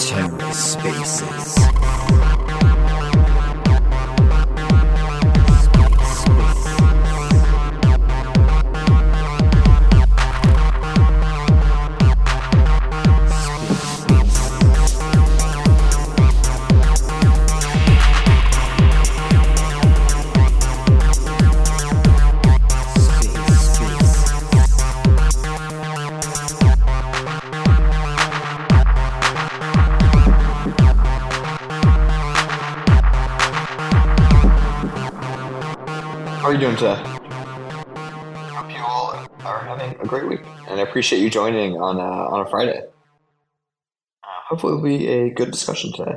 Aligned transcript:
TerraSpaces. 0.00 1.58
How 2.20 2.29
doing 36.60 36.76
today? 36.76 36.94
Hope 38.54 38.70
you 38.70 38.84
all 38.84 39.26
are 39.44 39.64
having 39.64 39.98
a 39.98 40.06
great 40.06 40.28
week, 40.28 40.42
and 40.68 40.78
I 40.78 40.82
appreciate 40.82 41.20
you 41.20 41.30
joining 41.30 41.76
on 41.80 41.96
a, 41.96 42.00
on 42.00 42.46
a 42.46 42.50
Friday. 42.50 42.82
Uh, 44.22 44.40
hopefully, 44.46 44.74
it'll 44.74 44.84
be 44.84 45.06
a 45.08 45.30
good 45.30 45.50
discussion 45.50 45.90
today. 45.92 46.16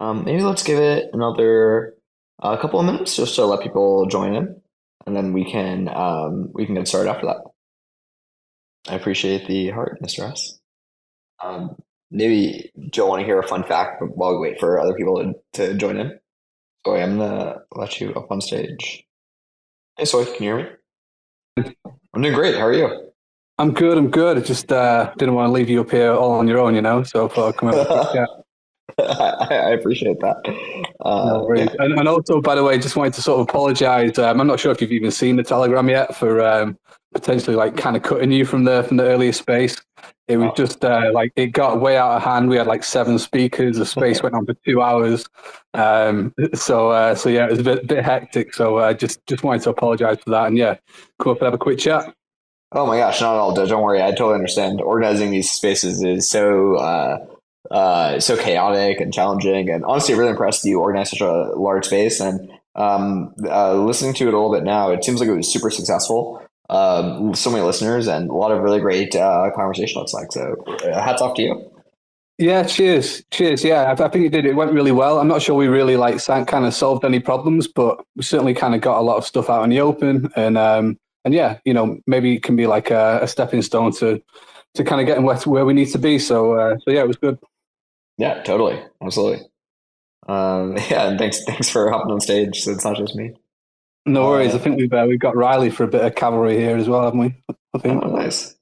Um, 0.00 0.24
maybe 0.24 0.42
let's 0.42 0.62
give 0.62 0.78
it 0.78 1.10
another 1.12 1.94
uh, 2.42 2.56
couple 2.56 2.80
of 2.80 2.86
minutes 2.86 3.14
just 3.14 3.34
to 3.34 3.44
let 3.44 3.60
people 3.60 4.06
join 4.06 4.34
in, 4.34 4.62
and 5.06 5.14
then 5.14 5.34
we 5.34 5.44
can 5.44 5.88
um, 5.94 6.50
we 6.54 6.64
can 6.64 6.76
get 6.76 6.88
started 6.88 7.10
after 7.10 7.26
that. 7.26 7.42
I 8.88 8.94
appreciate 8.94 9.46
the 9.46 9.68
heart, 9.68 9.98
Mr. 10.02 10.30
S. 10.32 10.58
Um, 11.42 11.76
maybe 12.10 12.72
Joe 12.90 13.08
want 13.08 13.20
to 13.20 13.26
hear 13.26 13.38
a 13.38 13.46
fun 13.46 13.64
fact 13.64 14.02
while 14.02 14.32
we 14.32 14.48
wait 14.48 14.58
for 14.58 14.80
other 14.80 14.94
people 14.94 15.22
to, 15.22 15.34
to 15.68 15.74
join 15.74 15.98
in. 15.98 16.18
So 16.86 16.94
I'm 16.94 17.18
gonna 17.18 17.56
let 17.74 18.00
you 18.00 18.14
up 18.14 18.30
on 18.30 18.40
stage. 18.40 19.03
Hey, 19.96 20.06
Soy, 20.06 20.24
can 20.24 20.32
you 20.34 20.56
hear 20.56 20.56
me? 21.56 21.64
I'm 22.14 22.22
doing 22.22 22.34
great. 22.34 22.56
How 22.56 22.66
are 22.66 22.72
you? 22.72 23.12
I'm 23.58 23.72
good. 23.72 23.96
I'm 23.96 24.10
good. 24.10 24.36
I 24.36 24.40
just 24.40 24.72
uh, 24.72 25.14
didn't 25.18 25.36
want 25.36 25.46
to 25.46 25.52
leave 25.52 25.70
you 25.70 25.82
up 25.82 25.90
here 25.92 26.12
all 26.12 26.32
on 26.32 26.48
your 26.48 26.58
own, 26.58 26.74
you 26.74 26.82
know. 26.82 27.04
So 27.04 27.26
I 27.26 27.28
thought 27.28 27.48
I'd 27.50 27.56
come 27.56 27.68
over. 27.68 28.26
I 28.98 29.70
appreciate 29.70 30.18
that. 30.18 30.83
Uh, 31.00 31.24
No 31.34 31.44
worries. 31.44 31.68
and, 31.78 31.98
and 31.98 32.08
also, 32.08 32.40
by 32.40 32.54
the 32.54 32.62
way, 32.62 32.78
just 32.78 32.96
wanted 32.96 33.14
to 33.14 33.22
sort 33.22 33.40
of 33.40 33.48
apologise. 33.48 34.18
Um, 34.18 34.40
I'm 34.40 34.46
not 34.46 34.60
sure 34.60 34.72
if 34.72 34.80
you've 34.80 34.92
even 34.92 35.10
seen 35.10 35.36
the 35.36 35.42
telegram 35.42 35.88
yet 35.88 36.14
for 36.16 36.40
um, 36.44 36.78
potentially 37.14 37.56
like 37.56 37.76
kind 37.76 37.96
of 37.96 38.02
cutting 38.02 38.30
you 38.32 38.44
from 38.44 38.64
the 38.64 38.82
from 38.84 38.96
the 38.98 39.04
earlier 39.04 39.32
space. 39.32 39.76
It 40.26 40.38
was 40.38 40.50
Oh. 40.52 40.54
just 40.56 40.84
uh, 40.84 41.10
like 41.12 41.32
it 41.36 41.48
got 41.48 41.80
way 41.80 41.96
out 41.98 42.12
of 42.16 42.22
hand. 42.22 42.48
We 42.48 42.56
had 42.56 42.66
like 42.66 42.82
seven 42.84 43.18
speakers. 43.18 43.76
The 43.76 43.84
space 43.86 44.22
went 44.24 44.34
on 44.34 44.46
for 44.46 44.54
two 44.66 44.80
hours. 44.82 45.26
Um, 45.74 46.32
so 46.54 46.90
uh, 46.90 47.14
so 47.14 47.28
yeah, 47.28 47.44
it 47.46 47.50
was 47.50 47.60
a 47.60 47.64
bit 47.64 47.86
bit 47.86 48.04
hectic. 48.04 48.54
So 48.54 48.76
uh, 48.78 48.94
just 48.94 49.24
just 49.26 49.42
wanted 49.42 49.62
to 49.62 49.70
apologise 49.70 50.18
for 50.24 50.30
that. 50.30 50.46
And 50.46 50.56
yeah, 50.56 50.76
come 51.20 51.32
up 51.32 51.38
and 51.38 51.44
have 51.46 51.54
a 51.54 51.58
quick 51.58 51.78
chat. 51.78 52.14
Oh 52.72 52.86
my 52.86 52.96
gosh, 52.98 53.20
not 53.20 53.34
at 53.34 53.38
all. 53.38 53.54
Don't 53.54 53.82
worry. 53.82 54.02
I 54.02 54.10
totally 54.10 54.34
understand. 54.34 54.80
Organizing 54.80 55.30
these 55.30 55.50
spaces 55.50 56.02
is 56.02 56.28
so 56.30 56.76
uh, 57.70 58.20
so 58.20 58.36
chaotic 58.36 59.00
and 59.00 59.12
challenging. 59.12 59.70
And 59.70 59.84
honestly, 59.84 60.14
really 60.14 60.30
impressed 60.30 60.64
you 60.64 60.80
organized 60.80 61.10
such 61.10 61.20
a 61.20 61.52
large 61.56 61.86
space. 61.86 62.20
And 62.20 62.50
um, 62.74 63.34
uh, 63.44 63.74
listening 63.74 64.14
to 64.14 64.28
it 64.28 64.34
a 64.34 64.36
little 64.36 64.52
bit 64.52 64.64
now, 64.64 64.90
it 64.90 65.04
seems 65.04 65.20
like 65.20 65.28
it 65.28 65.36
was 65.36 65.52
super 65.52 65.70
successful. 65.70 66.42
Um, 66.70 67.34
so 67.34 67.50
many 67.50 67.62
listeners 67.62 68.06
and 68.06 68.30
a 68.30 68.34
lot 68.34 68.50
of 68.50 68.62
really 68.62 68.80
great 68.80 69.14
uh, 69.14 69.50
conversation. 69.54 70.00
Looks 70.00 70.14
like 70.14 70.32
so. 70.32 70.54
Uh, 70.66 71.00
hats 71.02 71.20
off 71.20 71.34
to 71.36 71.42
you. 71.42 71.70
Yeah, 72.36 72.64
cheers, 72.64 73.22
cheers. 73.30 73.62
Yeah, 73.62 73.82
I, 73.82 74.04
I 74.04 74.08
think 74.08 74.26
it 74.26 74.30
did. 74.30 74.44
It 74.44 74.56
went 74.56 74.72
really 74.72 74.90
well. 74.90 75.20
I'm 75.20 75.28
not 75.28 75.40
sure 75.40 75.54
we 75.54 75.68
really 75.68 75.96
like 75.96 76.24
kind 76.24 76.66
of 76.66 76.74
solved 76.74 77.04
any 77.04 77.20
problems, 77.20 77.68
but 77.68 78.04
we 78.16 78.24
certainly 78.24 78.54
kind 78.54 78.74
of 78.74 78.80
got 78.80 78.98
a 78.98 79.02
lot 79.02 79.18
of 79.18 79.24
stuff 79.24 79.48
out 79.48 79.62
in 79.62 79.70
the 79.70 79.80
open, 79.80 80.32
and 80.34 80.58
um, 80.58 80.98
and 81.24 81.32
yeah, 81.32 81.58
you 81.64 81.72
know, 81.72 82.00
maybe 82.08 82.34
it 82.34 82.42
can 82.42 82.56
be 82.56 82.66
like 82.66 82.90
a, 82.90 83.20
a 83.22 83.28
stepping 83.28 83.62
stone 83.62 83.92
to 83.92 84.20
to 84.74 84.82
kind 84.82 85.00
of 85.00 85.06
getting 85.06 85.22
where, 85.22 85.36
where 85.38 85.64
we 85.64 85.74
need 85.74 85.90
to 85.92 85.98
be. 85.98 86.18
So, 86.18 86.54
uh, 86.54 86.76
so 86.78 86.90
yeah, 86.90 87.02
it 87.02 87.06
was 87.06 87.16
good. 87.16 87.38
Yeah, 88.18 88.42
totally, 88.42 88.80
absolutely. 89.02 89.46
Um, 90.28 90.76
yeah, 90.90 91.08
and 91.08 91.18
thanks 91.18 91.42
thanks 91.44 91.68
for 91.68 91.90
hopping 91.90 92.12
on 92.12 92.20
stage. 92.20 92.60
So 92.62 92.72
it's 92.72 92.84
not 92.84 92.96
just 92.96 93.14
me. 93.14 93.32
No 94.06 94.26
Uh, 94.26 94.30
worries. 94.30 94.54
I 94.54 94.58
think 94.58 94.76
we've 94.78 94.92
uh, 94.92 95.06
we've 95.08 95.18
got 95.18 95.36
Riley 95.36 95.70
for 95.70 95.84
a 95.84 95.88
bit 95.88 96.04
of 96.04 96.14
cavalry 96.14 96.56
here 96.58 96.76
as 96.76 96.88
well, 96.88 97.02
haven't 97.04 97.20
we? 97.20 97.34
I 97.74 97.78
think. 97.78 98.02
Oh, 98.04 98.08
nice. 98.14 98.54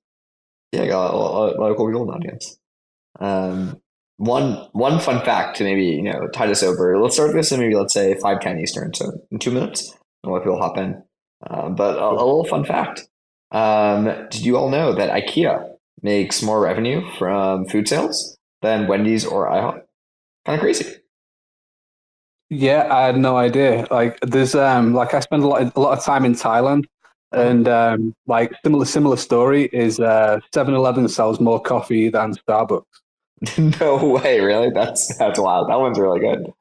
Yeah, 0.72 0.86
got 0.86 1.12
a 1.12 1.16
lot, 1.16 1.56
a 1.56 1.60
lot 1.60 1.70
of 1.70 1.76
cool 1.76 1.88
people 1.88 2.04
in 2.04 2.10
audience. 2.14 2.58
Um, 3.20 3.80
one 4.16 4.68
one 4.72 5.00
fun 5.00 5.22
fact 5.24 5.56
to 5.58 5.64
maybe 5.64 5.84
you 5.84 6.02
know 6.02 6.28
tide 6.28 6.50
us 6.50 6.62
over. 6.62 6.98
Let's 6.98 7.14
start 7.16 7.32
this 7.34 7.52
in 7.52 7.60
maybe 7.60 7.74
let's 7.74 7.92
say 7.92 8.14
five 8.18 8.40
ten 8.40 8.58
Eastern, 8.58 8.94
so 8.94 9.12
in 9.30 9.38
two 9.38 9.50
minutes, 9.50 9.94
and 10.22 10.32
let 10.32 10.42
people 10.42 10.58
hop 10.58 10.78
in. 10.78 11.02
Um, 11.50 11.74
but 11.74 11.98
a, 11.98 12.04
a 12.08 12.12
little 12.24 12.44
fun 12.44 12.64
fact: 12.64 13.06
um, 13.50 14.04
Did 14.30 14.42
you 14.42 14.56
all 14.56 14.70
know 14.70 14.94
that 14.94 15.10
IKEA 15.10 15.68
makes 16.02 16.40
more 16.42 16.60
revenue 16.60 17.02
from 17.18 17.66
food 17.66 17.88
sales 17.88 18.38
than 18.62 18.86
Wendy's 18.86 19.24
or 19.26 19.48
IHOP? 19.48 19.82
Kind 20.46 20.56
of 20.56 20.60
crazy. 20.60 20.96
Yeah, 22.50 22.94
I 22.94 23.06
had 23.06 23.16
no 23.16 23.36
idea. 23.36 23.86
Like, 23.90 24.18
there's 24.20 24.54
um, 24.54 24.92
like 24.92 25.14
I 25.14 25.20
spend 25.20 25.42
a 25.42 25.46
lot 25.46 25.76
a 25.76 25.80
lot 25.80 25.96
of 25.96 26.04
time 26.04 26.24
in 26.24 26.34
Thailand, 26.34 26.84
and 27.32 27.66
um, 27.68 28.14
like 28.26 28.52
similar 28.62 28.84
similar 28.84 29.16
story 29.16 29.70
is 29.72 30.00
uh, 30.00 30.38
7-Eleven 30.54 31.08
sells 31.08 31.40
more 31.40 31.60
coffee 31.60 32.08
than 32.10 32.34
Starbucks. 32.34 32.84
no 33.80 33.96
way, 34.04 34.40
really? 34.40 34.70
That's 34.70 35.16
that's 35.16 35.38
wild. 35.38 35.68
That 35.70 35.80
one's 35.80 35.98
really 35.98 36.20
good. 36.20 36.52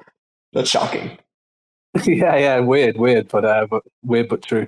That's 0.54 0.70
shocking. 0.70 1.18
yeah, 2.06 2.38
yeah, 2.38 2.60
weird, 2.60 2.98
weird, 2.98 3.28
but 3.28 3.46
uh, 3.46 3.68
but 3.70 3.84
weird 4.04 4.30
but 4.30 4.42
true. 4.42 4.68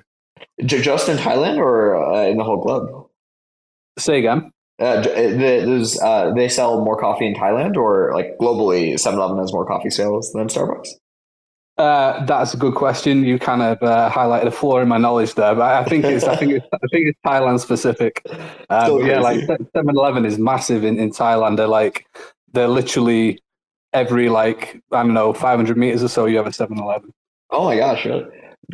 Just 0.64 1.08
in 1.08 1.16
Thailand 1.16 1.56
or 1.58 1.96
uh, 1.96 2.26
in 2.26 2.36
the 2.36 2.44
whole 2.44 2.62
globe? 2.62 3.06
Say 3.98 4.18
again. 4.18 4.52
Uh, 4.80 5.02
the, 5.02 6.00
uh, 6.02 6.34
they 6.34 6.48
sell 6.48 6.84
more 6.84 6.98
coffee 6.98 7.26
in 7.26 7.34
Thailand 7.34 7.76
or 7.76 8.12
like 8.12 8.36
globally 8.38 8.94
7-Eleven 8.94 9.38
has 9.38 9.52
more 9.52 9.64
coffee 9.64 9.90
sales 9.90 10.32
than 10.32 10.48
Starbucks? 10.48 10.88
Uh, 11.78 12.24
that's 12.26 12.54
a 12.54 12.56
good 12.56 12.74
question. 12.74 13.24
You 13.24 13.38
kind 13.38 13.62
of 13.62 13.82
uh, 13.82 14.10
highlighted 14.10 14.46
a 14.46 14.50
flaw 14.50 14.78
in 14.78 14.88
my 14.88 14.98
knowledge 14.98 15.34
there, 15.34 15.54
but 15.54 15.62
I 15.62 15.84
think 15.84 16.04
it's 16.04 16.24
I 16.24 16.36
think 16.36 16.52
it's 16.52 16.66
I 16.72 16.86
think 16.90 17.08
it's 17.08 17.18
Thailand 17.26 17.60
specific. 17.60 18.22
Uh, 18.70 18.84
Still 18.84 19.06
yeah, 19.06 19.18
like 19.18 19.46
crazy. 19.46 19.64
7-Eleven 19.76 20.24
is 20.24 20.38
massive 20.38 20.84
in, 20.84 20.98
in 20.98 21.10
Thailand. 21.10 21.56
They're 21.56 21.66
like 21.66 22.06
they're 22.52 22.68
literally 22.68 23.40
every 23.92 24.28
like 24.28 24.80
I 24.92 25.02
don't 25.02 25.14
know 25.14 25.32
500 25.32 25.76
meters 25.76 26.02
or 26.02 26.08
so 26.08 26.26
you 26.26 26.36
have 26.36 26.46
a 26.46 26.50
7-Eleven. 26.50 27.12
Oh 27.50 27.64
my 27.64 27.76
gosh, 27.76 28.04
really? 28.04 28.26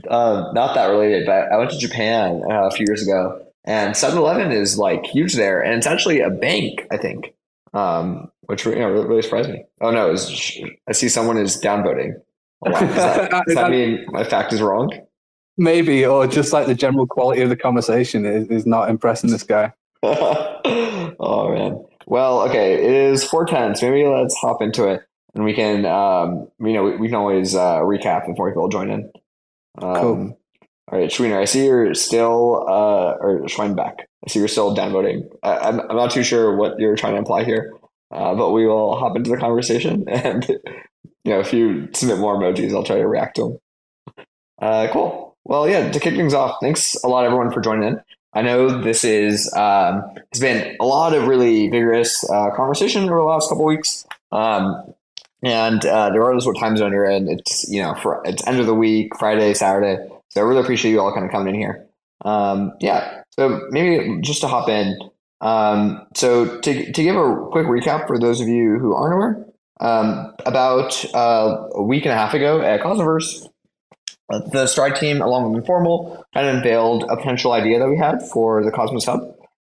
Uh, 0.09 0.51
not 0.53 0.75
that 0.75 0.87
related, 0.87 1.27
but 1.27 1.51
I 1.51 1.57
went 1.57 1.71
to 1.71 1.79
Japan 1.79 2.43
uh, 2.51 2.69
a 2.69 2.71
few 2.71 2.87
years 2.87 3.03
ago 3.03 3.50
and 3.65 3.95
7-Eleven 3.95 4.53
is 4.53 4.79
like 4.79 5.05
huge 5.07 5.35
there 5.35 5.61
and 5.61 5.75
it's 5.75 5.87
actually 5.87 6.21
a 6.21 6.31
bank, 6.31 6.87
I 6.91 6.97
think, 6.97 7.35
um, 7.75 8.31
which 8.43 8.65
you 8.65 8.75
know, 8.77 8.91
really, 8.91 9.07
really 9.07 9.23
surprised 9.23 9.51
me. 9.51 9.65
Oh 9.81 9.91
no, 9.91 10.09
was, 10.09 10.59
I 10.89 10.93
see 10.93 11.09
someone 11.09 11.39
is 11.39 11.61
downvoting. 11.61 12.15
Oh, 12.67 12.71
wow. 12.71 12.81
Does, 12.81 12.95
that, 12.97 13.45
does 13.47 13.55
that 13.55 13.71
mean 13.71 14.05
my 14.09 14.23
fact 14.23 14.53
is 14.53 14.61
wrong? 14.61 14.91
Maybe, 15.57 16.05
or 16.05 16.27
just 16.27 16.53
like 16.53 16.67
the 16.67 16.75
general 16.75 17.07
quality 17.07 17.41
of 17.41 17.49
the 17.49 17.57
conversation 17.57 18.27
is, 18.27 18.49
is 18.49 18.67
not 18.67 18.91
impressing 18.91 19.31
this 19.31 19.43
guy. 19.43 19.73
oh 20.03 21.55
man. 21.55 21.85
Well, 22.07 22.43
okay, 22.49 22.75
it 22.75 22.93
is 22.93 23.25
four 23.25 23.47
ten, 23.47 23.75
so 23.77 23.91
maybe 23.91 24.07
let's 24.07 24.35
hop 24.37 24.61
into 24.63 24.89
it, 24.89 25.03
and 25.35 25.45
we 25.45 25.55
can, 25.55 25.87
um, 25.87 26.49
you 26.59 26.73
know, 26.73 26.83
we, 26.83 26.97
we 26.97 27.09
can 27.09 27.17
always 27.17 27.55
uh, 27.55 27.79
recap 27.81 28.27
before 28.27 28.51
people 28.51 28.69
join 28.69 28.91
in. 28.91 29.11
Um, 29.81 29.95
Cool. 29.95 30.40
All 30.91 30.99
right, 30.99 31.09
Schweener, 31.09 31.41
I 31.41 31.45
see 31.45 31.67
you're 31.67 31.95
still, 31.95 32.65
uh, 32.69 33.15
or 33.21 33.43
Schweinbeck, 33.43 34.01
I 34.01 34.29
see 34.29 34.41
you're 34.41 34.49
still 34.49 34.75
downvoting. 34.75 35.29
I, 35.43 35.57
I'm, 35.59 35.81
I'm 35.81 35.97
not 35.97 36.11
too 36.11 36.25
sure 36.25 36.57
what 36.57 36.81
you're 36.81 36.97
trying 36.97 37.13
to 37.13 37.19
imply 37.19 37.45
here, 37.45 37.75
uh, 38.11 38.35
but 38.35 38.51
we 38.51 38.67
will 38.67 38.99
hop 38.99 39.17
into 39.17 39.31
the 39.31 39.37
conversation, 39.37 40.05
and 40.09 40.49
you 40.49 41.33
know, 41.33 41.39
if 41.39 41.53
you 41.53 41.89
submit 41.95 42.19
more 42.19 42.37
emojis, 42.37 42.75
I'll 42.75 42.83
try 42.83 42.97
to 42.97 43.07
react 43.07 43.37
to 43.37 43.43
them. 43.43 44.25
Uh, 44.61 44.89
cool. 44.93 45.37
Well, 45.45 45.69
yeah, 45.69 45.91
to 45.91 46.01
kick 46.01 46.15
things 46.15 46.35
off, 46.35 46.57
thanks 46.61 46.97
a 47.05 47.09
lot, 47.09 47.25
everyone, 47.25 47.53
for 47.53 47.61
joining 47.61 47.89
in. 47.89 48.01
I 48.33 48.43
know 48.43 48.83
this 48.83 49.05
is 49.05 49.53
um, 49.55 50.03
it's 50.31 50.41
been 50.41 50.77
a 50.81 50.85
lot 50.85 51.15
of 51.15 51.29
really 51.29 51.69
vigorous 51.69 52.29
uh, 52.29 52.51
conversation 52.55 53.05
over 53.05 53.17
the 53.17 53.23
last 53.23 53.49
couple 53.49 53.65
weeks, 53.65 54.07
um, 54.33 54.93
and 55.43 55.85
uh, 55.85 56.11
regardless 56.13 56.47
what 56.47 56.59
time 56.59 56.77
zone 56.77 56.93
you're 56.93 57.11
in, 57.11 57.29
it's 57.29 57.69
you 57.69 57.81
know 57.81 57.95
for 57.95 58.23
it's 58.25 58.47
end 58.47 58.59
of 58.59 58.67
the 58.67 58.75
week, 58.75 59.17
Friday, 59.19 59.55
Saturday. 59.55 59.99
So 60.31 60.41
I 60.41 60.45
really 60.45 60.61
appreciate 60.61 60.93
you 60.93 61.01
all 61.01 61.13
kind 61.13 61.27
of 61.27 61.33
coming 61.33 61.55
in 61.55 61.61
here. 61.61 61.87
Um, 62.25 62.73
yeah, 62.81 63.23
so 63.31 63.69
maybe 63.71 64.21
just 64.23 64.41
to 64.43 64.49
hop 64.49 64.69
in. 64.69 64.99
Um, 65.41 66.07
so 66.15 66.61
to 66.61 66.93
to 66.93 67.03
give 67.03 67.17
a 67.17 67.47
quick 67.51 67.67
recap 67.67 68.07
for 68.07 68.19
those 68.19 68.41
of 68.41 68.49
you 68.49 68.79
who 68.79 68.95
aren't 68.95 69.15
aware, 69.15 69.47
um, 69.81 70.35
about 70.45 71.05
uh, 71.15 71.69
a 71.75 71.83
week 71.83 72.05
and 72.05 72.13
a 72.13 72.17
half 72.17 72.35
ago 72.35 72.61
at 72.61 72.81
Cosmoverse, 72.81 73.49
the 74.53 74.67
Stride 74.67 74.97
team, 74.97 75.21
along 75.21 75.51
with 75.51 75.61
Informal, 75.61 76.25
kind 76.35 76.47
of 76.47 76.57
unveiled 76.57 77.05
a 77.05 77.17
potential 77.17 77.53
idea 77.53 77.79
that 77.79 77.89
we 77.89 77.97
had 77.97 78.23
for 78.23 78.63
the 78.63 78.71
Cosmos 78.71 79.07
Hub. 79.07 79.21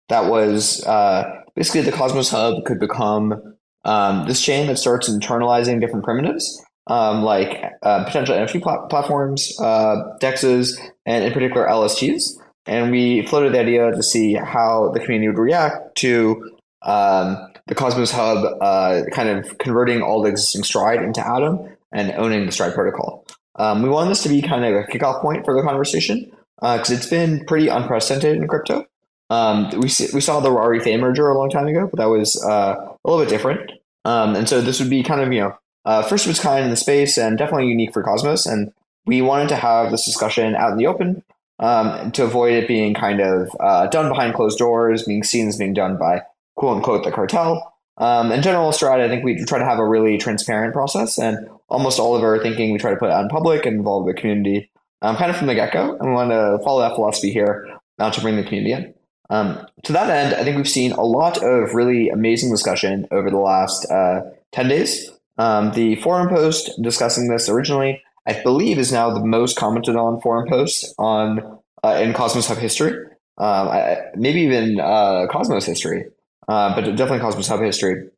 That 0.08 0.30
was 0.30 0.84
uh, 0.84 1.42
basically 1.54 1.82
the 1.82 1.92
Cosmos 1.92 2.30
Hub 2.30 2.64
could 2.64 2.80
become 2.80 3.56
um, 3.84 4.26
this 4.26 4.42
chain 4.42 4.66
that 4.66 4.78
starts 4.78 5.08
internalizing 5.08 5.80
different 5.80 6.04
primitives, 6.04 6.62
um, 6.86 7.22
like 7.22 7.64
uh, 7.82 8.04
potential 8.04 8.34
NFT 8.36 8.62
pl- 8.62 8.86
platforms, 8.88 9.58
uh, 9.60 10.16
dexes, 10.20 10.78
and 11.04 11.24
in 11.24 11.32
particular 11.32 11.66
LSTs. 11.66 12.38
And 12.66 12.90
we 12.90 13.24
floated 13.26 13.54
the 13.54 13.60
idea 13.60 13.92
to 13.92 14.02
see 14.02 14.34
how 14.34 14.90
the 14.92 15.00
community 15.00 15.28
would 15.28 15.38
react 15.38 15.96
to 15.96 16.50
um, 16.82 17.36
the 17.66 17.74
Cosmos 17.74 18.10
Hub 18.10 18.44
uh, 18.60 19.02
kind 19.12 19.28
of 19.28 19.58
converting 19.58 20.02
all 20.02 20.22
the 20.22 20.30
existing 20.30 20.64
Stride 20.64 21.02
into 21.02 21.26
Atom 21.26 21.76
and 21.92 22.12
owning 22.12 22.46
the 22.46 22.52
Stride 22.52 22.74
protocol. 22.74 23.26
Um, 23.56 23.82
we 23.82 23.88
wanted 23.88 24.10
this 24.10 24.22
to 24.24 24.28
be 24.28 24.42
kind 24.42 24.64
of 24.64 24.74
a 24.74 24.82
kickoff 24.84 25.22
point 25.22 25.44
for 25.44 25.54
the 25.54 25.62
conversation 25.62 26.30
because 26.60 26.90
uh, 26.90 26.94
it's 26.94 27.06
been 27.06 27.44
pretty 27.46 27.68
unprecedented 27.68 28.36
in 28.36 28.48
crypto. 28.48 28.86
Um, 29.28 29.70
we, 29.70 29.90
we 30.12 30.20
saw 30.20 30.40
the 30.40 30.50
RariFei 30.50 30.98
merger 31.00 31.28
a 31.28 31.36
long 31.36 31.50
time 31.50 31.66
ago, 31.66 31.88
but 31.90 31.98
that 31.98 32.08
was 32.08 32.42
uh, 32.44 32.94
a 33.04 33.10
little 33.10 33.24
bit 33.24 33.30
different. 33.30 33.72
Um, 34.04 34.36
and 34.36 34.48
so 34.48 34.60
this 34.60 34.78
would 34.78 34.90
be 34.90 35.02
kind 35.02 35.20
of, 35.20 35.32
you 35.32 35.40
know, 35.40 35.58
uh, 35.86 36.02
first 36.02 36.26
of 36.26 36.30
its 36.30 36.40
kind 36.40 36.64
in 36.64 36.70
the 36.70 36.76
space 36.76 37.16
and 37.16 37.38
definitely 37.38 37.68
unique 37.68 37.94
for 37.94 38.02
Cosmos. 38.02 38.44
And 38.44 38.72
we 39.06 39.22
wanted 39.22 39.48
to 39.50 39.56
have 39.56 39.90
this 39.90 40.04
discussion 40.04 40.54
out 40.54 40.72
in 40.72 40.78
the 40.78 40.86
open 40.86 41.22
um, 41.58 42.10
to 42.12 42.24
avoid 42.24 42.52
it 42.52 42.68
being 42.68 42.92
kind 42.92 43.20
of 43.20 43.48
uh, 43.60 43.86
done 43.86 44.08
behind 44.08 44.34
closed 44.34 44.58
doors, 44.58 45.04
being 45.04 45.22
seen 45.22 45.48
as 45.48 45.56
being 45.56 45.72
done 45.72 45.96
by 45.96 46.22
quote 46.56 46.76
unquote 46.76 47.04
the 47.04 47.12
cartel. 47.12 47.72
Um, 47.98 48.30
in 48.30 48.42
general, 48.42 48.72
Stride, 48.72 49.00
I 49.00 49.08
think 49.08 49.24
we 49.24 49.42
try 49.46 49.58
to 49.58 49.64
have 49.64 49.78
a 49.78 49.88
really 49.88 50.18
transparent 50.18 50.74
process, 50.74 51.18
and 51.18 51.48
almost 51.68 51.98
all 51.98 52.14
of 52.14 52.22
our 52.22 52.42
thinking 52.42 52.72
we 52.72 52.78
try 52.78 52.90
to 52.90 52.96
put 52.98 53.10
out 53.10 53.22
in 53.22 53.30
public 53.30 53.64
and 53.64 53.78
involve 53.78 54.06
the 54.06 54.12
community 54.12 54.70
um, 55.00 55.16
kind 55.16 55.30
of 55.30 55.36
from 55.36 55.46
the 55.46 55.54
get 55.54 55.72
go. 55.72 55.96
And 55.96 56.10
we 56.10 56.14
want 56.14 56.30
to 56.30 56.58
follow 56.62 56.80
that 56.80 56.94
philosophy 56.94 57.32
here 57.32 57.66
uh, 57.98 58.10
to 58.10 58.20
bring 58.20 58.36
the 58.36 58.42
community 58.42 58.72
in. 58.72 58.94
Um, 59.30 59.66
to 59.84 59.92
that 59.92 60.10
end, 60.10 60.34
I 60.34 60.44
think 60.44 60.56
we've 60.56 60.68
seen 60.68 60.92
a 60.92 61.02
lot 61.02 61.42
of 61.42 61.74
really 61.74 62.10
amazing 62.10 62.50
discussion 62.50 63.08
over 63.10 63.30
the 63.30 63.38
last 63.38 63.90
uh, 63.90 64.22
10 64.52 64.68
days. 64.68 65.10
Um, 65.38 65.72
the 65.72 65.96
forum 65.96 66.28
post 66.28 66.70
discussing 66.80 67.28
this 67.28 67.48
originally, 67.48 68.02
I 68.26 68.42
believe, 68.42 68.78
is 68.78 68.92
now 68.92 69.10
the 69.10 69.24
most 69.24 69.56
commented 69.56 69.96
on 69.96 70.20
forum 70.20 70.48
post 70.48 70.94
on 70.98 71.58
uh, 71.84 72.00
in 72.02 72.12
Cosmos 72.12 72.48
Hub 72.48 72.58
history, 72.58 72.92
um, 73.38 73.68
I, 73.68 73.98
maybe 74.14 74.40
even 74.40 74.80
uh, 74.80 75.26
Cosmos 75.30 75.66
history, 75.66 76.06
uh, 76.48 76.74
but 76.74 76.84
definitely 76.96 77.20
Cosmos 77.20 77.48
Hub 77.48 77.60
history. 77.60 78.08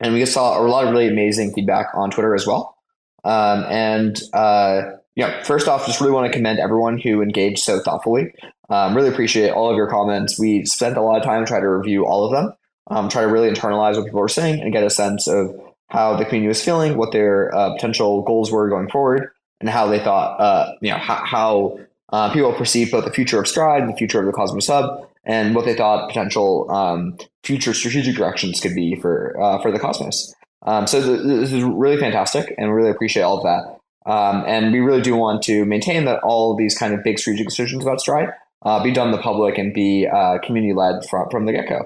And 0.00 0.14
we 0.14 0.24
saw 0.26 0.60
a 0.60 0.62
lot 0.66 0.84
of 0.84 0.90
really 0.90 1.08
amazing 1.08 1.52
feedback 1.52 1.88
on 1.94 2.10
Twitter 2.10 2.34
as 2.34 2.46
well. 2.46 2.76
Um, 3.24 3.64
and 3.68 4.20
uh, 4.32 4.82
yeah, 5.14 5.42
first 5.42 5.68
off, 5.68 5.86
just 5.86 6.00
really 6.00 6.12
want 6.12 6.26
to 6.26 6.32
commend 6.32 6.58
everyone 6.58 6.98
who 6.98 7.22
engaged 7.22 7.60
so 7.60 7.80
thoughtfully. 7.80 8.32
Um, 8.70 8.96
really 8.96 9.08
appreciate 9.08 9.50
all 9.50 9.70
of 9.70 9.76
your 9.76 9.88
comments. 9.88 10.38
We 10.38 10.64
spent 10.64 10.96
a 10.96 11.02
lot 11.02 11.18
of 11.18 11.24
time 11.24 11.44
trying 11.44 11.62
to 11.62 11.68
review 11.68 12.06
all 12.06 12.24
of 12.24 12.32
them, 12.32 12.54
um, 12.90 13.08
try 13.08 13.22
to 13.22 13.28
really 13.28 13.50
internalize 13.50 13.96
what 13.96 14.06
people 14.06 14.20
were 14.20 14.28
saying 14.28 14.62
and 14.62 14.72
get 14.72 14.84
a 14.84 14.90
sense 14.90 15.28
of 15.28 15.54
how 15.92 16.16
the 16.16 16.24
community 16.24 16.48
was 16.48 16.64
feeling, 16.64 16.96
what 16.96 17.12
their 17.12 17.54
uh, 17.54 17.74
potential 17.74 18.22
goals 18.22 18.50
were 18.50 18.68
going 18.70 18.88
forward, 18.88 19.30
and 19.60 19.68
how 19.68 19.86
they 19.86 20.02
thought, 20.02 20.40
uh, 20.40 20.72
you 20.80 20.90
know, 20.90 20.96
how, 20.96 21.22
how 21.24 21.78
uh, 22.12 22.32
people 22.32 22.50
perceive 22.54 22.90
both 22.90 23.04
the 23.04 23.12
future 23.12 23.38
of 23.38 23.46
Stride, 23.46 23.82
and 23.82 23.92
the 23.92 23.96
future 23.96 24.18
of 24.18 24.24
the 24.24 24.32
Cosmos 24.32 24.68
Hub, 24.68 25.06
and 25.24 25.54
what 25.54 25.66
they 25.66 25.74
thought 25.74 26.08
potential 26.08 26.70
um, 26.70 27.18
future 27.44 27.74
strategic 27.74 28.16
directions 28.16 28.58
could 28.58 28.74
be 28.74 28.96
for 28.96 29.38
uh, 29.38 29.60
for 29.60 29.70
the 29.70 29.78
Cosmos. 29.78 30.34
Um, 30.62 30.86
so 30.86 31.02
th- 31.02 31.26
this 31.26 31.52
is 31.52 31.62
really 31.62 31.98
fantastic, 31.98 32.54
and 32.56 32.68
we 32.68 32.74
really 32.74 32.90
appreciate 32.90 33.22
all 33.22 33.36
of 33.36 33.44
that. 33.44 34.10
Um, 34.10 34.44
and 34.46 34.72
we 34.72 34.80
really 34.80 35.02
do 35.02 35.14
want 35.14 35.42
to 35.42 35.66
maintain 35.66 36.06
that 36.06 36.20
all 36.22 36.52
of 36.52 36.58
these 36.58 36.76
kind 36.76 36.94
of 36.94 37.04
big 37.04 37.18
strategic 37.18 37.46
decisions 37.46 37.82
about 37.82 38.00
Stride 38.00 38.30
uh, 38.62 38.82
be 38.82 38.92
done 38.92 39.12
the 39.12 39.18
public 39.18 39.58
and 39.58 39.74
be 39.74 40.06
uh, 40.06 40.38
community 40.38 40.72
led 40.72 41.04
from, 41.10 41.28
from 41.30 41.44
the 41.44 41.52
get 41.52 41.68
go. 41.68 41.82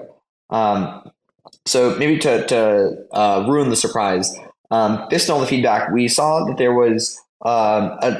So 1.67 1.95
maybe 1.97 2.17
to, 2.19 2.45
to 2.47 2.97
uh, 3.11 3.45
ruin 3.47 3.69
the 3.69 3.75
surprise, 3.75 4.33
um, 4.71 5.05
based 5.09 5.29
on 5.29 5.35
all 5.35 5.41
the 5.41 5.47
feedback, 5.47 5.91
we 5.91 6.07
saw 6.07 6.45
that 6.45 6.57
there 6.57 6.73
was 6.73 7.19
um, 7.45 7.97
a, 8.01 8.17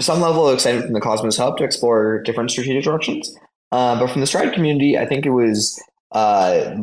some 0.00 0.20
level 0.20 0.48
of 0.48 0.54
excitement 0.54 0.86
from 0.86 0.94
the 0.94 1.00
Cosmos 1.00 1.36
Hub 1.36 1.58
to 1.58 1.64
explore 1.64 2.22
different 2.22 2.50
strategic 2.50 2.84
directions. 2.84 3.34
Uh, 3.70 3.98
but 3.98 4.10
from 4.10 4.20
the 4.20 4.26
Stride 4.26 4.54
community, 4.54 4.98
I 4.98 5.06
think 5.06 5.26
it 5.26 5.30
was 5.30 5.80
uh, 6.12 6.74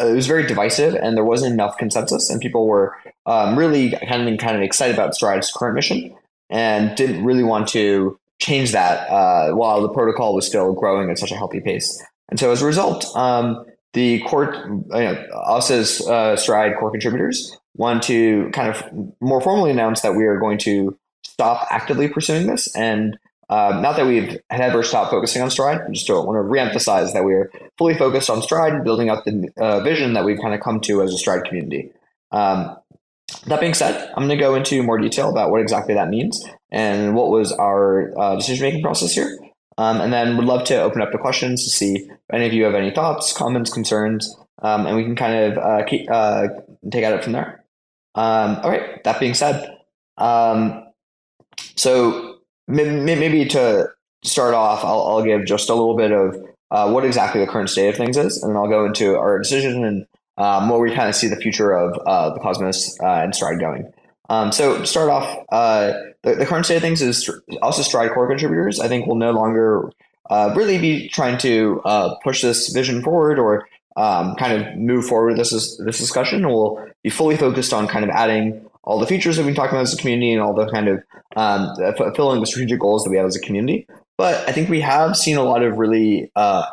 it 0.00 0.14
was 0.14 0.26
very 0.26 0.46
divisive, 0.46 0.94
and 0.94 1.16
there 1.16 1.24
wasn't 1.24 1.52
enough 1.52 1.76
consensus, 1.76 2.30
and 2.30 2.40
people 2.40 2.66
were 2.66 2.96
um, 3.26 3.58
really 3.58 3.90
kind 3.90 4.28
of 4.28 4.38
kind 4.38 4.56
of 4.56 4.62
excited 4.62 4.94
about 4.94 5.14
Stride's 5.14 5.50
current 5.50 5.74
mission, 5.74 6.16
and 6.50 6.96
didn't 6.96 7.24
really 7.24 7.42
want 7.42 7.68
to 7.68 8.18
change 8.40 8.72
that 8.72 9.08
uh, 9.10 9.52
while 9.52 9.82
the 9.82 9.88
protocol 9.88 10.34
was 10.34 10.46
still 10.46 10.72
growing 10.72 11.10
at 11.10 11.18
such 11.18 11.32
a 11.32 11.36
healthy 11.36 11.60
pace. 11.60 12.00
And 12.28 12.38
so 12.38 12.50
as 12.52 12.62
a 12.62 12.66
result, 12.66 13.04
um, 13.16 13.64
the 13.94 14.20
core, 14.20 14.54
you 14.54 14.84
know, 14.90 15.26
us 15.46 15.70
as 15.70 16.00
uh, 16.06 16.36
Stride 16.36 16.76
core 16.78 16.90
contributors 16.90 17.56
want 17.76 18.02
to 18.04 18.50
kind 18.50 18.68
of 18.68 18.84
more 19.20 19.40
formally 19.40 19.70
announce 19.70 20.02
that 20.02 20.14
we 20.14 20.24
are 20.24 20.38
going 20.38 20.58
to 20.58 20.96
stop 21.24 21.66
actively 21.70 22.08
pursuing 22.08 22.46
this. 22.46 22.74
And 22.76 23.18
uh, 23.48 23.78
not 23.80 23.96
that 23.96 24.06
we've 24.06 24.38
ever 24.50 24.82
stopped 24.82 25.10
focusing 25.10 25.42
on 25.42 25.50
Stride, 25.50 25.80
I 25.80 25.92
just 25.92 26.08
want 26.08 26.26
to 26.26 26.78
reemphasize 26.78 27.12
that 27.12 27.24
we're 27.24 27.50
fully 27.78 27.94
focused 27.94 28.30
on 28.30 28.42
Stride 28.42 28.72
and 28.72 28.84
building 28.84 29.08
out 29.08 29.24
the 29.24 29.48
uh, 29.58 29.80
vision 29.80 30.14
that 30.14 30.24
we've 30.24 30.40
kind 30.40 30.54
of 30.54 30.60
come 30.60 30.80
to 30.80 31.02
as 31.02 31.12
a 31.12 31.18
Stride 31.18 31.44
community. 31.44 31.90
Um, 32.30 32.76
that 33.46 33.60
being 33.60 33.74
said, 33.74 34.10
I'm 34.16 34.26
going 34.26 34.36
to 34.36 34.42
go 34.42 34.54
into 34.54 34.82
more 34.82 34.98
detail 34.98 35.30
about 35.30 35.50
what 35.50 35.60
exactly 35.60 35.94
that 35.94 36.08
means 36.08 36.44
and 36.70 37.14
what 37.14 37.30
was 37.30 37.52
our 37.52 38.12
uh, 38.18 38.36
decision 38.36 38.64
making 38.64 38.82
process 38.82 39.12
here. 39.12 39.38
Um, 39.76 40.00
and 40.00 40.12
then 40.12 40.36
would 40.36 40.46
love 40.46 40.64
to 40.64 40.80
open 40.80 41.02
up 41.02 41.10
to 41.12 41.18
questions 41.18 41.64
to 41.64 41.70
see 41.70 41.96
if 41.96 42.18
any 42.32 42.46
of 42.46 42.52
you 42.52 42.64
have 42.64 42.74
any 42.74 42.90
thoughts, 42.90 43.32
comments, 43.32 43.72
concerns, 43.72 44.34
um, 44.62 44.86
and 44.86 44.96
we 44.96 45.02
can 45.02 45.16
kind 45.16 45.34
of 45.34 45.58
uh, 45.58 45.84
keep, 45.84 46.08
uh, 46.10 46.46
take 46.90 47.04
at 47.04 47.12
it 47.12 47.24
from 47.24 47.32
there. 47.32 47.64
Um, 48.14 48.60
all 48.62 48.70
right. 48.70 49.02
That 49.02 49.18
being 49.18 49.34
said, 49.34 49.76
um, 50.16 50.84
so 51.76 52.38
maybe 52.68 53.46
to 53.46 53.88
start 54.22 54.54
off, 54.54 54.84
I'll, 54.84 55.02
I'll, 55.02 55.24
give 55.24 55.44
just 55.44 55.68
a 55.68 55.74
little 55.74 55.96
bit 55.96 56.12
of 56.12 56.36
uh, 56.70 56.90
what 56.90 57.04
exactly 57.04 57.40
the 57.40 57.50
current 57.50 57.70
state 57.70 57.88
of 57.88 57.96
things 57.96 58.16
is, 58.16 58.42
and 58.42 58.50
then 58.50 58.56
I'll 58.56 58.68
go 58.68 58.84
into 58.84 59.16
our 59.16 59.38
decision 59.38 59.84
and 59.84 60.06
um, 60.36 60.68
where 60.68 60.80
we 60.80 60.94
kind 60.94 61.08
of 61.08 61.14
see 61.14 61.28
the 61.28 61.36
future 61.36 61.72
of 61.72 61.98
uh, 62.06 62.34
the 62.34 62.40
Cosmos 62.40 62.98
uh, 63.00 63.06
and 63.06 63.34
Stride 63.34 63.60
going. 63.60 63.92
Um, 64.28 64.52
so 64.52 64.84
start 64.84 65.10
off, 65.10 65.44
uh, 65.50 65.92
the, 66.24 66.34
the, 66.34 66.46
current 66.46 66.64
state 66.64 66.76
of 66.76 66.82
things 66.82 67.02
is 67.02 67.30
also 67.62 67.82
Stride 67.82 68.12
core 68.12 68.28
contributors. 68.28 68.80
I 68.80 68.88
think 68.88 69.06
will 69.06 69.14
no 69.14 69.30
longer 69.30 69.90
uh, 70.30 70.52
really 70.56 70.78
be 70.78 71.08
trying 71.08 71.38
to 71.38 71.80
uh, 71.84 72.14
push 72.24 72.42
this 72.42 72.70
vision 72.70 73.02
forward 73.02 73.38
or 73.38 73.68
um, 73.96 74.34
kind 74.36 74.60
of 74.60 74.76
move 74.76 75.06
forward 75.06 75.36
this 75.36 75.50
this 75.50 75.98
discussion. 75.98 76.46
We'll 76.46 76.88
be 77.02 77.10
fully 77.10 77.36
focused 77.36 77.72
on 77.72 77.86
kind 77.86 78.04
of 78.04 78.10
adding 78.10 78.64
all 78.82 78.98
the 78.98 79.06
features 79.06 79.36
that 79.36 79.42
we've 79.42 79.54
been 79.54 79.56
talking 79.56 79.76
about 79.76 79.82
as 79.82 79.94
a 79.94 79.96
community 79.96 80.32
and 80.32 80.42
all 80.42 80.54
the 80.54 80.70
kind 80.70 80.88
of 80.88 81.02
um, 81.36 81.74
fulfilling 81.96 82.40
the 82.40 82.46
strategic 82.46 82.80
goals 82.80 83.04
that 83.04 83.10
we 83.10 83.16
have 83.16 83.26
as 83.26 83.36
a 83.36 83.40
community. 83.40 83.86
But 84.16 84.48
I 84.48 84.52
think 84.52 84.68
we 84.68 84.80
have 84.80 85.16
seen 85.16 85.36
a 85.36 85.42
lot 85.42 85.62
of 85.62 85.78
really 85.78 86.30
uh, 86.36 86.64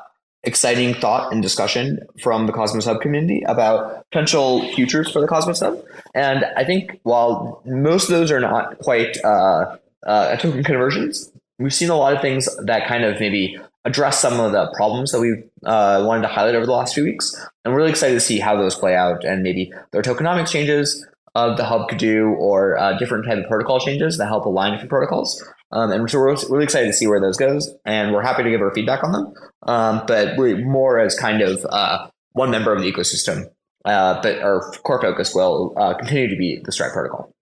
exciting 0.43 0.93
thought 0.95 1.31
and 1.31 1.41
discussion 1.41 1.99
from 2.21 2.47
the 2.47 2.53
Cosmos 2.53 2.85
Hub 2.85 3.01
community 3.01 3.43
about 3.47 4.09
potential 4.11 4.67
futures 4.73 5.11
for 5.11 5.21
the 5.21 5.27
Cosmos 5.27 5.59
Hub. 5.59 5.83
And 6.15 6.45
I 6.57 6.63
think 6.63 6.99
while 7.03 7.61
most 7.65 8.05
of 8.05 8.09
those 8.09 8.31
are 8.31 8.39
not 8.39 8.79
quite 8.79 9.17
uh, 9.23 9.77
uh, 10.05 10.35
token 10.37 10.63
conversions, 10.63 11.31
we've 11.59 11.73
seen 11.73 11.89
a 11.89 11.95
lot 11.95 12.15
of 12.15 12.21
things 12.21 12.49
that 12.65 12.87
kind 12.87 13.03
of 13.03 13.19
maybe 13.19 13.57
address 13.85 14.19
some 14.19 14.39
of 14.39 14.51
the 14.51 14.71
problems 14.75 15.11
that 15.11 15.19
we 15.19 15.43
uh, 15.65 16.03
wanted 16.05 16.21
to 16.21 16.27
highlight 16.27 16.55
over 16.55 16.65
the 16.65 16.71
last 16.71 16.93
few 16.93 17.03
weeks. 17.03 17.35
We're 17.65 17.75
really 17.75 17.89
excited 17.89 18.13
to 18.13 18.19
see 18.19 18.39
how 18.39 18.55
those 18.55 18.75
play 18.75 18.95
out 18.95 19.23
and 19.23 19.43
maybe 19.43 19.73
their 19.91 20.01
tokenomics 20.01 20.49
changes 20.49 21.05
uh, 21.35 21.55
the 21.55 21.63
hub 21.63 21.87
could 21.89 21.97
do 21.97 22.27
or 22.39 22.77
uh, 22.77 22.97
different 22.97 23.25
type 23.25 23.37
of 23.37 23.47
protocol 23.47 23.79
changes 23.79 24.17
that 24.17 24.27
help 24.27 24.45
align 24.45 24.71
different 24.71 24.89
protocols. 24.89 25.43
Um, 25.73 25.91
and 25.91 26.09
so 26.09 26.19
we're 26.19 26.35
really 26.49 26.63
excited 26.63 26.87
to 26.87 26.93
see 26.93 27.07
where 27.07 27.21
those 27.21 27.37
goes, 27.37 27.73
and 27.85 28.13
we're 28.13 28.21
happy 28.21 28.43
to 28.43 28.49
give 28.49 28.61
our 28.61 28.73
feedback 28.73 29.03
on 29.03 29.11
them. 29.11 29.33
Um, 29.63 30.03
but 30.07 30.37
we're 30.37 30.57
more 30.57 30.99
as 30.99 31.17
kind 31.17 31.41
of 31.41 31.65
uh, 31.69 32.09
one 32.33 32.51
member 32.51 32.73
of 32.73 32.81
the 32.81 32.91
ecosystem. 32.91 33.45
Uh, 33.83 34.21
but 34.21 34.39
our 34.39 34.61
core 34.83 35.01
focus 35.01 35.33
will 35.33 35.73
uh, 35.77 35.95
continue 35.95 36.27
to 36.27 36.35
be 36.35 36.61
the 36.63 36.71
Stride 36.71 36.91
protocol. 36.91 37.33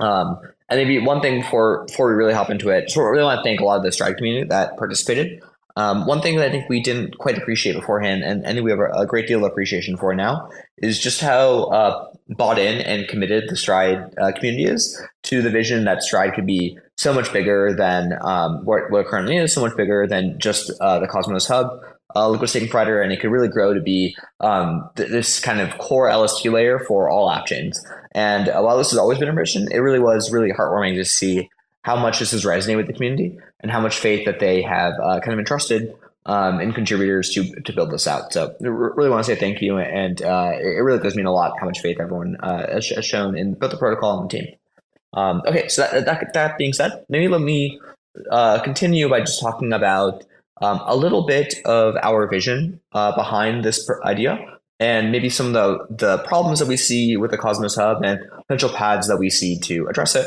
Um, 0.00 0.38
and 0.68 0.78
maybe 0.78 0.98
one 0.98 1.20
thing 1.20 1.40
before 1.40 1.84
before 1.86 2.08
we 2.08 2.14
really 2.14 2.32
hop 2.32 2.50
into 2.50 2.70
it, 2.70 2.90
so 2.90 3.00
we 3.00 3.06
really 3.06 3.24
want 3.24 3.38
to 3.38 3.44
thank 3.44 3.60
a 3.60 3.64
lot 3.64 3.78
of 3.78 3.84
the 3.84 3.92
Stride 3.92 4.16
community 4.16 4.48
that 4.48 4.76
participated. 4.76 5.42
Um, 5.76 6.06
one 6.06 6.20
thing 6.20 6.36
that 6.36 6.48
I 6.48 6.50
think 6.50 6.68
we 6.68 6.82
didn't 6.82 7.18
quite 7.18 7.38
appreciate 7.38 7.74
beforehand, 7.74 8.22
and 8.22 8.44
think 8.44 8.64
we 8.64 8.70
have 8.70 8.80
a, 8.80 9.06
great 9.06 9.28
deal 9.28 9.44
of 9.44 9.50
appreciation 9.50 9.96
for 9.96 10.14
now, 10.14 10.50
is 10.78 10.98
just 10.98 11.20
how 11.20 11.64
uh, 11.64 12.10
bought 12.28 12.58
in 12.58 12.80
and 12.80 13.08
committed 13.08 13.44
the 13.48 13.56
Stride 13.56 14.12
uh, 14.20 14.32
community 14.32 14.64
is 14.64 15.00
to 15.24 15.42
the 15.42 15.50
vision 15.50 15.84
that 15.84 16.02
Stride 16.02 16.34
could 16.34 16.46
be 16.46 16.78
so 17.00 17.14
much 17.14 17.32
bigger 17.32 17.72
than 17.72 18.12
um, 18.20 18.62
what, 18.66 18.90
what, 18.90 19.06
currently 19.06 19.38
is, 19.38 19.54
so 19.54 19.62
much 19.62 19.74
bigger 19.74 20.06
than 20.06 20.38
just 20.38 20.70
uh, 20.82 20.98
the 20.98 21.08
Cosmos 21.08 21.46
Hub 21.46 21.80
uh, 22.14 22.28
liquid 22.28 22.50
staking 22.50 22.68
provider, 22.68 23.00
and 23.00 23.10
it 23.10 23.20
could 23.20 23.30
really 23.30 23.48
grow 23.48 23.72
to 23.72 23.80
be 23.80 24.14
um, 24.40 24.90
th- 24.96 25.08
this 25.08 25.40
kind 25.40 25.60
of 25.60 25.78
core 25.78 26.12
LST 26.12 26.44
layer 26.46 26.78
for 26.78 27.08
all 27.08 27.30
app 27.30 27.46
chains. 27.46 27.82
And 28.12 28.50
uh, 28.50 28.60
while 28.60 28.76
this 28.76 28.90
has 28.90 28.98
always 28.98 29.18
been 29.18 29.30
a 29.30 29.32
mission, 29.32 29.66
it 29.72 29.78
really 29.78 29.98
was 29.98 30.30
really 30.30 30.52
heartwarming 30.52 30.96
to 30.96 31.04
see 31.06 31.48
how 31.82 31.96
much 31.96 32.18
this 32.18 32.32
has 32.32 32.44
resonated 32.44 32.76
with 32.76 32.86
the 32.88 32.92
community 32.92 33.38
and 33.60 33.72
how 33.72 33.80
much 33.80 33.98
faith 33.98 34.26
that 34.26 34.38
they 34.38 34.60
have 34.60 34.92
uh, 35.02 35.20
kind 35.20 35.32
of 35.32 35.38
entrusted 35.38 35.94
um, 36.26 36.60
and 36.60 36.74
contributors 36.74 37.30
to 37.30 37.50
to 37.62 37.72
build 37.72 37.90
this 37.90 38.06
out. 38.06 38.30
So 38.34 38.54
I 38.60 38.66
really 38.66 39.08
want 39.08 39.24
to 39.24 39.34
say 39.34 39.40
thank 39.40 39.62
you, 39.62 39.78
and 39.78 40.20
uh, 40.20 40.52
it 40.54 40.82
really 40.82 41.02
does 41.02 41.16
mean 41.16 41.24
a 41.24 41.32
lot 41.32 41.58
how 41.58 41.64
much 41.64 41.80
faith 41.80 41.98
everyone 41.98 42.36
uh, 42.42 42.74
has, 42.74 42.84
shown 42.84 43.38
in 43.38 43.54
both 43.54 43.70
the 43.70 43.78
protocol 43.78 44.20
and 44.20 44.30
the 44.30 44.38
team. 44.38 44.54
Um, 45.12 45.42
okay, 45.46 45.68
so 45.68 45.82
that, 45.82 46.04
that, 46.04 46.32
that 46.32 46.58
being 46.58 46.72
said, 46.72 47.04
maybe 47.08 47.28
let 47.28 47.40
me 47.40 47.80
uh, 48.30 48.60
continue 48.60 49.08
by 49.08 49.20
just 49.20 49.40
talking 49.40 49.72
about 49.72 50.24
um, 50.60 50.80
a 50.84 50.96
little 50.96 51.26
bit 51.26 51.54
of 51.64 51.96
our 52.02 52.28
vision 52.28 52.80
uh, 52.92 53.14
behind 53.14 53.64
this 53.64 53.90
idea 54.04 54.58
and 54.80 55.12
maybe 55.12 55.28
some 55.28 55.48
of 55.48 55.52
the, 55.52 55.86
the 55.90 56.18
problems 56.24 56.58
that 56.58 56.66
we 56.66 56.76
see 56.76 57.16
with 57.16 57.30
the 57.30 57.38
Cosmos 57.38 57.76
Hub 57.76 58.02
and 58.02 58.18
potential 58.48 58.70
paths 58.70 59.08
that 59.08 59.18
we 59.18 59.28
see 59.28 59.58
to 59.60 59.86
address 59.88 60.16
it. 60.16 60.26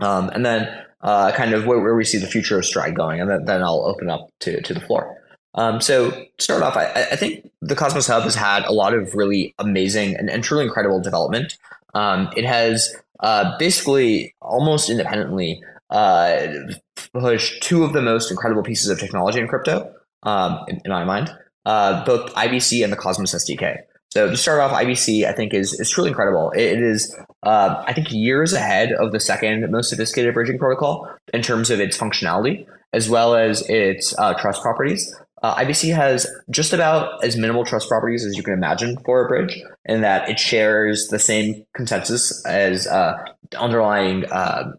Um, 0.00 0.28
and 0.30 0.44
then 0.44 0.68
uh, 1.00 1.30
kind 1.32 1.54
of 1.54 1.64
where, 1.64 1.78
where, 1.78 1.94
we 1.94 2.04
see 2.04 2.18
the 2.18 2.26
future 2.26 2.58
of 2.58 2.64
Stride 2.64 2.96
going, 2.96 3.20
and 3.20 3.30
then, 3.30 3.44
then 3.44 3.62
I'll 3.62 3.86
open 3.86 4.10
up 4.10 4.28
to, 4.40 4.60
to 4.60 4.74
the 4.74 4.80
floor. 4.80 5.16
Um, 5.54 5.80
so 5.80 6.10
to 6.10 6.26
start 6.40 6.62
off, 6.62 6.76
I, 6.76 6.86
I, 7.12 7.16
think 7.16 7.48
the 7.60 7.76
Cosmos 7.76 8.08
Hub 8.08 8.24
has 8.24 8.34
had 8.34 8.64
a 8.64 8.72
lot 8.72 8.92
of 8.92 9.14
really 9.14 9.54
amazing 9.58 10.16
and, 10.16 10.28
and 10.28 10.42
truly 10.42 10.64
incredible 10.64 11.00
development. 11.00 11.56
Um, 11.94 12.30
it 12.36 12.44
has 12.44 12.92
uh, 13.20 13.56
basically 13.58 14.34
almost 14.40 14.90
independently 14.90 15.60
uh, 15.90 16.46
pushed 17.12 17.62
two 17.62 17.84
of 17.84 17.92
the 17.92 18.02
most 18.02 18.30
incredible 18.30 18.62
pieces 18.62 18.88
of 18.88 18.98
technology 18.98 19.38
in 19.38 19.48
crypto, 19.48 19.92
um, 20.22 20.58
in, 20.68 20.80
in, 20.84 20.90
my 20.90 21.04
mind, 21.04 21.32
uh, 21.66 22.04
both 22.04 22.32
IBC 22.34 22.82
and 22.82 22.92
the 22.92 22.96
Cosmos 22.96 23.34
SDK. 23.34 23.78
So 24.10 24.30
to 24.30 24.36
start 24.36 24.60
off, 24.60 24.70
IBC 24.72 25.24
I 25.24 25.32
think 25.32 25.52
is 25.52 25.72
is 25.80 25.90
truly 25.90 26.08
incredible. 26.08 26.52
it 26.52 26.80
is 26.80 27.16
uh, 27.42 27.82
I 27.86 27.92
think 27.92 28.12
years 28.12 28.52
ahead 28.52 28.92
of 28.92 29.12
the 29.12 29.18
second 29.20 29.68
most 29.70 29.90
sophisticated 29.90 30.34
bridging 30.34 30.58
protocol 30.58 31.08
in 31.32 31.42
terms 31.42 31.70
of 31.70 31.80
its 31.80 31.98
functionality 31.98 32.64
as 32.94 33.10
well 33.10 33.34
as 33.34 33.68
its 33.68 34.16
uh, 34.18 34.34
trust 34.34 34.62
properties. 34.62 35.14
Uh, 35.44 35.54
IBC 35.56 35.94
has 35.94 36.26
just 36.48 36.72
about 36.72 37.22
as 37.22 37.36
minimal 37.36 37.66
trust 37.66 37.86
properties 37.86 38.24
as 38.24 38.34
you 38.34 38.42
can 38.42 38.54
imagine 38.54 38.96
for 39.04 39.22
a 39.22 39.28
bridge, 39.28 39.62
in 39.84 40.00
that 40.00 40.26
it 40.26 40.38
shares 40.38 41.08
the 41.08 41.18
same 41.18 41.66
consensus 41.76 42.42
as 42.46 42.86
uh, 42.86 43.22
underlying 43.58 44.24
uh, 44.32 44.72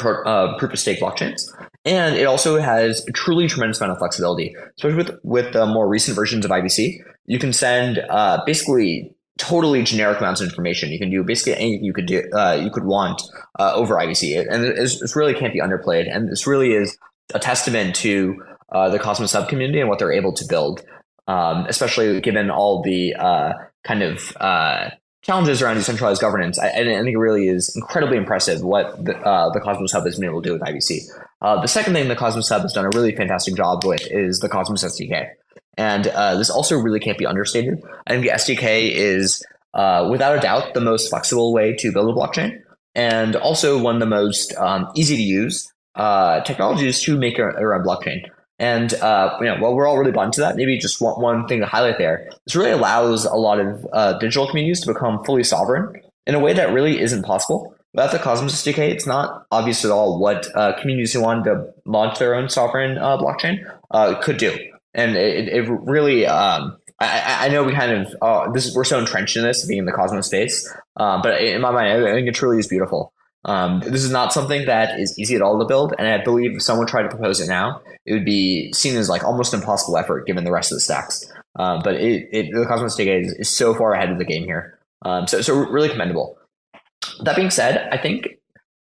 uh, 0.00 0.56
proof 0.56 0.72
of 0.72 0.78
stake 0.78 1.00
blockchains. 1.00 1.42
And 1.84 2.16
it 2.16 2.24
also 2.24 2.58
has 2.58 3.06
a 3.06 3.12
truly 3.12 3.46
tremendous 3.46 3.78
amount 3.78 3.92
of 3.92 3.98
flexibility, 3.98 4.56
especially 4.78 4.96
with 4.96 5.18
with 5.22 5.52
the 5.52 5.66
more 5.66 5.86
recent 5.86 6.16
versions 6.16 6.46
of 6.46 6.50
IBC. 6.50 7.00
You 7.26 7.38
can 7.38 7.52
send 7.52 7.98
uh, 8.08 8.42
basically 8.46 9.12
totally 9.36 9.82
generic 9.82 10.18
amounts 10.18 10.40
of 10.40 10.48
information. 10.48 10.92
You 10.92 10.98
can 10.98 11.10
do 11.10 11.22
basically 11.22 11.56
anything 11.56 11.84
you 11.84 11.92
could 11.92 12.06
do 12.06 12.22
uh, 12.32 12.58
you 12.58 12.70
could 12.70 12.84
want 12.84 13.20
over 13.58 13.96
IBC, 13.96 14.50
and 14.50 14.64
this 14.64 15.14
really 15.14 15.34
can't 15.34 15.52
be 15.52 15.60
underplayed. 15.60 16.10
And 16.10 16.30
this 16.30 16.46
really 16.46 16.72
is 16.72 16.96
a 17.34 17.38
testament 17.38 17.94
to 17.96 18.42
uh, 18.74 18.90
the 18.90 18.98
Cosmos 18.98 19.32
Hub 19.32 19.48
community 19.48 19.80
and 19.80 19.88
what 19.88 19.98
they're 19.98 20.12
able 20.12 20.32
to 20.34 20.44
build, 20.46 20.84
um, 21.26 21.64
especially 21.68 22.20
given 22.20 22.50
all 22.50 22.82
the 22.82 23.14
uh, 23.14 23.52
kind 23.84 24.02
of 24.02 24.36
uh, 24.38 24.90
challenges 25.22 25.62
around 25.62 25.76
decentralized 25.76 26.20
governance. 26.20 26.58
I, 26.58 26.68
I, 26.68 26.74
think 26.74 27.14
it 27.14 27.18
really 27.18 27.48
is 27.48 27.74
incredibly 27.74 28.18
impressive 28.18 28.62
what 28.62 29.04
the, 29.04 29.16
uh, 29.16 29.50
the 29.52 29.60
Cosmos 29.60 29.92
Hub 29.92 30.04
has 30.04 30.18
been 30.18 30.28
able 30.28 30.42
to 30.42 30.48
do 30.48 30.52
with 30.52 30.62
IBC. 30.62 31.00
Uh, 31.40 31.60
the 31.62 31.68
second 31.68 31.94
thing 31.94 32.08
the 32.08 32.16
Cosmos 32.16 32.48
Hub 32.48 32.62
has 32.62 32.72
done 32.72 32.84
a 32.84 32.90
really 32.94 33.14
fantastic 33.14 33.54
job 33.54 33.84
with 33.84 34.06
is 34.10 34.40
the 34.40 34.48
Cosmos 34.48 34.84
SDK. 34.84 35.28
And 35.76 36.06
uh, 36.08 36.36
this 36.36 36.50
also 36.50 36.76
really 36.76 37.00
can't 37.00 37.18
be 37.18 37.26
understated. 37.26 37.82
I 38.06 38.10
think 38.12 38.24
the 38.24 38.32
SDK 38.32 38.90
is, 38.90 39.44
uh, 39.72 40.08
without 40.10 40.36
a 40.36 40.40
doubt, 40.40 40.74
the 40.74 40.80
most 40.80 41.08
flexible 41.08 41.52
way 41.52 41.74
to 41.76 41.92
build 41.92 42.10
a 42.10 42.12
blockchain 42.12 42.60
and 42.94 43.34
also 43.36 43.80
one 43.80 43.96
of 43.96 44.00
the 44.00 44.06
most 44.06 44.54
um, 44.56 44.88
easy 44.94 45.16
to 45.16 45.22
use 45.22 45.72
uh, 45.96 46.40
technologies 46.42 47.02
to 47.02 47.16
make 47.16 47.38
a, 47.38 47.48
a 47.48 47.82
blockchain. 47.82 48.22
And 48.58 48.94
uh, 48.94 49.36
you 49.40 49.46
know, 49.46 49.56
while 49.58 49.74
we're 49.74 49.86
all 49.86 49.98
really 49.98 50.12
blind 50.12 50.32
to 50.34 50.40
that, 50.42 50.56
maybe 50.56 50.78
just 50.78 51.00
one, 51.00 51.20
one 51.20 51.48
thing 51.48 51.60
to 51.60 51.66
highlight 51.66 51.98
there. 51.98 52.30
This 52.46 52.54
really 52.54 52.70
allows 52.70 53.24
a 53.24 53.34
lot 53.34 53.58
of 53.58 53.86
uh, 53.92 54.18
digital 54.18 54.46
communities 54.46 54.80
to 54.82 54.92
become 54.92 55.24
fully 55.24 55.44
sovereign 55.44 56.00
in 56.26 56.34
a 56.34 56.40
way 56.40 56.52
that 56.52 56.72
really 56.72 57.00
isn't 57.00 57.24
possible. 57.24 57.74
Without 57.92 58.12
the 58.12 58.18
Cosmos 58.18 58.54
SDK, 58.54 58.90
it's 58.90 59.06
not 59.06 59.46
obvious 59.50 59.84
at 59.84 59.90
all 59.90 60.18
what 60.18 60.48
uh, 60.56 60.78
communities 60.80 61.12
who 61.12 61.20
wanted 61.20 61.44
to 61.44 61.66
launch 61.84 62.18
their 62.18 62.34
own 62.34 62.48
sovereign 62.48 62.98
uh, 62.98 63.16
blockchain 63.18 63.58
uh, 63.90 64.20
could 64.20 64.36
do. 64.36 64.56
And 64.94 65.16
it, 65.16 65.48
it 65.48 65.68
really, 65.68 66.26
um, 66.26 66.76
I, 67.00 67.46
I, 67.46 67.48
know 67.48 67.64
we 67.64 67.72
kind 67.72 67.92
of 67.92 68.16
uh, 68.22 68.50
this 68.52 68.66
is, 68.66 68.74
we're 68.74 68.84
so 68.84 68.98
entrenched 68.98 69.36
in 69.36 69.42
this 69.42 69.64
being 69.66 69.80
in 69.80 69.86
the 69.86 69.92
Cosmos 69.92 70.26
space, 70.26 70.72
but 70.96 71.40
in 71.40 71.60
my 71.60 71.70
mind, 71.70 72.06
I 72.06 72.14
think 72.14 72.28
it 72.28 72.34
truly 72.34 72.58
is 72.58 72.68
beautiful. 72.68 73.12
Um, 73.44 73.80
this 73.80 74.04
is 74.04 74.10
not 74.10 74.32
something 74.32 74.66
that 74.66 74.98
is 74.98 75.18
easy 75.18 75.34
at 75.34 75.42
all 75.42 75.58
to 75.58 75.64
build, 75.64 75.94
and 75.98 76.08
I 76.08 76.22
believe 76.22 76.56
if 76.56 76.62
someone 76.62 76.86
tried 76.86 77.02
to 77.02 77.08
propose 77.08 77.40
it 77.40 77.48
now, 77.48 77.82
it 78.06 78.12
would 78.14 78.24
be 78.24 78.72
seen 78.72 78.96
as 78.96 79.08
like 79.08 79.22
almost 79.22 79.52
impossible 79.52 79.98
effort 79.98 80.26
given 80.26 80.44
the 80.44 80.52
rest 80.52 80.72
of 80.72 80.76
the 80.76 80.80
stacks. 80.80 81.30
Um, 81.56 81.80
but 81.84 81.94
it, 81.94 82.28
it, 82.32 82.46
the 82.52 82.64
Cosmos 82.66 82.96
SDK 82.96 83.26
is, 83.26 83.32
is, 83.34 83.48
so 83.48 83.74
far 83.74 83.92
ahead 83.92 84.10
of 84.10 84.18
the 84.18 84.24
game 84.24 84.44
here, 84.44 84.78
um, 85.02 85.26
so 85.26 85.40
so 85.40 85.54
really 85.54 85.88
commendable. 85.88 86.38
That 87.20 87.36
being 87.36 87.50
said, 87.50 87.88
I 87.92 87.98
think 87.98 88.38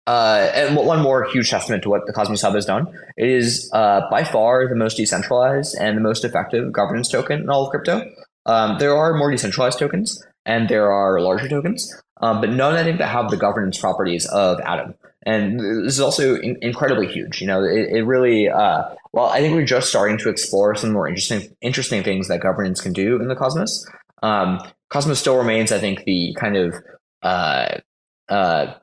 uh, 0.07 0.49
and 0.53 0.75
one 0.75 1.01
more 1.01 1.25
huge 1.25 1.49
testament 1.49 1.83
to 1.83 1.89
what 1.89 2.07
the 2.07 2.13
Cosmos 2.13 2.41
Hub 2.41 2.55
has 2.55 2.65
done. 2.65 2.87
It 3.17 3.29
is 3.29 3.69
uh, 3.73 4.09
by 4.09 4.23
far 4.23 4.67
the 4.67 4.75
most 4.75 4.95
decentralized 4.97 5.75
and 5.79 5.97
the 5.97 6.01
most 6.01 6.23
effective 6.23 6.71
governance 6.71 7.09
token 7.09 7.41
in 7.41 7.49
all 7.49 7.65
of 7.65 7.71
crypto. 7.71 8.09
Um, 8.45 8.79
there 8.79 8.95
are 8.95 9.13
more 9.13 9.29
decentralized 9.29 9.77
tokens 9.77 10.25
and 10.47 10.69
there 10.69 10.91
are 10.91 11.19
larger 11.19 11.47
tokens, 11.47 11.93
um, 12.21 12.41
but 12.41 12.49
none 12.49 12.73
I 12.73 12.83
think 12.83 12.97
that 12.97 13.09
have 13.09 13.29
the 13.29 13.37
governance 13.37 13.77
properties 13.77 14.25
of 14.25 14.59
Atom. 14.61 14.95
And 15.23 15.59
this 15.59 15.93
is 15.93 15.99
also 15.99 16.35
in- 16.37 16.57
incredibly 16.61 17.05
huge. 17.05 17.41
You 17.41 17.47
know, 17.47 17.61
it, 17.61 17.89
it 17.97 18.03
really. 18.03 18.49
Uh, 18.49 18.83
well, 19.11 19.25
I 19.25 19.41
think 19.41 19.53
we're 19.53 19.65
just 19.65 19.89
starting 19.89 20.17
to 20.19 20.29
explore 20.29 20.73
some 20.75 20.93
more 20.93 21.07
interesting 21.07 21.55
interesting 21.61 22.01
things 22.01 22.29
that 22.29 22.39
governance 22.39 22.81
can 22.81 22.93
do 22.93 23.21
in 23.21 23.27
the 23.27 23.35
Cosmos. 23.35 23.85
Um, 24.23 24.59
Cosmos 24.89 25.19
still 25.19 25.37
remains, 25.37 25.71
I 25.71 25.79
think, 25.79 26.05
the 26.05 26.33
kind 26.39 26.55
of 26.55 26.75
uh, 27.21 27.79
uh, 28.29 28.73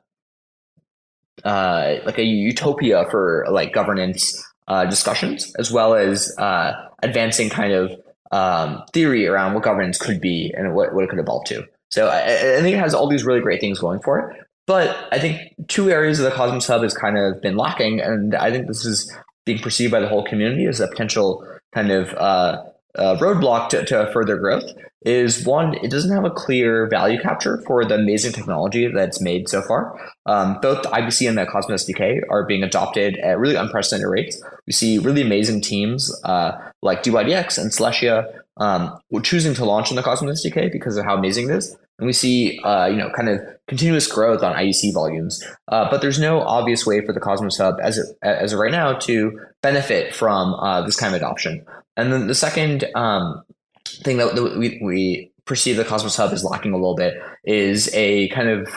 uh, 1.43 1.95
like 2.05 2.19
a 2.19 2.23
utopia 2.23 3.05
for 3.09 3.45
like 3.49 3.73
governance 3.73 4.43
uh, 4.67 4.85
discussions, 4.85 5.51
as 5.57 5.71
well 5.71 5.95
as 5.95 6.31
uh, 6.37 6.73
advancing 7.01 7.49
kind 7.49 7.73
of 7.73 7.91
um, 8.35 8.83
theory 8.91 9.25
around 9.25 9.53
what 9.53 9.63
governance 9.63 9.97
could 9.97 10.19
be 10.19 10.53
and 10.57 10.75
what, 10.75 10.93
what 10.93 11.05
it 11.05 11.09
could 11.09 11.19
evolve 11.19 11.45
to. 11.45 11.65
So 11.89 12.09
I, 12.09 12.57
I, 12.57 12.61
think 12.61 12.75
it 12.75 12.79
has 12.79 12.93
all 12.93 13.07
these 13.07 13.23
really 13.23 13.39
great 13.39 13.61
things 13.61 13.79
going 13.79 14.01
for 14.01 14.19
it. 14.19 14.45
But 14.67 14.93
I 15.13 15.19
think 15.19 15.53
two 15.69 15.89
areas 15.89 16.19
of 16.19 16.25
the 16.25 16.31
Cosmos 16.31 16.67
Hub 16.67 16.83
has 16.83 16.93
kind 16.93 17.17
of 17.17 17.41
been 17.41 17.55
lacking, 17.55 18.01
and 18.01 18.35
I 18.35 18.51
think 18.51 18.67
this 18.67 18.83
is 18.83 19.09
being 19.45 19.59
perceived 19.59 19.91
by 19.91 20.01
the 20.01 20.09
whole 20.09 20.25
community 20.25 20.65
as 20.65 20.81
a 20.81 20.87
potential 20.89 21.47
kind 21.73 21.91
of 21.91 22.13
uh, 22.15 22.63
uh, 22.97 23.17
roadblock 23.17 23.69
to, 23.69 23.85
to 23.85 24.09
further 24.13 24.37
growth 24.37 24.65
is 25.05 25.45
one, 25.45 25.75
it 25.75 25.91
doesn't 25.91 26.11
have 26.11 26.25
a 26.25 26.31
clear 26.31 26.87
value 26.87 27.21
capture 27.21 27.61
for 27.67 27.85
the 27.85 27.95
amazing 27.95 28.33
technology 28.33 28.87
that's 28.87 29.21
made 29.21 29.47
so 29.47 29.61
far. 29.61 29.95
Um, 30.25 30.59
both 30.61 30.81
the 30.81 30.89
IBC 30.89 31.29
and 31.29 31.37
the 31.37 31.45
Cosmos 31.45 31.87
SDK 31.87 32.21
are 32.29 32.45
being 32.45 32.63
adopted 32.63 33.17
at 33.19 33.37
really 33.37 33.55
unprecedented 33.55 34.09
rates. 34.09 34.41
We 34.65 34.73
see 34.73 34.97
really 34.97 35.21
amazing 35.21 35.61
teams 35.61 36.11
uh, 36.23 36.53
like 36.81 37.03
DYDX 37.03 37.59
and 37.59 37.71
Celestia 37.71 38.41
um, 38.57 38.97
choosing 39.21 39.53
to 39.55 39.65
launch 39.65 39.91
in 39.91 39.95
the 39.95 40.01
Cosmos 40.01 40.43
SDK 40.43 40.71
because 40.71 40.97
of 40.97 41.05
how 41.05 41.15
amazing 41.15 41.49
it 41.49 41.55
is. 41.55 41.77
And 41.99 42.07
we 42.07 42.13
see, 42.13 42.59
uh, 42.59 42.87
you 42.87 42.97
know, 42.97 43.09
kind 43.15 43.29
of 43.29 43.39
continuous 43.67 44.07
growth 44.07 44.43
on 44.43 44.55
IBC 44.55 44.93
volumes. 44.93 45.43
Uh, 45.67 45.89
but 45.89 46.01
there's 46.01 46.19
no 46.19 46.41
obvious 46.41 46.85
way 46.85 47.05
for 47.05 47.13
the 47.13 47.19
Cosmos 47.19 47.57
Hub 47.57 47.75
as 47.81 47.99
as 48.21 48.53
of 48.53 48.59
right 48.59 48.71
now 48.71 48.93
to 48.93 49.39
benefit 49.61 50.13
from 50.13 50.55
uh, 50.55 50.81
this 50.81 50.97
kind 50.97 51.13
of 51.15 51.21
adoption. 51.21 51.65
And 51.97 52.11
then 52.11 52.27
the 52.27 52.35
second 52.35 52.85
um, 52.95 53.43
thing 53.85 54.17
that, 54.17 54.35
that, 54.35 54.57
we, 54.57 54.79
we 54.83 55.31
perceive 55.45 55.77
the 55.77 55.85
Cosmos 55.85 56.15
Hub 56.15 56.33
is 56.33 56.43
lacking 56.43 56.73
a 56.73 56.77
little 56.77 56.95
bit 56.95 57.15
is 57.43 57.89
a 57.93 58.29
kind 58.29 58.49
of 58.49 58.69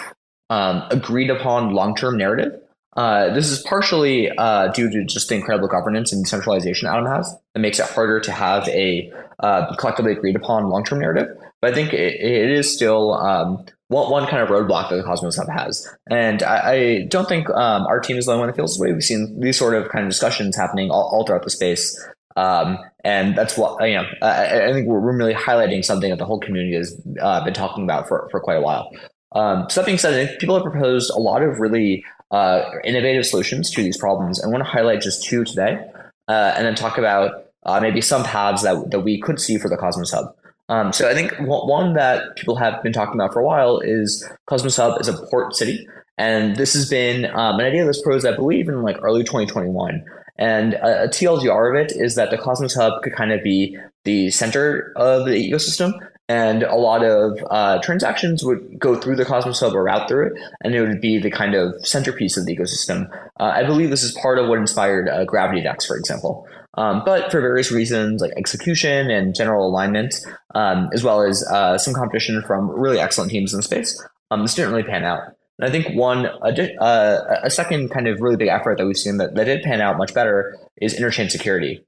um, 0.50 0.84
agreed 0.90 1.30
upon 1.30 1.72
long 1.72 1.94
term 1.94 2.16
narrative. 2.16 2.52
Uh, 2.96 3.32
this 3.32 3.50
is 3.50 3.60
partially 3.60 4.28
uh, 4.38 4.68
due 4.68 4.90
to 4.90 5.04
just 5.04 5.28
the 5.28 5.34
incredible 5.36 5.68
governance 5.68 6.12
and 6.12 6.24
decentralization 6.24 6.88
Atom 6.88 7.06
has. 7.06 7.32
It 7.54 7.60
makes 7.60 7.78
it 7.78 7.86
harder 7.86 8.18
to 8.20 8.32
have 8.32 8.68
a 8.68 9.12
uh, 9.40 9.74
collectively 9.76 10.12
agreed 10.12 10.36
upon 10.36 10.68
long 10.68 10.84
term 10.84 11.00
narrative. 11.00 11.28
But 11.60 11.72
I 11.72 11.74
think 11.74 11.92
it, 11.92 12.14
it 12.20 12.50
is 12.50 12.72
still 12.72 13.14
um, 13.14 13.64
one, 13.88 14.10
one 14.10 14.26
kind 14.26 14.42
of 14.42 14.48
roadblock 14.48 14.90
that 14.90 14.96
the 14.96 15.02
Cosmos 15.02 15.36
Hub 15.36 15.48
has. 15.48 15.88
And 16.10 16.42
I, 16.42 16.72
I 16.72 17.06
don't 17.08 17.28
think 17.28 17.48
um, 17.50 17.86
our 17.86 18.00
team 18.00 18.16
is 18.16 18.26
the 18.26 18.32
only 18.32 18.40
one 18.40 18.48
that 18.48 18.56
feels 18.56 18.74
this 18.74 18.80
way. 18.80 18.92
We've 18.92 19.02
seen 19.02 19.40
these 19.40 19.58
sort 19.58 19.74
of 19.74 19.88
kind 19.90 20.04
of 20.04 20.10
discussions 20.10 20.56
happening 20.56 20.90
all, 20.90 21.08
all 21.12 21.26
throughout 21.26 21.44
the 21.44 21.50
space. 21.50 21.98
Um, 22.36 22.78
and 23.04 23.36
that's 23.36 23.56
what 23.56 23.82
you 23.88 23.96
know. 23.96 24.04
I, 24.22 24.68
I, 24.68 24.72
think 24.72 24.86
we're 24.86 25.00
really 25.00 25.34
highlighting 25.34 25.84
something 25.84 26.10
that 26.10 26.18
the 26.18 26.24
whole 26.24 26.38
community 26.38 26.76
has 26.76 27.00
uh, 27.20 27.44
been 27.44 27.54
talking 27.54 27.84
about 27.84 28.06
for, 28.06 28.28
for 28.30 28.38
quite 28.38 28.56
a 28.56 28.60
while. 28.60 28.90
Um, 29.32 29.68
so 29.68 29.80
that 29.80 29.86
being 29.86 29.98
said, 29.98 30.38
people 30.38 30.54
have 30.54 30.64
proposed 30.64 31.10
a 31.10 31.18
lot 31.18 31.42
of 31.42 31.58
really 31.58 32.04
uh, 32.30 32.62
innovative 32.84 33.26
solutions 33.26 33.70
to 33.72 33.82
these 33.82 33.96
problems. 33.96 34.42
I 34.42 34.48
want 34.48 34.64
to 34.64 34.70
highlight 34.70 35.00
just 35.00 35.24
two 35.24 35.44
today, 35.44 35.84
uh, 36.28 36.54
and 36.56 36.66
then 36.66 36.74
talk 36.74 36.98
about 36.98 37.46
uh, 37.64 37.80
maybe 37.80 38.00
some 38.00 38.24
paths 38.24 38.62
that 38.62 38.90
that 38.90 39.00
we 39.00 39.20
could 39.20 39.40
see 39.40 39.58
for 39.58 39.68
the 39.68 39.76
Cosmos 39.76 40.12
Hub. 40.12 40.34
Um, 40.68 40.92
so 40.92 41.08
I 41.08 41.14
think 41.14 41.32
one 41.38 41.94
that 41.94 42.36
people 42.36 42.56
have 42.56 42.82
been 42.82 42.92
talking 42.92 43.14
about 43.14 43.32
for 43.32 43.40
a 43.40 43.44
while 43.44 43.78
is 43.78 44.28
Cosmos 44.46 44.76
Hub 44.76 45.00
is 45.00 45.08
a 45.08 45.14
port 45.14 45.56
city, 45.56 45.88
And 46.18 46.56
this 46.56 46.74
has 46.74 46.88
been 46.88 47.24
um, 47.24 47.58
an 47.58 47.66
idea 47.66 47.86
that's 47.86 48.02
proposed, 48.02 48.26
I 48.26 48.36
believe, 48.36 48.68
in 48.68 48.82
like 48.82 48.98
early 49.02 49.24
2021. 49.24 50.04
And 50.38 50.74
a, 50.74 51.04
a 51.04 51.08
TLDR 51.08 51.70
of 51.70 51.76
it 51.76 51.92
is 51.94 52.14
that 52.14 52.30
the 52.30 52.38
Cosmos 52.38 52.74
Hub 52.74 53.02
could 53.02 53.12
kind 53.12 53.32
of 53.32 53.42
be 53.42 53.76
the 54.04 54.30
center 54.30 54.92
of 54.96 55.26
the 55.26 55.32
ecosystem, 55.32 55.92
and 56.28 56.62
a 56.62 56.76
lot 56.76 57.04
of 57.04 57.38
uh, 57.50 57.78
transactions 57.80 58.44
would 58.44 58.78
go 58.78 58.94
through 58.94 59.16
the 59.16 59.24
Cosmos 59.24 59.60
Hub 59.60 59.74
or 59.74 59.84
route 59.84 60.08
through 60.08 60.28
it, 60.28 60.32
and 60.62 60.74
it 60.74 60.80
would 60.80 61.00
be 61.00 61.18
the 61.18 61.30
kind 61.30 61.54
of 61.54 61.74
centerpiece 61.86 62.36
of 62.36 62.46
the 62.46 62.56
ecosystem. 62.56 63.08
Uh, 63.40 63.52
I 63.54 63.64
believe 63.64 63.90
this 63.90 64.02
is 64.02 64.12
part 64.12 64.38
of 64.38 64.48
what 64.48 64.58
inspired 64.58 65.08
uh, 65.08 65.24
Gravity 65.24 65.62
Dex, 65.62 65.86
for 65.86 65.96
example. 65.96 66.46
Um, 66.74 67.02
but 67.04 67.32
for 67.32 67.40
various 67.40 67.72
reasons, 67.72 68.20
like 68.20 68.32
execution 68.36 69.10
and 69.10 69.34
general 69.34 69.66
alignment, 69.66 70.20
um, 70.54 70.90
as 70.92 71.02
well 71.02 71.22
as 71.22 71.42
uh, 71.50 71.76
some 71.76 71.94
competition 71.94 72.42
from 72.42 72.70
really 72.70 73.00
excellent 73.00 73.32
teams 73.32 73.52
in 73.52 73.56
the 73.56 73.62
space, 73.64 74.00
um, 74.30 74.42
this 74.42 74.54
didn't 74.54 74.70
really 74.70 74.84
pan 74.84 75.04
out. 75.04 75.22
And 75.58 75.68
I 75.68 75.72
think 75.72 75.96
one, 75.96 76.26
uh, 76.26 77.40
a 77.42 77.50
second 77.50 77.90
kind 77.90 78.06
of 78.06 78.20
really 78.20 78.36
big 78.36 78.48
effort 78.48 78.78
that 78.78 78.86
we've 78.86 78.96
seen 78.96 79.16
that, 79.16 79.34
that 79.34 79.44
did 79.44 79.62
pan 79.62 79.80
out 79.80 79.98
much 79.98 80.14
better 80.14 80.56
is 80.80 80.94
interchain 80.94 81.30
security. 81.30 81.84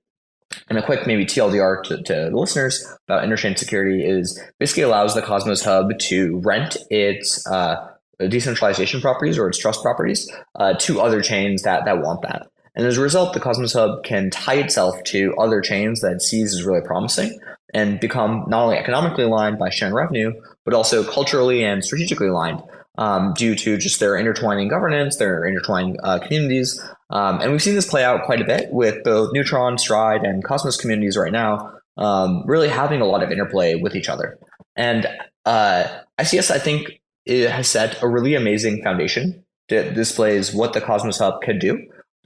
And 0.68 0.76
a 0.76 0.82
quick 0.82 1.06
maybe 1.06 1.24
TLDR 1.24 1.84
to, 1.84 2.02
to 2.02 2.12
the 2.30 2.36
listeners 2.36 2.84
about 3.06 3.22
interchain 3.22 3.56
security 3.56 4.04
is 4.04 4.42
basically 4.58 4.82
allows 4.82 5.14
the 5.14 5.22
Cosmos 5.22 5.62
Hub 5.62 5.96
to 6.00 6.38
rent 6.38 6.76
its 6.90 7.46
uh, 7.46 7.92
decentralization 8.18 9.00
properties 9.00 9.38
or 9.38 9.48
its 9.48 9.58
trust 9.58 9.82
properties 9.82 10.28
uh, 10.56 10.74
to 10.74 11.00
other 11.00 11.22
chains 11.22 11.62
that, 11.62 11.84
that 11.84 12.02
want 12.02 12.22
that. 12.22 12.48
And 12.74 12.86
as 12.86 12.98
a 12.98 13.00
result, 13.00 13.34
the 13.34 13.40
Cosmos 13.40 13.72
Hub 13.74 14.02
can 14.02 14.30
tie 14.30 14.54
itself 14.54 15.02
to 15.04 15.34
other 15.38 15.60
chains 15.60 16.00
that 16.00 16.14
it 16.14 16.22
sees 16.22 16.54
as 16.54 16.64
really 16.64 16.80
promising 16.80 17.38
and 17.72 18.00
become 18.00 18.44
not 18.48 18.64
only 18.64 18.76
economically 18.76 19.24
aligned 19.24 19.58
by 19.58 19.70
sharing 19.70 19.94
revenue, 19.94 20.32
but 20.64 20.74
also 20.74 21.04
culturally 21.04 21.62
and 21.64 21.84
strategically 21.84 22.26
aligned 22.26 22.60
um, 22.98 23.32
due 23.34 23.54
to 23.54 23.76
just 23.76 24.00
their 24.00 24.16
intertwining 24.16 24.68
governance, 24.68 25.16
their 25.16 25.44
intertwining 25.44 25.96
uh, 26.02 26.18
communities. 26.18 26.80
Um, 27.10 27.40
and 27.40 27.50
we've 27.50 27.62
seen 27.62 27.74
this 27.74 27.88
play 27.88 28.04
out 28.04 28.24
quite 28.24 28.40
a 28.40 28.44
bit 28.44 28.70
with 28.70 29.02
both 29.04 29.32
Neutron, 29.32 29.78
Stride, 29.78 30.22
and 30.22 30.44
Cosmos 30.44 30.76
communities 30.76 31.16
right 31.16 31.32
now, 31.32 31.72
um, 31.96 32.42
really 32.46 32.68
having 32.68 33.00
a 33.00 33.06
lot 33.06 33.22
of 33.22 33.30
interplay 33.30 33.74
with 33.74 33.96
each 33.96 34.08
other. 34.08 34.38
And 34.76 35.06
uh, 35.44 35.84
ICS, 36.18 36.50
I 36.50 36.58
think, 36.58 37.00
it 37.26 37.50
has 37.50 37.68
set 37.68 38.02
a 38.02 38.08
really 38.08 38.34
amazing 38.34 38.82
foundation 38.82 39.44
that 39.68 39.94
displays 39.94 40.54
what 40.54 40.72
the 40.72 40.80
Cosmos 40.80 41.18
Hub 41.18 41.42
could 41.42 41.58
do, 41.58 41.78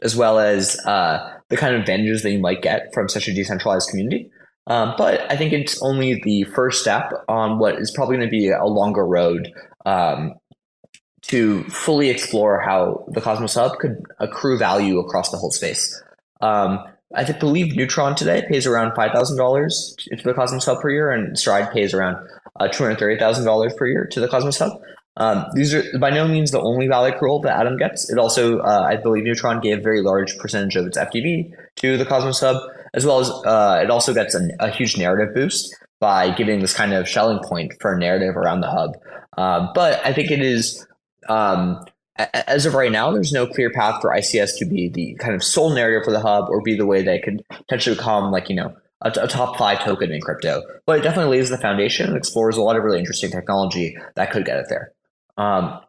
as 0.02 0.16
well 0.16 0.38
as 0.38 0.78
uh, 0.86 1.30
the 1.48 1.56
kind 1.56 1.74
of 1.74 1.80
advantages 1.80 2.22
that 2.22 2.30
you 2.30 2.38
might 2.38 2.62
get 2.62 2.92
from 2.94 3.08
such 3.08 3.28
a 3.28 3.34
decentralized 3.34 3.90
community. 3.90 4.30
Um, 4.66 4.94
but 4.96 5.30
I 5.30 5.36
think 5.36 5.52
it's 5.52 5.80
only 5.82 6.20
the 6.24 6.44
first 6.44 6.80
step 6.80 7.12
on 7.28 7.58
what 7.58 7.78
is 7.78 7.90
probably 7.90 8.16
going 8.16 8.28
to 8.28 8.30
be 8.30 8.50
a 8.50 8.64
longer 8.64 9.06
road 9.06 9.52
um, 9.84 10.34
to 11.28 11.64
fully 11.64 12.10
explore 12.10 12.60
how 12.60 13.04
the 13.08 13.20
Cosmos 13.20 13.54
Hub 13.54 13.78
could 13.78 14.04
accrue 14.18 14.58
value 14.58 14.98
across 14.98 15.30
the 15.30 15.36
whole 15.36 15.50
space. 15.50 16.02
Um, 16.40 16.80
I 17.14 17.24
believe 17.32 17.76
Neutron 17.76 18.14
today 18.14 18.42
pays 18.48 18.66
around 18.66 18.94
five 18.94 19.12
thousand 19.12 19.36
dollars 19.36 19.96
to 20.10 20.22
the 20.22 20.34
Cosmos 20.34 20.64
Hub 20.64 20.80
per 20.80 20.90
year, 20.90 21.10
and 21.10 21.38
Stride 21.38 21.72
pays 21.72 21.94
around 21.94 22.16
uh, 22.58 22.68
two 22.68 22.82
hundred 22.82 22.98
thirty 22.98 23.18
thousand 23.18 23.44
dollars 23.44 23.72
per 23.74 23.86
year 23.86 24.06
to 24.12 24.20
the 24.20 24.28
Cosmos 24.28 24.58
Hub. 24.58 24.80
Um, 25.16 25.46
these 25.54 25.72
are 25.72 25.84
by 25.98 26.10
no 26.10 26.26
means 26.26 26.50
the 26.50 26.60
only 26.60 26.88
value 26.88 27.14
accrual 27.14 27.42
that 27.44 27.56
Atom 27.58 27.78
gets. 27.78 28.10
It 28.10 28.18
also, 28.18 28.58
uh, 28.58 28.86
I 28.88 28.96
believe, 28.96 29.24
Neutron 29.24 29.60
gave 29.60 29.78
a 29.78 29.80
very 29.82 30.02
large 30.02 30.36
percentage 30.38 30.74
of 30.74 30.86
its 30.86 30.98
FDV 30.98 31.54
to 31.76 31.96
the 31.96 32.04
Cosmos 32.04 32.40
Hub, 32.40 32.56
as 32.94 33.06
well 33.06 33.20
as 33.20 33.30
uh, 33.30 33.80
it 33.82 33.90
also 33.90 34.12
gets 34.12 34.34
an, 34.34 34.50
a 34.58 34.70
huge 34.70 34.98
narrative 34.98 35.34
boost 35.34 35.74
by 36.00 36.30
giving 36.30 36.60
this 36.60 36.74
kind 36.74 36.92
of 36.92 37.08
Schelling 37.08 37.38
point 37.44 37.72
for 37.80 37.94
a 37.94 37.98
narrative 37.98 38.36
around 38.36 38.60
the 38.60 38.70
hub. 38.70 38.96
Um, 39.38 39.70
but 39.74 40.04
I 40.04 40.12
think 40.12 40.30
it 40.30 40.42
is 40.42 40.86
um, 41.28 41.84
as 42.16 42.64
of 42.64 42.74
right 42.74 42.92
now, 42.92 43.10
there's 43.10 43.32
no 43.32 43.46
clear 43.46 43.70
path 43.70 44.00
for 44.00 44.10
ICS 44.10 44.58
to 44.58 44.64
be 44.64 44.88
the 44.88 45.14
kind 45.14 45.34
of 45.34 45.42
sole 45.42 45.70
narrative 45.70 46.04
for 46.04 46.12
the 46.12 46.20
hub 46.20 46.48
or 46.48 46.62
be 46.62 46.76
the 46.76 46.86
way 46.86 47.02
they 47.02 47.18
could 47.18 47.44
potentially 47.48 47.96
become 47.96 48.30
like, 48.30 48.48
you 48.48 48.54
know, 48.54 48.74
a, 49.02 49.12
a, 49.20 49.26
top 49.28 49.58
five 49.58 49.82
token 49.82 50.12
in 50.12 50.20
crypto. 50.20 50.62
But 50.86 51.00
it 51.00 51.02
definitely 51.02 51.38
lays 51.38 51.50
the 51.50 51.58
foundation 51.58 52.06
and 52.06 52.16
explores 52.16 52.56
a 52.56 52.62
lot 52.62 52.76
of 52.76 52.84
really 52.84 52.98
interesting 52.98 53.30
technology 53.30 53.96
that 54.14 54.30
could 54.30 54.44
get 54.44 54.58
it 54.58 54.66
there. 54.68 54.92
Um, 55.36 55.80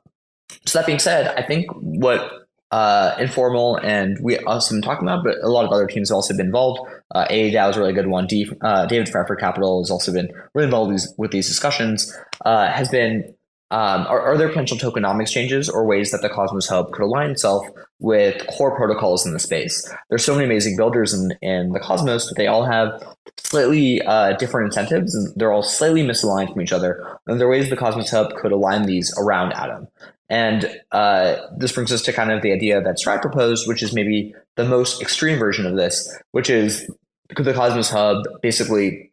so 0.65 0.79
that 0.79 0.87
being 0.87 0.99
said, 0.99 1.27
I 1.37 1.43
think 1.43 1.67
what 1.71 2.47
uh, 2.71 3.15
informal 3.19 3.77
and 3.77 4.17
we 4.21 4.37
also 4.39 4.73
been 4.73 4.81
talking 4.81 5.07
about, 5.07 5.23
but 5.23 5.37
a 5.43 5.49
lot 5.49 5.65
of 5.65 5.71
other 5.71 5.85
teams 5.85 6.09
have 6.09 6.15
also 6.15 6.35
been 6.35 6.47
involved. 6.47 6.81
Uh, 7.13 7.27
ADAO 7.29 7.69
is 7.69 7.77
a 7.77 7.79
really 7.79 7.93
good 7.93 8.07
one. 8.07 8.25
D, 8.25 8.51
uh, 8.61 8.87
David 8.87 9.13
Capital 9.39 9.83
has 9.83 9.91
also 9.91 10.11
been 10.11 10.31
really 10.53 10.65
involved 10.65 10.91
with 10.91 11.01
these, 11.01 11.13
with 11.17 11.31
these 11.31 11.47
discussions. 11.47 12.11
Uh, 12.43 12.71
has 12.71 12.89
been 12.89 13.34
um, 13.71 14.05
are, 14.07 14.21
are, 14.21 14.37
there 14.37 14.47
potential 14.47 14.77
tokenomics 14.77 15.29
changes 15.29 15.69
or 15.69 15.85
ways 15.85 16.11
that 16.11 16.21
the 16.21 16.29
Cosmos 16.29 16.67
Hub 16.67 16.91
could 16.91 17.03
align 17.03 17.31
itself 17.31 17.65
with 17.99 18.45
core 18.45 18.75
protocols 18.75 19.25
in 19.25 19.33
the 19.33 19.39
space? 19.39 19.91
There's 20.09 20.23
so 20.23 20.33
many 20.33 20.45
amazing 20.45 20.77
builders 20.77 21.13
in, 21.13 21.31
in 21.41 21.71
the 21.71 21.79
Cosmos, 21.79 22.27
but 22.27 22.37
they 22.37 22.45
all 22.45 22.63
have 22.63 23.01
slightly 23.37 24.01
uh, 24.03 24.33
different 24.33 24.67
incentives 24.67 25.15
and 25.15 25.33
they're 25.35 25.51
all 25.51 25.63
slightly 25.63 26.03
misaligned 26.03 26.53
from 26.53 26.61
each 26.61 26.71
other. 26.71 27.19
And 27.25 27.39
there 27.39 27.47
are 27.47 27.51
ways 27.51 27.69
the 27.71 27.75
Cosmos 27.75 28.11
Hub 28.11 28.35
could 28.35 28.51
align 28.51 28.83
these 28.83 29.11
around 29.17 29.53
Atom. 29.53 29.87
And 30.29 30.69
uh, 30.91 31.37
this 31.57 31.71
brings 31.71 31.91
us 31.91 32.03
to 32.03 32.13
kind 32.13 32.31
of 32.31 32.43
the 32.43 32.51
idea 32.51 32.81
that 32.81 32.99
Stride 32.99 33.21
proposed, 33.21 33.67
which 33.67 33.81
is 33.81 33.93
maybe 33.93 34.35
the 34.55 34.65
most 34.65 35.01
extreme 35.01 35.39
version 35.39 35.65
of 35.65 35.75
this, 35.75 36.15
which 36.31 36.49
is 36.51 36.89
could 37.33 37.45
the 37.45 37.53
Cosmos 37.53 37.89
Hub 37.89 38.23
basically 38.41 39.11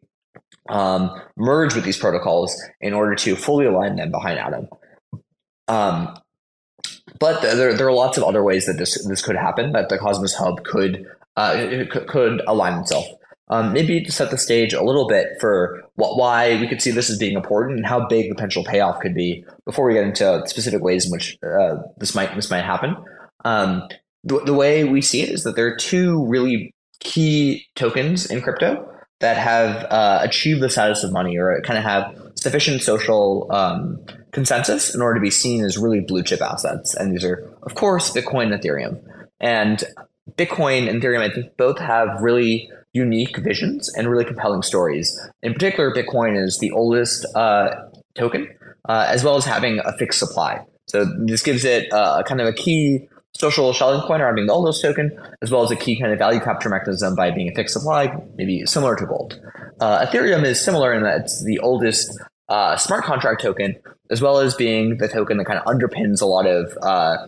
um, 0.69 1.11
merge 1.35 1.75
with 1.75 1.83
these 1.83 1.97
protocols 1.97 2.59
in 2.81 2.93
order 2.93 3.15
to 3.15 3.35
fully 3.35 3.65
align 3.65 3.95
them 3.95 4.11
behind 4.11 4.39
Atom. 4.39 4.67
Um, 5.67 6.17
but 7.19 7.41
there, 7.41 7.73
there 7.73 7.87
are 7.87 7.93
lots 7.93 8.17
of 8.17 8.23
other 8.23 8.43
ways 8.43 8.65
that 8.65 8.77
this 8.77 9.05
this 9.05 9.21
could 9.21 9.35
happen. 9.35 9.71
That 9.73 9.89
the 9.89 9.97
Cosmos 9.97 10.35
Hub 10.35 10.63
could 10.63 11.05
uh, 11.35 11.85
could, 12.07 12.41
align 12.47 12.79
itself. 12.79 13.05
Um, 13.49 13.73
maybe 13.73 14.03
to 14.03 14.11
set 14.11 14.31
the 14.31 14.37
stage 14.37 14.73
a 14.73 14.81
little 14.81 15.07
bit 15.07 15.27
for 15.39 15.83
what, 15.95 16.17
why 16.17 16.59
we 16.59 16.67
could 16.67 16.81
see 16.81 16.91
this 16.91 17.09
as 17.09 17.17
being 17.17 17.35
important 17.35 17.77
and 17.77 17.85
how 17.85 18.07
big 18.07 18.29
the 18.29 18.35
potential 18.35 18.63
payoff 18.63 18.99
could 19.01 19.13
be 19.13 19.45
before 19.65 19.85
we 19.85 19.93
get 19.93 20.05
into 20.05 20.41
specific 20.47 20.81
ways 20.81 21.05
in 21.05 21.11
which 21.11 21.37
uh, 21.43 21.75
this 21.97 22.15
might 22.15 22.33
this 22.35 22.49
might 22.49 22.63
happen. 22.63 22.95
Um, 23.45 23.87
the, 24.23 24.39
the 24.39 24.53
way 24.53 24.85
we 24.85 25.01
see 25.01 25.21
it 25.21 25.29
is 25.29 25.43
that 25.43 25.55
there 25.55 25.67
are 25.67 25.75
two 25.75 26.25
really 26.25 26.73
key 26.99 27.65
tokens 27.75 28.25
in 28.25 28.41
crypto 28.41 28.92
that 29.23 29.37
have 29.37 29.85
uh, 29.89 30.19
achieved 30.21 30.59
the 30.59 30.69
status 30.69 31.01
of 31.01 31.13
money 31.13 31.37
or 31.37 31.61
kind 31.61 31.79
of 31.79 31.85
have 31.85 32.31
sufficient 32.35 32.81
social 32.81 33.47
um, 33.53 33.97
consensus 34.33 34.93
in 34.93 35.01
order 35.01 35.15
to 35.15 35.21
be 35.21 35.31
seen 35.31 35.63
as 35.63 35.77
really 35.77 36.01
blue 36.01 36.23
chip 36.23 36.41
assets. 36.41 36.93
And 36.93 37.13
these 37.13 37.23
are, 37.23 37.49
of 37.63 37.73
course, 37.73 38.11
Bitcoin 38.11 38.51
and 38.51 38.61
Ethereum. 38.61 39.01
And 39.39 39.81
Bitcoin 40.35 40.89
and 40.89 41.01
Ethereum, 41.01 41.21
I 41.21 41.33
think, 41.33 41.55
both 41.55 41.79
have 41.79 42.21
really 42.21 42.69
unique 42.91 43.37
visions 43.37 43.89
and 43.95 44.09
really 44.09 44.25
compelling 44.25 44.61
stories. 44.61 45.17
In 45.41 45.53
particular, 45.53 45.93
Bitcoin 45.93 46.37
is 46.37 46.59
the 46.59 46.71
oldest 46.71 47.25
uh, 47.33 47.69
token, 48.15 48.49
uh, 48.89 49.05
as 49.07 49.23
well 49.23 49.37
as 49.37 49.45
having 49.45 49.79
a 49.85 49.97
fixed 49.97 50.19
supply. 50.19 50.65
So 50.89 51.05
this 51.25 51.41
gives 51.41 51.63
it 51.63 51.89
uh, 51.93 52.23
kind 52.23 52.41
of 52.41 52.47
a 52.47 52.53
key 52.53 53.07
social 53.35 53.73
Schelling 53.73 54.01
point 54.01 54.21
around 54.21 54.35
being 54.35 54.47
the 54.47 54.53
oldest 54.53 54.81
token, 54.81 55.11
as 55.41 55.51
well 55.51 55.63
as 55.63 55.71
a 55.71 55.75
key 55.75 55.99
kind 55.99 56.11
of 56.11 56.19
value 56.19 56.39
capture 56.39 56.69
mechanism 56.69 57.15
by 57.15 57.31
being 57.31 57.49
a 57.49 57.55
fixed 57.55 57.73
supply, 57.73 58.15
maybe 58.35 58.65
similar 58.65 58.95
to 58.95 59.05
gold. 59.05 59.39
Uh, 59.79 60.05
Ethereum 60.05 60.43
is 60.43 60.63
similar 60.63 60.93
in 60.93 61.03
that 61.03 61.21
it's 61.21 61.43
the 61.43 61.59
oldest 61.59 62.17
uh, 62.49 62.77
smart 62.77 63.03
contract 63.03 63.41
token, 63.41 63.75
as 64.09 64.21
well 64.21 64.39
as 64.39 64.53
being 64.53 64.97
the 64.97 65.07
token 65.07 65.37
that 65.37 65.45
kind 65.45 65.59
of 65.59 65.65
underpins 65.65 66.21
a 66.21 66.25
lot 66.25 66.45
of 66.45 66.77
uh, 66.81 67.27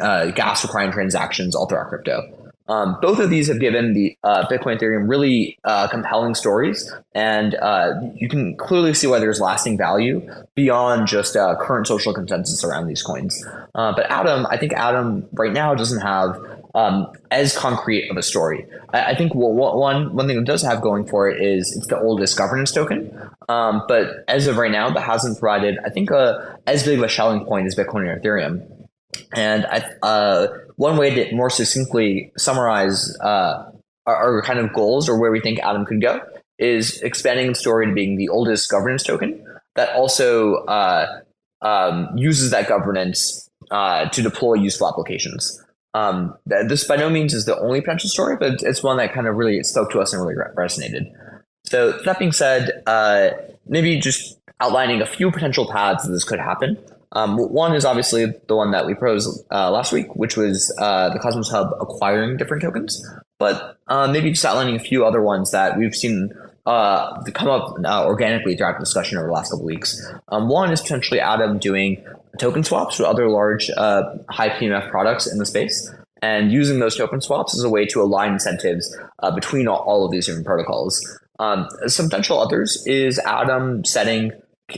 uh 0.00 0.30
gas 0.32 0.62
requiring 0.62 0.92
transactions 0.92 1.54
all 1.54 1.66
throughout 1.66 1.88
crypto. 1.88 2.41
Um, 2.68 2.98
both 3.02 3.18
of 3.18 3.28
these 3.30 3.48
have 3.48 3.60
given 3.60 3.92
the 3.92 4.16
uh, 4.22 4.46
Bitcoin 4.48 4.78
Ethereum 4.78 5.08
really 5.08 5.58
uh, 5.64 5.88
compelling 5.88 6.34
stories, 6.34 6.92
and 7.14 7.54
uh, 7.56 7.94
you 8.14 8.28
can 8.28 8.56
clearly 8.56 8.94
see 8.94 9.06
why 9.06 9.18
there's 9.18 9.40
lasting 9.40 9.76
value 9.76 10.28
beyond 10.54 11.08
just 11.08 11.36
uh, 11.36 11.56
current 11.60 11.86
social 11.86 12.14
consensus 12.14 12.62
around 12.64 12.86
these 12.86 13.02
coins. 13.02 13.44
Uh, 13.74 13.92
but 13.94 14.10
Atom, 14.10 14.46
I 14.46 14.56
think 14.56 14.72
Atom 14.74 15.28
right 15.32 15.52
now 15.52 15.74
doesn't 15.74 16.00
have 16.00 16.40
um, 16.74 17.12
as 17.30 17.56
concrete 17.56 18.08
of 18.10 18.16
a 18.16 18.22
story. 18.22 18.66
I, 18.90 19.12
I 19.12 19.14
think 19.16 19.34
one 19.34 20.14
one 20.14 20.26
thing 20.26 20.38
it 20.38 20.44
does 20.44 20.62
have 20.62 20.80
going 20.80 21.06
for 21.06 21.28
it 21.28 21.42
is 21.42 21.76
it's 21.76 21.88
the 21.88 21.98
oldest 21.98 22.38
governance 22.38 22.70
token, 22.72 23.30
um, 23.48 23.82
but 23.88 24.24
as 24.28 24.46
of 24.46 24.56
right 24.56 24.72
now, 24.72 24.90
that 24.90 25.00
hasn't 25.00 25.38
provided 25.38 25.78
I 25.84 25.90
think 25.90 26.10
a 26.10 26.58
as 26.66 26.84
big 26.84 26.98
of 26.98 27.04
a 27.04 27.08
Schelling 27.08 27.44
point 27.44 27.66
as 27.66 27.74
Bitcoin 27.74 28.06
or 28.08 28.18
Ethereum. 28.18 28.66
And 29.34 29.66
I, 29.66 29.84
uh, 30.02 30.48
one 30.76 30.96
way 30.96 31.14
to 31.14 31.34
more 31.34 31.50
succinctly 31.50 32.32
summarize 32.36 33.16
uh, 33.20 33.70
our, 34.06 34.16
our, 34.16 34.42
kind 34.42 34.58
of 34.58 34.72
goals 34.72 35.08
or 35.08 35.20
where 35.20 35.30
we 35.30 35.40
think 35.40 35.58
Atom 35.60 35.84
could 35.84 36.00
go 36.00 36.20
is 36.58 37.00
expanding 37.02 37.48
the 37.48 37.54
story 37.54 37.86
to 37.86 37.92
being 37.92 38.16
the 38.16 38.28
oldest 38.28 38.70
governance 38.70 39.02
token 39.02 39.44
that 39.74 39.94
also 39.94 40.54
uh, 40.64 41.20
um, 41.62 42.08
uses 42.16 42.50
that 42.50 42.68
governance 42.68 43.48
uh, 43.70 44.08
to 44.10 44.22
deploy 44.22 44.54
useful 44.54 44.88
applications. 44.88 45.62
Um, 45.94 46.36
this 46.46 46.84
by 46.84 46.96
no 46.96 47.10
means 47.10 47.34
is 47.34 47.44
the 47.44 47.58
only 47.58 47.80
potential 47.80 48.08
story, 48.08 48.36
but 48.36 48.62
it's 48.62 48.82
one 48.82 48.96
that 48.96 49.12
kind 49.12 49.26
of 49.26 49.36
really 49.36 49.62
spoke 49.62 49.90
to 49.90 50.00
us 50.00 50.12
and 50.12 50.22
really 50.22 50.36
resonated. 50.56 51.12
So 51.64 51.92
that 52.04 52.18
being 52.18 52.32
said, 52.32 52.82
uh, 52.86 53.30
maybe 53.66 53.98
just 53.98 54.38
outlining 54.60 55.02
a 55.02 55.06
few 55.06 55.30
potential 55.30 55.70
paths 55.70 56.04
that 56.04 56.12
this 56.12 56.24
could 56.24 56.38
happen. 56.38 56.78
Um, 57.12 57.36
one 57.36 57.74
is 57.74 57.84
obviously 57.84 58.26
the 58.48 58.56
one 58.56 58.70
that 58.70 58.86
we 58.86 58.94
proposed 58.94 59.44
uh, 59.50 59.70
last 59.70 59.92
week, 59.92 60.14
which 60.16 60.36
was 60.36 60.74
uh, 60.78 61.10
the 61.10 61.18
Cosmos 61.18 61.50
Hub 61.50 61.70
acquiring 61.80 62.36
different 62.38 62.62
tokens, 62.62 63.06
but 63.38 63.78
uh, 63.88 64.06
maybe 64.06 64.30
just 64.30 64.44
outlining 64.44 64.76
a 64.76 64.80
few 64.80 65.04
other 65.04 65.20
ones 65.22 65.50
that 65.50 65.78
we've 65.78 65.94
seen 65.94 66.32
uh, 66.64 67.22
come 67.32 67.48
up 67.48 67.76
uh, 67.84 68.06
organically 68.06 68.56
throughout 68.56 68.78
the 68.78 68.84
discussion 68.84 69.18
over 69.18 69.26
the 69.26 69.32
last 69.32 69.50
couple 69.50 69.64
weeks. 69.64 70.00
Um, 70.28 70.48
one 70.48 70.72
is 70.72 70.80
potentially 70.80 71.20
Atom 71.20 71.58
doing 71.58 72.02
token 72.38 72.64
swaps 72.64 72.98
with 72.98 73.08
other 73.08 73.28
large 73.28 73.68
uh, 73.76 74.04
high 74.30 74.48
PMF 74.48 74.90
products 74.90 75.30
in 75.30 75.38
the 75.38 75.46
space 75.46 75.92
and 76.22 76.52
using 76.52 76.78
those 76.78 76.96
token 76.96 77.20
swaps 77.20 77.54
as 77.58 77.64
a 77.64 77.68
way 77.68 77.84
to 77.84 78.00
align 78.00 78.34
incentives 78.34 78.96
between 79.34 79.66
all, 79.66 79.78
all, 79.80 80.04
of 80.06 80.12
these 80.12 80.26
different 80.26 80.46
protocols. 80.46 81.04
Um, 81.40 81.68
some 81.88 82.06
potential 82.06 82.40
others 82.40 82.82
is 82.86 83.18
Atom 83.18 83.84
setting 83.84 84.30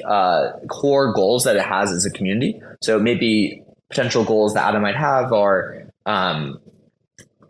uh, 0.05 0.53
core 0.69 1.13
goals 1.13 1.45
that 1.45 1.57
it 1.57 1.63
has 1.63 1.93
as 1.93 2.05
a 2.05 2.11
community. 2.11 2.61
So 2.83 2.99
maybe 2.99 3.63
potential 3.91 4.25
goals 4.25 4.55
that 4.55 4.67
Atom 4.69 4.83
might 4.83 4.97
have 4.97 5.33
are 5.33 5.85
um, 6.07 6.61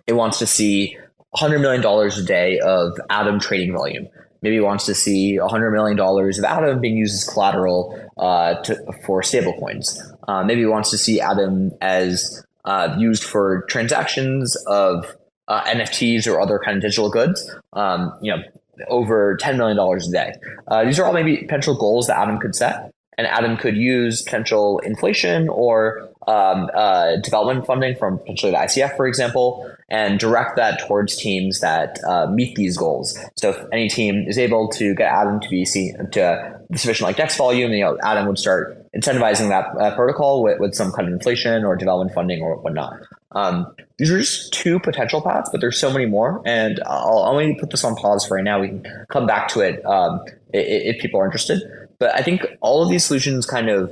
it 0.07 0.13
wants 0.13 0.39
to 0.39 0.47
see 0.47 0.97
$100 1.37 1.61
million 1.61 1.85
a 1.85 2.23
day 2.23 2.59
of 2.61 2.99
Atom 3.11 3.41
trading 3.41 3.73
volume. 3.73 4.09
Maybe 4.43 4.61
wants 4.61 4.85
to 4.87 4.95
see 4.95 5.39
$100 5.39 5.73
million 5.73 5.99
of 5.99 6.45
Atom 6.45 6.81
being 6.81 6.97
used 6.97 7.15
as 7.15 7.25
collateral 7.25 7.99
uh, 8.19 8.55
to, 8.63 8.77
for 9.07 9.23
stablecoins. 9.23 9.99
Uh, 10.29 10.45
maybe 10.45 10.65
wants 10.67 10.91
to 10.91 10.99
see 10.99 11.21
Atom 11.21 11.73
as 11.81 12.45
uh, 12.65 12.95
used 12.99 13.25
for 13.25 13.63
transactions 13.69 14.57
of 14.67 15.17
uh, 15.49 15.63
NFTs 15.65 16.31
or 16.31 16.41
other 16.41 16.61
kind 16.63 16.77
of 16.77 16.83
digital 16.83 17.11
goods. 17.11 17.51
Um, 17.73 18.13
you 18.21 18.35
know, 18.35 18.43
over 18.89 19.37
$10 19.41 19.57
million 19.57 19.79
a 19.79 20.11
day. 20.11 20.35
Uh, 20.69 20.85
these 20.85 20.99
are 20.99 21.05
all 21.05 21.13
maybe 21.13 21.39
potential 21.39 21.77
goals 21.77 22.07
that 22.07 22.19
Atom 22.19 22.39
could 22.39 22.55
set, 22.55 22.93
and 23.17 23.27
Atom 23.27 23.57
could 23.57 23.77
use 23.77 24.23
potential 24.23 24.81
inflation 24.81 25.49
or 25.49 26.09
um, 26.27 26.71
uh, 26.75 27.17
development 27.17 27.67
funding 27.67 27.97
from 27.97 28.19
potentially 28.19 28.53
the 28.53 28.59
ICF, 28.59 28.97
for 28.97 29.07
example, 29.07 29.71
and 29.91 30.19
direct 30.19 30.57
that 30.57 30.81
towards 30.81 31.17
teams 31.17 31.61
that 31.61 31.99
uh, 32.09 32.27
meet 32.27 32.57
these 32.57 32.77
goals. 32.77 33.19
So 33.37 33.51
if 33.51 33.59
any 33.73 33.89
team 33.89 34.25
is 34.27 34.39
able 34.39 34.69
to 34.71 34.95
get 34.95 35.13
Atom 35.13 35.41
to 35.41 35.49
be 35.49 35.65
seen, 35.65 35.97
to 36.13 36.59
the 36.71 36.79
sufficient 36.79 37.07
like 37.07 37.17
DEX 37.17 37.37
volume, 37.37 37.73
you 37.73 37.85
know, 37.85 37.99
Atom 38.03 38.27
would 38.27 38.39
start 38.39 38.91
incentivizing 38.97 39.49
that 39.51 39.67
uh, 39.81 39.95
protocol 39.95 40.43
with, 40.43 40.59
with 40.61 40.75
some 40.75 40.93
kind 40.93 41.09
of 41.09 41.15
inflation 41.15 41.65
or 41.65 41.77
development 41.77 42.15
funding 42.15 42.43
or 42.43 42.57
whatnot. 42.57 42.95
Um, 43.35 43.75
these 43.99 44.11
are 44.11 44.19
just 44.19 44.53
two 44.53 44.79
potential 44.79 45.21
paths, 45.21 45.49
but 45.51 45.61
there's 45.61 45.79
so 45.79 45.93
many 45.93 46.07
more. 46.07 46.41
And 46.47 46.81
I'll, 46.87 47.19
I'll 47.25 47.33
only 47.33 47.57
put 47.57 47.71
this 47.71 47.85
on 47.85 47.97
pause 47.97 48.25
for 48.27 48.37
right 48.37 48.45
now. 48.45 48.61
We 48.61 48.69
can 48.69 48.87
come 49.11 49.27
back 49.27 49.49
to 49.49 49.61
it 49.61 49.85
um, 49.85 50.21
if, 50.53 50.97
if, 50.97 51.03
people 51.03 51.21
are 51.21 51.25
interested. 51.25 51.61
But 51.99 52.15
I 52.15 52.23
think 52.23 52.47
all 52.61 52.83
of 52.83 52.91
these 52.91 53.05
solutions 53.05 53.47
kind 53.47 53.69
of 53.69 53.91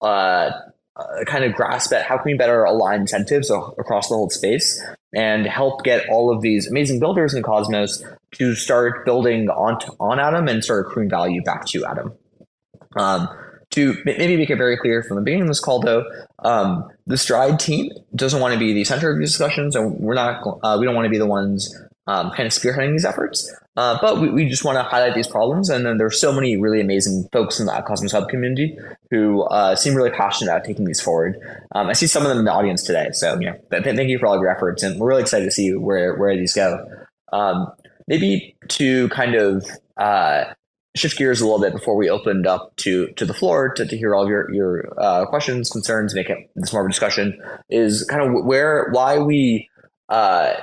uh, 0.00 0.50
uh, 0.96 1.24
kind 1.26 1.44
of 1.44 1.54
grasp 1.54 1.92
at 1.92 2.04
how 2.04 2.16
can 2.16 2.24
we 2.26 2.34
better 2.34 2.62
align 2.62 3.00
incentives 3.00 3.50
across 3.50 4.08
the 4.08 4.14
whole 4.14 4.30
space 4.30 4.80
and 5.12 5.46
help 5.46 5.82
get 5.82 6.08
all 6.08 6.34
of 6.34 6.40
these 6.40 6.68
amazing 6.68 7.00
builders 7.00 7.34
in 7.34 7.42
Cosmos 7.42 8.04
to 8.32 8.54
start 8.54 9.04
building 9.04 9.48
on 9.48 9.78
on 9.98 10.20
Atom 10.20 10.48
and 10.48 10.62
start 10.62 10.86
accruing 10.86 11.10
value 11.10 11.42
back 11.42 11.66
to 11.66 11.84
Atom. 11.84 12.12
Um, 12.96 13.28
to 13.70 13.96
maybe 14.04 14.36
make 14.36 14.50
it 14.50 14.56
very 14.56 14.76
clear 14.76 15.02
from 15.02 15.16
the 15.16 15.22
beginning 15.22 15.42
of 15.42 15.48
this 15.48 15.60
call, 15.60 15.80
though, 15.80 16.04
um, 16.40 16.90
the 17.06 17.16
Stride 17.16 17.58
team 17.58 17.90
doesn't 18.14 18.40
want 18.40 18.52
to 18.54 18.58
be 18.58 18.72
the 18.72 18.84
center 18.84 19.10
of 19.10 19.18
these 19.18 19.30
discussions, 19.30 19.76
and 19.76 19.98
we're 19.98 20.14
not. 20.14 20.42
Uh, 20.62 20.76
we 20.78 20.86
don't 20.86 20.94
want 20.94 21.06
to 21.06 21.10
be 21.10 21.18
the 21.18 21.26
ones 21.26 21.74
um, 22.06 22.30
kind 22.30 22.46
of 22.46 22.52
spearheading 22.52 22.92
these 22.92 23.04
efforts. 23.04 23.50
Uh, 23.76 23.98
but 24.00 24.20
we, 24.20 24.30
we 24.30 24.48
just 24.48 24.64
want 24.64 24.76
to 24.76 24.82
highlight 24.82 25.14
these 25.14 25.26
problems, 25.26 25.68
and 25.68 25.84
then 25.84 25.98
there's 25.98 26.20
so 26.20 26.32
many 26.32 26.56
really 26.56 26.80
amazing 26.80 27.28
folks 27.32 27.58
in 27.58 27.66
the 27.66 27.84
Cosmos 27.86 28.12
Hub 28.12 28.28
community 28.28 28.78
who 29.10 29.42
uh, 29.44 29.74
seem 29.74 29.94
really 29.94 30.10
passionate 30.10 30.52
about 30.52 30.64
taking 30.64 30.84
these 30.84 31.00
forward. 31.00 31.36
Um, 31.74 31.88
I 31.88 31.92
see 31.92 32.06
some 32.06 32.22
of 32.22 32.28
them 32.28 32.38
in 32.38 32.44
the 32.44 32.52
audience 32.52 32.82
today, 32.82 33.08
so 33.12 33.38
you 33.40 33.46
know, 33.46 33.58
th- 33.70 33.84
thank 33.84 34.08
you 34.08 34.18
for 34.18 34.26
all 34.26 34.36
your 34.36 34.48
efforts, 34.48 34.82
and 34.82 35.00
we're 35.00 35.08
really 35.08 35.22
excited 35.22 35.44
to 35.44 35.50
see 35.50 35.74
where 35.74 36.14
where 36.16 36.36
these 36.36 36.54
go. 36.54 36.86
Um, 37.32 37.72
maybe 38.06 38.54
to 38.68 39.08
kind 39.08 39.34
of 39.34 39.66
uh, 39.96 40.44
shift 40.94 41.18
gears 41.18 41.40
a 41.40 41.44
little 41.44 41.60
bit 41.60 41.72
before 41.72 41.96
we 41.96 42.08
opened 42.08 42.46
up 42.46 42.74
to 42.76 43.08
to 43.08 43.24
the 43.24 43.34
floor 43.34 43.70
to, 43.74 43.86
to 43.86 43.96
hear 43.96 44.14
all 44.14 44.22
of 44.22 44.28
your 44.28 44.52
your 44.52 45.00
uh, 45.00 45.26
questions, 45.26 45.70
concerns, 45.70 46.14
make 46.14 46.30
it 46.30 46.50
this 46.54 46.72
more 46.72 46.82
of 46.82 46.86
a 46.86 46.90
discussion. 46.90 47.40
Is 47.68 48.04
kind 48.04 48.22
of 48.22 48.44
where 48.44 48.88
why 48.90 49.18
we 49.18 49.68
uh, 50.08 50.54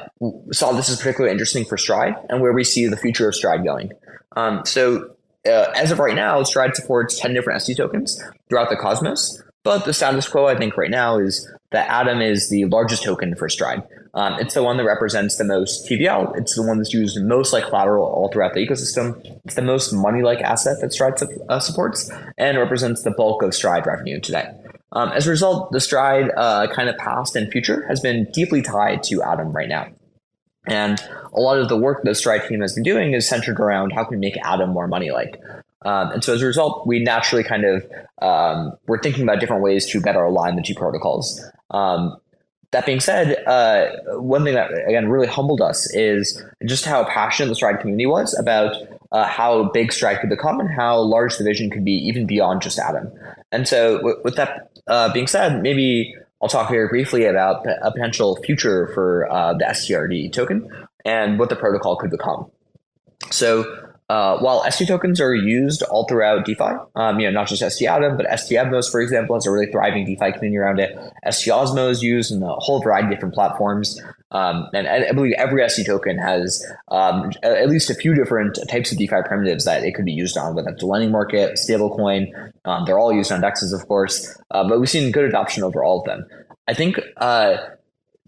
saw 0.51 0.71
this 0.71 0.89
is 0.89 0.97
particularly 0.97 1.31
interesting 1.31 1.65
for 1.65 1.77
Stride 1.77 2.15
and 2.29 2.41
where 2.41 2.53
we 2.53 2.63
see 2.63 2.87
the 2.87 2.97
future 2.97 3.27
of 3.27 3.35
Stride 3.35 3.63
going. 3.63 3.91
Um, 4.35 4.61
so 4.65 5.15
uh, 5.45 5.71
as 5.75 5.91
of 5.91 5.99
right 5.99 6.15
now, 6.15 6.43
Stride 6.43 6.75
supports 6.75 7.19
ten 7.19 7.33
different 7.33 7.61
ST 7.61 7.77
tokens 7.77 8.21
throughout 8.49 8.69
the 8.69 8.77
Cosmos. 8.77 9.41
But 9.63 9.85
the 9.85 9.93
status 9.93 10.27
quo, 10.27 10.47
I 10.47 10.57
think, 10.57 10.75
right 10.75 10.89
now 10.89 11.19
is 11.19 11.47
that 11.71 11.87
Atom 11.87 12.19
is 12.19 12.49
the 12.49 12.65
largest 12.65 13.03
token 13.03 13.35
for 13.35 13.47
Stride. 13.47 13.83
Um, 14.13 14.33
it's 14.39 14.53
the 14.53 14.63
one 14.63 14.77
that 14.77 14.83
represents 14.83 15.37
the 15.37 15.45
most 15.45 15.87
TVL. 15.89 16.37
It's 16.37 16.55
the 16.55 16.63
one 16.63 16.77
that's 16.77 16.93
used 16.93 17.21
most 17.21 17.53
like 17.53 17.65
collateral 17.65 18.05
all 18.05 18.29
throughout 18.29 18.53
the 18.53 18.65
ecosystem. 18.65 19.39
It's 19.45 19.55
the 19.55 19.61
most 19.61 19.93
money-like 19.93 20.41
asset 20.41 20.77
that 20.81 20.91
Stride 20.91 21.13
uh, 21.49 21.59
supports, 21.59 22.11
and 22.37 22.57
represents 22.57 23.03
the 23.03 23.11
bulk 23.11 23.41
of 23.41 23.53
Stride 23.53 23.85
revenue 23.85 24.19
today. 24.19 24.49
Um, 24.93 25.09
as 25.09 25.27
a 25.27 25.29
result, 25.29 25.71
the 25.71 25.79
Stride 25.79 26.29
uh, 26.35 26.67
kind 26.73 26.89
of 26.89 26.97
past 26.97 27.35
and 27.35 27.49
future 27.51 27.85
has 27.87 28.01
been 28.01 28.27
deeply 28.33 28.61
tied 28.61 29.03
to 29.03 29.23
Atom 29.23 29.53
right 29.53 29.69
now. 29.69 29.87
And 30.67 31.01
a 31.33 31.39
lot 31.39 31.57
of 31.57 31.69
the 31.69 31.77
work 31.77 32.03
the 32.03 32.13
Stride 32.13 32.47
team 32.47 32.61
has 32.61 32.73
been 32.73 32.83
doing 32.83 33.13
is 33.13 33.27
centered 33.27 33.59
around 33.59 33.91
how 33.91 34.03
can 34.03 34.11
we 34.11 34.17
make 34.17 34.37
Atom 34.45 34.71
more 34.71 34.87
money-like. 34.87 35.39
Um, 35.83 36.11
and 36.11 36.23
so 36.23 36.33
as 36.33 36.41
a 36.41 36.45
result, 36.45 36.85
we 36.85 36.99
naturally 36.99 37.43
kind 37.43 37.65
of 37.65 37.85
um, 38.21 38.73
we're 38.87 39.01
thinking 39.01 39.23
about 39.23 39.39
different 39.39 39.63
ways 39.63 39.87
to 39.91 40.01
better 40.01 40.21
align 40.21 40.55
the 40.55 40.61
two 40.61 40.75
protocols. 40.75 41.43
Um, 41.71 42.17
that 42.71 42.85
being 42.85 43.01
said, 43.01 43.43
uh, 43.45 43.87
one 44.19 44.43
thing 44.43 44.53
that 44.55 44.71
again 44.87 45.09
really 45.09 45.27
humbled 45.27 45.61
us 45.61 45.93
is 45.93 46.41
just 46.65 46.85
how 46.85 47.03
passionate 47.03 47.49
the 47.49 47.55
Stride 47.55 47.79
community 47.79 48.05
was 48.05 48.37
about 48.39 48.75
uh, 49.11 49.25
how 49.25 49.69
big 49.71 49.91
Stride 49.91 50.21
could 50.21 50.29
become 50.29 50.59
and 50.59 50.69
how 50.69 50.99
large 50.99 51.37
the 51.37 51.43
vision 51.43 51.69
could 51.69 51.83
be, 51.83 51.91
even 51.91 52.25
beyond 52.25 52.61
just 52.61 52.79
Atom. 52.79 53.11
And 53.51 53.67
so, 53.67 54.19
with 54.23 54.35
that 54.37 54.71
uh, 54.87 55.11
being 55.11 55.27
said, 55.27 55.61
maybe 55.61 56.15
I'll 56.41 56.49
talk 56.49 56.69
very 56.69 56.87
briefly 56.87 57.25
about 57.25 57.65
a 57.67 57.91
potential 57.91 58.37
future 58.43 58.89
for 58.93 59.29
uh, 59.29 59.53
the 59.53 59.65
STRD 59.65 60.31
token 60.31 60.69
and 61.03 61.37
what 61.39 61.49
the 61.49 61.55
protocol 61.55 61.97
could 61.97 62.09
become. 62.09 62.49
So, 63.31 63.65
uh, 64.11 64.37
while 64.39 64.69
ST 64.69 64.89
tokens 64.89 65.21
are 65.21 65.33
used 65.33 65.83
all 65.83 66.05
throughout 66.05 66.43
DeFi, 66.43 66.75
um, 66.95 67.17
you 67.21 67.25
know, 67.25 67.31
not 67.31 67.47
just 67.47 67.61
ST 67.61 67.89
Atom, 67.89 68.17
but 68.17 68.27
ST 68.37 68.59
Evmos, 68.59 68.91
for 68.91 68.99
example, 68.99 69.37
has 69.37 69.45
a 69.45 69.51
really 69.51 69.71
thriving 69.71 70.03
DeFi 70.03 70.33
community 70.33 70.57
around 70.57 70.81
it. 70.81 70.93
ST 71.31 71.53
Osmo 71.53 71.89
is 71.89 72.03
used 72.03 72.29
in 72.29 72.43
a 72.43 72.53
whole 72.55 72.81
variety 72.81 73.07
of 73.07 73.13
different 73.13 73.33
platforms. 73.33 73.97
Um, 74.31 74.67
and 74.73 74.85
I 74.85 75.13
believe 75.13 75.33
every 75.37 75.67
ST 75.69 75.87
token 75.87 76.17
has 76.17 76.61
um, 76.89 77.31
at 77.41 77.69
least 77.69 77.89
a 77.89 77.95
few 77.95 78.13
different 78.13 78.59
types 78.69 78.91
of 78.91 78.97
DeFi 78.97 79.21
primitives 79.25 79.63
that 79.63 79.85
it 79.85 79.95
could 79.95 80.03
be 80.03 80.11
used 80.11 80.37
on, 80.37 80.55
whether 80.55 80.71
it's 80.71 80.83
a 80.83 80.85
lending 80.85 81.11
market, 81.11 81.57
stablecoin. 81.57 82.51
Um, 82.65 82.83
they're 82.85 82.99
all 82.99 83.13
used 83.13 83.31
on 83.31 83.41
DEXs, 83.41 83.73
of 83.73 83.87
course, 83.87 84.37
uh, 84.51 84.67
but 84.67 84.77
we've 84.77 84.89
seen 84.89 85.13
good 85.13 85.23
adoption 85.23 85.63
over 85.63 85.85
all 85.85 86.01
of 86.01 86.05
them. 86.05 86.27
I 86.67 86.73
think 86.73 86.99
uh, 87.15 87.55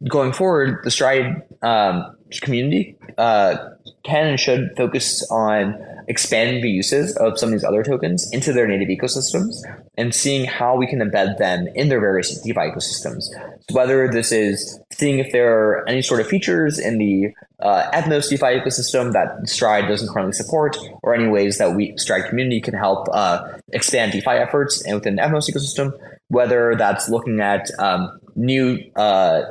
going 0.07 0.31
forward, 0.31 0.79
the 0.85 0.91
Stride 0.91 1.43
um, 1.61 2.15
community 2.41 2.95
uh, 3.17 3.55
can 4.03 4.27
and 4.27 4.39
should 4.39 4.71
focus 4.75 5.25
on 5.29 5.75
expanding 6.07 6.61
the 6.61 6.69
uses 6.69 7.15
of 7.17 7.39
some 7.39 7.49
of 7.49 7.53
these 7.53 7.63
other 7.63 7.83
tokens 7.83 8.31
into 8.31 8.51
their 8.51 8.67
native 8.67 8.89
ecosystems 8.89 9.55
and 9.97 10.13
seeing 10.13 10.45
how 10.45 10.75
we 10.75 10.87
can 10.87 10.99
embed 10.99 11.37
them 11.37 11.67
in 11.75 11.89
their 11.89 11.99
various 11.99 12.41
DeFi 12.41 12.59
ecosystems. 12.59 13.23
So 13.69 13.75
whether 13.75 14.09
this 14.09 14.31
is 14.31 14.79
seeing 14.91 15.19
if 15.19 15.31
there 15.31 15.53
are 15.53 15.87
any 15.87 16.01
sort 16.01 16.19
of 16.19 16.27
features 16.27 16.79
in 16.79 16.97
the 16.97 17.33
uh, 17.59 17.89
Evmos 17.91 18.29
DeFi 18.29 18.59
ecosystem 18.59 19.13
that 19.13 19.47
Stride 19.47 19.87
doesn't 19.87 20.09
currently 20.09 20.33
support, 20.33 20.77
or 21.01 21.15
any 21.15 21.27
ways 21.27 21.57
that 21.57 21.75
we 21.75 21.95
Stride 21.97 22.29
community 22.29 22.59
can 22.59 22.73
help 22.73 23.07
uh, 23.13 23.57
expand 23.71 24.11
DeFi 24.11 24.31
efforts 24.31 24.83
within 24.91 25.15
the 25.15 25.21
Evmos 25.21 25.49
ecosystem, 25.49 25.97
whether 26.27 26.75
that's 26.75 27.07
looking 27.07 27.39
at 27.39 27.69
um, 27.79 28.19
new 28.35 28.79
uh, 28.97 29.43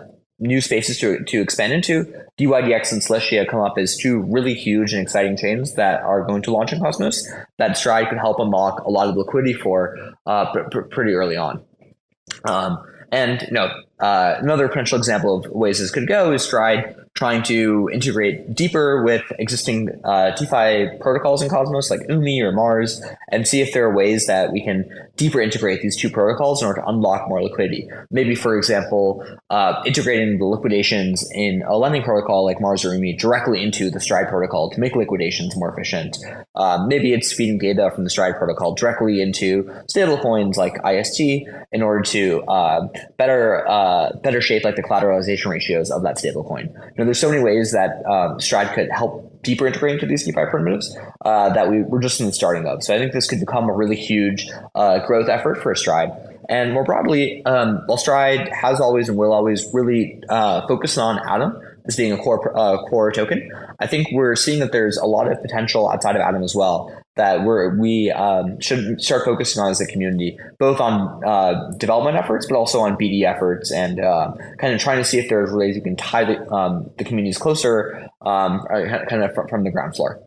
new 0.43 0.61
spaces 0.61 0.99
to, 0.99 1.23
to 1.25 1.41
expand 1.41 1.73
into. 1.73 2.05
DYDX 2.37 2.93
and 2.93 3.01
Celestia 3.01 3.49
come 3.49 3.61
up 3.61 3.79
as 3.79 3.97
two 3.97 4.23
really 4.23 4.55
huge 4.55 4.93
and 4.93 5.01
exciting 5.01 5.37
chains 5.37 5.75
that 5.75 6.03
are 6.03 6.23
going 6.23 6.43
to 6.43 6.51
launch 6.51 6.73
in 6.73 6.81
Cosmos 6.81 7.27
that 7.59 7.77
Stride 7.77 8.09
could 8.09 8.19
help 8.19 8.41
unlock 8.41 8.81
a 8.85 8.91
lot 8.91 9.09
of 9.09 9.17
liquidity 9.17 9.55
for 9.55 9.97
uh, 10.27 10.53
pr- 10.53 10.69
pr- 10.71 10.81
pretty 10.81 11.13
early 11.13 11.37
on. 11.37 11.63
Um, 12.45 12.83
and 13.13 13.43
you 13.43 13.53
know, 13.53 13.71
uh, 14.03 14.37
another 14.41 14.69
potential 14.69 14.99
example 14.99 15.38
of 15.38 15.51
ways 15.53 15.79
this 15.79 15.91
could 15.91 16.09
go 16.09 16.33
is 16.33 16.43
Stride 16.43 16.97
trying 17.15 17.43
to 17.43 17.91
integrate 17.93 18.55
deeper 18.55 19.03
with 19.03 19.23
existing 19.38 19.91
uh, 20.03 20.31
DeFi 20.35 20.99
protocols 20.99 21.43
in 21.43 21.49
Cosmos, 21.51 21.91
like 21.91 22.01
Umee 22.09 22.41
or 22.41 22.53
Mars, 22.53 23.03
and 23.31 23.47
see 23.47 23.61
if 23.61 23.73
there 23.75 23.85
are 23.85 23.95
ways 23.95 24.27
that 24.27 24.51
we 24.51 24.65
can 24.65 24.88
deeper 25.17 25.41
integrate 25.41 25.83
these 25.83 25.97
two 25.97 26.09
protocols 26.09 26.62
in 26.62 26.69
order 26.69 26.81
to 26.81 26.88
unlock 26.88 27.29
more 27.29 27.43
liquidity. 27.43 27.88
Maybe, 28.11 28.35
for 28.35 28.57
example, 28.57 29.25
uh, 29.51 29.83
integrating 29.85 30.38
the 30.38 30.47
liquidations 30.47 31.29
in 31.33 31.62
a 31.69 31.77
lending 31.77 32.03
protocol 32.03 32.47
like 32.47 32.61
Mars 32.61 32.85
or 32.85 32.91
Umee 32.91 33.19
directly 33.19 33.62
into 33.62 33.91
the 33.91 34.01
Stride 34.01 34.29
protocol 34.29 34.71
to 34.71 34.81
make 34.81 34.97
liquidations 34.97 35.55
more 35.55 35.71
efficient. 35.71 36.17
Uh, 36.55 36.85
maybe 36.88 37.12
it's 37.12 37.33
feeding 37.33 37.59
data 37.59 37.91
from 37.95 38.05
the 38.05 38.11
Stride 38.11 38.37
protocol 38.37 38.75
directly 38.75 39.21
into 39.21 39.65
stablecoins 39.95 40.57
like 40.57 40.79
IST 40.85 41.21
in 41.73 41.83
order 41.83 42.03
to 42.03 42.43
uh, 42.45 42.88
better 43.19 43.69
uh, 43.93 44.17
better 44.23 44.41
shape 44.41 44.65
like 44.65 44.77
the 44.77 44.83
collateralization 44.83 45.51
ratios 45.51 45.91
of 45.91 46.03
that 46.03 46.17
stablecoin. 46.17 46.65
You 46.65 46.93
know, 46.99 47.05
there's 47.05 47.21
so 47.21 47.29
many 47.29 47.43
ways 47.43 47.73
that 47.73 48.05
um, 48.07 48.41
Stride 48.41 48.75
could 48.75 48.91
help 48.91 49.43
deeper 49.43 49.67
integrate 49.67 49.95
into 49.95 50.07
these 50.07 50.25
DeFi 50.25 50.47
primitives 50.51 50.97
uh, 51.25 51.51
that 51.51 51.69
we, 51.69 51.83
we're 51.83 52.01
just 52.01 52.21
in 52.21 52.27
the 52.27 52.33
starting 52.33 52.67
of. 52.67 52.83
So 52.83 52.95
I 52.95 52.99
think 52.99 53.13
this 53.13 53.29
could 53.29 53.41
become 53.41 53.69
a 53.69 53.73
really 53.73 53.97
huge 53.97 54.49
uh, 54.75 55.05
growth 55.07 55.29
effort 55.29 55.63
for 55.63 55.75
Stride. 55.75 56.11
And 56.49 56.73
more 56.73 56.85
broadly, 56.85 57.45
um, 57.45 57.83
while 57.87 57.99
Stride 57.99 58.49
has 58.49 58.81
always 58.81 59.09
and 59.09 59.19
will 59.19 59.33
always 59.33 59.67
really 59.73 60.23
uh, 60.29 60.67
focus 60.67 60.97
on 60.99 61.19
Atom 61.19 61.61
as 61.87 61.97
being 61.97 62.12
a 62.12 62.18
core 62.18 62.57
uh, 62.57 62.79
core 62.88 63.11
token, 63.12 63.51
I 63.81 63.87
think 63.87 64.09
we're 64.12 64.37
seeing 64.37 64.61
that 64.61 64.73
there's 64.73 64.97
a 64.97 65.07
lot 65.07 65.31
of 65.31 65.40
potential 65.42 65.88
outside 65.88 66.16
of 66.16 66.23
Atom 66.23 66.42
as 66.42 66.55
well 66.55 67.03
that 67.16 67.45
we're, 67.45 67.79
we 67.79 68.11
um, 68.11 68.59
should 68.61 69.01
start 69.01 69.25
focusing 69.25 69.62
on 69.62 69.71
as 69.71 69.81
a 69.81 69.87
community, 69.87 70.38
both 70.59 70.81
on 70.81 71.23
uh, 71.25 71.71
development 71.77 72.16
efforts, 72.16 72.47
but 72.47 72.57
also 72.57 72.81
on 72.81 72.97
BD 72.97 73.25
efforts, 73.25 73.71
and 73.71 74.01
uh, 74.01 74.33
kind 74.59 74.73
of 74.73 74.81
trying 74.81 74.97
to 74.97 75.05
see 75.05 75.18
if 75.18 75.29
there's 75.29 75.53
ways 75.53 75.77
you 75.77 75.83
can 75.83 75.97
tie 75.97 76.25
the, 76.25 76.51
um, 76.51 76.90
the 76.97 77.05
communities 77.05 77.37
closer, 77.37 78.09
um, 78.23 78.64
kind 79.09 79.23
of 79.23 79.35
from, 79.35 79.49
from 79.49 79.64
the 79.64 79.71
ground 79.71 79.95
floor. 79.95 80.23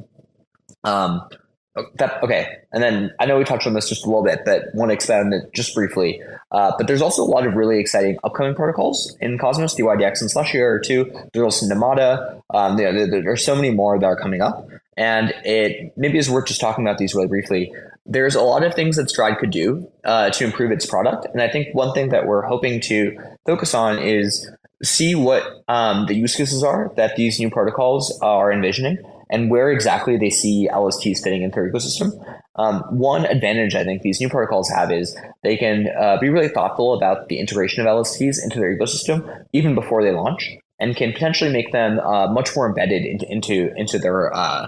That, 1.96 2.24
okay, 2.24 2.48
and 2.72 2.82
then 2.82 3.12
I 3.20 3.26
know 3.26 3.38
we 3.38 3.44
touched 3.44 3.68
on 3.68 3.74
this 3.74 3.90
just 3.90 4.06
a 4.06 4.08
little 4.08 4.24
bit, 4.24 4.42
but 4.46 4.74
want 4.74 4.92
to 4.92 4.94
expand 4.94 5.34
it 5.34 5.54
just 5.54 5.76
briefly. 5.76 6.22
Uh, 6.52 6.72
but 6.78 6.88
there's 6.88 7.02
also 7.02 7.22
a 7.22 7.26
lot 7.26 7.46
of 7.46 7.56
really 7.56 7.80
exciting 7.80 8.18
upcoming 8.24 8.56
protocols 8.56 9.18
in 9.20 9.38
Cosmos, 9.38 9.76
DYDX 9.76 10.22
and 10.22 10.32
Slushy 10.32 10.60
are 10.60 10.80
two. 10.80 11.12
There's 11.34 11.44
also 11.44 11.66
Namada. 11.66 12.42
Um, 12.54 12.78
there, 12.78 12.94
there, 12.94 13.22
there's 13.22 13.44
so 13.44 13.56
many 13.56 13.72
more 13.72 14.00
that 14.00 14.06
are 14.06 14.16
coming 14.16 14.42
up. 14.42 14.70
And 14.96 15.34
it 15.44 15.92
maybe 15.98 16.18
is 16.18 16.30
worth 16.30 16.46
just 16.46 16.62
talking 16.62 16.86
about 16.86 16.98
these 16.98 17.14
really 17.14 17.28
briefly. 17.28 17.74
There's 18.06 18.36
a 18.36 18.42
lot 18.42 18.64
of 18.64 18.74
things 18.74 18.96
that 18.96 19.10
Stride 19.10 19.38
could 19.40 19.52
do 19.52 19.92
uh, 20.06 20.30
to 20.30 20.46
improve 20.46 20.72
its 20.72 20.86
product. 20.86 21.28
And 21.34 21.42
I 21.42 21.50
think 21.50 21.76
one 21.76 21.94
thing 21.94 22.10
that 22.10 22.26
we're 22.26 22.44
hoping 22.44 22.80
to 22.82 23.18
focus 23.46 23.74
on 23.74 24.00
is 24.00 24.50
see 24.82 25.16
what 25.16 25.64
um, 25.68 26.06
the 26.06 26.14
use 26.14 26.36
cases 26.36 26.64
are 26.64 26.94
that 26.96 27.18
these 27.18 27.40
new 27.40 27.50
protocols 27.50 28.18
are 28.22 28.52
envisioning 28.52 29.00
and 29.30 29.50
where 29.50 29.72
exactly 29.72 30.18
they 30.18 30.30
see 30.30 30.70
LSTs 30.72 31.24
fitting 31.24 31.42
into 31.42 31.56
their 31.56 31.72
ecosystem. 31.72 32.12
Um, 32.56 32.84
one 32.92 33.26
advantage 33.26 33.76
I 33.76 33.84
think 33.84 34.02
these 34.02 34.22
new 34.22 34.30
protocols 34.30 34.70
have 34.70 34.92
is 34.92 35.18
they 35.44 35.58
can 35.58 35.88
uh, 36.00 36.18
be 36.20 36.30
really 36.30 36.48
thoughtful 36.48 36.94
about 36.94 37.28
the 37.28 37.40
integration 37.40 37.86
of 37.86 37.88
LSTs 37.88 38.38
into 38.44 38.60
their 38.60 38.78
ecosystem 38.78 39.46
even 39.52 39.76
before 39.76 40.04
they 40.04 40.12
launch 40.12 40.58
and 40.80 40.96
can 40.96 41.14
potentially 41.14 41.52
make 41.52 41.72
them 41.72 42.00
uh, 42.00 42.28
much 42.32 42.56
more 42.56 42.68
embedded 42.68 43.06
into 43.06 43.32
into, 43.32 43.74
into 43.76 43.98
their 43.98 44.34
uh, 44.34 44.68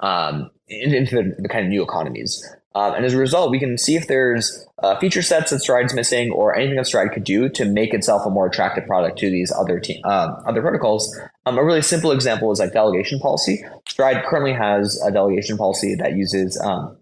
um, 0.00 0.50
into 0.68 1.16
the, 1.16 1.34
the, 1.38 1.48
kind 1.48 1.64
of 1.64 1.70
new 1.70 1.82
economies. 1.82 2.42
Um, 2.74 2.94
and 2.94 3.04
as 3.06 3.14
a 3.14 3.18
result, 3.18 3.50
we 3.50 3.58
can 3.58 3.78
see 3.78 3.96
if 3.96 4.06
there's 4.06 4.66
uh, 4.82 4.98
feature 4.98 5.22
sets 5.22 5.50
that 5.50 5.60
Stride's 5.60 5.94
missing 5.94 6.30
or 6.30 6.54
anything 6.54 6.76
that 6.76 6.86
Stride 6.86 7.12
could 7.12 7.24
do 7.24 7.48
to 7.50 7.64
make 7.64 7.94
itself 7.94 8.26
a 8.26 8.30
more 8.30 8.46
attractive 8.46 8.86
product 8.86 9.18
to 9.20 9.30
these 9.30 9.50
other 9.50 9.80
te- 9.80 10.02
um, 10.02 10.36
other 10.46 10.60
protocols. 10.60 11.18
Um, 11.46 11.58
a 11.58 11.64
really 11.64 11.82
simple 11.82 12.10
example 12.10 12.50
is 12.50 12.58
like 12.58 12.72
delegation 12.72 13.20
policy. 13.20 13.64
Stride 13.88 14.24
currently 14.24 14.52
has 14.52 15.00
a 15.02 15.12
delegation 15.12 15.56
policy 15.56 15.94
that 15.94 16.16
uses 16.16 16.60
um, 16.60 16.96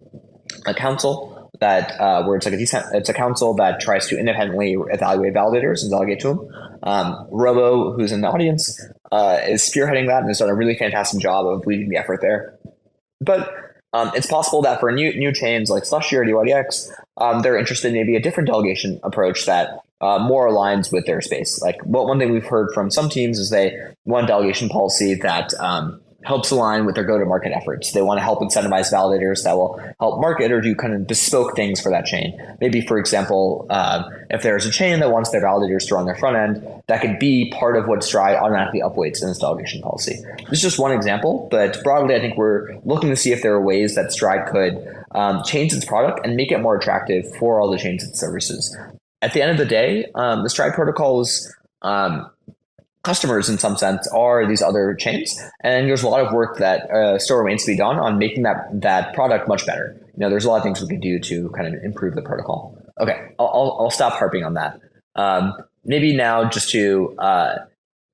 a 0.67 0.75
council 0.75 1.51
that 1.61 1.99
uh, 1.99 2.23
where 2.25 2.37
it's 2.37 2.45
like 2.45 2.55
a 2.55 2.59
decent, 2.59 2.85
it's 2.93 3.09
a 3.09 3.15
council 3.15 3.55
that 3.55 3.81
tries 3.81 4.07
to 4.09 4.19
independently 4.19 4.77
evaluate 4.91 5.33
validators 5.33 5.83
and 5.83 5.91
delegate 5.91 6.21
to 6.21 6.29
them. 6.29 6.49
Um, 6.83 7.27
Robo, 7.31 7.93
who's 7.95 8.13
in 8.13 8.21
the 8.21 8.29
audience, 8.29 8.79
uh, 9.11 9.39
is 9.47 9.63
spearheading 9.63 10.09
that 10.09 10.19
and 10.19 10.29
has 10.29 10.39
done 10.39 10.51
a 10.51 10.55
really 10.55 10.77
fantastic 10.77 11.21
job 11.21 11.47
of 11.47 11.67
leading 11.67 11.89
the 11.89 11.97
effort 11.97 12.21
there. 12.21 12.59
But 13.21 13.51
um, 13.95 14.11
it's 14.15 14.27
possible 14.27 14.61
that 14.63 14.81
for 14.81 14.93
new 14.93 15.17
new 15.17 15.33
chains 15.33 15.71
like 15.71 15.85
Slushy 15.85 16.17
or 16.17 16.25
DYDX, 16.25 16.91
um, 17.17 17.41
they're 17.41 17.57
interested 17.57 17.89
in 17.89 17.95
maybe 17.95 18.17
a 18.17 18.21
different 18.21 18.49
delegation 18.49 19.01
approach 19.03 19.47
that 19.47 19.79
uh, 20.05 20.19
more 20.19 20.49
aligns 20.49 20.93
with 20.93 21.07
their 21.07 21.21
space. 21.21 21.61
Like 21.63 21.81
what 21.85 22.07
one 22.07 22.19
thing 22.19 22.33
we've 22.33 22.45
heard 22.45 22.73
from 22.75 22.91
some 22.91 23.09
teams 23.09 23.39
is 23.39 23.51
they 23.51 23.77
want 24.05 24.29
delegation 24.29 24.69
policy 24.69 25.15
that 25.15 25.55
um, 25.55 26.01
helps 26.25 26.51
align 26.51 26.87
with 26.87 26.95
their 26.95 27.05
go-to-market 27.05 27.53
efforts. 27.55 27.93
They 27.93 28.03
want 28.03 28.19
to 28.19 28.23
help 28.23 28.41
incentivize 28.41 28.93
validators 28.93 29.45
that 29.45 29.57
will 29.57 29.81
help 30.01 30.21
market 30.21 30.51
or 30.51 30.61
do 30.61 30.75
kind 30.75 30.95
of 30.95 31.07
bespoke 31.07 31.55
things 31.55 31.81
for 31.81 31.91
that 31.91 32.07
chain. 32.07 32.39
Maybe, 32.61 32.81
for 32.81 32.99
example, 32.99 33.67
uh, 33.71 34.05
if 34.31 34.43
there's 34.43 34.67
a 34.67 34.71
chain 34.71 35.01
that 35.01 35.11
wants 35.11 35.31
their 35.31 35.43
validators 35.43 35.87
to 35.89 35.95
run 35.95 36.07
their 36.07 36.17
front 36.17 36.37
end, 36.37 36.83
that 36.89 37.01
could 37.03 37.19
be 37.19 37.51
part 37.51 37.77
of 37.77 37.87
what 37.87 38.03
Stride 38.03 38.37
automatically 38.37 38.81
upweights 38.81 39.23
in 39.23 39.29
its 39.29 39.39
delegation 39.39 39.83
policy. 39.83 40.17
This 40.49 40.59
is 40.59 40.63
just 40.63 40.79
one 40.79 40.93
example, 40.93 41.49
but 41.51 41.83
broadly, 41.85 42.15
I 42.15 42.21
think 42.21 42.37
we're 42.37 42.79
looking 42.85 43.11
to 43.11 43.17
see 43.17 43.33
if 43.33 43.43
there 43.43 43.55
are 43.55 43.63
ways 43.63 43.95
that 43.95 44.13
Stride 44.13 44.47
could 44.51 44.87
um, 45.13 45.43
change 45.45 45.73
its 45.73 45.85
product 45.85 46.21
and 46.25 46.37
make 46.37 46.51
it 46.51 46.59
more 46.59 46.77
attractive 46.77 47.25
for 47.37 47.61
all 47.61 47.71
the 47.71 47.79
chains 47.79 48.03
and 48.03 48.17
services. 48.17 48.77
At 49.25 49.33
the 49.33 49.41
end 49.41 49.53
of 49.53 49.57
the 49.57 49.65
day, 49.65 50.05
um, 50.15 50.43
the 50.43 50.51
Stride 50.51 50.75
protocols 50.75 51.51
um, 51.81 52.31
customers 53.05 53.49
in 53.49 53.57
some 53.57 53.75
sense 53.75 54.07
are 54.09 54.47
these 54.47 54.61
other 54.61 54.95
chains 54.95 55.35
and 55.63 55.89
there's 55.89 56.03
a 56.03 56.09
lot 56.11 56.21
of 56.27 56.31
work 56.31 56.59
that 56.59 56.91
uh, 56.91 57.19
still 57.19 57.39
remains 57.39 57.65
to 57.65 57.73
be 57.73 57.77
done 57.79 57.99
on 57.99 58.19
making 58.19 58.43
that 58.43 58.69
that 58.83 59.15
product 59.15 59.49
much 59.49 59.65
better. 59.65 59.97
You 60.15 60.21
know 60.21 60.29
there's 60.29 60.45
a 60.45 60.51
lot 60.51 60.59
of 60.59 60.63
things 60.63 60.83
we 60.83 60.89
can 60.89 61.01
do 61.01 61.19
to 61.21 61.49
kind 61.57 61.75
of 61.75 61.83
improve 61.83 62.15
the 62.15 62.23
protocol. 62.23 62.77
Okay 63.01 63.31
i'll, 63.39 63.79
I'll 63.81 63.91
stop 63.91 64.13
harping 64.13 64.45
on 64.45 64.55
that. 64.55 64.79
Um, 65.17 65.55
maybe 65.87 66.15
now 66.15 66.47
just 66.47 66.69
to 66.71 67.15
uh, 67.19 67.57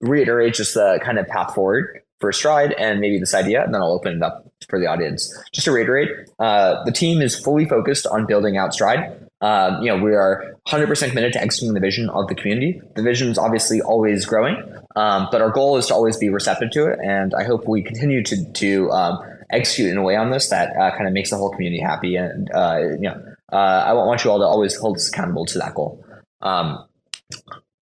reiterate 0.01 0.55
just 0.55 0.75
the 0.75 1.01
kind 1.03 1.19
of 1.19 1.27
path 1.27 1.57
forward 1.57 2.03
for 2.21 2.31
stride 2.31 2.73
and 2.75 3.01
maybe 3.01 3.19
this 3.19 3.35
idea 3.35 3.65
and 3.65 3.75
then 3.75 3.81
i'll 3.81 3.93
open 3.93 4.17
it 4.17 4.23
up 4.23 4.47
for 4.69 4.79
the 4.79 4.87
audience. 4.87 5.37
Just 5.53 5.65
to 5.65 5.73
reiterate 5.73 6.09
uh, 6.39 6.85
the 6.85 6.93
team 6.93 7.21
is 7.21 7.37
fully 7.37 7.65
focused 7.65 8.07
on 8.07 8.27
building 8.27 8.57
out 8.57 8.75
stride 8.75 9.30
um, 9.41 9.83
you 9.83 9.89
know, 9.89 10.03
we 10.03 10.15
are 10.15 10.57
100% 10.69 11.09
committed 11.09 11.33
to 11.33 11.43
executing 11.43 11.75
the 11.75 11.81
vision 11.81 12.11
of 12.11 12.29
the 12.29 12.35
community. 12.35 12.81
The 12.95 13.03
vision 13.03 13.29
is 13.29 13.39
obviously 13.39 13.81
always 13.81 14.27
growing, 14.27 14.57
um, 14.97 15.29
but 15.31 15.41
our 15.41 15.51
goal 15.51 15.79
is 15.79 15.87
to 15.87 15.95
always 15.95 16.17
be 16.17 16.29
receptive 16.29 16.71
to 16.73 16.87
it. 16.87 16.99
And 17.03 17.33
I 17.35 17.45
hope 17.45 17.67
we 17.67 17.83
continue 17.83 18.23
to, 18.25 18.53
to 18.53 18.91
um, 18.91 19.19
execute 19.51 19.91
in 19.91 19.97
a 19.97 20.03
way 20.03 20.17
on 20.17 20.31
this 20.31 20.49
that 20.51 20.77
uh, 20.77 20.91
kind 20.91 21.07
of 21.07 21.13
makes 21.13 21.31
the 21.31 21.37
whole 21.37 21.51
community 21.51 21.83
happy. 21.83 22.17
And, 22.17 22.51
uh, 22.55 22.79
you 22.81 23.09
know, 23.09 23.23
uh, 23.53 23.57
I 23.57 23.93
want 23.95 24.25
you 24.25 24.31
all 24.31 24.39
to 24.39 24.45
always 24.45 24.77
hold 24.77 24.97
us 24.97 25.09
accountable 25.09 25.47
to 25.47 25.59
that 25.59 25.75
goal. 25.75 26.05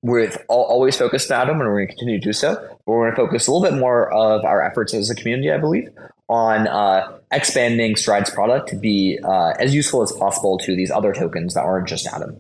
We're 0.03 0.31
always 0.49 0.97
focused 0.97 1.31
on 1.33 1.41
Atom 1.41 1.61
and 1.61 1.69
we're 1.69 1.79
going 1.79 1.89
to 1.89 1.93
continue 1.95 2.21
to 2.21 2.25
do 2.25 2.33
so. 2.33 2.53
We're 2.87 3.05
going 3.05 3.11
to 3.11 3.17
focus 3.17 3.47
a 3.47 3.53
little 3.53 3.69
bit 3.69 3.79
more 3.79 4.13
of 4.13 4.45
our 4.45 4.63
efforts 4.63 4.95
as 4.95 5.11
a 5.11 5.15
community, 5.15 5.51
I 5.51 5.59
believe, 5.59 5.89
on 6.29 6.69
uh, 6.69 7.19
expanding 7.33 7.97
Stride's 7.97 8.31
product 8.31 8.69
to 8.69 8.77
be 8.77 9.19
uh, 9.25 9.55
as 9.59 9.75
useful 9.75 10.03
as 10.03 10.13
possible 10.13 10.57
to 10.59 10.77
these 10.77 10.91
other 10.91 11.13
tokens 11.13 11.55
that 11.55 11.63
aren't 11.63 11.89
just 11.89 12.07
Atom. 12.07 12.37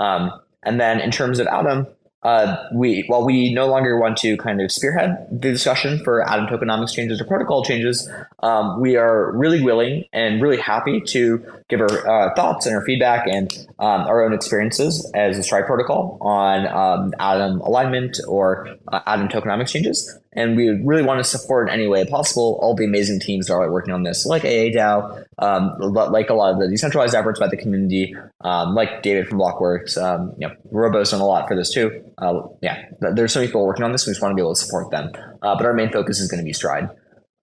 Um, 0.00 0.32
and 0.62 0.80
then 0.80 1.00
in 1.00 1.10
terms 1.10 1.38
of 1.38 1.46
Atom, 1.48 1.86
uh, 2.22 2.56
we 2.72 3.04
while 3.08 3.24
we 3.24 3.52
no 3.52 3.66
longer 3.66 3.98
want 3.98 4.16
to 4.18 4.36
kind 4.36 4.60
of 4.60 4.70
spearhead 4.70 5.26
the 5.30 5.50
discussion 5.50 6.02
for 6.04 6.22
Atom 6.28 6.46
tokenomics 6.46 6.94
changes 6.94 7.20
or 7.20 7.24
protocol 7.24 7.64
changes, 7.64 8.08
um, 8.42 8.80
we 8.80 8.96
are 8.96 9.32
really 9.32 9.62
willing 9.62 10.04
and 10.12 10.40
really 10.40 10.58
happy 10.58 11.00
to 11.00 11.44
give 11.68 11.80
our 11.80 12.08
uh, 12.08 12.34
thoughts 12.34 12.66
and 12.66 12.76
our 12.76 12.84
feedback 12.84 13.26
and 13.26 13.52
um, 13.78 14.02
our 14.02 14.24
own 14.24 14.32
experiences 14.32 15.10
as 15.14 15.36
a 15.38 15.42
Stride 15.42 15.66
protocol 15.66 16.18
on 16.20 16.66
um, 16.68 17.12
Atom 17.18 17.60
alignment 17.60 18.18
or 18.28 18.68
uh, 18.92 19.00
Atom 19.06 19.28
tokenomics 19.28 19.68
changes. 19.68 20.18
And 20.34 20.56
we 20.56 20.70
really 20.70 21.02
want 21.02 21.18
to 21.18 21.24
support 21.24 21.68
in 21.68 21.74
any 21.74 21.86
way 21.86 22.06
possible 22.06 22.58
all 22.62 22.74
the 22.74 22.84
amazing 22.84 23.20
teams 23.20 23.48
that 23.48 23.54
are 23.54 23.70
working 23.70 23.92
on 23.92 24.02
this, 24.02 24.24
like 24.24 24.44
AA 24.44 24.72
DAO, 24.72 25.24
um, 25.38 25.74
like 25.78 26.30
a 26.30 26.34
lot 26.34 26.54
of 26.54 26.60
the 26.60 26.68
decentralized 26.68 27.14
efforts 27.14 27.38
by 27.38 27.48
the 27.48 27.56
community, 27.56 28.14
um, 28.40 28.74
like 28.74 29.02
David 29.02 29.28
from 29.28 29.38
Blockworks. 29.38 30.00
Um, 30.00 30.34
you 30.38 30.48
know, 30.48 30.54
Robo's 30.70 31.10
done 31.10 31.20
a 31.20 31.26
lot 31.26 31.48
for 31.48 31.54
this 31.54 31.70
too. 31.70 32.02
Uh, 32.16 32.42
yeah, 32.62 32.86
there's 33.00 33.34
so 33.34 33.40
many 33.40 33.48
people 33.48 33.66
working 33.66 33.84
on 33.84 33.92
this. 33.92 34.06
We 34.06 34.12
just 34.12 34.22
want 34.22 34.32
to 34.32 34.36
be 34.36 34.40
able 34.40 34.54
to 34.54 34.60
support 34.60 34.90
them. 34.90 35.10
Uh, 35.42 35.54
but 35.56 35.66
our 35.66 35.74
main 35.74 35.90
focus 35.90 36.18
is 36.18 36.30
going 36.30 36.40
to 36.40 36.46
be 36.46 36.54
Stride. 36.54 36.88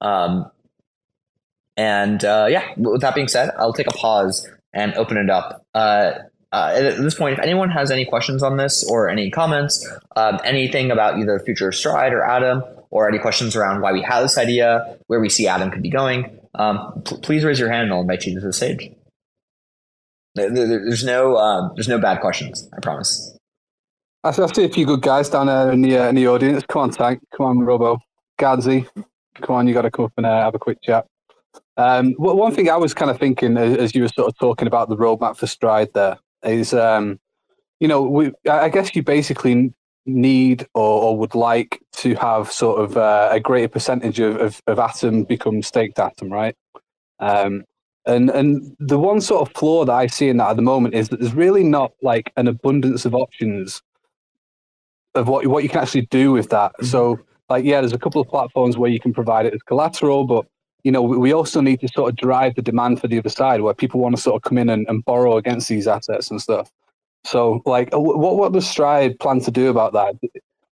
Um, 0.02 0.50
and 1.78 2.26
uh, 2.26 2.48
yeah, 2.50 2.74
with 2.76 3.02
that 3.02 3.16
being 3.16 3.28
said, 3.28 3.52
I'll 3.58 3.74
take 3.74 3.88
a 3.88 3.96
pause 3.96 4.50
and 4.74 4.96
open 4.96 5.18
it 5.18 5.30
up. 5.30 5.66
Uh, 5.74 6.14
uh, 6.52 6.74
at 6.76 6.98
this 6.98 7.14
point, 7.14 7.34
if 7.34 7.40
anyone 7.40 7.70
has 7.70 7.92
any 7.92 8.06
questions 8.06 8.42
on 8.42 8.58
this 8.58 8.84
or 8.84 9.08
any 9.08 9.30
comments, 9.30 9.88
um, 10.16 10.40
anything 10.44 10.90
about 10.90 11.20
either 11.20 11.40
future 11.40 11.72
Stride 11.72 12.12
or 12.12 12.24
Atom, 12.26 12.64
or 12.92 13.08
any 13.08 13.20
questions 13.20 13.56
around 13.56 13.82
why 13.82 13.92
we 13.92 14.02
have 14.02 14.24
this 14.24 14.38
idea, 14.38 14.98
where 15.08 15.20
we 15.20 15.30
see 15.30 15.48
Atom 15.48 15.72
could 15.72 15.84
be 15.84 15.90
going, 15.90 16.40
um, 16.56 17.02
p- 17.06 17.18
please 17.22 17.44
raise 17.44 17.60
your 17.60 17.72
hand 17.72 17.84
and 17.84 17.94
I'll 17.94 18.02
invite 18.02 18.26
you 18.26 18.34
to 18.36 18.46
the 18.46 18.54
stage. 18.54 18.92
There, 20.36 20.50
there, 20.50 20.68
there's 20.68 21.04
no 21.04 21.38
um, 21.38 21.72
there's 21.76 21.88
no 21.88 22.00
bad 22.00 22.22
questions. 22.22 22.68
I 22.76 22.80
promise. 22.82 23.36
I 24.24 24.32
see 24.32 24.66
a 24.66 24.70
few 24.70 24.86
good 24.86 25.02
guys 25.02 25.30
down 25.30 25.48
there 25.48 25.72
in 25.72 25.82
the, 25.82 25.98
uh, 25.98 26.10
in 26.10 26.16
the 26.16 26.28
audience. 26.28 26.64
Come 26.68 26.82
on, 26.82 26.90
Tank. 26.92 27.22
Come 27.36 27.46
on, 27.46 27.60
Robo. 27.60 28.00
Gadsy. 28.38 28.86
Come 29.42 29.56
on, 29.56 29.68
you 29.68 29.74
got 29.74 29.84
to 29.84 29.92
come 29.92 30.06
up 30.06 30.14
and 30.18 30.26
uh, 30.26 30.44
have 30.44 30.56
a 30.56 30.60
quick 30.60 30.80
chat. 30.82 31.06
Um, 31.78 32.12
one 32.18 32.54
thing 32.54 32.70
I 32.70 32.76
was 32.76 32.94
kind 32.94 33.10
of 33.10 33.18
thinking 33.18 33.56
as 33.56 33.96
you 33.96 34.02
were 34.02 34.10
sort 34.10 34.28
of 34.28 34.38
talking 34.38 34.68
about 34.68 34.90
the 34.90 34.98
roadmap 34.98 35.38
for 35.38 35.48
Stride 35.48 35.94
there 35.94 36.18
is, 36.44 36.74
um, 36.74 37.20
you 37.80 37.88
know, 37.88 38.02
we, 38.02 38.34
I 38.50 38.68
guess 38.68 38.94
you 38.94 39.04
basically 39.04 39.74
need 40.10 40.68
or, 40.74 41.04
or, 41.04 41.18
would 41.18 41.36
like 41.36 41.82
to 41.94 42.16
have 42.16 42.52
sort 42.52 42.82
of 42.82 42.98
uh, 42.98 43.30
a 43.32 43.40
greater 43.40 43.68
percentage 43.68 44.20
of, 44.20 44.38
of, 44.38 44.62
of, 44.68 44.80
atom 44.80 45.24
become 45.24 45.62
staked 45.62 46.00
atom, 46.00 46.32
right? 46.32 46.56
Um, 47.20 47.66
and 48.06 48.30
and 48.30 48.76
the 48.80 49.00
one 49.00 49.22
sort 49.22 49.48
of 49.48 49.56
flaw 49.56 49.86
that 49.86 49.94
I 49.94 50.08
see 50.08 50.30
in 50.30 50.38
that 50.38 50.50
at 50.50 50.56
the 50.56 50.62
moment 50.62 50.96
is 50.96 51.10
that 51.10 51.20
there's 51.20 51.34
really 51.34 51.64
not 51.64 51.92
like 52.02 52.32
an 52.38 52.48
abundance 52.48 53.06
of 53.06 53.14
options 53.14 53.82
of 55.16 55.28
what 55.28 55.46
what 55.48 55.64
you 55.64 55.70
can 55.70 55.82
actually 55.82 56.08
do 56.08 56.32
with 56.32 56.50
that. 56.50 56.72
Mm-hmm. 56.74 56.86
So 56.86 57.20
like 57.50 57.66
yeah, 57.66 57.82
there's 57.82 57.94
a 57.94 58.00
couple 58.00 58.22
of 58.22 58.28
platforms 58.28 58.78
where 58.78 58.90
you 58.90 59.00
can 59.00 59.14
provide 59.14 59.46
it 59.46 59.54
as 59.54 59.62
collateral, 59.64 60.26
but 60.26 60.46
you 60.84 60.92
know 60.92 61.02
we 61.02 61.34
also 61.34 61.62
need 61.62 61.82
to 61.82 61.88
sort 61.90 62.10
of 62.10 62.16
drive 62.16 62.56
the 62.56 62.62
demand 62.62 63.02
for 63.02 63.08
the 63.08 63.20
other 63.20 63.30
side 63.30 63.62
where 63.62 63.74
people 63.74 64.00
want 64.00 64.16
to 64.16 64.22
sort 64.22 64.36
of 64.36 64.42
come 64.44 64.58
in 64.58 64.70
and, 64.70 64.88
and 64.88 65.04
borrow 65.06 65.38
against 65.38 65.68
these 65.68 65.88
assets 65.88 66.32
and 66.32 66.42
stuff. 66.42 66.72
So 67.26 67.62
like 67.66 67.90
what 67.94 68.38
what 68.38 68.54
does 68.54 68.68
Stride 68.68 69.20
plan 69.20 69.40
to 69.42 69.52
do 69.52 69.70
about 69.70 69.94
that? 69.94 70.16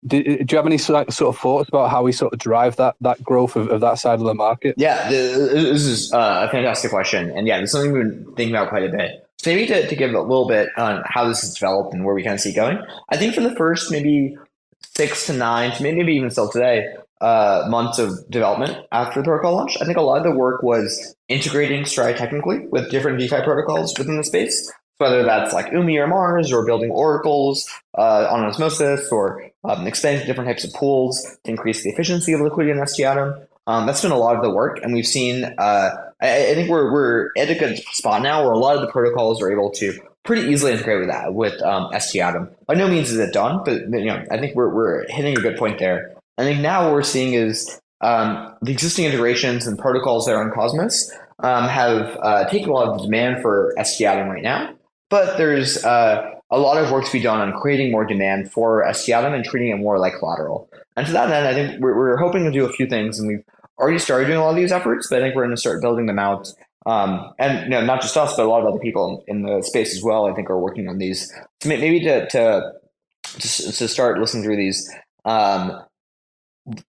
Do, 0.08 0.24
do, 0.24 0.46
you 0.50 0.58
have 0.58 0.66
any 0.66 0.80
sort 0.80 1.08
of 1.22 1.38
thoughts 1.38 1.70
about 1.70 1.92
how 1.92 2.02
we 2.02 2.12
sort 2.12 2.34
of 2.34 2.40
drive 2.40 2.76
that 2.78 2.96
that 3.02 3.24
growth 3.24 3.56
of, 3.56 3.70
of 3.70 3.82
that 3.82 4.00
side 4.00 4.20
of 4.20 4.26
the 4.26 4.34
market? 4.34 4.76
Yeah, 4.78 5.10
this 5.10 5.84
is 5.84 6.12
uh, 6.12 6.48
a 6.48 6.52
fantastic 6.52 6.90
question, 6.90 7.30
and 7.32 7.48
yeah, 7.48 7.60
it's 7.60 7.72
something 7.72 7.92
we've 7.92 8.04
been 8.04 8.26
thinking 8.36 8.56
about 8.56 8.70
quite 8.70 8.84
a 8.84 8.90
bit. 8.90 9.28
So 9.38 9.52
maybe 9.52 9.68
to, 9.68 9.88
to 9.88 9.96
give 9.96 10.12
a 10.14 10.22
little 10.22 10.48
bit 10.48 10.70
on 10.78 11.04
how 11.06 11.28
this 11.28 11.42
has 11.42 11.54
developed 11.54 11.94
and 11.94 12.04
where 12.04 12.14
we 12.14 12.24
kind 12.24 12.36
of 12.36 12.40
see 12.40 12.54
going. 12.54 12.80
I 13.10 13.18
think 13.18 13.34
for 13.34 13.42
the 13.42 13.56
first 13.56 13.92
maybe 13.92 14.38
six 14.84 15.28
to 15.28 15.34
nine, 15.34 15.72
maybe 15.82 16.14
even 16.14 16.30
still 16.30 16.50
today, 16.50 16.96
uh, 17.22 17.66
months 17.70 18.00
of 18.00 18.12
development 18.30 18.78
after 18.92 19.20
the 19.20 19.24
protocol 19.24 19.56
launch, 19.56 19.78
I 19.82 19.86
think 19.86 19.98
a 19.98 20.02
lot 20.02 20.18
of 20.18 20.24
the 20.24 20.32
work 20.32 20.64
was 20.64 21.16
integrating 21.28 21.86
Stride 21.86 22.18
technically 22.18 22.68
with 22.68 22.90
different 22.90 23.20
DeFi 23.20 23.42
protocols 23.44 23.98
within 23.98 24.18
the 24.18 24.24
space 24.24 24.72
whether 25.02 25.24
that's 25.24 25.54
like 25.54 25.72
Umee 25.72 26.00
or 26.00 26.08
Mars 26.08 26.54
or 26.54 26.66
building 26.66 26.92
oracles 26.92 27.70
uh, 27.98 28.28
on 28.30 28.46
Osmosis 28.46 29.12
or 29.12 29.50
um, 29.64 29.88
expanding 29.88 30.26
different 30.26 30.48
types 30.48 30.64
of 30.64 30.72
pools 30.74 31.38
to 31.44 31.52
increase 31.52 31.84
the 31.84 31.90
efficiency 31.90 32.32
of 32.34 32.42
liquidity 32.42 32.80
in 32.80 32.88
ST 32.88 33.06
Atom. 33.06 33.36
Um, 33.68 33.86
that's 33.86 34.02
been 34.02 34.12
a 34.12 34.18
lot 34.18 34.36
of 34.36 34.42
the 34.42 34.50
work, 34.50 34.80
and 34.82 34.94
we've 34.94 35.08
seen. 35.08 35.44
Uh, 35.44 35.90
I, 36.22 36.52
I, 36.52 36.56
think 36.56 36.70
we're 36.70 36.92
we're 36.92 37.30
at 37.38 37.50
a 37.50 37.56
good 37.56 37.78
spot 37.92 38.22
now 38.22 38.44
where 38.44 38.54
a 38.54 38.58
lot 38.58 38.76
of 38.76 38.82
the 38.82 38.88
protocols 38.88 39.42
are 39.42 39.52
able 39.52 39.72
to 39.72 40.00
pretty 40.24 40.52
easily 40.52 40.72
integrate 40.72 41.00
with 41.00 41.10
that 41.10 41.34
with 41.34 41.62
um, 41.62 41.92
ST 42.00 42.22
Atom. 42.22 42.50
By 42.66 42.76
no 42.76 42.88
means 42.88 43.12
is 43.12 43.20
it 43.20 43.34
done, 43.34 43.62
but 43.64 43.82
you 43.82 44.06
know 44.06 44.24
I 44.32 44.40
think 44.40 44.56
we're 44.56 44.74
we're 44.74 45.06
hitting 45.10 45.38
a 45.38 45.42
good 45.42 45.58
point 45.58 45.80
there. 45.80 46.14
I 46.38 46.44
think 46.44 46.62
now 46.62 46.86
what 46.86 46.94
we're 46.94 47.04
seeing 47.04 47.34
is 47.34 47.80
um, 48.02 48.56
the 48.62 48.72
existing 48.72 49.06
integrations 49.06 49.68
and 49.68 49.78
protocols 49.78 50.26
that 50.26 50.34
are 50.34 50.44
on 50.44 50.52
Cosmos 50.52 51.12
um, 51.40 51.68
have 51.68 52.18
uh, 52.22 52.50
taken 52.50 52.70
a 52.70 52.74
lot 52.74 52.88
of 52.88 52.98
the 52.98 53.04
demand 53.04 53.42
for 53.42 53.74
ST 53.84 54.08
Atom 54.08 54.30
right 54.30 54.44
now. 54.44 54.74
But 55.12 55.38
there's 55.38 55.84
uh, 55.84 56.24
a 56.50 56.58
lot 56.58 56.82
of 56.82 56.90
work 56.90 57.06
to 57.06 57.12
be 57.12 57.20
done 57.20 57.42
on 57.42 57.60
creating 57.60 57.92
more 57.92 58.06
demand 58.06 58.50
for 58.50 58.84
ST 58.94 59.14
Atom 59.14 59.34
and 59.34 59.44
treating 59.44 59.70
it 59.70 59.76
more 59.76 60.00
like 60.00 60.14
collateral. 60.18 60.70
And 60.96 61.06
to 61.06 61.12
that 61.12 61.30
end, 61.30 61.48
I 61.48 61.54
think 61.54 61.82
we're, 61.82 61.96
we're 61.96 62.18
hoping 62.18 62.46
to 62.46 62.52
do 62.52 62.66
a 62.66 62.72
few 62.72 62.88
things, 62.88 63.20
and 63.20 63.28
we've 63.28 63.44
already 63.78 64.00
started 64.00 64.28
doing 64.28 64.38
a 64.38 64.42
lot 64.42 64.52
of 64.52 64.56
these 64.56 64.72
efforts. 64.72 65.08
But 65.10 65.20
I 65.20 65.26
think 65.26 65.36
we're 65.36 65.44
going 65.44 65.56
to 65.56 65.60
start 65.60 65.82
building 65.82 66.06
them 66.06 66.18
out. 66.18 66.48
Um, 66.86 67.34
and 67.38 67.66
you 67.66 67.70
know, 67.72 67.86
not 67.86 68.02
just 68.02 68.16
us, 68.16 68.36
but 68.38 68.46
a 68.46 68.50
lot 68.50 68.62
of 68.62 68.68
other 68.68 68.80
people 68.80 69.24
in 69.28 69.44
the 69.44 69.62
space 69.62 69.96
as 69.96 70.02
well. 70.02 70.28
I 70.28 70.34
think 70.34 70.50
are 70.50 70.58
working 70.58 70.88
on 70.88 70.98
these. 70.98 71.30
So 71.60 71.68
maybe 71.68 72.00
to 72.06 72.28
to 72.30 72.72
to 73.38 73.88
start 73.88 74.18
listening 74.18 74.44
through 74.44 74.58
these. 74.58 74.90
Um, 75.26 75.84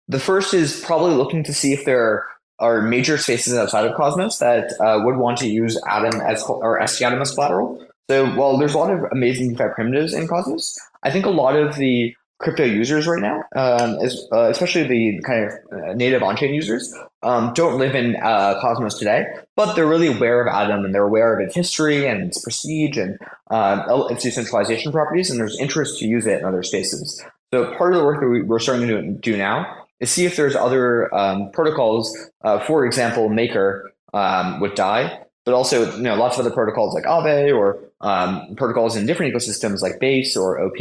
the 0.08 0.20
first 0.20 0.54
is 0.54 0.82
probably 0.86 1.16
looking 1.16 1.44
to 1.44 1.54
see 1.54 1.74
if 1.74 1.84
there 1.84 2.26
are 2.60 2.82
major 2.82 3.18
spaces 3.18 3.56
outside 3.56 3.86
of 3.86 3.96
Cosmos 3.96 4.38
that 4.38 4.72
uh, 4.80 5.02
would 5.04 5.18
want 5.18 5.38
to 5.40 5.50
use 5.50 5.78
Atom 5.88 6.22
as 6.22 6.44
or 6.44 6.86
ST 6.88 7.06
Atom 7.06 7.22
as 7.22 7.34
collateral. 7.34 7.85
So 8.10 8.28
while 8.36 8.58
there's 8.58 8.74
a 8.74 8.78
lot 8.78 8.92
of 8.92 9.04
amazing 9.12 9.54
DeFi 9.54 9.70
primitives 9.74 10.14
in 10.14 10.28
Cosmos, 10.28 10.80
I 11.04 11.12
think 11.12 11.26
a 11.26 11.32
lot 11.32 11.56
of 11.56 11.76
the 11.76 12.16
crypto 12.40 12.66
users 12.66 13.08
right 13.08 13.22
now, 13.22 13.44
um, 13.56 13.98
is, 14.02 14.28
uh, 14.32 14.50
especially 14.50 14.84
the 14.84 15.22
kind 15.24 15.46
of 15.46 15.54
uh, 15.72 15.94
native 15.94 16.22
on-chain 16.22 16.54
users, 16.54 16.94
um, 17.24 17.54
don't 17.54 17.80
live 17.80 17.96
in 17.96 18.16
uh, 18.18 18.60
Cosmos 18.62 19.00
today, 19.00 19.26
but 19.56 19.74
they're 19.74 19.88
really 19.88 20.08
aware 20.08 20.42
of 20.42 20.54
Atom 20.54 20.84
and 20.86 20.94
they're 20.94 21.08
aware 21.08 21.34
of 21.34 21.46
its 21.46 21.56
history 21.56 22.06
and 22.06 22.24
its 22.24 22.42
prestige 22.44 22.98
and 22.98 23.18
uh, 23.50 24.06
its 24.10 24.24
decentralization 24.24 24.92
properties, 24.92 25.32
and 25.32 25.40
there's 25.40 25.58
interest 25.60 26.00
to 26.00 26.06
use 26.06 26.28
it 26.28 26.40
in 26.40 26.46
other 26.46 26.62
spaces. 26.62 27.24
So 27.54 27.74
part 27.78 27.94
of 27.94 28.00
the 28.00 28.06
work 28.06 28.20
that 28.20 28.28
we, 28.28 28.42
are 28.42 28.60
starting 28.60 28.88
to 28.90 29.02
do 29.14 29.38
now 29.38 29.86
is 30.00 30.12
see 30.12 30.26
if 30.26 30.36
there's 30.36 30.56
other 30.56 31.14
um, 31.16 31.52
protocols, 31.52 32.16
uh, 32.44 32.60
for 32.60 32.86
example, 32.86 33.30
Maker 33.30 33.94
um, 34.14 34.60
with 34.60 34.76
DAI, 34.76 35.22
but 35.46 35.54
also 35.54 35.96
you 35.96 36.04
know 36.04 36.16
lots 36.16 36.38
of 36.38 36.46
other 36.46 36.54
protocols 36.54 36.94
like 36.94 37.06
Aave 37.06 37.56
or 37.56 37.80
um, 38.06 38.56
protocols 38.56 38.96
in 38.96 39.08
different 39.08 39.34
ecosystems 39.34 39.82
like 39.82 40.00
Base 40.00 40.38
or 40.38 40.64
OP 40.64 40.78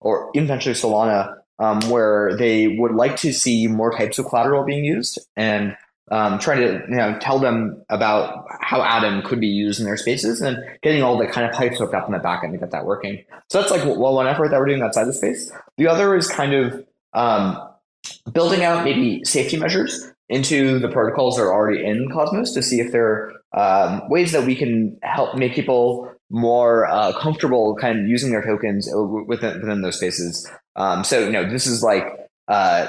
or 0.00 0.30
eventually 0.34 0.74
Solana, 0.74 1.38
um, 1.58 1.80
where 1.88 2.36
they 2.36 2.68
would 2.68 2.92
like 2.92 3.16
to 3.16 3.32
see 3.32 3.66
more 3.66 3.96
types 3.96 4.18
of 4.18 4.26
collateral 4.26 4.62
being 4.62 4.84
used 4.84 5.18
and 5.36 5.74
um, 6.10 6.38
trying 6.38 6.58
to 6.58 6.84
you 6.88 6.96
know 6.96 7.18
tell 7.18 7.38
them 7.38 7.82
about 7.88 8.46
how 8.60 8.82
Atom 8.82 9.22
could 9.22 9.40
be 9.40 9.46
used 9.46 9.80
in 9.80 9.86
their 9.86 9.96
spaces 9.96 10.42
and 10.42 10.58
getting 10.82 11.02
all 11.02 11.16
the 11.16 11.26
kind 11.26 11.46
of 11.48 11.52
pipes 11.54 11.78
hooked 11.78 11.94
up 11.94 12.06
in 12.06 12.12
the 12.12 12.18
back 12.18 12.44
end 12.44 12.52
to 12.52 12.58
get 12.58 12.70
that 12.72 12.84
working. 12.84 13.24
So 13.48 13.58
that's 13.58 13.70
like 13.70 13.84
well, 13.84 14.14
one 14.14 14.26
effort 14.26 14.50
that 14.50 14.60
we're 14.60 14.66
doing 14.66 14.82
outside 14.82 15.04
the 15.04 15.14
space. 15.14 15.50
The 15.78 15.88
other 15.88 16.14
is 16.14 16.28
kind 16.28 16.52
of 16.52 16.84
um, 17.14 17.58
building 18.32 18.62
out 18.62 18.84
maybe 18.84 19.24
safety 19.24 19.56
measures 19.56 20.12
into 20.28 20.78
the 20.78 20.88
protocols 20.88 21.36
that 21.36 21.42
are 21.42 21.52
already 21.52 21.84
in 21.84 22.10
Cosmos 22.10 22.52
to 22.52 22.62
see 22.62 22.80
if 22.80 22.92
there 22.92 23.32
are 23.54 23.88
um, 23.88 24.08
ways 24.10 24.32
that 24.32 24.44
we 24.44 24.54
can 24.54 24.98
help 25.02 25.36
make 25.36 25.54
people 25.54 26.12
more 26.30 26.86
uh, 26.86 27.12
comfortable 27.18 27.76
kind 27.76 28.00
of 28.00 28.08
using 28.08 28.30
their 28.30 28.42
tokens 28.42 28.88
within, 28.92 29.60
within 29.60 29.82
those 29.82 29.96
spaces. 29.96 30.48
Um, 30.74 31.04
so, 31.04 31.20
you 31.20 31.30
know, 31.30 31.48
this 31.48 31.66
is 31.66 31.82
like 31.82 32.28
uh, 32.48 32.88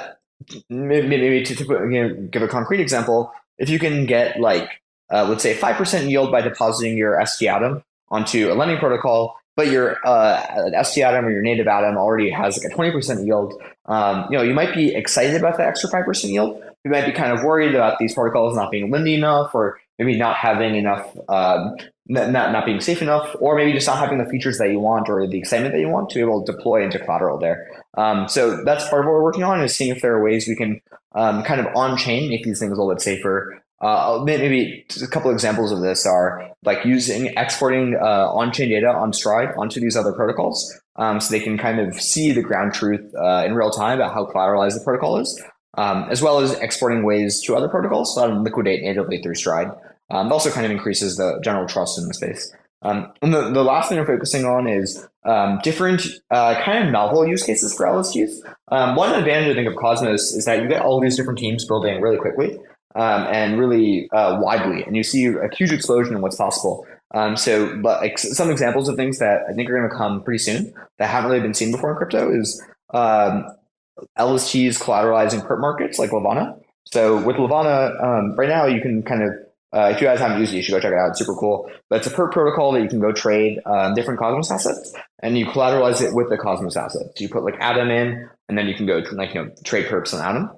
maybe, 0.69 1.07
maybe 1.07 1.43
to, 1.43 1.55
to 1.55 1.63
you 1.89 2.07
know, 2.07 2.13
give 2.31 2.41
a 2.41 2.47
concrete 2.47 2.79
example, 2.79 3.31
if 3.57 3.69
you 3.69 3.79
can 3.79 4.05
get 4.05 4.39
like, 4.39 4.69
uh, 5.11 5.25
let's 5.27 5.43
say 5.43 5.55
5% 5.55 6.09
yield 6.09 6.31
by 6.31 6.41
depositing 6.41 6.97
your 6.97 7.23
ST 7.25 7.49
Atom 7.49 7.83
onto 8.09 8.51
a 8.51 8.53
lending 8.53 8.77
protocol, 8.77 9.37
but 9.55 9.67
your 9.67 9.97
uh, 10.05 10.83
ST 10.83 11.03
Atom 11.03 11.25
or 11.25 11.31
your 11.31 11.41
native 11.41 11.67
Atom 11.67 11.97
already 11.97 12.29
has 12.29 12.61
like 12.61 12.71
a 12.71 12.75
20% 12.75 13.25
yield, 13.25 13.61
um, 13.85 14.27
you 14.29 14.37
know, 14.37 14.43
you 14.43 14.53
might 14.53 14.73
be 14.75 14.93
excited 14.93 15.35
about 15.35 15.57
the 15.57 15.65
extra 15.65 15.89
5% 15.89 16.29
yield. 16.29 16.61
You 16.83 16.91
might 16.91 17.05
be 17.05 17.11
kind 17.11 17.31
of 17.31 17.43
worried 17.43 17.73
about 17.73 17.97
these 17.99 18.13
protocols 18.13 18.55
not 18.55 18.71
being 18.71 18.91
lending 18.91 19.15
enough 19.15 19.53
or 19.53 19.79
maybe 19.97 20.17
not 20.17 20.35
having 20.35 20.75
enough 20.75 21.17
um, 21.27 21.75
not, 22.07 22.51
not 22.51 22.65
being 22.65 22.79
safe 22.79 23.01
enough, 23.01 23.35
or 23.39 23.55
maybe 23.55 23.73
just 23.73 23.87
not 23.87 23.97
having 23.97 24.17
the 24.17 24.29
features 24.29 24.57
that 24.57 24.71
you 24.71 24.79
want 24.79 25.09
or 25.09 25.27
the 25.27 25.37
excitement 25.37 25.73
that 25.73 25.79
you 25.79 25.89
want 25.89 26.09
to 26.09 26.15
be 26.15 26.21
able 26.21 26.43
to 26.43 26.51
deploy 26.51 26.83
into 26.83 26.99
collateral 26.99 27.37
there. 27.37 27.67
Um, 27.97 28.27
so 28.27 28.63
that's 28.63 28.87
part 28.89 29.01
of 29.01 29.05
what 29.05 29.13
we're 29.13 29.23
working 29.23 29.43
on 29.43 29.61
is 29.61 29.75
seeing 29.75 29.95
if 29.95 30.01
there 30.01 30.13
are 30.13 30.23
ways 30.23 30.47
we 30.47 30.55
can 30.55 30.81
um, 31.13 31.43
kind 31.43 31.59
of 31.59 31.67
on 31.75 31.97
chain 31.97 32.29
make 32.29 32.43
these 32.43 32.59
things 32.59 32.71
a 32.71 32.75
little 32.75 32.93
bit 32.93 33.01
safer. 33.01 33.61
Uh, 33.79 34.21
maybe 34.25 34.85
a 35.03 35.07
couple 35.07 35.29
examples 35.29 35.71
of 35.71 35.81
this 35.81 36.05
are 36.05 36.49
like 36.63 36.83
using 36.83 37.27
exporting 37.37 37.95
uh, 38.01 38.27
on 38.31 38.51
chain 38.51 38.69
data 38.69 38.87
on 38.87 39.13
Stride 39.13 39.49
onto 39.55 39.79
these 39.79 39.95
other 39.95 40.13
protocols, 40.13 40.79
um, 40.95 41.19
so 41.19 41.31
they 41.31 41.39
can 41.39 41.59
kind 41.59 41.79
of 41.79 41.93
see 41.93 42.31
the 42.31 42.41
ground 42.41 42.73
truth 42.73 43.13
uh, 43.15 43.43
in 43.45 43.53
real 43.53 43.69
time 43.69 43.99
about 43.99 44.13
how 44.13 44.25
collateralized 44.25 44.73
the 44.73 44.83
protocol 44.83 45.19
is, 45.19 45.43
um, 45.77 46.07
as 46.09 46.23
well 46.23 46.39
as 46.39 46.53
exporting 46.53 47.03
ways 47.03 47.39
to 47.43 47.55
other 47.55 47.69
protocols 47.69 48.15
so 48.15 48.27
that 48.27 48.33
liquidate 48.33 48.81
natively 48.81 49.21
through 49.21 49.35
Stride. 49.35 49.69
Um, 50.09 50.31
also 50.31 50.49
kind 50.49 50.65
of 50.65 50.71
increases 50.71 51.17
the 51.17 51.39
general 51.43 51.67
trust 51.67 51.97
in 51.99 52.07
the 52.07 52.13
space. 52.13 52.53
Um, 52.81 53.11
and 53.21 53.33
the, 53.33 53.49
the 53.49 53.63
last 53.63 53.89
thing 53.89 53.99
I'm 53.99 54.05
focusing 54.05 54.45
on 54.45 54.67
is 54.67 55.07
um, 55.25 55.59
different 55.63 56.05
uh, 56.29 56.61
kind 56.63 56.85
of 56.85 56.91
novel 56.91 57.27
use 57.27 57.43
cases 57.43 57.73
for 57.75 57.85
LSTs. 57.85 58.31
Um, 58.69 58.95
one 58.95 59.13
advantage 59.13 59.51
I 59.51 59.55
think 59.55 59.67
of 59.67 59.75
Cosmos 59.75 60.33
is 60.33 60.45
that 60.45 60.61
you 60.61 60.67
get 60.67 60.81
all 60.81 61.01
these 61.01 61.17
different 61.17 61.39
teams 61.39 61.65
building 61.65 61.99
really 62.01 62.17
quickly 62.17 62.57
um, 62.95 63.27
and 63.29 63.59
really 63.59 64.09
uh, 64.11 64.39
widely, 64.39 64.83
and 64.83 64.95
you 64.95 65.03
see 65.03 65.25
a 65.25 65.53
huge 65.55 65.71
explosion 65.71 66.15
in 66.15 66.21
what's 66.21 66.35
possible. 66.35 66.85
Um, 67.13 67.35
so, 67.35 67.75
but 67.81 68.17
some 68.19 68.51
examples 68.51 68.89
of 68.89 68.95
things 68.95 69.19
that 69.19 69.41
I 69.49 69.53
think 69.53 69.69
are 69.69 69.77
going 69.77 69.89
to 69.89 69.95
come 69.95 70.23
pretty 70.23 70.39
soon 70.39 70.73
that 70.99 71.09
haven't 71.09 71.31
really 71.31 71.41
been 71.41 71.53
seen 71.53 71.71
before 71.71 71.91
in 71.91 71.97
crypto 71.97 72.31
is 72.31 72.61
LSTs 72.93 74.77
collateralizing 74.79 75.47
perp 75.47 75.59
markets 75.59 75.99
like 75.99 76.11
Levana. 76.11 76.57
So 76.85 77.21
with 77.21 77.37
Levana, 77.37 78.33
right 78.35 78.49
now 78.49 78.65
you 78.65 78.81
can 78.81 79.03
kind 79.03 79.23
of 79.23 79.31
uh, 79.73 79.91
if 79.93 80.01
you 80.01 80.07
guys 80.07 80.19
haven't 80.19 80.39
used 80.39 80.53
it, 80.53 80.57
you 80.57 80.63
should 80.63 80.71
go 80.71 80.79
check 80.79 80.93
it 80.93 80.97
out. 80.97 81.09
It's 81.09 81.19
super 81.19 81.35
cool. 81.35 81.69
But 81.89 81.97
it's 81.97 82.07
a 82.07 82.09
perp 82.09 82.31
protocol 82.31 82.71
that 82.71 82.81
you 82.81 82.87
can 82.87 82.99
go 82.99 83.11
trade 83.11 83.59
um, 83.65 83.93
different 83.95 84.19
Cosmos 84.19 84.49
assets, 84.49 84.93
and 85.21 85.37
you 85.37 85.45
collateralize 85.45 86.01
it 86.01 86.13
with 86.13 86.29
the 86.29 86.37
Cosmos 86.37 86.77
assets. 86.77 87.11
So 87.15 87.23
you 87.23 87.29
put 87.29 87.43
like 87.43 87.55
Atom 87.59 87.89
in, 87.89 88.29
and 88.47 88.57
then 88.57 88.67
you 88.67 88.75
can 88.75 88.85
go 88.85 89.03
like 89.11 89.33
you 89.33 89.43
know 89.43 89.51
trade 89.63 89.87
perps 89.87 90.13
on 90.13 90.21
Atom. 90.21 90.51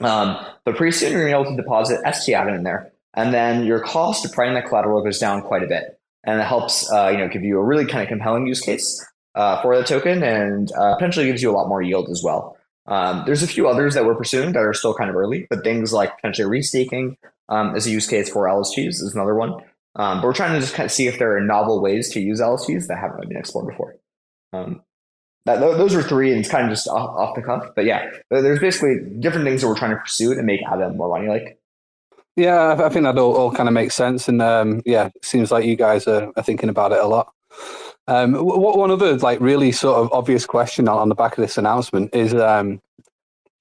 Um, 0.00 0.46
but 0.64 0.76
pretty 0.76 0.92
soon 0.96 1.12
you're 1.12 1.28
able 1.28 1.44
to 1.44 1.56
deposit 1.56 2.00
ST 2.12 2.34
Atom 2.34 2.54
in 2.54 2.62
there, 2.62 2.92
and 3.14 3.32
then 3.32 3.64
your 3.64 3.80
cost 3.80 4.24
of 4.24 4.32
printing 4.32 4.54
that 4.54 4.68
collateral 4.68 5.02
goes 5.02 5.18
down 5.18 5.40
quite 5.40 5.62
a 5.62 5.66
bit, 5.66 5.98
and 6.24 6.38
it 6.38 6.44
helps 6.44 6.90
uh, 6.92 7.08
you 7.08 7.18
know 7.18 7.28
give 7.28 7.42
you 7.42 7.58
a 7.58 7.64
really 7.64 7.86
kind 7.86 8.02
of 8.02 8.08
compelling 8.08 8.46
use 8.46 8.60
case 8.60 9.02
uh, 9.34 9.62
for 9.62 9.76
the 9.76 9.82
token 9.82 10.22
and 10.22 10.70
uh, 10.72 10.94
potentially 10.94 11.26
gives 11.26 11.42
you 11.42 11.50
a 11.50 11.56
lot 11.56 11.68
more 11.68 11.80
yield 11.80 12.10
as 12.10 12.22
well. 12.22 12.56
Um, 12.86 13.24
there's 13.26 13.42
a 13.42 13.48
few 13.48 13.66
others 13.66 13.94
that 13.94 14.04
we're 14.04 14.14
pursuing 14.14 14.52
that 14.52 14.60
are 14.60 14.74
still 14.74 14.94
kind 14.94 15.10
of 15.10 15.16
early, 15.16 15.46
but 15.50 15.64
things 15.64 15.92
like 15.92 16.14
potentially 16.16 16.60
restaking 16.60 17.16
um, 17.48 17.74
as 17.74 17.86
a 17.86 17.90
use 17.90 18.06
case 18.06 18.28
for 18.28 18.46
LSTs 18.46 18.88
is 18.88 19.12
another 19.14 19.34
one. 19.34 19.52
Um, 19.94 20.20
but 20.20 20.24
we're 20.24 20.34
trying 20.34 20.52
to 20.52 20.60
just 20.60 20.74
kind 20.74 20.84
of 20.84 20.92
see 20.92 21.06
if 21.06 21.18
there 21.18 21.36
are 21.36 21.40
novel 21.40 21.80
ways 21.80 22.10
to 22.10 22.20
use 22.20 22.40
LSTs 22.40 22.86
that 22.88 22.98
haven't 22.98 23.28
been 23.28 23.38
explored 23.38 23.68
before. 23.68 23.96
Um, 24.52 24.82
that, 25.46 25.60
those 25.60 25.94
are 25.94 26.02
three, 26.02 26.32
and 26.32 26.40
it's 26.40 26.50
kind 26.50 26.64
of 26.64 26.70
just 26.70 26.88
off, 26.88 27.16
off, 27.16 27.34
the 27.36 27.42
cuff. 27.42 27.70
But 27.74 27.84
yeah, 27.84 28.10
there's 28.30 28.58
basically 28.58 28.96
different 29.20 29.46
things 29.46 29.62
that 29.62 29.68
we're 29.68 29.76
trying 29.76 29.92
to 29.92 29.96
pursue 29.96 30.34
to 30.34 30.42
make 30.42 30.60
Atom 30.66 30.96
more 30.96 31.08
money 31.08 31.28
like. 31.28 31.58
Yeah, 32.34 32.72
I 32.78 32.88
think 32.90 33.04
that 33.04 33.16
all, 33.16 33.34
all 33.34 33.52
kind 33.52 33.68
of 33.68 33.72
makes 33.72 33.94
sense, 33.94 34.28
and 34.28 34.42
um, 34.42 34.82
yeah, 34.84 35.06
it 35.06 35.24
seems 35.24 35.50
like 35.50 35.64
you 35.64 35.76
guys 35.76 36.06
are, 36.06 36.32
are 36.36 36.42
thinking 36.42 36.68
about 36.68 36.92
it 36.92 36.98
a 36.98 37.06
lot. 37.06 37.32
Um, 38.08 38.34
what 38.34 38.76
one 38.76 38.90
other 38.90 39.16
like 39.16 39.40
really 39.40 39.72
sort 39.72 39.98
of 39.98 40.12
obvious 40.12 40.44
question 40.44 40.86
on, 40.88 40.98
on 40.98 41.08
the 41.08 41.14
back 41.14 41.38
of 41.38 41.42
this 41.42 41.56
announcement 41.56 42.14
is: 42.14 42.34
um, 42.34 42.82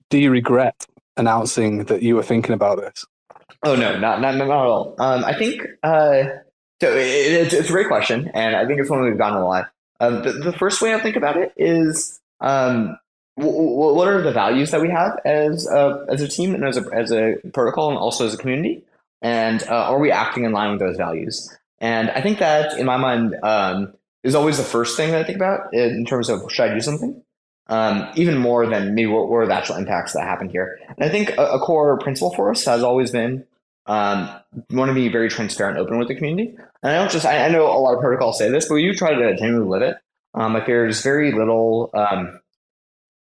Do 0.09 0.17
you 0.17 0.29
regret 0.29 0.85
announcing 1.15 1.85
that 1.85 2.01
you 2.03 2.15
were 2.15 2.23
thinking 2.23 2.53
about 2.53 2.79
this? 2.79 3.05
Oh 3.63 3.75
no, 3.75 3.97
not 3.97 4.21
not, 4.21 4.35
not 4.35 4.47
at 4.47 4.51
all. 4.51 4.95
Um, 4.99 5.23
I 5.23 5.33
think 5.33 5.61
uh, 5.83 6.23
so. 6.81 6.95
It, 6.95 7.31
it's, 7.33 7.53
it's 7.53 7.69
a 7.69 7.71
great 7.71 7.87
question, 7.87 8.29
and 8.33 8.55
I 8.55 8.65
think 8.65 8.79
it's 8.79 8.89
one 8.89 9.01
we've 9.01 9.17
gotten 9.17 9.37
a 9.37 9.45
lot. 9.45 9.69
Um, 9.99 10.23
the, 10.23 10.33
the 10.33 10.53
first 10.53 10.81
way 10.81 10.93
I 10.93 10.99
think 10.99 11.15
about 11.15 11.37
it 11.37 11.53
is 11.57 12.19
um, 12.41 12.97
what 13.35 14.07
are 14.07 14.21
the 14.21 14.31
values 14.31 14.71
that 14.71 14.81
we 14.81 14.89
have 14.89 15.19
as 15.25 15.67
a, 15.67 16.05
as 16.09 16.21
a 16.21 16.27
team 16.27 16.53
and 16.53 16.65
as 16.65 16.77
a, 16.77 16.85
as 16.93 17.11
a 17.11 17.35
protocol 17.53 17.89
and 17.89 17.97
also 17.97 18.25
as 18.25 18.33
a 18.33 18.37
community? 18.37 18.83
And 19.21 19.63
uh, 19.63 19.89
are 19.89 19.99
we 19.99 20.11
acting 20.11 20.43
in 20.43 20.51
line 20.51 20.71
with 20.71 20.79
those 20.79 20.97
values? 20.97 21.55
And 21.79 22.09
I 22.09 22.21
think 22.21 22.39
that, 22.39 22.77
in 22.77 22.85
my 22.85 22.97
mind, 22.97 23.35
um, 23.43 23.93
is 24.23 24.35
always 24.35 24.57
the 24.57 24.63
first 24.63 24.97
thing 24.97 25.11
that 25.11 25.21
I 25.21 25.23
think 25.23 25.37
about 25.37 25.73
in 25.73 26.05
terms 26.05 26.29
of 26.29 26.51
should 26.51 26.69
I 26.69 26.73
do 26.73 26.81
something? 26.81 27.21
Um, 27.67 28.11
even 28.15 28.37
more 28.37 28.67
than 28.67 28.93
maybe 28.93 29.07
what 29.07 29.27
were 29.27 29.47
the 29.47 29.55
actual 29.55 29.77
impacts 29.77 30.13
that 30.13 30.21
happened 30.21 30.51
here. 30.51 30.79
And 30.87 31.03
I 31.03 31.09
think 31.09 31.31
a, 31.31 31.53
a 31.53 31.59
core 31.59 31.97
principle 31.97 32.31
for 32.35 32.51
us 32.51 32.63
has 32.65 32.83
always 32.83 33.09
been 33.09 33.43
um, 33.87 34.29
want 34.69 34.89
to 34.89 34.95
be 34.95 35.09
very 35.09 35.29
transparent, 35.29 35.77
open 35.77 35.97
with 35.97 36.07
the 36.07 36.15
community. 36.15 36.55
And 36.83 36.91
I 36.91 36.95
don't 36.97 37.11
just, 37.11 37.25
I, 37.25 37.45
I 37.45 37.49
know 37.49 37.65
a 37.65 37.79
lot 37.79 37.95
of 37.95 38.01
protocols 38.01 38.37
say 38.37 38.49
this, 38.49 38.67
but 38.67 38.75
you 38.75 38.93
try 38.93 39.13
to 39.13 39.35
genuinely 39.35 39.67
live 39.67 39.81
it. 39.81 39.97
Um, 40.33 40.53
like 40.53 40.65
there's 40.65 41.01
very 41.01 41.31
little 41.31 41.89
um, 41.93 42.39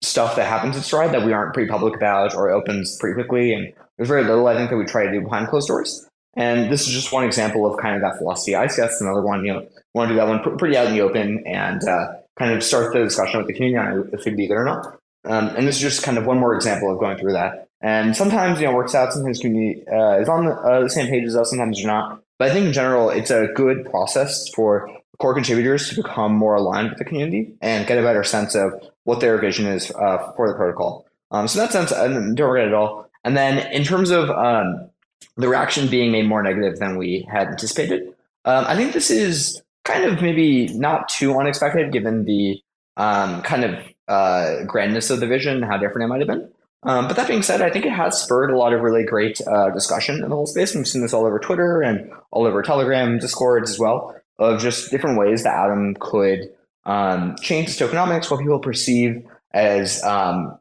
stuff 0.02 0.36
that 0.36 0.46
happens 0.46 0.76
at 0.76 0.82
Stride 0.82 1.12
that 1.12 1.24
we 1.24 1.32
aren't 1.32 1.54
pretty 1.54 1.70
public 1.70 1.94
about 1.94 2.34
or 2.34 2.50
opens 2.50 2.96
pretty 2.98 3.14
quickly. 3.14 3.52
And 3.52 3.72
there's 3.96 4.08
very 4.08 4.24
little 4.24 4.46
I 4.46 4.56
think 4.56 4.70
that 4.70 4.76
we 4.76 4.84
try 4.84 5.04
to 5.04 5.12
do 5.12 5.20
behind 5.20 5.48
closed 5.48 5.68
doors. 5.68 6.08
And 6.36 6.72
this 6.72 6.88
is 6.88 6.92
just 6.92 7.12
one 7.12 7.24
example 7.24 7.64
of 7.66 7.80
kind 7.80 7.94
of 7.94 8.02
that 8.02 8.18
philosophy. 8.18 8.56
I 8.56 8.66
guess 8.66 9.00
another 9.00 9.22
one, 9.22 9.44
you 9.44 9.52
know, 9.52 9.68
want 9.94 10.08
to 10.08 10.14
do 10.14 10.18
that 10.18 10.26
one 10.26 10.42
pr- 10.42 10.56
pretty 10.56 10.76
out 10.76 10.88
in 10.88 10.94
the 10.94 11.02
open 11.02 11.46
and 11.46 11.86
uh, 11.86 12.14
kind 12.38 12.52
of 12.52 12.62
start 12.62 12.92
the 12.92 13.00
discussion 13.00 13.38
with 13.38 13.46
the 13.46 13.52
community 13.52 13.78
on 13.78 14.10
if 14.12 14.20
it'd 14.20 14.36
be 14.36 14.46
good 14.46 14.56
or 14.56 14.64
not. 14.64 14.98
Um, 15.24 15.48
and 15.56 15.66
this 15.66 15.76
is 15.76 15.82
just 15.82 16.02
kind 16.02 16.18
of 16.18 16.26
one 16.26 16.38
more 16.38 16.54
example 16.54 16.92
of 16.92 16.98
going 16.98 17.18
through 17.18 17.32
that. 17.32 17.68
And 17.80 18.16
sometimes, 18.16 18.60
you 18.60 18.66
know, 18.66 18.74
works 18.74 18.94
out. 18.94 19.12
Sometimes 19.12 19.40
community 19.40 19.86
uh, 19.88 20.18
is 20.18 20.28
on 20.28 20.46
the, 20.46 20.52
uh, 20.52 20.82
the 20.82 20.90
same 20.90 21.08
page 21.08 21.24
as 21.24 21.36
us. 21.36 21.50
Sometimes 21.50 21.78
you're 21.78 21.90
not. 21.90 22.22
But 22.38 22.50
I 22.50 22.54
think 22.54 22.66
in 22.66 22.72
general, 22.72 23.10
it's 23.10 23.30
a 23.30 23.48
good 23.54 23.84
process 23.90 24.48
for 24.54 24.90
core 25.18 25.34
contributors 25.34 25.90
to 25.90 25.96
become 25.96 26.34
more 26.34 26.54
aligned 26.54 26.90
with 26.90 26.98
the 26.98 27.04
community 27.04 27.54
and 27.60 27.86
get 27.86 27.98
a 27.98 28.02
better 28.02 28.24
sense 28.24 28.54
of 28.54 28.72
what 29.04 29.20
their 29.20 29.38
vision 29.38 29.66
is 29.66 29.90
uh, 29.92 30.32
for 30.34 30.48
the 30.48 30.54
protocol. 30.54 31.06
Um, 31.30 31.46
so 31.46 31.60
in 31.60 31.66
that 31.66 31.72
sense, 31.72 31.92
I 31.92 32.08
don't 32.08 32.34
regret 32.34 32.66
it 32.66 32.68
at 32.68 32.74
all. 32.74 33.08
And 33.24 33.36
then 33.36 33.70
in 33.72 33.84
terms 33.84 34.10
of 34.10 34.30
um, 34.30 34.90
the 35.36 35.48
reaction 35.48 35.88
being 35.88 36.12
made 36.12 36.26
more 36.26 36.42
negative 36.42 36.78
than 36.78 36.96
we 36.96 37.26
had 37.30 37.48
anticipated, 37.48 38.08
um, 38.44 38.64
I 38.66 38.76
think 38.76 38.92
this 38.92 39.10
is 39.10 39.62
kind 39.84 40.04
of 40.04 40.22
maybe 40.22 40.68
not 40.68 41.08
too 41.08 41.38
unexpected 41.38 41.92
given 41.92 42.24
the 42.24 42.60
um, 42.96 43.42
kind 43.42 43.64
of 43.64 43.84
uh, 44.08 44.64
grandness 44.64 45.10
of 45.10 45.20
the 45.20 45.26
vision, 45.26 45.62
how 45.62 45.76
different 45.76 46.04
it 46.04 46.08
might 46.08 46.20
have 46.20 46.28
been. 46.28 46.50
Um, 46.82 47.08
but 47.08 47.16
that 47.16 47.28
being 47.28 47.42
said, 47.42 47.62
I 47.62 47.70
think 47.70 47.86
it 47.86 47.92
has 47.92 48.20
spurred 48.20 48.50
a 48.50 48.58
lot 48.58 48.74
of 48.74 48.82
really 48.82 49.04
great 49.04 49.40
uh, 49.46 49.70
discussion 49.70 50.16
in 50.16 50.28
the 50.28 50.36
whole 50.36 50.46
space. 50.46 50.74
We've 50.74 50.86
seen 50.86 51.00
this 51.00 51.14
all 51.14 51.24
over 51.24 51.38
Twitter 51.38 51.80
and 51.80 52.10
all 52.30 52.46
over 52.46 52.62
Telegram, 52.62 53.18
Discords 53.18 53.70
as 53.70 53.78
well 53.78 54.14
of 54.38 54.60
just 54.60 54.90
different 54.90 55.18
ways 55.18 55.44
that 55.44 55.54
Atom 55.54 55.96
could 55.98 56.50
um, 56.84 57.36
change 57.40 57.68
tokenomics, 57.78 58.30
what 58.30 58.40
people 58.40 58.58
perceive 58.58 59.24
as 59.52 60.02
um, 60.02 60.58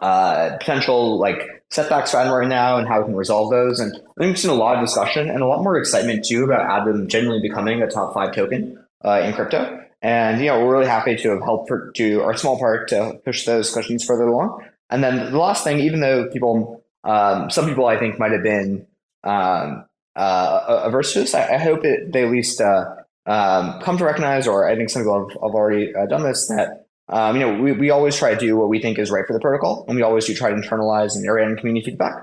uh, 0.00 0.56
potential 0.58 1.18
like 1.18 1.59
setbacks 1.70 2.10
for 2.10 2.18
right 2.18 2.48
now, 2.48 2.78
and 2.78 2.88
how 2.88 3.00
we 3.00 3.06
can 3.06 3.16
resolve 3.16 3.50
those. 3.50 3.80
And 3.80 3.94
I 3.94 3.98
think 3.98 4.10
we've 4.18 4.38
seen 4.38 4.50
a 4.50 4.54
lot 4.54 4.76
of 4.76 4.84
discussion 4.84 5.30
and 5.30 5.40
a 5.40 5.46
lot 5.46 5.62
more 5.62 5.78
excitement 5.78 6.24
too 6.24 6.44
about 6.44 6.82
Atom 6.82 7.08
genuinely 7.08 7.46
becoming 7.46 7.82
a 7.82 7.90
top 7.90 8.14
five 8.14 8.34
token 8.34 8.78
uh, 9.04 9.20
in 9.24 9.32
crypto. 9.32 9.84
And 10.02 10.40
you 10.40 10.46
know, 10.46 10.64
we're 10.64 10.72
really 10.72 10.88
happy 10.88 11.16
to 11.16 11.28
have 11.30 11.42
helped 11.42 11.68
for, 11.68 11.90
do 11.94 12.22
our 12.22 12.36
small 12.36 12.58
part 12.58 12.88
to 12.88 13.20
push 13.24 13.44
those 13.44 13.66
discussions 13.66 14.04
further 14.04 14.24
along. 14.24 14.64
And 14.88 15.04
then 15.04 15.30
the 15.30 15.38
last 15.38 15.62
thing, 15.62 15.80
even 15.80 16.00
though 16.00 16.28
people, 16.28 16.82
um, 17.04 17.50
some 17.50 17.68
people 17.68 17.86
I 17.86 17.98
think 17.98 18.18
might 18.18 18.32
have 18.32 18.42
been 18.42 18.86
um, 19.22 19.84
uh, 20.16 20.82
averse 20.84 21.12
to 21.12 21.20
this. 21.20 21.34
I, 21.34 21.54
I 21.54 21.58
hope 21.58 21.84
it, 21.84 22.12
they 22.12 22.24
at 22.24 22.30
least 22.30 22.60
uh, 22.60 22.96
um, 23.26 23.80
come 23.80 23.98
to 23.98 24.04
recognize, 24.04 24.46
or 24.46 24.68
I 24.68 24.76
think 24.76 24.90
some 24.90 25.02
people 25.02 25.28
have, 25.28 25.34
have 25.34 25.54
already 25.54 25.94
uh, 25.94 26.06
done 26.06 26.22
this, 26.22 26.48
that 26.48 26.79
um, 27.10 27.36
you 27.36 27.42
know 27.42 27.60
we, 27.60 27.72
we 27.72 27.90
always 27.90 28.16
try 28.16 28.34
to 28.34 28.40
do 28.40 28.56
what 28.56 28.68
we 28.68 28.80
think 28.80 28.98
is 28.98 29.10
right 29.10 29.26
for 29.26 29.32
the 29.32 29.40
protocol, 29.40 29.84
and 29.86 29.96
we 29.96 30.02
always 30.02 30.26
do 30.26 30.34
try 30.34 30.50
to 30.50 30.56
internalize 30.56 31.14
and 31.14 31.24
iterate 31.24 31.46
on 31.46 31.56
community 31.56 31.84
feedback 31.84 32.14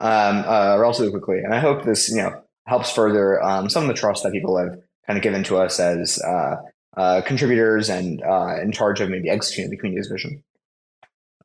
um, 0.00 0.44
uh, 0.46 0.76
relatively 0.78 1.10
quickly. 1.10 1.38
And 1.38 1.54
I 1.54 1.58
hope 1.58 1.84
this 1.84 2.08
you 2.08 2.16
know 2.16 2.42
helps 2.66 2.90
further 2.90 3.42
um, 3.42 3.68
some 3.68 3.82
of 3.82 3.88
the 3.88 3.94
trust 3.94 4.22
that 4.22 4.32
people 4.32 4.58
have 4.58 4.78
kind 5.06 5.16
of 5.16 5.22
given 5.22 5.44
to 5.44 5.58
us 5.58 5.78
as 5.78 6.20
uh, 6.22 6.56
uh, 6.96 7.20
contributors 7.22 7.88
and 7.88 8.20
in 8.62 8.72
charge 8.72 9.00
of 9.00 9.10
maybe 9.10 9.28
executing 9.28 9.70
the 9.70 9.76
community's 9.76 10.08
vision. 10.08 10.42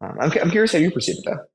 Um, 0.02 0.18
I'm, 0.20 0.32
I'm 0.42 0.50
curious 0.50 0.72
how 0.72 0.80
you 0.80 0.92
perceive 0.92 1.18
it, 1.18 1.26
though. 1.26 1.46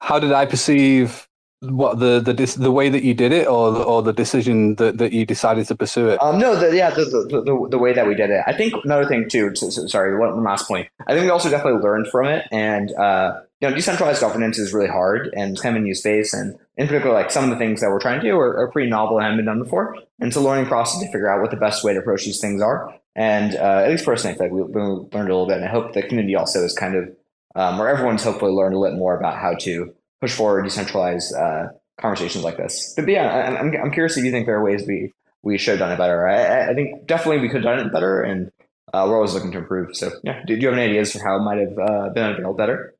How 0.00 0.18
did 0.18 0.32
I 0.32 0.46
perceive 0.46 1.28
what 1.60 1.98
the 1.98 2.20
the 2.20 2.56
the 2.58 2.72
way 2.72 2.88
that 2.88 3.02
you 3.02 3.12
did 3.12 3.32
it, 3.32 3.46
or 3.46 3.76
or 3.76 4.02
the 4.02 4.12
decision 4.12 4.76
that, 4.76 4.98
that 4.98 5.12
you 5.12 5.26
decided 5.26 5.66
to 5.66 5.76
pursue 5.76 6.08
it? 6.08 6.22
Um, 6.22 6.38
no, 6.38 6.56
the, 6.56 6.74
yeah, 6.74 6.90
the, 6.90 7.04
the, 7.04 7.42
the, 7.42 7.68
the 7.70 7.78
way 7.78 7.92
that 7.92 8.06
we 8.06 8.14
did 8.14 8.30
it. 8.30 8.42
I 8.46 8.54
think 8.54 8.72
another 8.84 9.06
thing 9.06 9.28
too. 9.28 9.54
So, 9.54 9.68
so, 9.68 9.86
sorry, 9.86 10.18
one 10.18 10.42
last 10.42 10.66
point. 10.66 10.88
I 11.06 11.12
think 11.12 11.24
we 11.24 11.30
also 11.30 11.50
definitely 11.50 11.82
learned 11.82 12.08
from 12.08 12.28
it, 12.28 12.46
and 12.50 12.92
uh, 12.94 13.40
you 13.60 13.68
know, 13.68 13.74
decentralized 13.74 14.22
governance 14.22 14.58
is 14.58 14.72
really 14.72 14.88
hard 14.88 15.28
and 15.36 15.52
it's 15.52 15.60
kind 15.60 15.76
of 15.76 15.82
a 15.82 15.84
new 15.84 15.94
space, 15.94 16.32
and 16.32 16.58
in 16.78 16.86
particular, 16.86 17.14
like 17.14 17.30
some 17.30 17.44
of 17.44 17.50
the 17.50 17.56
things 17.56 17.82
that 17.82 17.90
we're 17.90 18.00
trying 18.00 18.20
to 18.20 18.26
do 18.26 18.38
are, 18.38 18.56
are 18.56 18.70
pretty 18.70 18.88
novel 18.88 19.18
and 19.18 19.24
haven't 19.24 19.38
been 19.38 19.46
done 19.46 19.62
before. 19.62 19.96
And 20.18 20.28
it's 20.28 20.36
a 20.36 20.40
learning 20.40 20.66
process 20.66 21.00
to 21.00 21.06
figure 21.06 21.30
out 21.30 21.42
what 21.42 21.50
the 21.50 21.58
best 21.58 21.84
way 21.84 21.92
to 21.92 21.98
approach 21.98 22.24
these 22.24 22.40
things 22.40 22.62
are. 22.62 22.94
And 23.14 23.54
uh, 23.54 23.82
at 23.84 23.90
least 23.90 24.06
personally, 24.06 24.34
I 24.34 24.38
feel 24.38 24.46
like 24.46 24.74
we, 24.74 24.80
we 24.80 24.80
learned 24.80 25.12
a 25.12 25.34
little 25.34 25.46
bit, 25.46 25.58
and 25.58 25.66
I 25.66 25.68
hope 25.68 25.92
the 25.92 26.02
community 26.02 26.36
also 26.36 26.64
is 26.64 26.72
kind 26.72 26.94
of 26.94 27.10
um, 27.54 27.78
where 27.78 27.88
everyone's 27.88 28.24
hopefully 28.24 28.52
learned 28.52 28.74
a 28.74 28.78
little 28.78 28.96
more 28.96 29.18
about 29.18 29.36
how 29.36 29.54
to 29.54 29.94
push 30.20 30.32
forward 30.32 30.62
decentralized 30.62 31.34
uh, 31.34 31.68
conversations 32.00 32.44
like 32.44 32.56
this. 32.56 32.94
But 32.96 33.08
yeah, 33.08 33.56
I'm, 33.60 33.74
I'm 33.74 33.90
curious 33.90 34.16
if 34.16 34.24
you 34.24 34.30
think 34.30 34.46
there 34.46 34.56
are 34.56 34.64
ways 34.64 34.84
we 34.86 35.12
we 35.42 35.56
should 35.56 35.72
have 35.72 35.78
done 35.78 35.92
it 35.92 35.98
better. 35.98 36.26
I, 36.28 36.70
I 36.70 36.74
think 36.74 37.06
definitely 37.06 37.40
we 37.40 37.48
could 37.48 37.64
have 37.64 37.76
done 37.76 37.86
it 37.86 37.92
better, 37.92 38.22
and 38.22 38.50
uh, 38.92 39.06
we're 39.08 39.16
always 39.16 39.34
looking 39.34 39.52
to 39.52 39.58
improve. 39.58 39.96
So 39.96 40.10
yeah, 40.22 40.42
do, 40.46 40.54
do 40.54 40.60
you 40.60 40.68
have 40.68 40.78
any 40.78 40.90
ideas 40.90 41.12
for 41.12 41.20
how 41.20 41.36
it 41.36 41.40
might 41.40 41.58
have 41.58 41.78
uh, 41.78 42.08
been 42.10 42.36
little 42.36 42.54
better? 42.54 42.94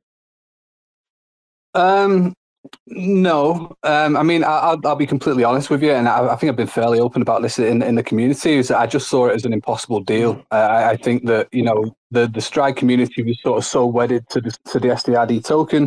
Um, 1.75 2.35
no, 2.87 3.77
um, 3.85 4.17
I 4.17 4.23
mean, 4.23 4.45
I, 4.45 4.75
will 4.75 4.87
I'll 4.87 4.97
be 4.97 5.07
completely 5.07 5.45
honest 5.45 5.71
with 5.71 5.83
you, 5.83 5.93
and 5.93 6.09
I, 6.09 6.33
I, 6.33 6.37
think 6.37 6.51
I've 6.51 6.57
been 6.57 6.67
fairly 6.67 6.99
open 6.99 7.23
about 7.23 7.43
this 7.43 7.59
in 7.59 7.83
in 7.83 7.95
the 7.95 8.03
community. 8.03 8.55
Is 8.55 8.69
that 8.69 8.79
I 8.79 8.87
just 8.87 9.09
saw 9.09 9.29
it 9.29 9.35
as 9.35 9.45
an 9.45 9.53
impossible 9.53 10.01
deal. 10.01 10.35
Mm. 10.35 10.45
I, 10.51 10.91
I 10.91 10.97
think 10.97 11.27
that 11.27 11.49
you 11.53 11.63
know 11.63 11.97
the 12.11 12.27
the 12.27 12.41
Stride 12.41 12.77
community 12.77 13.23
was 13.23 13.41
sort 13.43 13.59
of 13.59 13.65
so 13.65 13.87
wedded 13.87 14.29
to 14.31 14.41
the 14.41 14.51
to 14.71 14.81
the 14.81 14.89
STRD 14.89 15.45
token 15.45 15.87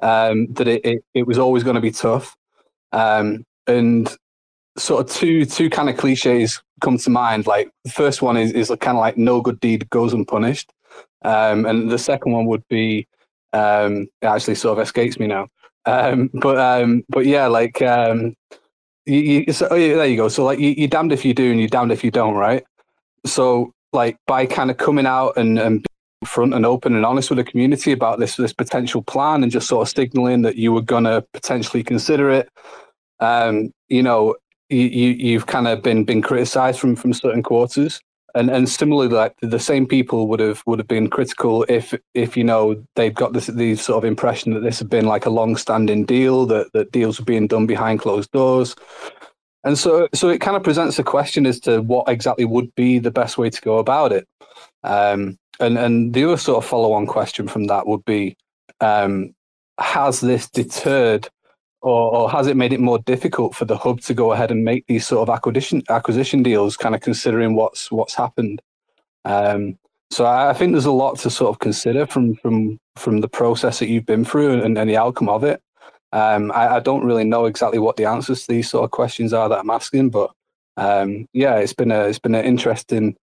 um, 0.00 0.46
that 0.54 0.68
it, 0.68 0.84
it, 0.84 1.04
it 1.14 1.26
was 1.26 1.38
always 1.38 1.64
going 1.64 1.76
to 1.76 1.80
be 1.80 1.90
tough. 1.90 2.36
Um, 2.92 3.44
and 3.66 4.14
sort 4.76 5.04
of 5.04 5.14
two 5.14 5.44
two 5.44 5.68
kind 5.68 5.90
of 5.90 5.96
cliches 5.96 6.62
come 6.80 6.98
to 6.98 7.10
mind. 7.10 7.46
Like 7.46 7.70
the 7.84 7.90
first 7.90 8.22
one 8.22 8.36
is 8.36 8.52
is 8.52 8.68
kind 8.80 8.96
of 8.96 9.00
like 9.00 9.16
no 9.16 9.40
good 9.40 9.60
deed 9.60 9.88
goes 9.90 10.12
unpunished, 10.12 10.72
um, 11.24 11.66
and 11.66 11.90
the 11.90 11.98
second 11.98 12.32
one 12.32 12.46
would 12.46 12.66
be 12.68 13.06
um, 13.52 14.08
it 14.22 14.26
actually 14.26 14.54
sort 14.54 14.78
of 14.78 14.82
escapes 14.82 15.18
me 15.18 15.26
now. 15.26 15.48
Um, 15.84 16.30
but 16.34 16.58
um, 16.58 17.04
but 17.08 17.26
yeah, 17.26 17.46
like 17.46 17.82
um, 17.82 18.34
you, 19.06 19.44
you, 19.46 19.52
so, 19.52 19.68
oh 19.70 19.74
yeah, 19.74 19.96
there 19.96 20.06
you 20.06 20.16
go. 20.16 20.28
So 20.28 20.44
like 20.44 20.58
you, 20.58 20.70
you're 20.70 20.88
damned 20.88 21.12
if 21.12 21.24
you 21.24 21.34
do 21.34 21.50
and 21.50 21.58
you're 21.58 21.68
damned 21.68 21.92
if 21.92 22.04
you 22.04 22.10
don't, 22.10 22.34
right? 22.34 22.64
So 23.26 23.72
like 23.92 24.16
by 24.26 24.46
kind 24.46 24.70
of 24.70 24.76
coming 24.76 25.06
out 25.06 25.36
and, 25.36 25.58
and 25.58 25.86
front 26.24 26.54
and 26.54 26.66
open 26.66 26.94
and 26.94 27.06
honest 27.06 27.30
with 27.30 27.36
the 27.36 27.44
community 27.44 27.92
about 27.92 28.18
this 28.18 28.36
this 28.36 28.52
potential 28.52 29.02
plan 29.02 29.42
and 29.42 29.52
just 29.52 29.68
sort 29.68 29.86
of 29.86 29.94
signaling 29.94 30.42
that 30.42 30.56
you 30.56 30.72
were 30.72 30.82
going 30.82 31.04
to 31.04 31.24
potentially 31.32 31.82
consider 31.82 32.30
it. 32.30 32.48
Um, 33.20 33.72
you 33.88 34.02
know, 34.02 34.36
you, 34.68 35.38
have 35.38 35.46
kind 35.46 35.68
of 35.68 35.82
been 35.82 36.04
been 36.04 36.22
criticized 36.22 36.80
from 36.80 36.96
from 36.96 37.12
certain 37.12 37.42
quarters, 37.42 38.00
and 38.34 38.50
and 38.50 38.68
similarly, 38.68 39.08
like 39.08 39.34
the 39.40 39.58
same 39.58 39.86
people 39.86 40.28
would 40.28 40.40
have 40.40 40.62
would 40.66 40.78
have 40.78 40.88
been 40.88 41.08
critical 41.08 41.64
if 41.68 41.94
if 42.14 42.36
you 42.36 42.44
know 42.44 42.82
they'd 42.96 43.14
got 43.14 43.32
this 43.32 43.46
the 43.46 43.76
sort 43.76 43.98
of 43.98 44.08
impression 44.08 44.54
that 44.54 44.60
this 44.60 44.78
had 44.78 44.90
been 44.90 45.06
like 45.06 45.26
a 45.26 45.30
long 45.30 45.56
standing 45.56 46.04
deal 46.04 46.46
that 46.46 46.72
that 46.72 46.92
deals 46.92 47.18
were 47.18 47.24
being 47.24 47.46
done 47.46 47.66
behind 47.66 48.00
closed 48.00 48.30
doors. 48.32 48.74
and 49.64 49.78
so 49.78 50.08
so 50.14 50.28
it 50.28 50.40
kind 50.40 50.56
of 50.56 50.62
presents 50.62 50.98
a 50.98 51.04
question 51.04 51.46
as 51.46 51.60
to 51.60 51.80
what 51.82 52.08
exactly 52.08 52.44
would 52.44 52.74
be 52.74 52.98
the 52.98 53.10
best 53.10 53.38
way 53.38 53.48
to 53.50 53.60
go 53.60 53.78
about 53.78 54.12
it. 54.12 54.26
Um, 54.84 55.38
and 55.60 55.78
and 55.78 56.14
the 56.14 56.24
other 56.24 56.36
sort 56.36 56.62
of 56.62 56.68
follow 56.68 56.92
on 56.92 57.06
question 57.06 57.48
from 57.48 57.64
that 57.66 57.86
would 57.86 58.04
be, 58.04 58.36
um, 58.80 59.34
has 59.78 60.20
this 60.20 60.48
deterred 60.48 61.28
or, 61.80 62.14
or, 62.14 62.30
has 62.30 62.48
it 62.48 62.56
made 62.56 62.72
it 62.72 62.80
more 62.80 62.98
difficult 62.98 63.54
for 63.54 63.64
the 63.64 63.76
hub 63.76 64.00
to 64.00 64.14
go 64.14 64.32
ahead 64.32 64.50
and 64.50 64.64
make 64.64 64.84
these 64.88 65.06
sort 65.06 65.28
of 65.28 65.32
acquisition 65.32 65.82
acquisition 65.88 66.42
deals, 66.42 66.76
kind 66.76 66.94
of 66.94 67.00
considering 67.00 67.54
what's 67.54 67.90
what's 67.90 68.14
happened? 68.14 68.60
Um, 69.24 69.78
so 70.10 70.24
I, 70.24 70.50
I, 70.50 70.52
think 70.54 70.72
there's 70.72 70.86
a 70.86 70.90
lot 70.90 71.18
to 71.20 71.30
sort 71.30 71.50
of 71.50 71.60
consider 71.60 72.06
from 72.06 72.34
from 72.36 72.78
from 72.96 73.20
the 73.20 73.28
process 73.28 73.78
that 73.78 73.88
you've 73.88 74.06
been 74.06 74.24
through 74.24 74.62
and, 74.62 74.76
and 74.76 74.90
the 74.90 74.96
outcome 74.96 75.28
of 75.28 75.44
it. 75.44 75.62
Um, 76.12 76.50
I, 76.52 76.76
I, 76.76 76.80
don't 76.80 77.04
really 77.04 77.24
know 77.24 77.44
exactly 77.44 77.78
what 77.78 77.96
the 77.96 78.06
answers 78.06 78.46
to 78.46 78.52
these 78.52 78.70
sort 78.70 78.84
of 78.84 78.90
questions 78.90 79.32
are 79.34 79.48
that 79.48 79.58
I'm 79.58 79.70
asking, 79.70 80.08
but 80.10 80.30
um, 80.78 81.26
yeah, 81.32 81.56
it's 81.56 81.74
been 81.74 81.92
a 81.92 82.04
it's 82.04 82.18
been 82.18 82.34
an 82.34 82.44
interesting, 82.44 83.16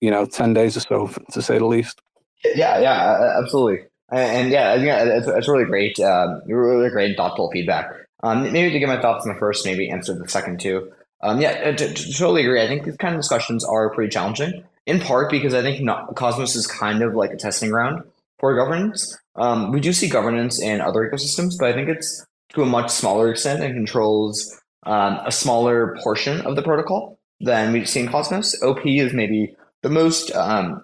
you 0.00 0.10
know, 0.10 0.26
ten 0.26 0.52
days 0.54 0.76
or 0.76 0.80
so 0.80 1.10
to 1.32 1.42
say 1.42 1.58
the 1.58 1.66
least. 1.66 2.00
Yeah, 2.44 2.78
yeah, 2.78 3.38
absolutely. 3.42 3.86
And 4.10 4.50
yeah, 4.50 4.74
yeah, 4.74 5.02
it's, 5.04 5.26
it's 5.26 5.48
really 5.48 5.64
great. 5.64 5.98
Um, 5.98 6.42
really 6.46 6.90
great, 6.90 7.16
thoughtful 7.16 7.50
feedback. 7.50 7.90
Um, 8.22 8.52
maybe 8.52 8.70
to 8.70 8.78
get 8.78 8.88
my 8.88 9.00
thoughts 9.00 9.26
on 9.26 9.34
the 9.34 9.38
first, 9.38 9.64
maybe 9.64 9.90
answer 9.90 10.14
the 10.14 10.28
second 10.28 10.60
too. 10.60 10.92
Um, 11.22 11.40
yeah, 11.40 11.72
to 11.72 11.94
totally 11.94 12.42
agree. 12.42 12.62
I 12.62 12.68
think 12.68 12.84
these 12.84 12.96
kind 12.96 13.14
of 13.14 13.20
discussions 13.20 13.64
are 13.64 13.94
pretty 13.94 14.10
challenging, 14.10 14.62
in 14.86 15.00
part 15.00 15.30
because 15.30 15.54
I 15.54 15.62
think 15.62 15.82
not, 15.82 16.14
Cosmos 16.14 16.54
is 16.54 16.66
kind 16.66 17.02
of 17.02 17.14
like 17.14 17.30
a 17.30 17.36
testing 17.36 17.70
ground 17.70 18.02
for 18.38 18.54
governance. 18.54 19.16
Um, 19.36 19.72
we 19.72 19.80
do 19.80 19.92
see 19.92 20.08
governance 20.08 20.60
in 20.60 20.80
other 20.80 21.10
ecosystems, 21.10 21.54
but 21.58 21.70
I 21.70 21.72
think 21.72 21.88
it's 21.88 22.24
to 22.50 22.62
a 22.62 22.66
much 22.66 22.90
smaller 22.90 23.30
extent 23.30 23.62
and 23.62 23.74
controls 23.74 24.60
um, 24.84 25.18
a 25.24 25.32
smaller 25.32 25.96
portion 26.02 26.42
of 26.42 26.56
the 26.56 26.62
protocol 26.62 27.18
than 27.40 27.72
we 27.72 27.84
see 27.84 28.00
in 28.00 28.08
Cosmos. 28.08 28.62
OP 28.62 28.86
is 28.86 29.12
maybe 29.12 29.56
the 29.84 29.90
most 29.90 30.34
um, 30.34 30.82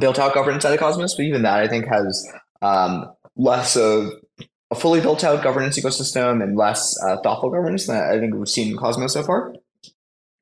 built 0.00 0.18
out 0.18 0.32
governance 0.32 0.64
out 0.64 0.72
of 0.72 0.80
Cosmos, 0.80 1.14
but 1.14 1.24
even 1.24 1.42
that 1.42 1.60
I 1.60 1.68
think 1.68 1.86
has 1.86 2.26
um, 2.62 3.12
less 3.36 3.76
of 3.76 4.12
a 4.70 4.74
fully 4.74 5.02
built 5.02 5.22
out 5.22 5.44
governance 5.44 5.78
ecosystem 5.78 6.42
and 6.42 6.56
less 6.56 6.96
uh, 7.04 7.18
thoughtful 7.22 7.50
governance 7.50 7.86
than 7.86 7.96
I 7.96 8.18
think 8.18 8.34
we've 8.34 8.48
seen 8.48 8.72
in 8.72 8.78
Cosmos 8.78 9.12
so 9.12 9.22
far. 9.22 9.54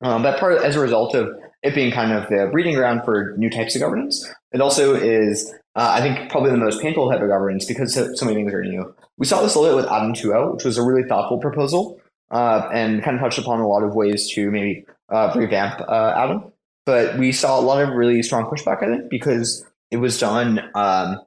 Um, 0.01 0.23
that 0.23 0.39
part, 0.39 0.63
as 0.63 0.77
a 0.77 0.81
result 0.81 1.17
of 1.17 1.29
it 1.65 1.75
being 1.75 1.93
kind 1.93 2.13
of 2.13 2.29
the 2.29 2.49
breeding 2.53 2.77
ground 2.77 3.03
for 3.05 3.35
new 3.37 3.51
types 3.51 3.75
of 3.75 3.81
governance, 3.81 4.33
it 4.53 4.61
also 4.61 4.95
is, 4.95 5.53
uh, 5.75 5.91
I 5.97 6.01
think, 6.01 6.31
probably 6.31 6.53
the 6.53 6.59
most 6.59 6.81
painful 6.81 7.11
type 7.11 7.21
of 7.21 7.29
governance 7.29 7.65
because 7.65 7.95
so, 7.95 8.25
many 8.25 8.37
things 8.37 8.55
are 8.55 8.63
new. 8.63 8.95
We 9.19 9.27
saw 9.27 9.43
this 9.43 9.57
a 9.57 9.61
little 9.61 9.77
bit 9.77 9.85
with 9.85 9.93
Atom 9.93 10.15
2.0, 10.15 10.55
which 10.55 10.65
was 10.65 10.79
a 10.79 10.83
really 10.85 11.07
thoughtful 11.09 11.39
proposal 11.39 12.01
uh, 12.31 12.69
and 12.73 13.03
kind 13.03 13.17
of 13.17 13.23
touched 13.23 13.39
upon 13.39 13.59
a 13.59 13.67
lot 13.67 13.83
of 13.83 13.97
ways 13.97 14.31
to 14.35 14.53
maybe 14.53 14.85
uh, 15.09 15.33
revamp 15.37 15.81
uh, 15.81 16.15
Atom. 16.17 16.52
But 16.85 17.19
we 17.19 17.33
saw 17.33 17.59
a 17.59 17.63
lot 17.63 17.83
of 17.83 17.91
really 17.91 18.23
strong 18.23 18.45
pushback, 18.45 18.83
I 18.83 18.87
think, 18.87 19.11
because 19.11 19.65
it 19.91 19.99
was 19.99 20.19
done 20.19 20.61
um, 20.75 21.21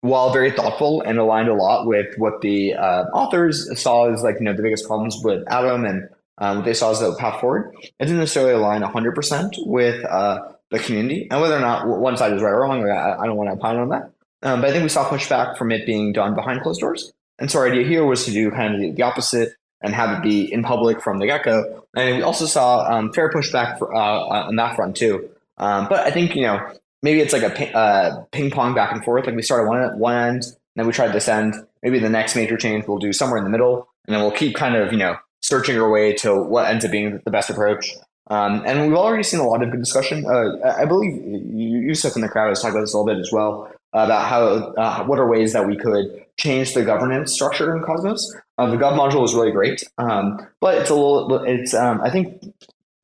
while 0.00 0.32
very 0.32 0.50
thoughtful 0.50 1.02
and 1.02 1.18
aligned 1.18 1.48
a 1.48 1.54
lot 1.54 1.86
with 1.86 2.14
what 2.16 2.40
the 2.40 2.74
uh, 2.74 3.04
authors 3.12 3.80
saw 3.80 4.12
as 4.12 4.22
like 4.22 4.36
you 4.38 4.44
know 4.44 4.54
the 4.54 4.62
biggest 4.62 4.86
problems 4.86 5.18
with 5.22 5.44
Atom 5.50 5.84
and 5.84 6.08
um, 6.38 6.56
what 6.58 6.64
they 6.64 6.74
saw 6.74 6.90
as 6.90 7.00
the 7.00 7.14
path 7.14 7.40
forward, 7.40 7.74
it 7.80 7.92
didn't 8.00 8.18
necessarily 8.18 8.52
align 8.52 8.82
100% 8.82 9.52
with 9.66 10.04
uh, 10.04 10.40
the 10.70 10.78
community. 10.78 11.28
And 11.30 11.40
whether 11.40 11.56
or 11.56 11.60
not 11.60 11.86
one 11.86 12.16
side 12.16 12.32
is 12.32 12.42
right 12.42 12.50
or 12.50 12.62
wrong, 12.62 12.88
I, 12.88 13.16
I, 13.20 13.26
don't 13.26 13.36
want 13.36 13.50
to 13.50 13.54
opine 13.54 13.76
on 13.76 13.90
that. 13.90 14.10
Um, 14.42 14.60
but 14.60 14.70
I 14.70 14.72
think 14.72 14.82
we 14.82 14.88
saw 14.88 15.08
pushback 15.08 15.56
from 15.56 15.70
it 15.70 15.86
being 15.86 16.12
done 16.12 16.34
behind 16.34 16.62
closed 16.62 16.80
doors. 16.80 17.12
And 17.38 17.50
so 17.50 17.60
our 17.60 17.70
idea 17.70 17.86
here 17.86 18.04
was 18.04 18.24
to 18.24 18.32
do 18.32 18.50
kind 18.50 18.74
of 18.74 18.80
the, 18.80 18.90
the 18.90 19.02
opposite 19.02 19.54
and 19.84 19.94
have 19.94 20.18
it 20.18 20.22
be 20.22 20.50
in 20.50 20.62
public 20.62 21.00
from 21.00 21.18
the 21.18 21.26
get 21.26 21.44
go. 21.44 21.84
And 21.94 22.16
we 22.16 22.22
also 22.22 22.46
saw 22.46 22.90
um, 22.90 23.12
fair 23.12 23.30
pushback 23.30 23.78
for, 23.78 23.94
uh, 23.94 24.48
on 24.48 24.56
that 24.56 24.74
front 24.74 24.96
too. 24.96 25.28
Um, 25.58 25.86
but 25.88 26.00
I 26.00 26.10
think 26.10 26.34
you 26.34 26.42
know 26.42 26.66
maybe 27.02 27.20
it's 27.20 27.32
like 27.32 27.42
a 27.42 27.50
ping, 27.50 27.74
uh, 27.74 28.24
ping 28.32 28.50
pong 28.50 28.74
back 28.74 28.92
and 28.92 29.04
forth. 29.04 29.26
Like 29.26 29.36
we 29.36 29.42
started 29.42 29.68
one 29.68 29.82
at 29.82 29.96
one 29.96 30.16
end, 30.16 30.44
then 30.74 30.86
we 30.86 30.92
tried 30.92 31.12
this 31.12 31.28
end. 31.28 31.54
Maybe 31.82 31.98
the 31.98 32.08
next 32.08 32.34
major 32.34 32.56
change 32.56 32.88
we'll 32.88 32.98
do 32.98 33.12
somewhere 33.12 33.38
in 33.38 33.44
the 33.44 33.50
middle, 33.50 33.86
and 34.06 34.16
then 34.16 34.22
we'll 34.22 34.32
keep 34.32 34.56
kind 34.56 34.74
of 34.74 34.90
you 34.90 34.98
know 34.98 35.16
searching 35.42 35.78
our 35.78 35.90
way 35.90 36.14
to 36.14 36.34
what 36.34 36.66
ends 36.66 36.84
up 36.84 36.90
being 36.90 37.20
the 37.24 37.30
best 37.30 37.50
approach. 37.50 37.92
Um, 38.28 38.62
and 38.64 38.88
we've 38.88 38.96
already 38.96 39.22
seen 39.22 39.40
a 39.40 39.46
lot 39.46 39.62
of 39.62 39.70
good 39.70 39.80
discussion. 39.80 40.24
Uh, 40.26 40.74
I 40.78 40.86
believe 40.86 41.22
Yusuf 41.52 42.16
in 42.16 42.22
the 42.22 42.28
crowd 42.28 42.48
has 42.48 42.62
talked 42.62 42.72
about 42.72 42.80
this 42.80 42.94
a 42.94 42.98
little 42.98 43.14
bit 43.14 43.20
as 43.20 43.30
well 43.30 43.70
about 43.92 44.26
how 44.26 44.44
uh, 44.46 45.04
what 45.04 45.18
are 45.18 45.28
ways 45.28 45.52
that 45.52 45.66
we 45.66 45.76
could 45.76 46.24
change 46.36 46.74
the 46.74 46.82
governance 46.82 47.32
structure 47.32 47.76
in 47.76 47.82
Cosmos. 47.82 48.34
Uh, 48.56 48.70
the 48.70 48.76
Gov 48.76 48.96
module 48.96 49.24
is 49.24 49.34
really 49.34 49.50
great, 49.50 49.82
um, 49.98 50.38
but 50.60 50.78
it's 50.78 50.90
a 50.90 50.94
little. 50.94 51.42
It's 51.44 51.74
um, 51.74 52.00
I 52.02 52.10
think 52.10 52.40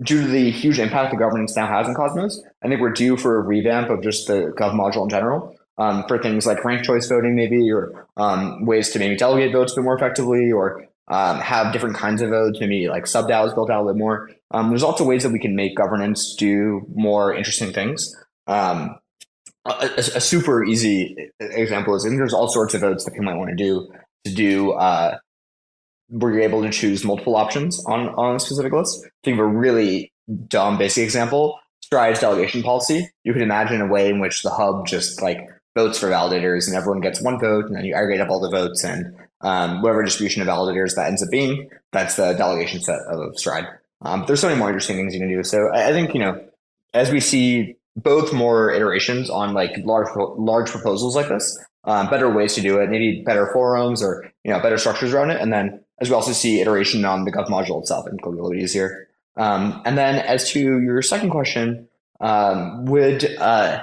due 0.03 0.23
to 0.23 0.29
the 0.29 0.51
huge 0.51 0.79
impact 0.79 1.11
the 1.11 1.19
governance 1.19 1.57
now 1.57 1.67
has 1.67 1.89
in 1.89 1.95
Cosmos, 1.95 2.43
I 2.63 2.69
think 2.69 2.81
we're 2.81 2.93
due 2.93 3.17
for 3.17 3.37
a 3.37 3.41
revamp 3.41 3.91
of 3.91 4.03
just 4.03 4.29
the 4.29 4.55
Gov 4.57 4.75
module 4.75 5.05
in 5.05 5.11
general. 5.11 5.57
Um, 5.79 6.05
for 6.07 6.19
things 6.19 6.45
like 6.45 6.63
ranked 6.63 6.85
choice 6.85 7.09
voting, 7.09 7.35
maybe, 7.35 7.73
or 7.73 8.07
um, 8.19 8.67
ways 8.67 8.91
to 8.91 8.99
maybe 8.99 9.17
delegate 9.17 9.51
votes 9.53 9.73
a 9.73 9.77
bit 9.77 9.85
more 9.85 9.97
effectively, 9.97 10.53
or 10.53 10.87
um, 11.09 11.39
have 11.39 11.73
different 11.73 11.97
kinds 11.97 12.21
of 12.21 12.29
votes, 12.29 12.61
maybe 12.61 12.89
like 12.89 13.07
sub 13.07 13.27
DAOs 13.27 13.55
built 13.55 13.71
out 13.71 13.85
a 13.85 13.93
bit 13.93 13.99
more. 13.99 14.31
There's 14.53 14.83
also 14.83 15.05
ways 15.05 15.23
that 15.23 15.33
we 15.33 15.39
can 15.39 15.57
make 15.57 15.75
governance 15.75 16.35
do 16.37 16.87
more 16.95 17.35
interesting 17.35 17.73
things. 17.73 18.15
A, 19.67 19.93
a, 19.97 20.21
super 20.21 20.65
easy 20.65 21.31
example 21.39 21.95
is 21.95 22.05
and 22.05 22.19
there's 22.19 22.33
all 22.33 22.49
sorts 22.49 22.73
of 22.73 22.81
votes 22.81 23.05
that 23.05 23.11
people 23.11 23.27
might 23.27 23.37
want 23.37 23.51
to 23.51 23.57
do 23.57 23.93
to 24.25 24.35
do 24.35 24.73
uh, 24.73 25.19
where 26.11 26.33
you're 26.33 26.43
able 26.43 26.63
to 26.63 26.71
choose 26.71 27.05
multiple 27.05 27.37
options 27.37 27.85
on, 27.87 28.09
on 28.11 28.37
a 28.37 28.41
specific 28.41 28.73
list. 28.73 29.07
Think 29.25 29.39
of 29.39 29.45
a 29.45 29.47
really 29.47 30.13
dumb 30.49 30.79
basic 30.79 31.05
example. 31.05 31.59
Stride's 31.83 32.21
delegation 32.21 32.63
policy. 32.63 33.11
You 33.25 33.33
could 33.33 33.43
imagine 33.43 33.81
a 33.81 33.87
way 33.87 34.09
in 34.09 34.21
which 34.21 34.43
the 34.43 34.51
hub 34.51 34.87
just 34.87 35.23
like 35.23 35.49
votes 35.75 35.99
for 35.99 36.09
validators 36.09 36.67
and 36.67 36.77
everyone 36.77 37.01
gets 37.01 37.21
one 37.23 37.39
vote 37.39 37.67
and 37.67 37.77
then 37.77 37.85
you 37.85 37.95
aggregate 37.95 38.21
up 38.21 38.31
all 38.31 38.41
the 38.41 38.51
votes 38.51 38.85
and 38.85 39.15
um, 39.41 39.83
whatever 39.83 40.03
distribution 40.05 40.43
of 40.43 40.49
validators 40.49 40.95
that 40.97 41.07
ends 41.07 41.23
up 41.23 41.31
being, 41.31 41.71
that's 41.93 42.17
the 42.17 42.33
delegation 42.35 42.81
set 42.81 43.01
of 43.09 43.39
Stride. 43.39 43.67
Um, 44.03 44.25
there's 44.27 44.41
so 44.41 44.49
many 44.49 44.59
more 44.59 44.69
interesting 44.69 44.97
things 44.97 45.15
you 45.15 45.21
can 45.21 45.29
do. 45.29 45.43
So 45.43 45.69
I, 45.69 45.89
I 45.89 45.93
think, 45.93 46.15
you 46.15 46.21
know, 46.21 46.45
as 46.93 47.11
we 47.11 47.21
see 47.21 47.77
both 47.97 48.33
more 48.33 48.71
iterations 48.73 49.31
on 49.31 49.53
like 49.55 49.77
large 49.85 50.09
large 50.17 50.71
proposals 50.71 51.17
like 51.17 51.29
this, 51.29 51.59
um, 51.85 52.09
better 52.11 52.31
ways 52.31 52.55
to 52.55 52.61
do 52.61 52.79
it, 52.79 52.91
maybe 52.91 53.23
better 53.25 53.47
forums 53.53 54.03
or 54.03 54.31
you 54.45 54.53
know 54.53 54.61
better 54.61 54.79
structures 54.79 55.15
around 55.15 55.31
it, 55.31 55.41
and 55.41 55.53
then 55.53 55.81
as 56.01 56.09
we 56.09 56.15
also 56.15 56.33
see 56.33 56.61
iteration 56.61 57.05
on 57.05 57.25
the 57.25 57.33
Gov 57.33 57.49
module 57.49 57.81
itself 57.81 58.07
and 58.07 58.19
be 58.19 58.25
a 58.25 58.29
little 58.29 58.55
easier. 58.55 59.09
Um, 59.37 59.81
and 59.85 59.97
then 59.97 60.17
as 60.17 60.51
to 60.53 60.61
your 60.61 61.03
second 61.03 61.31
question, 61.31 61.89
um, 62.21 62.87
would 62.87 63.25
uh, 63.37 63.81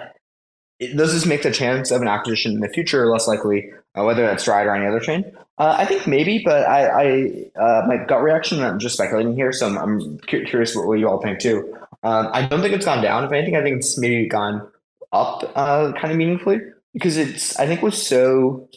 does 0.80 1.14
this 1.14 1.26
make 1.26 1.44
the 1.44 1.52
chance 1.52 1.92
of 1.92 2.02
an 2.02 2.08
acquisition 2.08 2.54
in 2.54 2.60
the 2.60 2.70
future 2.70 3.08
less 3.08 3.28
likely, 3.28 3.72
uh, 3.96 4.04
whether 4.04 4.24
that's 4.24 4.44
Stride 4.44 4.68
or 4.68 4.76
any 4.76 4.86
other 4.86 5.00
chain? 5.00 5.26
Uh, 5.58 5.76
I 5.78 5.86
think 5.86 6.06
maybe, 6.06 6.44
but 6.46 6.68
I, 6.68 6.86
I 6.86 7.60
uh, 7.60 7.88
my 7.88 7.98
gut 8.06 8.22
reaction, 8.22 8.62
I'm 8.62 8.78
just 8.78 8.96
speculating 8.96 9.34
here, 9.34 9.52
so 9.52 9.68
I'm, 9.68 9.78
I'm 9.78 10.20
curious 10.20 10.76
what, 10.76 10.86
what, 10.86 11.00
you 11.00 11.10
all 11.10 11.20
think 11.20 11.40
too. 11.40 11.76
Um, 12.04 12.30
I 12.32 12.46
don't 12.46 12.62
think 12.62 12.76
it's 12.76 12.86
gone 12.86 13.02
down. 13.02 13.24
If 13.24 13.32
anything, 13.32 13.56
I 13.56 13.64
think 13.64 13.78
it's 13.78 13.98
maybe 13.98 14.28
gone 14.28 14.68
up 15.12 15.52
uh, 15.56 15.94
kind 15.94 16.12
of 16.12 16.18
meaningfully 16.18 16.60
because 16.94 17.18
it's, 17.18 17.58
I 17.58 17.66
think, 17.66 17.82
was 17.82 18.06
so 18.06 18.70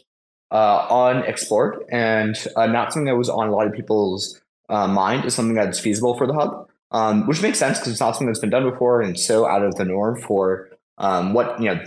uh, 0.51 0.87
unexplored 0.91 1.85
and 1.91 2.37
uh, 2.57 2.67
not 2.67 2.93
something 2.93 3.07
that 3.07 3.17
was 3.17 3.29
on 3.29 3.49
a 3.49 3.53
lot 3.53 3.67
of 3.67 3.73
people's 3.73 4.41
uh, 4.69 4.87
mind 4.87 5.25
is 5.25 5.35
something 5.35 5.55
that's 5.55 5.79
feasible 5.81 6.17
for 6.17 6.27
the 6.27 6.33
hub, 6.33 6.69
um, 6.91 7.27
which 7.27 7.43
makes 7.43 7.59
sense 7.59 7.79
because 7.79 7.93
it's 7.93 8.01
not 8.01 8.13
something 8.13 8.27
that's 8.27 8.41
been 8.41 8.51
done 8.51 8.69
before 8.69 9.01
and 9.01 9.19
so 9.19 9.47
out 9.47 9.63
of 9.63 9.75
the 9.77 9.85
norm 9.85 10.21
for 10.21 10.69
um, 10.99 11.33
what 11.33 11.61
you 11.61 11.67
know 11.67 11.83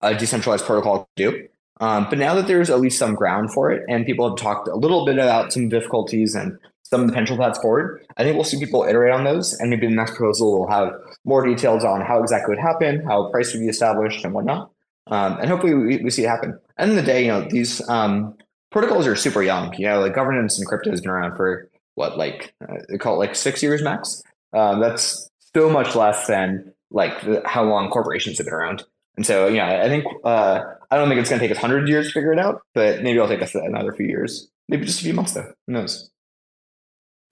a 0.00 0.14
decentralized 0.14 0.64
protocol 0.64 1.08
do. 1.16 1.48
Um, 1.80 2.06
but 2.10 2.18
now 2.18 2.34
that 2.34 2.46
there's 2.46 2.70
at 2.70 2.80
least 2.80 2.98
some 2.98 3.14
ground 3.14 3.52
for 3.52 3.70
it, 3.70 3.84
and 3.88 4.04
people 4.04 4.28
have 4.28 4.38
talked 4.38 4.68
a 4.68 4.74
little 4.74 5.04
bit 5.04 5.18
about 5.18 5.52
some 5.52 5.68
difficulties 5.68 6.34
and 6.34 6.58
some 6.82 7.08
potential 7.08 7.36
paths 7.36 7.58
forward, 7.58 8.04
I 8.16 8.24
think 8.24 8.34
we'll 8.34 8.44
see 8.44 8.58
people 8.58 8.84
iterate 8.84 9.12
on 9.12 9.24
those, 9.24 9.54
and 9.54 9.70
maybe 9.70 9.86
the 9.86 9.94
next 9.94 10.16
proposal 10.16 10.58
will 10.58 10.70
have 10.70 10.92
more 11.24 11.46
details 11.46 11.84
on 11.84 12.00
how 12.00 12.20
exactly 12.22 12.54
it 12.54 12.56
would 12.56 12.64
happen, 12.64 13.04
how 13.04 13.30
price 13.30 13.52
would 13.52 13.60
be 13.60 13.68
established, 13.68 14.24
and 14.24 14.34
whatnot. 14.34 14.70
Um, 15.10 15.38
and 15.40 15.48
hopefully, 15.48 15.74
we, 15.74 15.96
we, 15.98 16.10
see 16.10 16.24
it 16.24 16.28
happen. 16.28 16.58
End 16.78 16.90
of 16.90 16.96
the 16.96 17.02
day, 17.02 17.22
you 17.22 17.28
know, 17.28 17.46
these 17.48 17.86
um, 17.88 18.36
protocols 18.70 19.06
are 19.06 19.16
super 19.16 19.42
young. 19.42 19.74
You 19.74 19.86
know, 19.86 20.00
like 20.00 20.14
governance 20.14 20.58
in 20.58 20.66
crypto 20.66 20.90
has 20.90 21.00
been 21.00 21.10
around 21.10 21.36
for 21.36 21.68
what, 21.94 22.18
like 22.18 22.54
uh, 22.68 22.76
they 22.88 22.98
call 22.98 23.14
it 23.14 23.18
like 23.18 23.34
six 23.34 23.62
years 23.62 23.82
max. 23.82 24.22
Um, 24.52 24.80
that's 24.80 25.28
so 25.54 25.70
much 25.70 25.94
less 25.94 26.26
than 26.26 26.72
like 26.90 27.20
the, 27.22 27.42
how 27.44 27.64
long 27.64 27.90
corporations 27.90 28.38
have 28.38 28.46
been 28.46 28.54
around. 28.54 28.84
And 29.16 29.26
so, 29.26 29.48
yeah, 29.48 29.82
I 29.82 29.88
think 29.88 30.04
uh, 30.24 30.62
I 30.90 30.96
don't 30.96 31.08
think 31.08 31.20
it's 31.20 31.28
going 31.28 31.40
to 31.40 31.46
take 31.46 31.56
us 31.56 31.60
hundred 31.60 31.88
years 31.88 32.06
to 32.06 32.12
figure 32.12 32.32
it 32.32 32.38
out, 32.38 32.62
but 32.74 33.02
maybe 33.02 33.16
it'll 33.16 33.28
take 33.28 33.42
us 33.42 33.54
another 33.54 33.92
few 33.92 34.06
years, 34.06 34.48
maybe 34.68 34.86
just 34.86 35.00
a 35.00 35.04
few 35.04 35.14
months 35.14 35.34
though. 35.34 35.52
Who 35.66 35.72
knows? 35.72 36.10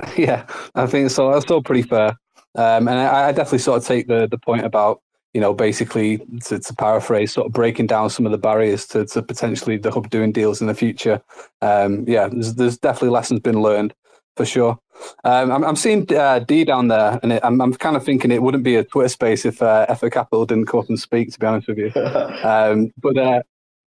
Yeah, 0.17 0.47
I 0.75 0.87
think 0.87 1.11
so. 1.11 1.33
That's 1.33 1.45
still 1.45 1.63
pretty 1.63 1.83
fair. 1.83 2.19
Um, 2.55 2.89
and 2.89 2.99
I, 2.99 3.29
I, 3.29 3.33
definitely 3.33 3.61
sort 3.61 3.79
of 3.79 3.87
take 3.87 4.09
the 4.09 4.27
the 4.31 4.39
point 4.39 4.65
about 4.65 5.01
you 5.37 5.43
know 5.43 5.53
basically 5.53 6.17
to, 6.47 6.59
to, 6.59 6.75
paraphrase, 6.77 7.35
sort 7.35 7.47
of 7.47 7.53
breaking 7.53 7.87
down 7.87 8.09
some 8.09 8.25
of 8.25 8.33
the 8.33 8.39
barriers 8.39 8.87
to, 8.87 9.05
to 9.05 9.21
potentially 9.21 9.77
the 9.77 9.91
hub 9.91 10.09
doing 10.09 10.33
deals 10.33 10.63
in 10.63 10.67
the 10.67 10.75
future. 10.75 11.21
Um, 11.61 12.07
yeah, 12.09 12.29
there's, 12.29 12.55
there's 12.55 12.79
definitely 12.79 13.11
lessons 13.11 13.41
been 13.41 13.61
learned 13.61 13.93
for 14.35 14.47
sure. 14.47 14.79
Um, 15.25 15.53
I'm, 15.53 15.63
I'm 15.63 15.77
seeing 15.77 16.11
uh, 16.17 16.39
D 16.39 16.65
down 16.65 16.89
there, 16.89 17.21
and 17.23 17.35
it, 17.35 17.45
I'm, 17.45 17.61
I'm 17.61 17.75
kind 17.75 17.97
of 17.97 18.03
thinking 18.03 18.31
it 18.31 18.41
wouldn't 18.41 18.65
be 18.65 18.77
a 18.77 18.85
Twitter 18.85 19.11
space 19.11 19.45
if 19.45 19.61
uh, 19.61 19.85
Effort 19.91 20.15
Capital 20.15 20.47
didn't 20.47 20.69
come 20.69 20.81
up 20.81 20.89
and 20.89 20.99
speak. 20.99 21.31
To 21.33 21.39
be 21.39 21.47
honest 21.47 21.69
with 21.69 21.77
you, 21.77 21.93
um, 22.43 22.91
but 22.97 23.19
uh, 23.19 23.43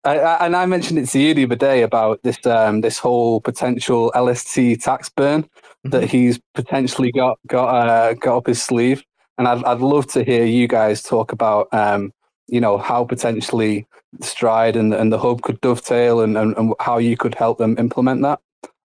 I, 0.03 0.17
I, 0.17 0.45
and 0.47 0.55
I 0.55 0.65
mentioned 0.65 0.97
it 0.97 1.09
to 1.09 1.19
you 1.19 1.35
the 1.35 1.43
other 1.43 1.55
day 1.55 1.83
about 1.83 2.23
this 2.23 2.43
um, 2.47 2.81
this 2.81 2.97
whole 2.97 3.39
potential 3.39 4.11
LST 4.15 4.81
tax 4.81 5.09
burn 5.09 5.43
mm-hmm. 5.43 5.89
that 5.89 6.09
he's 6.09 6.39
potentially 6.55 7.11
got 7.11 7.37
got 7.45 7.67
uh, 7.67 8.13
got 8.13 8.37
up 8.37 8.47
his 8.47 8.63
sleeve, 8.63 9.03
and 9.37 9.47
I'd 9.47 9.63
I'd 9.63 9.79
love 9.79 10.07
to 10.13 10.23
hear 10.23 10.45
you 10.45 10.67
guys 10.67 11.01
talk 11.01 11.31
about 11.31 11.67
um, 11.73 12.13
you 12.47 12.59
know 12.61 12.77
how 12.77 13.05
potentially 13.05 13.87
Stride 14.21 14.75
and 14.75 14.93
and 14.93 15.11
the 15.11 15.19
hub 15.19 15.41
could 15.41 15.59
dovetail, 15.61 16.21
and, 16.21 16.37
and, 16.37 16.57
and 16.57 16.73
how 16.79 16.97
you 16.97 17.17
could 17.17 17.35
help 17.35 17.57
them 17.57 17.75
implement 17.77 18.21
that. 18.21 18.39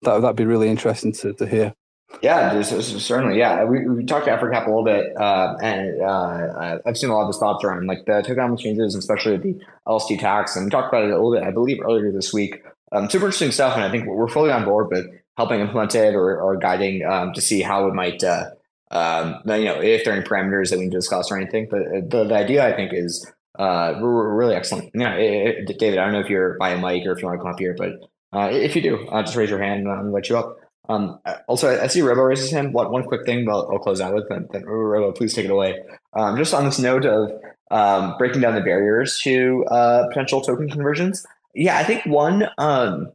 That 0.02 0.20
that'd 0.20 0.36
be 0.36 0.44
really 0.44 0.68
interesting 0.68 1.12
to 1.12 1.32
to 1.34 1.46
hear. 1.46 1.74
Yeah, 2.22 2.62
certainly. 2.62 3.38
Yeah, 3.38 3.64
we, 3.64 3.88
we 3.88 4.04
talked 4.04 4.26
to 4.26 4.32
Effort 4.32 4.52
Cap 4.52 4.66
a 4.66 4.70
little 4.70 4.84
bit, 4.84 5.16
uh, 5.16 5.56
and 5.62 6.00
uh, 6.00 6.78
I've 6.86 6.96
seen 6.96 7.10
a 7.10 7.16
lot 7.16 7.28
of 7.28 7.34
thoughts 7.36 7.64
around 7.64 7.86
like 7.86 8.04
the 8.06 8.22
tokenomics 8.22 8.60
changes, 8.60 8.94
especially 8.94 9.36
the 9.36 9.60
LST 9.90 10.20
tax, 10.20 10.54
and 10.56 10.66
we 10.66 10.70
talked 10.70 10.92
about 10.92 11.04
it 11.04 11.10
a 11.10 11.14
little 11.14 11.32
bit, 11.32 11.42
I 11.42 11.50
believe, 11.50 11.80
earlier 11.82 12.12
this 12.12 12.32
week. 12.32 12.62
Um, 12.92 13.10
super 13.10 13.26
interesting 13.26 13.50
stuff, 13.50 13.74
and 13.74 13.84
I 13.84 13.90
think 13.90 14.06
we're 14.06 14.28
fully 14.28 14.52
on 14.52 14.64
board 14.64 14.90
with 14.90 15.06
helping 15.36 15.60
implement 15.60 15.94
it 15.94 16.14
or, 16.14 16.40
or 16.40 16.56
guiding 16.56 17.04
um, 17.04 17.32
to 17.32 17.40
see 17.40 17.62
how 17.62 17.88
it 17.88 17.94
might, 17.94 18.22
uh, 18.22 18.50
um, 18.94 19.40
you 19.46 19.64
know, 19.64 19.80
if 19.80 20.04
there 20.04 20.14
are 20.14 20.16
any 20.16 20.24
parameters 20.24 20.70
that 20.70 20.78
we 20.78 20.84
need 20.84 20.92
to 20.92 20.98
discuss 20.98 21.30
or 21.30 21.36
anything. 21.36 21.68
But 21.70 21.80
uh, 21.80 22.24
the, 22.24 22.34
idea, 22.34 22.66
I 22.66 22.74
think, 22.74 22.92
is 22.94 23.26
uh, 23.58 23.94
really 24.00 24.54
excellent. 24.54 24.90
Yeah, 24.94 25.14
it, 25.14 25.68
it, 25.68 25.78
David, 25.78 25.98
I 25.98 26.04
don't 26.04 26.14
know 26.14 26.20
if 26.20 26.30
you're 26.30 26.56
by 26.58 26.70
a 26.70 26.76
mic 26.76 27.06
or 27.06 27.12
if 27.12 27.20
you 27.20 27.26
want 27.26 27.38
to 27.38 27.42
come 27.42 27.52
up 27.52 27.58
here, 27.58 27.74
but 27.76 27.92
uh, 28.32 28.48
if 28.50 28.74
you 28.74 28.82
do, 28.82 29.06
just 29.10 29.36
raise 29.36 29.50
your 29.50 29.62
hand 29.62 29.80
and 29.80 29.90
I'll 29.90 30.06
invite 30.06 30.28
you 30.28 30.38
up. 30.38 30.56
Um, 30.88 31.18
also, 31.48 31.80
I 31.80 31.86
see 31.86 32.02
Robo 32.02 32.22
raises 32.22 32.50
hand. 32.50 32.74
One, 32.74 32.90
one 32.90 33.04
quick 33.04 33.24
thing 33.24 33.48
I'll, 33.48 33.68
I'll 33.72 33.78
close 33.78 34.00
out 34.00 34.14
with, 34.14 34.28
then, 34.28 34.48
then 34.52 34.64
Robo, 34.64 35.12
please 35.12 35.34
take 35.34 35.46
it 35.46 35.50
away. 35.50 35.82
Um, 36.12 36.36
just 36.36 36.52
on 36.52 36.64
this 36.64 36.78
note 36.78 37.06
of 37.06 37.30
um, 37.70 38.16
breaking 38.18 38.42
down 38.42 38.54
the 38.54 38.60
barriers 38.60 39.18
to 39.24 39.64
uh, 39.70 40.06
potential 40.08 40.40
token 40.40 40.68
conversions. 40.68 41.26
Yeah, 41.54 41.78
I 41.78 41.84
think 41.84 42.04
one 42.04 42.48
um, 42.58 43.12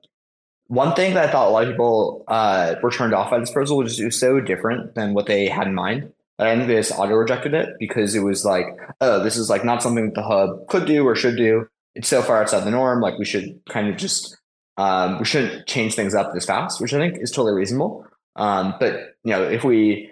one 0.70 0.94
thing 0.94 1.16
that 1.16 1.28
I 1.28 1.32
thought 1.32 1.48
a 1.48 1.50
lot 1.50 1.64
of 1.64 1.70
people 1.70 2.24
uh, 2.28 2.76
were 2.82 2.92
turned 2.92 3.14
off 3.14 3.32
by 3.32 3.40
this 3.40 3.52
proposal 3.52 3.78
was 3.78 4.00
was 4.00 4.20
so 4.20 4.40
different 4.40 4.94
than 4.94 5.16
what 5.16 5.26
they 5.26 5.48
had 5.48 5.68
in 5.68 5.74
mind. 5.74 6.14
I 6.38 6.56
think 6.56 6.68
they 6.68 6.76
just 6.76 6.98
auto 6.98 7.16
rejected 7.16 7.54
it 7.54 7.74
because 7.80 8.16
it 8.16 8.22
was 8.22 8.46
like, 8.46 8.66
oh, 9.02 9.22
this 9.22 9.36
is 9.36 9.50
like 9.50 9.66
not 9.66 9.82
something 9.82 10.06
that 10.06 10.14
the 10.14 10.24
hub 10.24 10.68
could 10.68 10.86
do 10.86 11.06
or 11.06 11.16
should 11.16 11.36
do. 11.36 11.68
It's 11.96 12.08
so 12.08 12.22
far 12.22 12.42
outside 12.42 12.64
the 12.64 12.72
norm. 12.72 13.02
Like 13.02 13.18
we 13.18 13.26
should 13.26 13.60
kind 13.68 13.90
of 13.90 13.98
just 13.98 14.38
um, 14.78 15.18
we 15.18 15.26
shouldn't 15.26 15.68
change 15.68 15.96
things 15.96 16.14
up 16.14 16.34
this 16.34 16.46
fast, 16.46 16.80
which 16.80 16.94
I 16.94 17.00
think 17.00 17.18
is 17.20 17.32
totally 17.32 17.54
reasonable. 17.54 18.06
Um, 18.36 18.76
but 18.80 19.16
you 19.24 19.32
know, 19.32 19.44
if 19.44 19.64
we 19.64 20.12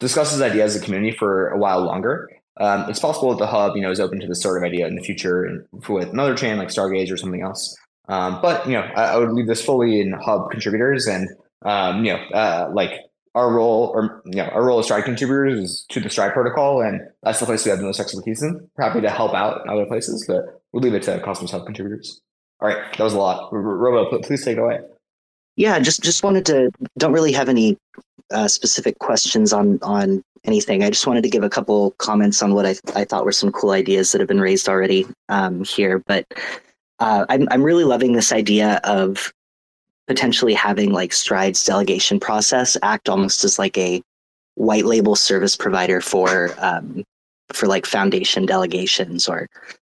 discuss 0.00 0.32
this 0.32 0.40
idea 0.40 0.64
as 0.64 0.74
a 0.74 0.80
community 0.80 1.14
for 1.14 1.50
a 1.50 1.58
while 1.58 1.84
longer, 1.84 2.28
um, 2.58 2.88
it's 2.88 2.98
possible 2.98 3.30
that 3.30 3.38
the 3.38 3.46
hub, 3.46 3.76
you 3.76 3.82
know, 3.82 3.90
is 3.90 4.00
open 4.00 4.18
to 4.20 4.26
this 4.26 4.42
sort 4.42 4.56
of 4.56 4.66
idea 4.66 4.86
in 4.86 4.96
the 4.96 5.02
future 5.02 5.66
with 5.88 6.08
another 6.08 6.34
chain 6.34 6.56
like 6.56 6.68
Stargaze 6.68 7.12
or 7.12 7.18
something 7.18 7.42
else. 7.42 7.76
Um, 8.10 8.40
but 8.42 8.66
you 8.66 8.72
know, 8.72 8.80
I, 8.80 9.04
I, 9.04 9.16
would 9.18 9.30
leave 9.30 9.46
this 9.46 9.64
fully 9.64 10.00
in 10.00 10.12
hub 10.12 10.50
contributors, 10.50 11.06
and 11.06 11.28
um, 11.62 12.04
you 12.04 12.12
know, 12.12 12.18
uh, 12.34 12.68
like 12.74 12.90
our 13.36 13.52
role 13.52 13.92
or 13.94 14.20
you 14.26 14.36
know, 14.36 14.46
our 14.46 14.64
role 14.64 14.80
as 14.80 14.86
Stride 14.86 15.04
contributors 15.04 15.60
is 15.60 15.86
to 15.90 16.00
the 16.00 16.10
Stride 16.10 16.32
protocol, 16.32 16.82
and 16.82 17.00
that's 17.22 17.38
the 17.38 17.46
place 17.46 17.64
we 17.64 17.70
have 17.70 17.78
the 17.78 17.86
most 17.86 18.00
expertise 18.00 18.42
in. 18.42 18.68
We're 18.76 18.84
happy 18.84 19.00
to 19.00 19.10
help 19.10 19.32
out 19.32 19.62
in 19.62 19.70
other 19.70 19.86
places, 19.86 20.24
but 20.26 20.60
we'll 20.72 20.82
leave 20.82 20.94
it 20.94 21.04
to 21.04 21.20
Cosmos 21.20 21.52
Hub 21.52 21.64
contributors. 21.64 22.20
All 22.60 22.68
right, 22.68 22.82
that 22.98 23.04
was 23.04 23.14
a 23.14 23.18
lot. 23.18 23.48
Robo, 23.52 24.18
please 24.22 24.44
take 24.44 24.56
it 24.56 24.60
away. 24.60 24.80
Yeah, 25.54 25.78
just 25.78 26.02
just 26.02 26.24
wanted 26.24 26.44
to 26.46 26.72
don't 26.98 27.12
really 27.12 27.32
have 27.32 27.48
any 27.48 27.78
uh, 28.32 28.48
specific 28.48 28.98
questions 28.98 29.52
on 29.52 29.78
on 29.82 30.24
anything. 30.42 30.82
I 30.82 30.90
just 30.90 31.06
wanted 31.06 31.22
to 31.22 31.30
give 31.30 31.44
a 31.44 31.50
couple 31.50 31.92
comments 31.98 32.42
on 32.42 32.54
what 32.54 32.66
I 32.66 32.74
I 32.96 33.04
thought 33.04 33.24
were 33.24 33.30
some 33.30 33.52
cool 33.52 33.70
ideas 33.70 34.10
that 34.10 34.20
have 34.20 34.26
been 34.26 34.40
raised 34.40 34.68
already 34.68 35.06
um, 35.28 35.62
here. 35.62 36.02
But 36.08 36.26
uh, 37.00 37.26
I'm 37.28 37.48
I'm 37.50 37.62
really 37.62 37.84
loving 37.84 38.12
this 38.12 38.32
idea 38.32 38.80
of 38.84 39.32
potentially 40.06 40.54
having 40.54 40.92
like 40.92 41.12
Stride's 41.12 41.64
delegation 41.64 42.20
process 42.20 42.76
act 42.82 43.08
almost 43.08 43.44
as 43.44 43.58
like 43.58 43.76
a 43.78 44.02
white 44.54 44.84
label 44.84 45.16
service 45.16 45.56
provider 45.56 46.00
for 46.00 46.54
um, 46.58 47.04
for 47.52 47.66
like 47.66 47.86
foundation 47.86 48.46
delegations 48.46 49.28
or 49.28 49.48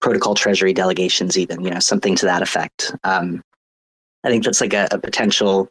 protocol 0.01 0.35
treasury 0.35 0.73
delegations, 0.73 1.39
even, 1.39 1.63
you 1.63 1.71
know, 1.71 1.79
something 1.79 2.17
to 2.17 2.27
that 2.27 2.43
effect. 2.43 2.95
Um, 3.05 3.43
I 4.25 4.29
think 4.29 4.45
that's 4.45 4.61
like 4.61 4.73
a, 4.73 4.89
a, 4.91 4.99
potential 4.99 5.69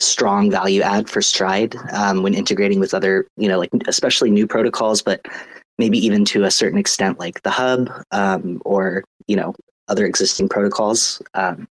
strong 0.00 0.50
value 0.50 0.82
add 0.82 1.08
for 1.08 1.22
Stride 1.22 1.76
um, 1.92 2.22
when 2.22 2.34
integrating 2.34 2.80
with 2.80 2.94
other, 2.94 3.26
you 3.36 3.48
know, 3.48 3.58
like 3.58 3.70
especially 3.86 4.30
new 4.30 4.46
protocols, 4.46 5.02
but 5.02 5.26
maybe 5.78 5.98
even 5.98 6.24
to 6.26 6.44
a 6.44 6.50
certain 6.50 6.78
extent, 6.78 7.18
like 7.18 7.42
the 7.42 7.50
hub 7.50 7.90
um, 8.10 8.60
or, 8.64 9.04
you 9.26 9.36
know, 9.36 9.54
other 9.88 10.06
existing 10.06 10.48
protocols. 10.48 11.20
Um, 11.34 11.68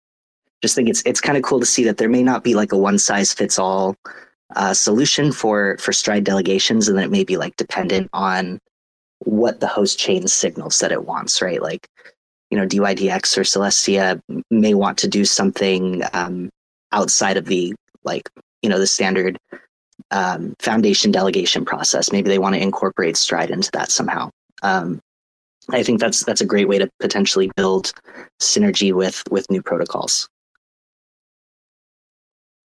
just 0.62 0.75
think 0.75 0.89
it's 0.89 1.03
it's 1.05 1.21
kind 1.21 1.37
of 1.37 1.45
cool 1.45 1.61
to 1.61 1.67
see 1.67 1.85
that 1.85 1.99
there 1.99 2.09
may 2.09 2.23
not 2.23 2.43
be 2.43 2.55
like 2.55 2.73
a 2.73 2.79
one 2.79 2.99
size 2.99 3.33
fits 3.33 3.59
all 3.59 3.95
uh, 4.55 4.75
solution 4.75 5.33
for 5.33 5.77
for 5.79 5.93
Stride 5.93 6.25
delegations, 6.25 6.89
and 6.89 6.99
that 6.99 7.05
it 7.05 7.11
may 7.11 7.25
be 7.25 7.37
like 7.37 7.57
dependent 7.57 8.09
on 8.12 8.59
what 9.21 9.61
the 9.61 9.67
host 9.67 9.99
chain 9.99 10.27
signals 10.29 10.79
that 10.79 10.93
it 10.93 11.05
wants, 11.05 11.41
right? 11.41 11.62
Like, 11.62 11.89
you 12.51 12.59
know, 12.59 12.67
DYDX 12.67 13.39
or 13.39 13.43
Celestia 13.43 14.21
may 14.51 14.75
want 14.75 14.99
to 14.99 15.09
do 15.09 15.25
something 15.25 16.03
um, 16.12 16.51
outside 16.93 17.37
of 17.37 17.47
the 17.47 17.75
like, 18.05 18.29
you 18.62 18.69
know, 18.69 18.79
the 18.79 18.87
standard 18.87 19.39
um, 20.11 20.55
foundation 20.61 21.11
delegation 21.11 21.64
process. 21.64 22.12
Maybe 22.12 22.29
they 22.29 22.39
want 22.39 22.55
to 22.55 22.62
incorporate 22.62 23.17
Stride 23.17 23.51
into 23.51 23.71
that 23.73 23.91
somehow. 23.91 24.31
Um, 24.62 25.01
I 25.71 25.83
think 25.83 26.01
that's 26.01 26.25
that's 26.25 26.41
a 26.41 26.47
great 26.47 26.69
way 26.69 26.79
to 26.79 26.91
potentially 27.01 27.51
build 27.57 27.93
synergy 28.41 28.93
with 28.93 29.23
with 29.31 29.51
new 29.51 29.62
protocols. 29.62 30.29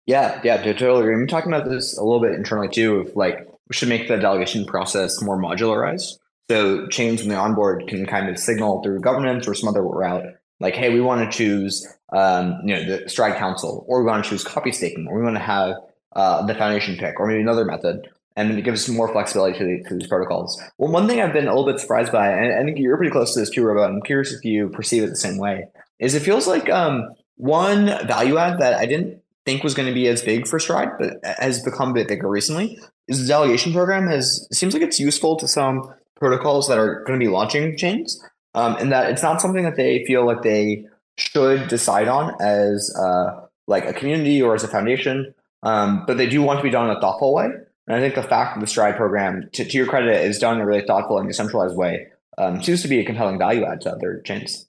Yeah, 0.07 0.41
yeah, 0.43 0.61
totally 0.61 1.03
agree. 1.03 1.15
I'm 1.15 1.29
talking 1.29 1.53
about 1.53 1.69
this 1.69 1.97
a 1.97 2.03
little 2.03 2.21
bit 2.21 2.33
internally 2.33 2.69
too. 2.69 2.97
Of 2.97 3.15
like, 3.15 3.47
we 3.69 3.75
should 3.75 3.89
make 3.89 4.09
the 4.09 4.17
delegation 4.17 4.65
process 4.65 5.23
more 5.23 5.39
modularized. 5.39 6.19
So 6.51 6.89
chains 6.89 7.21
when 7.21 7.29
they 7.29 7.37
onboard 7.37 7.87
can 7.87 8.07
kind 8.07 8.29
of 8.29 8.37
signal 8.37 8.83
through 8.83 9.01
governance 9.01 9.47
or 9.47 9.55
some 9.55 9.69
other 9.69 9.83
route, 9.83 10.25
like, 10.59 10.75
hey, 10.75 10.93
we 10.93 11.01
want 11.01 11.31
to 11.31 11.37
choose, 11.37 11.87
um, 12.13 12.59
you 12.65 12.75
know, 12.75 12.85
the 12.85 13.09
Stride 13.09 13.37
Council, 13.37 13.85
or 13.87 14.01
we 14.01 14.07
want 14.07 14.25
to 14.25 14.31
choose 14.31 14.43
copy 14.43 14.73
staking, 14.73 15.07
or 15.07 15.17
we 15.17 15.23
want 15.23 15.37
to 15.37 15.43
have 15.43 15.77
uh, 16.17 16.45
the 16.45 16.57
foundation 16.57 16.97
pick, 16.97 17.21
or 17.21 17.29
maybe 17.29 17.41
another 17.41 17.65
method. 17.65 18.09
And 18.41 18.59
it 18.59 18.63
gives 18.63 18.89
more 18.89 19.13
flexibility 19.13 19.59
to, 19.59 19.65
the, 19.65 19.89
to 19.89 19.95
these 19.97 20.09
protocols. 20.09 20.61
Well, 20.79 20.91
one 20.91 21.07
thing 21.07 21.21
I've 21.21 21.33
been 21.33 21.47
a 21.47 21.55
little 21.55 21.71
bit 21.71 21.79
surprised 21.79 22.11
by, 22.11 22.29
and 22.29 22.59
I 22.59 22.65
think 22.65 22.79
you're 22.79 22.97
pretty 22.97 23.13
close 23.13 23.35
to 23.35 23.41
this 23.41 23.51
too, 23.51 23.63
Robo, 23.63 23.83
I'm 23.83 24.01
curious 24.01 24.33
if 24.33 24.45
you 24.45 24.71
perceive 24.71 25.03
it 25.03 25.09
the 25.09 25.17
same 25.17 25.37
way, 25.37 25.67
is 25.99 26.15
it 26.15 26.23
feels 26.23 26.47
like 26.47 26.71
um, 26.71 27.11
one 27.37 27.87
value 28.07 28.39
add 28.39 28.59
that 28.61 28.75
I 28.75 28.87
didn't 28.87 29.21
think 29.45 29.63
was 29.63 29.75
going 29.75 29.89
to 29.89 29.95
be 29.95 30.09
as 30.09 30.23
big 30.23 30.47
for 30.47 30.59
Stride, 30.59 30.91
but 30.99 31.19
has 31.39 31.63
become 31.63 31.91
a 31.91 31.95
bit 31.95 32.09
bigger 32.09 32.29
recently, 32.29 32.79
is 33.09 33.21
the 33.21 33.29
delegation 33.29 33.73
program 33.73 34.07
has 34.07 34.49
seems 34.53 34.73
like 34.73 34.83
it's 34.83 35.01
useful 35.01 35.37
to 35.37 35.47
some 35.47 35.93
protocols 36.17 36.69
that 36.69 36.79
are 36.79 37.03
going 37.05 37.19
to 37.19 37.25
be 37.25 37.31
launching 37.31 37.77
chains, 37.77 38.23
um, 38.55 38.77
and 38.77 38.93
that 38.93 39.11
it's 39.11 39.23
not 39.23 39.41
something 39.41 39.65
that 39.65 39.77
they 39.77 40.05
feel 40.07 40.25
like 40.25 40.43
they 40.43 40.87
should 41.19 41.69
decide 41.69 42.09
on 42.09 42.35
as 42.41 42.95
uh, 42.99 43.47
like 43.67 43.85
a 43.87 43.93
community 43.93 44.41
or 44.41 44.55
as 44.55 44.65
a 44.65 44.69
foundation, 44.69 45.35
um, 45.63 46.05
but 46.07 46.17
they 46.17 46.27
do 46.27 46.43
want 46.43 46.59
to 46.59 46.63
be 46.63 46.71
done 46.71 46.89
in 46.91 46.97
a 46.97 47.01
thoughtful 47.01 47.35
way. 47.35 47.49
And 47.91 47.99
I 47.99 48.01
think 48.01 48.15
the 48.15 48.23
fact 48.23 48.55
that 48.55 48.61
the 48.61 48.69
Stride 48.69 48.97
program, 48.97 49.51
to, 49.53 49.65
to 49.65 49.77
your 49.77 49.85
credit, 49.85 50.25
is 50.25 50.39
done 50.39 50.55
in 50.55 50.61
a 50.61 50.65
really 50.67 50.87
thoughtful 50.87 51.19
and 51.19 51.27
decentralized 51.27 51.77
way 51.77 52.07
um, 52.39 52.63
seems 52.63 52.83
to 52.83 52.89
be 52.89 53.01
a 53.01 53.05
compelling 53.05 53.37
value 53.37 53.65
add 53.65 53.81
to 53.81 53.91
other 53.91 54.23
chains. 54.25 54.69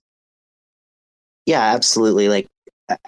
Yeah, 1.46 1.62
absolutely. 1.62 2.30
Like 2.30 2.48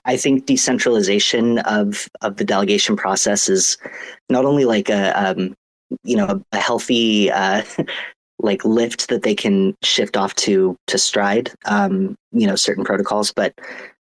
I 0.05 0.15
think 0.15 0.45
decentralization 0.45 1.57
of 1.59 2.07
of 2.21 2.37
the 2.37 2.45
delegation 2.45 2.95
process 2.95 3.49
is 3.49 3.75
not 4.29 4.45
only 4.45 4.65
like 4.65 4.87
a 4.87 5.19
um, 5.19 5.55
you 6.03 6.15
know 6.15 6.43
a 6.51 6.59
healthy 6.59 7.31
uh, 7.31 7.63
like 8.37 8.63
lift 8.63 9.07
that 9.07 9.23
they 9.23 9.33
can 9.33 9.75
shift 9.81 10.15
off 10.15 10.35
to 10.35 10.75
to 10.85 10.99
stride 10.99 11.51
um, 11.65 12.15
you 12.31 12.45
know 12.45 12.55
certain 12.55 12.83
protocols 12.83 13.33
but 13.35 13.55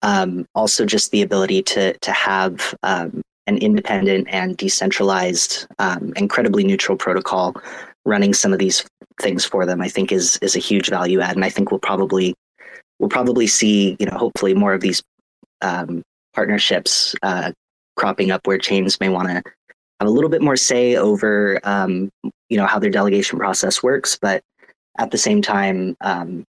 um, 0.03 0.45
also 0.55 0.85
just 0.85 1.11
the 1.11 1.23
ability 1.23 1.63
to 1.63 1.97
to 2.01 2.13
have 2.13 2.75
um, 2.83 3.23
an 3.47 3.59
independent 3.59 4.29
and 4.31 4.57
decentralized 4.57 5.67
um, 5.79 6.13
incredibly 6.17 6.65
neutral 6.65 6.97
protocol 6.97 7.55
running 8.05 8.35
some 8.35 8.53
of 8.53 8.59
these 8.59 8.85
things 9.21 9.45
for 9.45 9.65
them 9.67 9.81
i 9.81 9.89
think 9.89 10.13
is 10.13 10.39
is 10.43 10.57
a 10.57 10.61
huge 10.61 10.89
value 10.89 11.21
add. 11.21 11.37
And 11.37 11.45
i 11.45 11.51
think 11.51 11.71
we'll 11.71 11.81
probably 11.81 12.35
we'll 12.99 13.09
probably 13.09 13.47
see 13.47 13.97
you 13.99 14.07
know 14.07 14.17
hopefully 14.17 14.55
more 14.55 14.75
of 14.75 14.81
these 14.81 15.03
um, 15.63 16.03
partnerships 16.35 17.15
uh, 17.23 17.53
cropping 17.97 18.31
up 18.31 18.47
where 18.47 18.59
chains 18.59 19.01
may 19.01 19.09
want 19.09 19.29
to 19.29 19.43
have 20.01 20.09
a 20.09 20.11
little 20.11 20.31
bit 20.31 20.43
more 20.43 20.57
say 20.57 20.97
over 20.97 21.59
um, 21.65 22.11
you 22.49 22.57
know 22.57 22.67
how 22.67 22.79
their 22.79 22.91
delegation 22.91 23.39
process 23.39 23.83
works, 23.83 24.19
but 24.21 24.43
at 24.99 25.11
the 25.11 25.19
same 25.19 25.43
time, 25.43 25.97
um, 26.01 26.45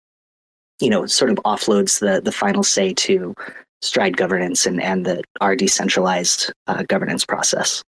you 0.80 0.90
know, 0.90 1.06
sort 1.06 1.30
of 1.30 1.38
offloads 1.38 2.00
the 2.00 2.20
the 2.20 2.32
final 2.32 2.62
say 2.62 2.92
to 2.94 3.34
Stride 3.82 4.16
governance 4.16 4.66
and 4.66 4.82
and 4.82 5.04
the 5.04 5.22
our 5.40 5.54
decentralized 5.54 6.52
uh, 6.66 6.82
governance 6.84 7.24
process. 7.24 7.84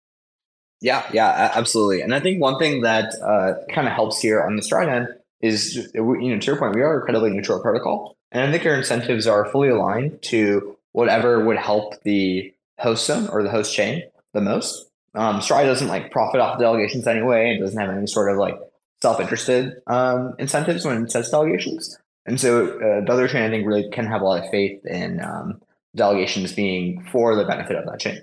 Yeah, 0.81 1.03
yeah, 1.11 1.51
absolutely. 1.55 2.01
And 2.01 2.13
I 2.13 2.19
think 2.19 2.41
one 2.41 2.59
thing 2.59 2.81
that 2.81 3.15
uh, 3.21 3.53
kind 3.73 3.87
of 3.87 3.93
helps 3.93 4.19
here 4.19 4.43
on 4.43 4.55
the 4.55 4.61
Stride 4.61 4.89
end 4.89 5.07
is, 5.41 5.75
you 5.93 6.03
know, 6.03 6.39
to 6.39 6.45
your 6.45 6.57
point, 6.57 6.75
we 6.75 6.81
are 6.81 6.99
a 6.99 7.01
credibly 7.01 7.31
neutral 7.31 7.61
protocol, 7.61 8.15
and 8.31 8.47
I 8.47 8.51
think 8.51 8.65
our 8.65 8.75
incentives 8.75 9.27
are 9.27 9.45
fully 9.45 9.69
aligned 9.69 10.21
to 10.23 10.77
whatever 10.91 11.43
would 11.45 11.57
help 11.57 12.01
the 12.03 12.53
host 12.79 13.05
zone 13.05 13.27
or 13.29 13.43
the 13.43 13.49
host 13.49 13.73
chain 13.73 14.03
the 14.33 14.41
most. 14.41 14.89
Um, 15.15 15.41
Stride 15.41 15.65
doesn't 15.65 15.87
like 15.87 16.11
profit 16.11 16.41
off 16.41 16.59
delegations 16.59 17.07
anyway. 17.07 17.55
It 17.55 17.59
doesn't 17.59 17.79
have 17.79 17.95
any 17.95 18.07
sort 18.07 18.31
of 18.31 18.37
like 18.37 18.59
self-interested 19.01 19.81
um, 19.87 20.35
incentives 20.37 20.85
when 20.85 21.03
it 21.03 21.11
says 21.11 21.29
delegations. 21.29 21.97
And 22.25 22.39
so 22.39 22.67
uh, 22.67 23.05
the 23.05 23.11
other 23.11 23.27
chain, 23.27 23.43
I 23.43 23.49
think, 23.49 23.65
really 23.65 23.89
can 23.89 24.05
have 24.05 24.21
a 24.21 24.25
lot 24.25 24.43
of 24.43 24.49
faith 24.51 24.85
in 24.85 25.21
um, 25.23 25.61
delegations 25.95 26.53
being 26.53 27.05
for 27.11 27.35
the 27.35 27.45
benefit 27.45 27.75
of 27.75 27.85
that 27.85 27.99
chain. 27.99 28.21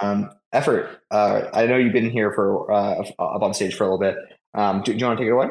Um, 0.00 0.30
effort. 0.52 1.00
Uh, 1.10 1.48
I 1.52 1.66
know 1.66 1.76
you've 1.76 1.92
been 1.92 2.10
here 2.10 2.32
for 2.32 2.70
uh, 2.72 3.00
up 3.18 3.42
on 3.42 3.54
stage 3.54 3.74
for 3.74 3.84
a 3.84 3.86
little 3.86 3.98
bit. 3.98 4.16
Um, 4.54 4.82
do, 4.82 4.92
do, 4.92 4.98
you 4.98 5.06
want 5.06 5.18
to 5.18 5.24
take 5.24 5.28
it 5.28 5.32
away? 5.32 5.48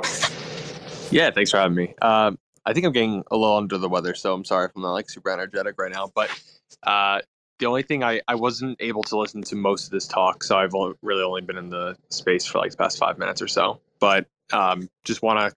Yeah, 1.11 1.31
thanks 1.31 1.51
for 1.51 1.57
having 1.57 1.75
me. 1.75 1.93
Um, 2.01 2.37
I 2.65 2.73
think 2.73 2.85
I'm 2.85 2.91
getting 2.91 3.23
a 3.31 3.37
little 3.37 3.57
under 3.57 3.77
the 3.77 3.89
weather, 3.89 4.13
so 4.13 4.33
I'm 4.33 4.45
sorry 4.45 4.65
if 4.65 4.71
I'm 4.75 4.83
not 4.83 4.93
like 4.93 5.09
super 5.09 5.29
energetic 5.29 5.75
right 5.79 5.91
now. 5.91 6.11
But 6.13 6.29
uh, 6.83 7.19
the 7.59 7.65
only 7.65 7.83
thing 7.83 8.03
I, 8.03 8.21
I 8.27 8.35
wasn't 8.35 8.77
able 8.79 9.03
to 9.03 9.17
listen 9.17 9.41
to 9.43 9.55
most 9.55 9.85
of 9.85 9.91
this 9.91 10.07
talk, 10.07 10.43
so 10.43 10.57
I've 10.57 10.75
only, 10.75 10.95
really 11.01 11.23
only 11.23 11.41
been 11.41 11.57
in 11.57 11.69
the 11.69 11.97
space 12.09 12.45
for 12.45 12.59
like 12.59 12.71
the 12.71 12.77
past 12.77 12.97
five 12.97 13.17
minutes 13.17 13.41
or 13.41 13.47
so. 13.47 13.81
But 13.99 14.27
um, 14.53 14.89
just 15.03 15.21
want 15.21 15.39
to, 15.39 15.55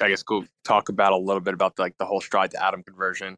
I 0.00 0.08
guess, 0.08 0.22
go 0.22 0.44
talk 0.64 0.88
about 0.88 1.12
a 1.12 1.16
little 1.16 1.40
bit 1.40 1.54
about 1.54 1.78
like 1.78 1.96
the 1.98 2.06
whole 2.06 2.20
stride 2.20 2.50
to 2.52 2.64
Atom 2.64 2.82
conversion. 2.82 3.36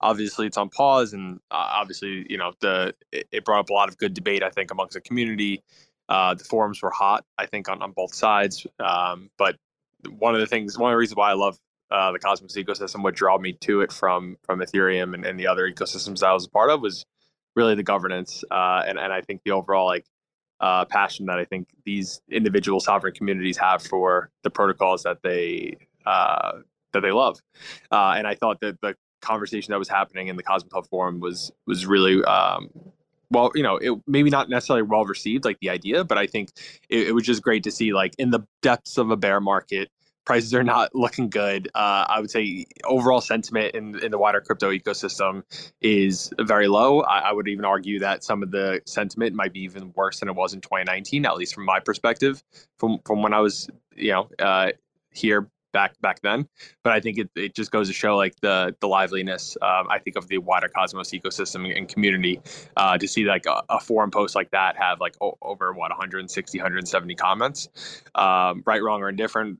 Obviously 0.00 0.46
it's 0.46 0.56
on 0.56 0.68
pause 0.68 1.12
and 1.12 1.38
uh, 1.50 1.68
obviously 1.74 2.26
you 2.28 2.36
know 2.36 2.52
the 2.60 2.92
it, 3.12 3.44
brought 3.44 3.60
up 3.60 3.70
a 3.70 3.72
lot 3.72 3.88
of 3.88 3.96
good 3.98 4.14
debate 4.14 4.42
i 4.42 4.50
think 4.50 4.70
amongst 4.72 4.94
the 4.94 5.00
community. 5.00 5.62
Uh, 6.08 6.34
the 6.34 6.44
forums 6.44 6.82
were 6.82 6.90
hot 6.90 7.24
i 7.38 7.46
think 7.46 7.68
on, 7.68 7.80
on 7.82 7.92
both 7.92 8.12
sides. 8.12 8.66
Um, 8.80 9.30
but 9.38 9.56
one 10.08 10.34
of 10.34 10.40
the 10.40 10.46
things 10.46 10.76
one 10.76 10.90
of 10.90 10.94
the 10.94 10.98
reasons 10.98 11.16
why 11.16 11.30
i 11.30 11.34
love 11.34 11.56
uh, 11.92 12.10
the 12.10 12.18
cosmos 12.18 12.56
ecosystem 12.56 13.02
what 13.02 13.14
drew 13.14 13.38
me 13.38 13.52
to 13.52 13.80
it 13.82 13.92
from 13.92 14.36
from 14.42 14.60
ethereum 14.60 15.14
and, 15.14 15.24
and 15.24 15.38
the 15.38 15.46
other 15.46 15.70
ecosystems 15.70 16.18
that 16.18 16.26
i 16.26 16.32
was 16.32 16.46
a 16.46 16.50
part 16.50 16.70
of 16.70 16.80
was 16.80 17.04
really 17.54 17.74
the 17.74 17.82
governance 17.82 18.42
uh, 18.50 18.82
and, 18.86 18.98
and 18.98 19.12
i 19.12 19.20
think 19.20 19.40
the 19.44 19.52
overall 19.52 19.86
like 19.86 20.06
uh, 20.60 20.84
passion 20.86 21.26
that 21.26 21.38
i 21.38 21.44
think 21.44 21.68
these 21.84 22.20
individual 22.30 22.80
sovereign 22.80 23.14
communities 23.14 23.56
have 23.56 23.82
for 23.82 24.30
the 24.42 24.50
protocols 24.50 25.02
that 25.04 25.18
they 25.22 25.76
uh, 26.06 26.52
that 26.92 27.00
they 27.00 27.12
love. 27.12 27.38
Uh, 27.90 28.14
and 28.16 28.26
I 28.26 28.34
thought 28.34 28.60
that 28.60 28.80
the 28.80 28.94
conversation 29.20 29.72
that 29.72 29.78
was 29.78 29.88
happening 29.88 30.28
in 30.28 30.36
the 30.36 30.42
Cosmos 30.42 30.72
Hub 30.72 30.86
forum 30.88 31.20
was 31.20 31.52
was 31.66 31.86
really 31.86 32.22
um, 32.24 32.70
well, 33.32 33.50
you 33.54 33.62
know, 33.62 33.76
it 33.76 33.98
maybe 34.06 34.30
not 34.30 34.48
necessarily 34.48 34.82
well 34.82 35.04
received, 35.04 35.44
like 35.44 35.58
the 35.60 35.70
idea, 35.70 36.04
but 36.04 36.18
I 36.18 36.26
think 36.26 36.50
it, 36.88 37.08
it, 37.08 37.12
was 37.12 37.24
just 37.24 37.42
great 37.42 37.64
to 37.64 37.70
see, 37.70 37.92
like, 37.94 38.14
in 38.18 38.30
the 38.30 38.40
depths 38.60 38.98
of 38.98 39.10
a 39.10 39.16
bear 39.16 39.40
market, 39.40 39.90
prices 40.24 40.52
are 40.54 40.62
not 40.62 40.90
looking 40.94 41.30
good. 41.30 41.68
Uh, 41.74 42.04
I 42.08 42.20
would 42.20 42.30
say 42.30 42.66
overall 42.84 43.20
sentiment 43.20 43.74
in 43.74 43.98
in 44.00 44.10
the 44.10 44.18
wider 44.18 44.40
crypto 44.40 44.70
ecosystem 44.70 45.42
is 45.80 46.32
very 46.40 46.68
low. 46.68 47.00
I, 47.00 47.20
I, 47.20 47.32
would 47.32 47.48
even 47.48 47.64
argue 47.64 47.98
that 48.00 48.22
some 48.22 48.42
of 48.42 48.50
the 48.50 48.82
sentiment 48.86 49.34
might 49.34 49.52
be 49.52 49.60
even 49.60 49.92
worse 49.96 50.20
than 50.20 50.28
it 50.28 50.34
was 50.34 50.52
in 50.52 50.60
2019, 50.60 51.24
at 51.26 51.36
least 51.36 51.54
from 51.54 51.64
my 51.64 51.80
perspective, 51.80 52.42
from 52.78 52.98
from 53.06 53.22
when 53.22 53.32
I 53.32 53.40
was, 53.40 53.68
you 53.96 54.12
know, 54.12 54.28
uh, 54.38 54.72
here 55.10 55.48
back 55.72 56.00
back 56.00 56.20
then. 56.22 56.48
But 56.82 56.92
I 56.92 57.00
think 57.00 57.18
it, 57.18 57.30
it 57.34 57.54
just 57.54 57.70
goes 57.70 57.88
to 57.88 57.94
show 57.94 58.16
like 58.16 58.34
the 58.40 58.74
the 58.80 58.88
liveliness 58.88 59.56
um, 59.62 59.88
I 59.90 59.98
think 59.98 60.16
of 60.16 60.28
the 60.28 60.38
wider 60.38 60.68
Cosmos 60.68 61.10
ecosystem 61.10 61.76
and 61.76 61.88
community 61.88 62.40
uh, 62.76 62.98
to 62.98 63.08
see 63.08 63.24
like 63.24 63.46
a, 63.46 63.62
a, 63.68 63.80
forum 63.80 64.10
post 64.10 64.34
like 64.34 64.50
that 64.50 64.76
have 64.76 65.00
like 65.00 65.16
o- 65.20 65.38
over 65.42 65.72
what 65.72 65.90
160 65.90 66.58
170 66.58 67.14
comments 67.14 67.68
um, 68.14 68.62
right 68.66 68.82
wrong 68.82 69.02
or 69.02 69.08
indifferent 69.08 69.58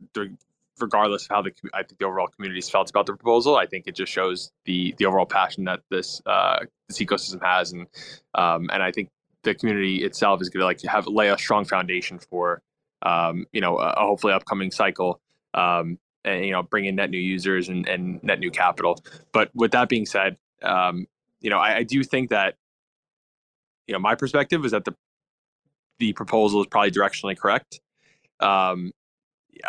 regardless 0.80 1.24
of 1.24 1.28
how 1.30 1.42
the 1.42 1.52
I 1.74 1.82
think 1.82 1.98
the 1.98 2.06
overall 2.06 2.28
community 2.28 2.60
felt 2.62 2.90
about 2.90 3.06
the 3.06 3.14
proposal 3.14 3.56
I 3.56 3.66
think 3.66 3.86
it 3.86 3.96
just 3.96 4.12
shows 4.12 4.52
the 4.64 4.94
the 4.98 5.06
overall 5.06 5.26
passion 5.26 5.64
that 5.64 5.80
this 5.90 6.22
uh, 6.26 6.60
this 6.88 6.98
ecosystem 6.98 7.42
has 7.42 7.72
and 7.72 7.86
um, 8.34 8.70
and 8.72 8.82
I 8.82 8.92
think 8.92 9.08
the 9.42 9.54
community 9.54 10.04
itself 10.04 10.40
is 10.40 10.48
going 10.48 10.60
to 10.60 10.66
like 10.66 10.80
have 10.82 11.06
lay 11.06 11.28
a 11.28 11.38
strong 11.38 11.64
foundation 11.64 12.18
for 12.18 12.62
um, 13.02 13.46
you 13.52 13.60
know, 13.60 13.78
a, 13.78 13.90
a 13.90 14.00
hopefully 14.00 14.32
upcoming 14.32 14.70
cycle 14.70 15.20
um, 15.54 15.98
and 16.24 16.44
you 16.44 16.52
know 16.52 16.62
bring 16.62 16.84
in 16.84 16.96
net 16.96 17.10
new 17.10 17.18
users 17.18 17.68
and, 17.68 17.88
and 17.88 18.22
net 18.22 18.38
new 18.38 18.50
capital. 18.50 19.02
But 19.32 19.50
with 19.54 19.72
that 19.72 19.88
being 19.88 20.06
said, 20.06 20.36
um, 20.62 21.06
you 21.40 21.50
know 21.50 21.58
I, 21.58 21.78
I, 21.78 21.82
do 21.82 22.02
think 22.02 22.30
that 22.30 22.54
you 23.86 23.92
know 23.92 23.98
my 23.98 24.14
perspective 24.14 24.64
is 24.64 24.72
that 24.72 24.84
the 24.84 24.94
the 25.98 26.12
proposal 26.12 26.60
is 26.60 26.66
probably 26.66 26.90
directionally 26.90 27.36
correct. 27.36 27.80
Um, 28.40 28.92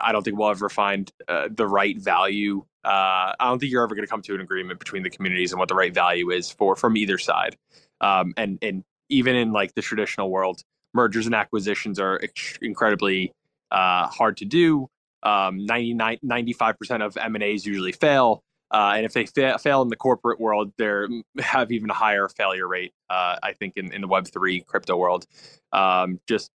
I 0.01 0.11
don't 0.11 0.23
think 0.23 0.37
we'll 0.37 0.49
ever 0.49 0.69
find 0.69 1.11
uh, 1.27 1.49
the 1.51 1.67
right 1.67 1.97
value. 1.97 2.65
Uh, 2.83 3.33
I 3.39 3.45
don't 3.45 3.59
think 3.59 3.71
you're 3.71 3.83
ever 3.83 3.95
going 3.95 4.05
to 4.05 4.09
come 4.09 4.21
to 4.23 4.35
an 4.35 4.41
agreement 4.41 4.79
between 4.79 5.03
the 5.03 5.09
communities 5.09 5.51
and 5.51 5.59
what 5.59 5.69
the 5.69 5.75
right 5.75 5.93
value 5.93 6.31
is 6.31 6.49
for 6.49 6.75
from 6.75 6.97
either 6.97 7.17
side. 7.17 7.55
Um, 8.01 8.33
and 8.37 8.57
and 8.61 8.83
even 9.09 9.35
in 9.35 9.51
like 9.51 9.75
the 9.75 9.81
traditional 9.81 10.29
world, 10.29 10.63
mergers 10.93 11.25
and 11.25 11.35
acquisitions 11.35 11.99
are 11.99 12.19
ex- 12.23 12.57
incredibly 12.61 13.33
uh, 13.71 14.07
hard 14.07 14.37
to 14.37 14.45
do. 14.45 14.89
Um, 15.23 15.65
99, 15.65 16.19
95% 16.23 17.05
of 17.05 17.17
M&As 17.17 17.65
usually 17.65 17.93
fail. 17.93 18.43
Uh, 18.71 18.93
and 18.95 19.05
if 19.05 19.13
they 19.13 19.25
fa- 19.25 19.57
fail 19.59 19.81
in 19.81 19.87
the 19.87 19.95
corporate 19.95 20.39
world, 20.39 20.73
they 20.77 21.05
have 21.39 21.71
even 21.71 21.89
a 21.89 21.93
higher 21.93 22.27
failure 22.27 22.67
rate, 22.67 22.91
uh, 23.09 23.37
I 23.41 23.53
think, 23.53 23.73
in, 23.77 23.93
in 23.93 24.01
the 24.01 24.07
Web3 24.07 24.65
crypto 24.65 24.97
world. 24.97 25.25
Um, 25.71 26.19
just 26.27 26.49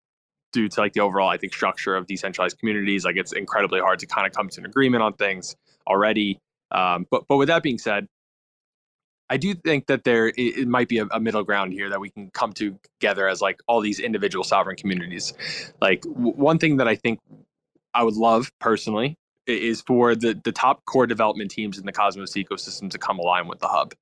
due 0.53 0.69
to 0.69 0.81
like 0.81 0.95
the 0.95 1.01
overall, 1.01 1.29
I 1.29 1.37
think, 1.37 1.53
structure 1.53 1.95
of 1.95 2.07
decentralized 2.07 2.59
communities. 2.59 3.05
Like 3.05 3.17
it's 3.17 3.33
incredibly 3.33 3.81
hard 3.81 3.99
to 4.01 4.07
kind 4.07 4.27
of 4.27 4.33
come 4.33 4.49
to 4.49 4.61
an 4.61 4.67
agreement 4.67 5.03
on 5.03 5.13
things 5.13 5.55
already. 5.87 6.41
Um, 6.71 7.07
but 7.11 7.25
but 7.29 7.37
with 7.37 7.49
that 7.49 7.63
being 7.63 7.79
said, 7.79 8.09
I 9.29 9.37
do 9.37 9.55
think 9.55 9.87
that 9.87 10.05
there 10.05 10.29
it, 10.29 10.35
it 10.37 10.69
might 10.69 10.89
be 10.89 10.99
a, 10.99 11.07
a, 11.07 11.21
middle 11.21 11.45
ground 11.45 11.73
here 11.73 11.91
that 11.91 12.01
we 12.01 12.11
can 12.11 12.31
come 12.31 12.53
together 12.53 13.29
as 13.29 13.41
like 13.41 13.61
all 13.67 13.81
these 13.81 14.01
individual 14.01 14.45
sovereign 14.45 14.77
communities. 14.77 15.35
Like 15.81 16.03
w- 16.03 16.33
one 16.33 16.59
thing 16.59 16.79
that 16.79 16.89
I 16.89 16.97
think 16.97 17.21
I 17.97 18.03
would 18.03 18.17
love 18.17 18.53
personally 18.61 19.17
is 19.47 19.81
for 19.81 20.15
the 20.15 20.39
the 20.45 20.53
top 20.53 20.85
core 20.85 21.07
development 21.07 21.51
teams 21.51 21.79
in 21.79 21.87
the 21.87 21.93
Cosmos 21.93 22.35
ecosystem 22.35 22.91
to 22.91 22.99
come 22.99 23.19
align 23.19 23.49
with 23.49 23.59
the 23.59 23.69
hub. 23.69 23.95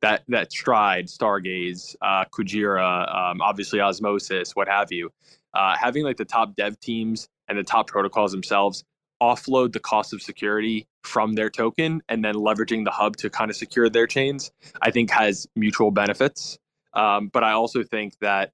That 0.00 0.22
that 0.28 0.50
Stride, 0.50 1.06
Stargaze, 1.06 1.94
uh, 2.00 2.24
Kujira, 2.32 3.14
um, 3.14 3.42
obviously 3.42 3.80
Osmosis, 3.80 4.56
what 4.56 4.68
have 4.68 4.90
you. 4.90 5.10
Uh, 5.54 5.76
having 5.76 6.02
like 6.02 6.16
the 6.16 6.24
top 6.24 6.56
dev 6.56 6.80
teams 6.80 7.28
and 7.46 7.58
the 7.58 7.62
top 7.62 7.88
protocols 7.88 8.32
themselves 8.32 8.84
offload 9.20 9.72
the 9.72 9.80
cost 9.80 10.14
of 10.14 10.22
security 10.22 10.86
from 11.04 11.34
their 11.34 11.50
token 11.50 12.02
and 12.08 12.24
then 12.24 12.34
leveraging 12.34 12.84
the 12.84 12.90
hub 12.90 13.16
to 13.18 13.28
kind 13.28 13.50
of 13.50 13.56
secure 13.56 13.88
their 13.90 14.06
chains, 14.06 14.50
I 14.80 14.90
think 14.90 15.10
has 15.10 15.46
mutual 15.54 15.90
benefits. 15.90 16.58
Um, 16.94 17.28
but 17.28 17.44
I 17.44 17.52
also 17.52 17.82
think 17.84 18.14
that 18.20 18.50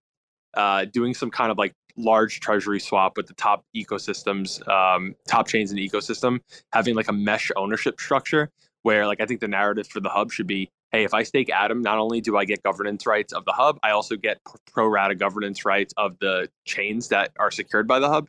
uh, 0.54 0.86
doing 0.86 1.14
some 1.14 1.30
kind 1.30 1.50
of 1.50 1.56
like 1.56 1.72
large 1.98 2.40
treasury 2.40 2.80
swap 2.80 3.16
with 3.16 3.26
the 3.26 3.34
top 3.34 3.64
ecosystems, 3.76 4.66
um, 4.68 5.14
top 5.26 5.48
chains 5.48 5.70
in 5.70 5.76
the 5.76 5.88
ecosystem, 5.88 6.40
having 6.72 6.94
like 6.94 7.08
a 7.08 7.12
mesh 7.12 7.50
ownership 7.56 8.00
structure 8.00 8.50
where 8.82 9.06
like 9.06 9.20
I 9.20 9.26
think 9.26 9.40
the 9.40 9.48
narrative 9.48 9.86
for 9.88 10.00
the 10.00 10.08
hub 10.08 10.32
should 10.32 10.46
be, 10.46 10.70
hey, 10.92 11.04
if 11.04 11.12
I 11.12 11.22
stake 11.22 11.50
Atom, 11.50 11.82
not 11.82 11.98
only 11.98 12.20
do 12.20 12.36
I 12.36 12.44
get 12.44 12.62
governance 12.62 13.06
rights 13.06 13.32
of 13.32 13.44
the 13.44 13.52
hub, 13.52 13.78
I 13.82 13.90
also 13.90 14.16
get 14.16 14.38
pro 14.72 14.86
rata 14.86 15.14
governance 15.14 15.64
rights 15.64 15.92
of 15.96 16.18
the 16.20 16.48
chains 16.64 17.08
that 17.08 17.32
are 17.38 17.50
secured 17.50 17.86
by 17.86 17.98
the 17.98 18.08
hub, 18.08 18.28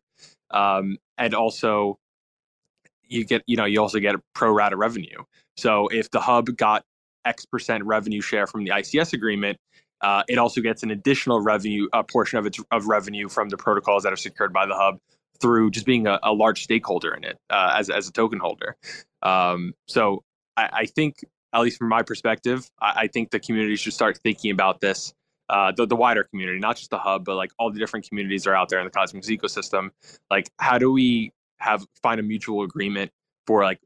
um, 0.52 0.98
and 1.18 1.34
also 1.34 1.98
you 3.08 3.26
get 3.26 3.44
you 3.48 3.56
know 3.56 3.66
you 3.66 3.82
also 3.82 4.00
get 4.00 4.16
a 4.16 4.22
pro 4.34 4.52
rata 4.52 4.76
revenue. 4.76 5.24
So 5.58 5.88
if 5.88 6.10
the 6.12 6.20
hub 6.20 6.56
got 6.58 6.84
X 7.26 7.46
percent 7.46 7.84
revenue 7.86 8.22
share 8.22 8.48
from 8.48 8.64
the 8.64 8.72
ICS 8.72 9.14
agreement, 9.14 9.58
uh, 10.02 10.24
it 10.28 10.38
also 10.38 10.62
gets 10.62 10.84
an 10.84 10.92
additional 10.92 11.42
revenue, 11.42 11.88
a 11.94 12.04
portion 12.04 12.40
of 12.40 12.46
its 12.46 12.60
of 12.72 12.88
revenue 12.88 13.28
from 13.28 13.50
the 13.50 13.58
protocols 13.58 14.04
that 14.04 14.14
are 14.14 14.18
secured 14.18 14.54
by 14.54 14.66
the 14.66 14.76
hub 14.76 15.00
through 15.42 15.72
just 15.72 15.86
being 15.86 16.08
a, 16.08 16.20
a 16.24 16.34
large 16.34 16.64
stakeholder 16.64 17.14
in 17.14 17.24
it 17.24 17.38
uh, 17.50 17.74
as 17.78 17.90
as 17.90 18.08
a 18.08 18.12
token 18.12 18.40
holder. 18.40 18.76
Um, 19.22 19.74
so 19.88 20.24
I, 20.56 20.70
I, 20.72 20.86
think, 20.86 21.16
at 21.54 21.62
least 21.62 21.78
from 21.78 21.90
my 21.90 22.04
perspective, 22.04 22.70
I, 22.82 22.94
I, 22.96 23.08
think 23.08 23.32
the 23.32 23.40
community 23.40 23.76
should 23.76 23.94
start 23.94 24.18
thinking 24.24 24.52
about 24.52 24.80
this. 24.80 25.14
Uh, 25.50 25.72
the, 25.76 25.88
the 25.88 25.96
wider 25.96 26.24
community, 26.26 26.60
not 26.60 26.78
just 26.78 26.92
the 26.92 27.00
hub, 27.00 27.26
but 27.26 27.36
like 27.36 27.52
all 27.58 27.72
the 27.72 27.80
different 27.80 28.08
communities 28.08 28.46
are 28.46 28.56
out 28.56 28.70
there 28.70 28.80
in 28.80 28.86
the 28.86 28.92
Cosmos 28.92 29.28
ecosystem. 29.30 29.90
Like, 30.30 30.48
how 30.60 30.78
do 30.78 30.92
we 30.92 31.32
have 31.58 31.86
find 32.02 32.20
a 32.20 32.24
mutual 32.24 32.64
agreement 32.64 33.12
for 33.48 33.64
like 33.64 33.80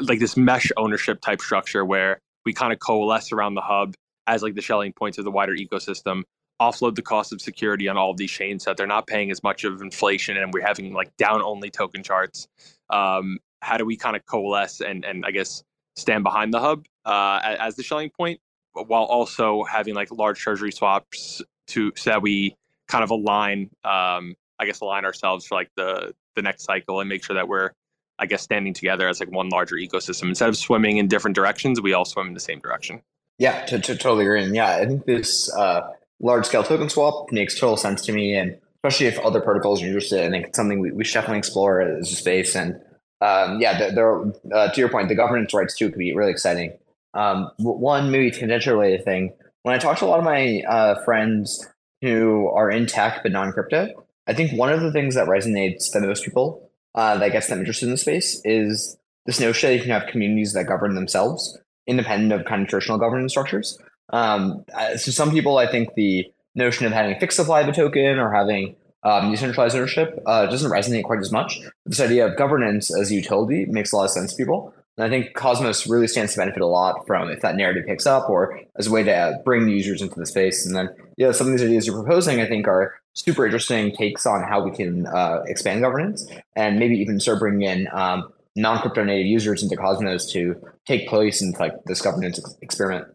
like 0.00 0.18
this 0.18 0.36
mesh 0.36 0.70
ownership 0.76 1.20
type 1.20 1.40
structure 1.40 1.84
where 1.84 2.20
we 2.44 2.52
kind 2.52 2.72
of 2.72 2.78
coalesce 2.78 3.32
around 3.32 3.54
the 3.54 3.60
hub 3.60 3.94
as 4.26 4.42
like 4.42 4.54
the 4.54 4.62
Schelling 4.62 4.92
points 4.92 5.18
of 5.18 5.24
the 5.24 5.30
wider 5.30 5.54
ecosystem, 5.54 6.22
offload 6.60 6.94
the 6.94 7.02
cost 7.02 7.32
of 7.32 7.40
security 7.40 7.88
on 7.88 7.96
all 7.96 8.10
of 8.10 8.16
these 8.16 8.30
chains 8.30 8.64
so 8.64 8.70
that 8.70 8.76
they're 8.76 8.86
not 8.86 9.06
paying 9.06 9.30
as 9.30 9.42
much 9.42 9.64
of 9.64 9.82
inflation 9.82 10.36
and 10.36 10.52
we're 10.52 10.66
having 10.66 10.92
like 10.92 11.14
down 11.16 11.42
only 11.42 11.70
token 11.70 12.02
charts. 12.02 12.48
Um, 12.90 13.38
how 13.60 13.76
do 13.76 13.84
we 13.84 13.96
kind 13.96 14.16
of 14.16 14.24
coalesce 14.26 14.80
and 14.80 15.04
and 15.04 15.24
I 15.26 15.30
guess 15.30 15.62
stand 15.96 16.24
behind 16.24 16.52
the 16.52 16.60
hub 16.60 16.86
uh, 17.04 17.40
as 17.42 17.76
the 17.76 17.82
Schelling 17.82 18.10
point 18.10 18.40
while 18.72 19.04
also 19.04 19.64
having 19.64 19.94
like 19.94 20.10
large 20.10 20.38
treasury 20.38 20.72
swaps 20.72 21.42
to 21.68 21.92
so 21.96 22.10
that 22.10 22.22
we 22.22 22.54
kind 22.88 23.02
of 23.02 23.10
align, 23.10 23.70
um, 23.84 24.34
I 24.58 24.66
guess, 24.66 24.80
align 24.80 25.04
ourselves 25.04 25.46
for 25.46 25.54
like 25.54 25.70
the 25.76 26.14
the 26.34 26.42
next 26.42 26.64
cycle 26.64 27.00
and 27.00 27.08
make 27.08 27.24
sure 27.24 27.34
that 27.34 27.48
we're, 27.48 27.70
I 28.18 28.26
guess, 28.26 28.42
standing 28.42 28.74
together 28.74 29.08
as 29.08 29.20
like 29.20 29.30
one 29.30 29.48
larger 29.48 29.76
ecosystem 29.76 30.28
instead 30.28 30.48
of 30.48 30.56
swimming 30.56 30.98
in 30.98 31.08
different 31.08 31.34
directions. 31.34 31.80
We 31.80 31.94
all 31.94 32.04
swim 32.04 32.28
in 32.28 32.34
the 32.34 32.40
same 32.40 32.60
direction. 32.60 33.02
Yeah, 33.38 33.64
to, 33.66 33.78
to 33.78 33.96
totally 33.96 34.24
agree. 34.24 34.42
And 34.42 34.54
yeah, 34.54 34.76
I 34.76 34.86
think 34.86 35.04
this 35.04 35.52
uh, 35.54 35.92
large 36.20 36.46
scale 36.46 36.62
token 36.62 36.88
swap 36.88 37.30
makes 37.32 37.58
total 37.58 37.76
sense 37.76 38.02
to 38.06 38.12
me, 38.12 38.34
and 38.34 38.56
especially 38.76 39.06
if 39.06 39.18
other 39.18 39.40
protocols 39.40 39.82
are 39.82 39.86
interested, 39.86 40.24
I 40.24 40.30
think 40.30 40.46
it's 40.46 40.56
something 40.56 40.80
we, 40.80 40.90
we 40.92 41.04
should 41.04 41.14
definitely 41.14 41.38
explore 41.38 41.80
as 41.80 42.12
a 42.12 42.16
space. 42.16 42.56
And 42.56 42.80
um, 43.20 43.60
yeah, 43.60 43.90
there, 43.90 44.22
uh, 44.52 44.70
to 44.70 44.80
your 44.80 44.88
point, 44.88 45.08
the 45.08 45.14
governance 45.14 45.52
rights 45.52 45.76
too 45.76 45.90
could 45.90 45.98
be 45.98 46.14
really 46.14 46.30
exciting. 46.30 46.76
Um, 47.14 47.50
one 47.58 48.10
maybe 48.10 48.30
tangential 48.30 48.74
related 48.74 49.04
thing. 49.04 49.32
When 49.62 49.74
I 49.74 49.78
talk 49.78 49.98
to 49.98 50.04
a 50.04 50.06
lot 50.06 50.18
of 50.18 50.24
my 50.24 50.62
uh, 50.68 51.02
friends 51.04 51.66
who 52.02 52.48
are 52.48 52.70
in 52.70 52.86
tech 52.86 53.22
but 53.22 53.32
non 53.32 53.52
crypto, 53.52 54.06
I 54.26 54.34
think 54.34 54.52
one 54.52 54.72
of 54.72 54.80
the 54.80 54.92
things 54.92 55.14
that 55.14 55.28
resonates 55.28 55.90
the 55.92 56.00
most 56.00 56.24
people 56.24 56.70
uh, 56.94 57.18
that 57.18 57.32
gets 57.32 57.48
them 57.48 57.58
interested 57.58 57.86
in 57.86 57.92
the 57.92 57.98
space 57.98 58.40
is 58.44 58.96
this 59.24 59.40
notion 59.40 59.70
that 59.70 59.76
you 59.76 59.82
can 59.82 59.90
have 59.90 60.08
communities 60.08 60.52
that 60.52 60.66
govern 60.66 60.94
themselves, 60.94 61.58
independent 61.86 62.32
of 62.32 62.46
kind 62.46 62.62
of 62.62 62.68
traditional 62.68 62.98
governance 62.98 63.32
structures. 63.32 63.78
Um, 64.10 64.64
uh, 64.74 64.96
so 64.96 65.10
some 65.10 65.30
people, 65.30 65.58
I 65.58 65.70
think 65.70 65.94
the 65.94 66.30
notion 66.54 66.86
of 66.86 66.92
having 66.92 67.14
a 67.14 67.20
fixed 67.20 67.36
supply 67.36 67.60
of 67.60 67.68
a 67.68 67.72
token 67.72 68.18
or 68.18 68.32
having 68.32 68.76
um, 69.02 69.30
decentralized 69.30 69.76
ownership 69.76 70.20
uh, 70.26 70.46
doesn't 70.46 70.70
resonate 70.70 71.04
quite 71.04 71.20
as 71.20 71.30
much. 71.30 71.60
This 71.84 72.00
idea 72.00 72.26
of 72.26 72.36
governance 72.36 72.94
as 72.94 73.12
utility 73.12 73.66
makes 73.66 73.92
a 73.92 73.96
lot 73.96 74.04
of 74.04 74.10
sense 74.10 74.32
to 74.32 74.36
people. 74.36 74.74
And 74.96 75.04
I 75.04 75.10
think 75.10 75.34
Cosmos 75.34 75.86
really 75.86 76.08
stands 76.08 76.32
to 76.32 76.38
benefit 76.38 76.62
a 76.62 76.66
lot 76.66 77.06
from 77.06 77.28
if 77.28 77.42
that 77.42 77.56
narrative 77.56 77.84
picks 77.86 78.06
up 78.06 78.30
or 78.30 78.58
as 78.76 78.86
a 78.86 78.90
way 78.90 79.02
to 79.02 79.40
bring 79.44 79.68
users 79.68 80.00
into 80.00 80.18
the 80.18 80.24
space. 80.24 80.66
And 80.66 80.74
then, 80.74 80.88
yeah, 81.18 81.32
some 81.32 81.46
of 81.46 81.52
these 81.52 81.62
ideas 81.62 81.86
you're 81.86 82.02
proposing, 82.02 82.40
I 82.40 82.46
think, 82.46 82.66
are 82.66 82.94
super 83.12 83.44
interesting 83.44 83.94
takes 83.94 84.24
on 84.24 84.42
how 84.42 84.64
we 84.64 84.70
can 84.70 85.06
uh, 85.06 85.42
expand 85.46 85.82
governance 85.82 86.26
and 86.54 86.78
maybe 86.78 86.96
even 86.96 87.20
start 87.20 87.40
bringing 87.40 87.68
in 87.68 87.88
um, 87.92 88.32
non 88.56 88.80
crypto 88.80 89.04
native 89.04 89.26
users 89.26 89.62
into 89.62 89.76
Cosmos 89.76 90.32
to 90.32 90.56
take 90.86 91.08
place 91.08 91.42
in 91.42 91.52
like 91.52 91.72
this 91.86 92.00
governance 92.00 92.40
experiment. 92.62 93.08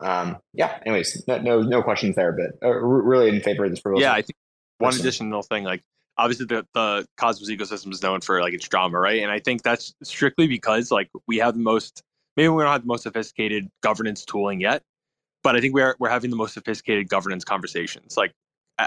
Um, 0.00 0.38
yeah. 0.54 0.78
Anyways, 0.86 1.24
no, 1.28 1.38
no, 1.38 1.60
no 1.62 1.82
questions 1.82 2.16
there, 2.16 2.32
but 2.32 2.66
uh, 2.66 2.72
really 2.72 3.28
in 3.28 3.40
favor 3.40 3.64
of 3.64 3.70
this 3.70 3.80
proposal. 3.80 4.02
Yeah, 4.02 4.12
I 4.12 4.22
think 4.22 4.36
one 4.78 4.94
additional 4.94 5.42
thing, 5.42 5.64
like 5.64 5.82
obviously 6.16 6.46
the, 6.46 6.66
the 6.74 7.06
Cosmos 7.16 7.50
ecosystem 7.50 7.92
is 7.92 8.02
known 8.02 8.20
for 8.20 8.40
like 8.40 8.54
its 8.54 8.68
drama, 8.68 8.98
right? 8.98 9.22
And 9.22 9.30
I 9.30 9.38
think 9.38 9.62
that's 9.62 9.94
strictly 10.02 10.46
because 10.46 10.90
like 10.90 11.10
we 11.26 11.38
have 11.38 11.54
the 11.54 11.60
most 11.60 12.02
maybe 12.36 12.48
we 12.48 12.62
don't 12.62 12.72
have 12.72 12.82
the 12.82 12.88
most 12.88 13.02
sophisticated 13.02 13.68
governance 13.82 14.24
tooling 14.24 14.60
yet, 14.60 14.82
but 15.42 15.56
I 15.56 15.60
think 15.60 15.74
we're 15.74 15.96
we're 15.98 16.10
having 16.10 16.30
the 16.30 16.36
most 16.36 16.54
sophisticated 16.54 17.08
governance 17.08 17.44
conversations. 17.44 18.16
Like 18.16 18.32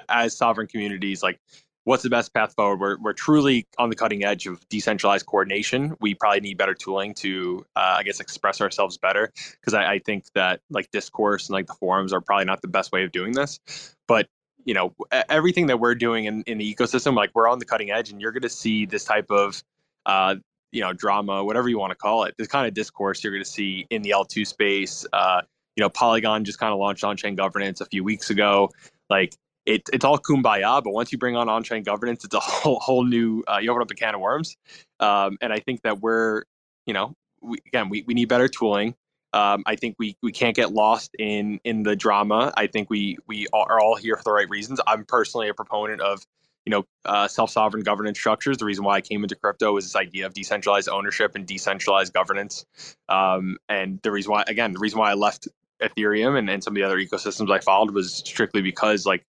as 0.09 0.35
sovereign 0.35 0.67
communities, 0.67 1.21
like 1.21 1.39
what's 1.85 2.03
the 2.03 2.09
best 2.09 2.33
path 2.33 2.53
forward? 2.55 2.79
We're 2.79 2.97
we're 2.99 3.13
truly 3.13 3.67
on 3.77 3.89
the 3.89 3.95
cutting 3.95 4.23
edge 4.23 4.47
of 4.47 4.67
decentralized 4.69 5.25
coordination. 5.25 5.95
We 5.99 6.15
probably 6.15 6.41
need 6.41 6.57
better 6.57 6.73
tooling 6.73 7.13
to, 7.15 7.65
uh, 7.75 7.95
I 7.99 8.03
guess, 8.03 8.19
express 8.19 8.61
ourselves 8.61 8.97
better 8.97 9.31
because 9.59 9.73
I, 9.73 9.93
I 9.93 9.99
think 9.99 10.25
that 10.35 10.61
like 10.69 10.89
discourse 10.91 11.49
and 11.49 11.53
like 11.53 11.67
the 11.67 11.73
forums 11.73 12.13
are 12.13 12.21
probably 12.21 12.45
not 12.45 12.61
the 12.61 12.67
best 12.67 12.91
way 12.91 13.03
of 13.03 13.11
doing 13.11 13.33
this. 13.33 13.59
But 14.07 14.27
you 14.65 14.73
know 14.73 14.95
everything 15.29 15.67
that 15.67 15.79
we're 15.79 15.95
doing 15.95 16.25
in, 16.25 16.41
in 16.43 16.57
the 16.57 16.73
ecosystem 16.75 17.15
like 17.15 17.31
we're 17.33 17.47
on 17.47 17.59
the 17.59 17.65
cutting 17.65 17.91
edge 17.91 18.11
and 18.11 18.21
you're 18.21 18.31
going 18.31 18.43
to 18.43 18.49
see 18.49 18.85
this 18.85 19.03
type 19.03 19.29
of 19.29 19.61
uh, 20.05 20.35
you 20.71 20.81
know 20.81 20.93
drama 20.93 21.43
whatever 21.43 21.69
you 21.69 21.77
want 21.77 21.91
to 21.91 21.95
call 21.95 22.23
it 22.23 22.33
this 22.37 22.47
kind 22.47 22.67
of 22.67 22.73
discourse 22.73 23.23
you're 23.23 23.33
going 23.33 23.43
to 23.43 23.49
see 23.49 23.85
in 23.89 24.01
the 24.01 24.11
l2 24.11 24.45
space 24.45 25.05
uh, 25.13 25.41
you 25.75 25.81
know 25.81 25.89
polygon 25.89 26.43
just 26.43 26.59
kind 26.59 26.73
of 26.73 26.79
launched 26.79 27.03
on-chain 27.03 27.35
governance 27.35 27.81
a 27.81 27.85
few 27.85 28.03
weeks 28.03 28.29
ago 28.29 28.69
like 29.09 29.35
it, 29.65 29.81
it's 29.91 30.05
all 30.05 30.17
kumbaya 30.17 30.83
but 30.83 30.91
once 30.91 31.11
you 31.11 31.17
bring 31.17 31.35
on 31.35 31.49
on-chain 31.49 31.83
governance 31.83 32.23
it's 32.23 32.35
a 32.35 32.39
whole, 32.41 32.79
whole 32.79 33.03
new 33.03 33.43
uh, 33.47 33.57
you 33.57 33.71
open 33.71 33.81
up 33.81 33.91
a 33.91 33.95
can 33.95 34.15
of 34.15 34.21
worms 34.21 34.57
um, 34.99 35.37
and 35.41 35.53
i 35.53 35.59
think 35.59 35.81
that 35.83 35.99
we're 35.99 36.43
you 36.85 36.93
know 36.93 37.15
we, 37.41 37.57
again 37.67 37.89
we, 37.89 38.03
we 38.07 38.13
need 38.13 38.29
better 38.29 38.47
tooling 38.47 38.95
um, 39.33 39.63
I 39.65 39.75
think 39.75 39.95
we 39.97 40.15
we 40.21 40.31
can't 40.31 40.55
get 40.55 40.71
lost 40.71 41.15
in 41.17 41.59
in 41.63 41.83
the 41.83 41.95
drama. 41.95 42.53
I 42.55 42.67
think 42.67 42.89
we 42.89 43.17
we 43.27 43.47
are 43.51 43.79
all 43.79 43.95
here 43.95 44.15
for 44.15 44.23
the 44.23 44.31
right 44.31 44.49
reasons. 44.49 44.79
I'm 44.85 45.05
personally 45.05 45.49
a 45.49 45.53
proponent 45.55 46.01
of 46.01 46.21
you 46.65 46.69
know 46.69 46.85
uh, 47.05 47.27
self 47.27 47.49
sovereign 47.49 47.83
governance 47.83 48.19
structures. 48.19 48.57
The 48.57 48.65
reason 48.65 48.83
why 48.83 48.95
I 48.95 49.01
came 49.01 49.23
into 49.23 49.35
crypto 49.35 49.73
was 49.73 49.85
this 49.85 49.95
idea 49.95 50.27
of 50.27 50.35
decentralized 50.35 50.87
ownership 50.87 51.33
and 51.35 51.47
decentralized 51.47 52.13
governance. 52.13 52.65
Um, 53.09 53.57
and 53.67 53.99
the 54.03 54.11
reason 54.11 54.31
why 54.31 54.43
again 54.47 54.73
the 54.73 54.79
reason 54.79 54.99
why 54.99 55.09
I 55.09 55.15
left 55.15 55.47
Ethereum 55.81 56.37
and, 56.37 56.47
and 56.49 56.63
some 56.63 56.73
of 56.73 56.75
the 56.75 56.83
other 56.83 56.97
ecosystems 56.97 57.51
I 57.51 57.59
followed 57.59 57.91
was 57.91 58.13
strictly 58.13 58.61
because 58.61 59.07
like 59.07 59.25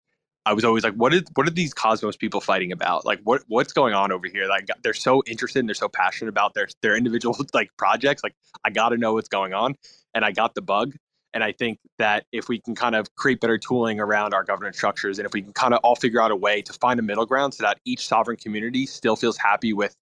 I 0.46 0.52
was 0.52 0.64
always 0.64 0.84
like, 0.84 0.94
what 0.94 1.14
is 1.14 1.22
what 1.34 1.46
are 1.46 1.50
these 1.50 1.72
Cosmos 1.72 2.16
people 2.16 2.40
fighting 2.40 2.72
about? 2.72 3.06
Like, 3.06 3.20
what 3.24 3.42
what's 3.48 3.72
going 3.72 3.94
on 3.94 4.12
over 4.12 4.26
here? 4.26 4.46
Like, 4.46 4.68
they're 4.82 4.92
so 4.92 5.22
interested 5.26 5.60
and 5.60 5.68
they're 5.68 5.74
so 5.74 5.88
passionate 5.88 6.28
about 6.28 6.54
their 6.54 6.68
their 6.82 6.96
individual 6.96 7.36
like 7.54 7.70
projects. 7.76 8.22
Like, 8.22 8.34
I 8.64 8.70
got 8.70 8.90
to 8.90 8.98
know 8.98 9.14
what's 9.14 9.28
going 9.28 9.54
on, 9.54 9.76
and 10.14 10.24
I 10.24 10.32
got 10.32 10.54
the 10.54 10.62
bug. 10.62 10.94
And 11.32 11.42
I 11.42 11.50
think 11.50 11.80
that 11.98 12.26
if 12.30 12.48
we 12.48 12.60
can 12.60 12.76
kind 12.76 12.94
of 12.94 13.12
create 13.16 13.40
better 13.40 13.58
tooling 13.58 13.98
around 13.98 14.34
our 14.34 14.44
governance 14.44 14.76
structures, 14.76 15.18
and 15.18 15.26
if 15.26 15.32
we 15.32 15.42
can 15.42 15.52
kind 15.52 15.74
of 15.74 15.80
all 15.82 15.96
figure 15.96 16.20
out 16.20 16.30
a 16.30 16.36
way 16.36 16.62
to 16.62 16.72
find 16.74 17.00
a 17.00 17.02
middle 17.02 17.26
ground 17.26 17.54
so 17.54 17.64
that 17.64 17.80
each 17.84 18.06
sovereign 18.06 18.36
community 18.36 18.86
still 18.86 19.16
feels 19.16 19.36
happy 19.36 19.72
with, 19.72 19.96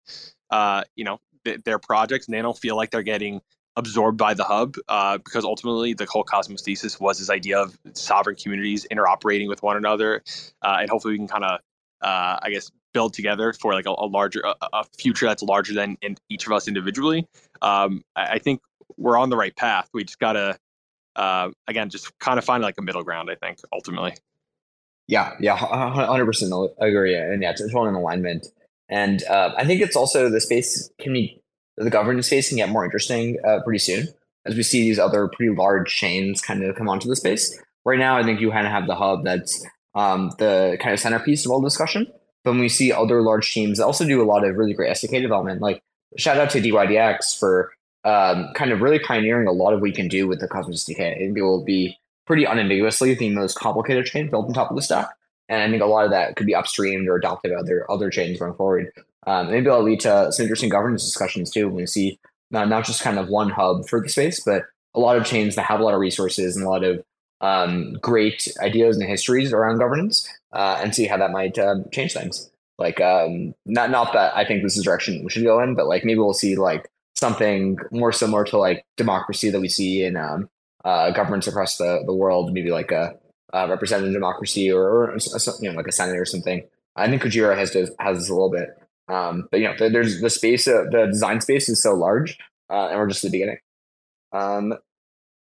uh, 0.50 0.82
you 0.94 1.04
know, 1.04 1.18
th- 1.46 1.62
their 1.64 1.78
projects, 1.78 2.26
and 2.26 2.34
they 2.34 2.42
don't 2.42 2.58
feel 2.58 2.76
like 2.76 2.90
they're 2.90 3.02
getting 3.02 3.40
absorbed 3.76 4.18
by 4.18 4.34
the 4.34 4.44
hub 4.44 4.76
uh, 4.88 5.18
because 5.18 5.44
ultimately 5.44 5.94
the 5.94 6.06
whole 6.06 6.24
Cosmos 6.24 6.62
thesis 6.62 7.00
was 7.00 7.18
this 7.18 7.30
idea 7.30 7.58
of 7.58 7.78
sovereign 7.94 8.36
communities 8.36 8.86
interoperating 8.90 9.48
with 9.48 9.62
one 9.62 9.76
another, 9.76 10.22
uh, 10.62 10.78
and 10.80 10.90
hopefully 10.90 11.14
we 11.14 11.18
can 11.18 11.28
kind 11.28 11.44
of, 11.44 11.60
uh, 12.02 12.38
I 12.42 12.50
guess, 12.50 12.70
build 12.92 13.14
together 13.14 13.52
for 13.52 13.72
like 13.72 13.86
a, 13.86 13.90
a 13.90 14.06
larger, 14.06 14.40
a, 14.40 14.54
a, 14.72 14.84
future 14.98 15.26
that's 15.26 15.42
larger 15.42 15.72
than 15.72 15.96
in 16.02 16.16
each 16.28 16.46
of 16.46 16.52
us 16.52 16.68
individually. 16.68 17.26
Um, 17.62 18.02
I, 18.14 18.34
I, 18.34 18.38
think 18.38 18.60
we're 18.98 19.16
on 19.16 19.30
the 19.30 19.36
right 19.36 19.56
path. 19.56 19.88
We 19.94 20.04
just 20.04 20.18
gotta, 20.18 20.58
uh, 21.16 21.50
again, 21.66 21.88
just 21.88 22.18
kind 22.18 22.38
of 22.38 22.44
find 22.44 22.62
like 22.62 22.74
a 22.78 22.82
middle 22.82 23.02
ground. 23.02 23.30
I 23.30 23.36
think 23.36 23.58
ultimately. 23.72 24.14
Yeah, 25.08 25.34
yeah, 25.40 25.56
hundred 25.56 26.26
percent 26.26 26.52
agree, 26.78 27.16
and 27.16 27.42
yeah, 27.42 27.50
it's 27.50 27.74
all 27.74 27.88
in 27.88 27.94
alignment. 27.94 28.46
And 28.88 29.22
uh, 29.24 29.54
I 29.56 29.64
think 29.64 29.80
it's 29.80 29.96
also 29.96 30.28
the 30.28 30.40
space 30.40 30.90
can 31.00 31.12
be 31.12 31.41
the 31.76 31.90
governance 31.90 32.26
space 32.26 32.48
can 32.48 32.56
get 32.56 32.68
more 32.68 32.84
interesting 32.84 33.38
uh, 33.46 33.60
pretty 33.64 33.78
soon 33.78 34.08
as 34.44 34.56
we 34.56 34.62
see 34.62 34.82
these 34.82 34.98
other 34.98 35.28
pretty 35.28 35.54
large 35.54 35.94
chains 35.94 36.40
kind 36.40 36.62
of 36.64 36.76
come 36.76 36.88
onto 36.88 37.08
the 37.08 37.16
space. 37.16 37.58
Right 37.84 37.98
now, 37.98 38.16
I 38.16 38.22
think 38.22 38.40
you 38.40 38.50
kind 38.50 38.66
of 38.66 38.72
have 38.72 38.86
the 38.86 38.94
hub 38.94 39.24
that's 39.24 39.64
um, 39.94 40.32
the 40.38 40.76
kind 40.80 40.92
of 40.92 41.00
centerpiece 41.00 41.44
of 41.44 41.52
all 41.52 41.60
discussion. 41.60 42.06
But 42.44 42.52
when 42.52 42.60
we 42.60 42.68
see 42.68 42.92
other 42.92 43.22
large 43.22 43.52
teams 43.52 43.78
that 43.78 43.84
also 43.84 44.04
do 44.04 44.22
a 44.22 44.24
lot 44.24 44.44
of 44.44 44.56
really 44.56 44.74
great 44.74 44.90
SDK 44.92 45.22
development, 45.22 45.60
like 45.60 45.82
shout 46.16 46.38
out 46.38 46.50
to 46.50 46.60
DYDX 46.60 47.38
for 47.38 47.72
um, 48.04 48.48
kind 48.54 48.72
of 48.72 48.80
really 48.80 48.98
pioneering 48.98 49.46
a 49.46 49.52
lot 49.52 49.72
of 49.72 49.78
what 49.78 49.84
we 49.84 49.92
can 49.92 50.08
do 50.08 50.26
with 50.26 50.40
the 50.40 50.48
Cosmos 50.48 50.84
SDK. 50.84 51.20
It 51.20 51.40
will 51.40 51.64
be 51.64 51.98
pretty 52.26 52.44
unambiguously 52.44 53.14
the 53.14 53.30
most 53.30 53.58
complicated 53.58 54.06
chain 54.06 54.28
built 54.28 54.46
on 54.46 54.54
top 54.54 54.70
of 54.70 54.76
the 54.76 54.82
stack. 54.82 55.08
And 55.48 55.62
I 55.62 55.70
think 55.70 55.82
a 55.82 55.86
lot 55.86 56.04
of 56.04 56.10
that 56.10 56.36
could 56.36 56.46
be 56.46 56.54
upstreamed 56.54 57.06
or 57.06 57.16
adopted 57.16 57.52
by 57.52 57.58
other 57.58 57.88
other 57.90 58.10
chains 58.10 58.38
going 58.38 58.54
forward. 58.54 58.92
Um, 59.26 59.50
maybe 59.50 59.66
it'll 59.66 59.82
lead 59.82 60.00
to 60.00 60.32
some 60.32 60.44
interesting 60.44 60.68
governance 60.68 61.04
discussions 61.04 61.50
too 61.50 61.66
when 61.66 61.76
we 61.76 61.86
see 61.86 62.18
not, 62.50 62.68
not 62.68 62.84
just 62.84 63.02
kind 63.02 63.18
of 63.18 63.28
one 63.28 63.50
hub 63.50 63.88
for 63.88 64.00
the 64.00 64.08
space, 64.08 64.40
but 64.40 64.64
a 64.94 65.00
lot 65.00 65.16
of 65.16 65.24
chains 65.24 65.54
that 65.56 65.62
have 65.62 65.80
a 65.80 65.84
lot 65.84 65.94
of 65.94 66.00
resources 66.00 66.56
and 66.56 66.66
a 66.66 66.68
lot 66.68 66.84
of 66.84 67.02
um, 67.40 67.94
great 68.00 68.48
ideas 68.60 68.96
and 68.96 69.08
histories 69.08 69.52
around 69.52 69.78
governance 69.78 70.28
uh, 70.52 70.78
and 70.82 70.94
see 70.94 71.06
how 71.06 71.16
that 71.16 71.30
might 71.30 71.58
um, 71.58 71.84
change 71.92 72.12
things. 72.12 72.50
Like, 72.78 73.00
um, 73.00 73.54
not 73.66 73.90
not 73.90 74.12
that 74.12 74.36
I 74.36 74.44
think 74.44 74.62
this 74.62 74.76
is 74.76 74.78
the 74.78 74.84
direction 74.84 75.22
we 75.22 75.30
should 75.30 75.44
go 75.44 75.62
in, 75.62 75.74
but 75.74 75.86
like 75.86 76.04
maybe 76.04 76.18
we'll 76.18 76.32
see 76.32 76.56
like 76.56 76.90
something 77.14 77.78
more 77.90 78.12
similar 78.12 78.44
to 78.44 78.58
like 78.58 78.84
democracy 78.96 79.50
that 79.50 79.60
we 79.60 79.68
see 79.68 80.04
in 80.04 80.16
um, 80.16 80.48
uh, 80.84 81.10
governments 81.12 81.46
across 81.46 81.76
the, 81.76 82.02
the 82.06 82.14
world, 82.14 82.52
maybe 82.52 82.70
like 82.70 82.90
a, 82.90 83.14
a 83.52 83.68
representative 83.68 84.12
democracy 84.12 84.70
or, 84.70 84.82
or, 84.82 85.18
you 85.60 85.70
know 85.70 85.76
like 85.76 85.86
a 85.86 85.92
senate 85.92 86.18
or 86.18 86.24
something. 86.24 86.64
I 86.96 87.08
think 87.08 87.22
Kujira 87.22 87.56
has 87.56 87.72
has 87.98 88.28
a 88.28 88.34
little 88.34 88.50
bit, 88.50 88.76
um, 89.12 89.48
but 89.50 89.60
you 89.60 89.68
know, 89.68 89.88
there's 89.88 90.20
the 90.20 90.30
space, 90.30 90.66
uh, 90.66 90.84
the 90.90 91.06
design 91.06 91.40
space 91.40 91.68
is 91.68 91.82
so 91.82 91.94
large, 91.94 92.38
uh, 92.70 92.88
and 92.88 92.98
we're 92.98 93.08
just 93.08 93.24
at 93.24 93.30
the 93.30 93.38
beginning. 93.38 93.58
Um, 94.32 94.74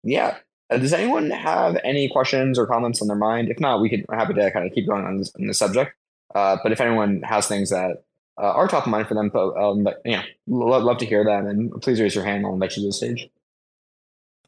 yeah. 0.03 0.37
Uh, 0.69 0.77
does 0.77 0.93
anyone 0.93 1.29
have 1.29 1.77
any 1.83 2.09
questions 2.09 2.57
or 2.57 2.65
comments 2.65 3.01
on 3.01 3.07
their 3.07 3.17
mind? 3.17 3.49
If 3.49 3.59
not, 3.59 3.81
we 3.81 3.89
could. 3.89 4.05
We're 4.07 4.17
happy 4.17 4.33
to 4.33 4.51
kind 4.51 4.65
of 4.65 4.73
keep 4.73 4.87
going 4.87 5.05
on 5.05 5.17
this, 5.17 5.31
on 5.39 5.53
subject. 5.53 5.93
Uh, 6.33 6.57
but 6.63 6.71
if 6.71 6.79
anyone 6.81 7.21
has 7.23 7.47
things 7.47 7.69
that 7.69 8.03
uh, 8.41 8.53
are 8.53 8.67
top 8.67 8.85
of 8.85 8.91
mind 8.91 9.07
for 9.07 9.13
them, 9.13 9.31
um, 9.35 9.83
but, 9.83 10.01
you 10.05 10.15
know, 10.17 10.23
love, 10.47 10.83
love 10.83 10.97
to 10.99 11.05
hear 11.05 11.23
that, 11.25 11.43
and 11.43 11.71
please 11.81 11.99
raise 11.99 12.15
your 12.15 12.23
hand. 12.23 12.45
I'll 12.45 12.53
invite 12.53 12.77
you 12.77 12.83
to 12.83 12.87
the 12.87 12.93
stage. 12.93 13.29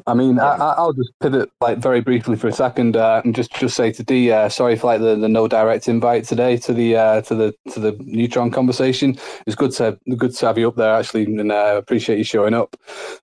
I 0.06 0.14
mean, 0.14 0.36
yeah. 0.36 0.44
I, 0.44 0.82
will 0.82 0.94
just 0.94 1.12
pivot 1.22 1.50
like 1.62 1.78
very 1.78 2.02
briefly 2.02 2.36
for 2.36 2.48
a 2.48 2.52
second 2.52 2.98
uh, 2.98 3.22
and 3.24 3.34
just 3.34 3.54
just 3.54 3.76
say 3.76 3.92
to 3.92 4.04
D, 4.04 4.32
uh, 4.32 4.50
sorry 4.50 4.76
for 4.76 4.88
like 4.88 5.02
the, 5.02 5.16
the 5.16 5.30
no 5.30 5.48
direct 5.48 5.88
invite 5.88 6.26
today 6.26 6.58
to 6.58 6.74
the 6.74 6.98
uh, 6.98 7.22
to 7.22 7.36
the 7.36 7.56
to 7.72 7.80
the 7.80 7.96
neutron 8.00 8.52
conversation. 8.52 9.18
It's 9.48 9.56
good 9.56 9.72
to 9.74 9.98
good 10.18 10.36
to 10.36 10.46
have 10.46 10.58
you 10.58 10.68
up 10.68 10.76
there 10.76 10.94
actually, 10.94 11.26
and 11.26 11.52
uh, 11.52 11.76
appreciate 11.78 12.18
you 12.18 12.24
showing 12.24 12.54
up. 12.54 12.76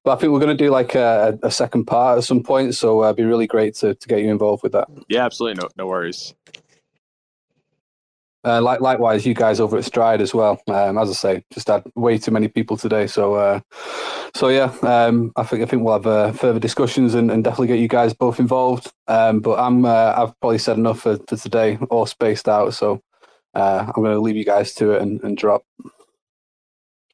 But 0.05 0.13
I 0.13 0.21
think 0.21 0.33
we're 0.33 0.41
going 0.41 0.57
to 0.57 0.65
do 0.65 0.71
like 0.71 0.95
a, 0.95 1.39
a 1.43 1.51
second 1.51 1.85
part 1.85 2.19
at 2.19 2.25
some 2.25 2.43
point, 2.43 2.75
so 2.75 3.03
uh, 3.03 3.07
it'd 3.07 3.17
be 3.17 3.25
really 3.25 3.47
great 3.47 3.75
to, 3.77 3.95
to 3.95 4.09
get 4.09 4.21
you 4.21 4.31
involved 4.31 4.63
with 4.63 4.73
that. 4.73 4.89
Yeah, 5.09 5.25
absolutely, 5.25 5.61
no 5.63 5.69
no 5.77 5.87
worries. 5.87 6.35
Uh, 8.43 8.63
like 8.63 8.81
likewise, 8.81 9.27
you 9.27 9.35
guys 9.35 9.61
over 9.61 9.77
at 9.77 9.85
Stride 9.85 10.23
as 10.23 10.33
well. 10.33 10.63
Um, 10.69 10.97
as 10.97 11.11
I 11.11 11.13
say, 11.13 11.45
just 11.53 11.69
had 11.69 11.85
way 11.95 12.17
too 12.17 12.31
many 12.31 12.49
people 12.49 12.77
today, 12.79 13.07
so 13.07 13.35
uh, 13.35 13.61
so 14.35 14.49
yeah. 14.49 14.75
Um, 14.83 15.33
I 15.37 15.43
think 15.43 15.63
I 15.63 15.67
think 15.67 15.83
we'll 15.83 15.93
have 15.93 16.07
uh, 16.07 16.33
further 16.33 16.59
discussions 16.59 17.15
and, 17.15 17.31
and, 17.31 17.45
definitely 17.45 17.67
get 17.67 17.81
you 17.81 17.89
guys 17.89 18.15
both 18.15 18.41
involved. 18.41 18.93
Um, 19.09 19.41
but 19.41 19.59
I'm 19.59 19.85
uh, 19.85 20.15
I've 20.17 20.41
probably 20.41 20.59
said 20.59 20.79
enough 20.79 21.01
for, 21.01 21.19
for 21.29 21.37
today, 21.37 21.79
all 21.91 22.07
spaced 22.07 22.49
out. 22.49 22.73
So 22.73 23.03
uh, 23.55 23.85
I'm 23.87 24.03
going 24.03 24.15
to 24.15 24.21
leave 24.21 24.37
you 24.37 24.45
guys 24.45 24.73
to 24.75 24.93
it 24.93 25.03
and, 25.03 25.23
and 25.23 25.37
drop. 25.37 25.65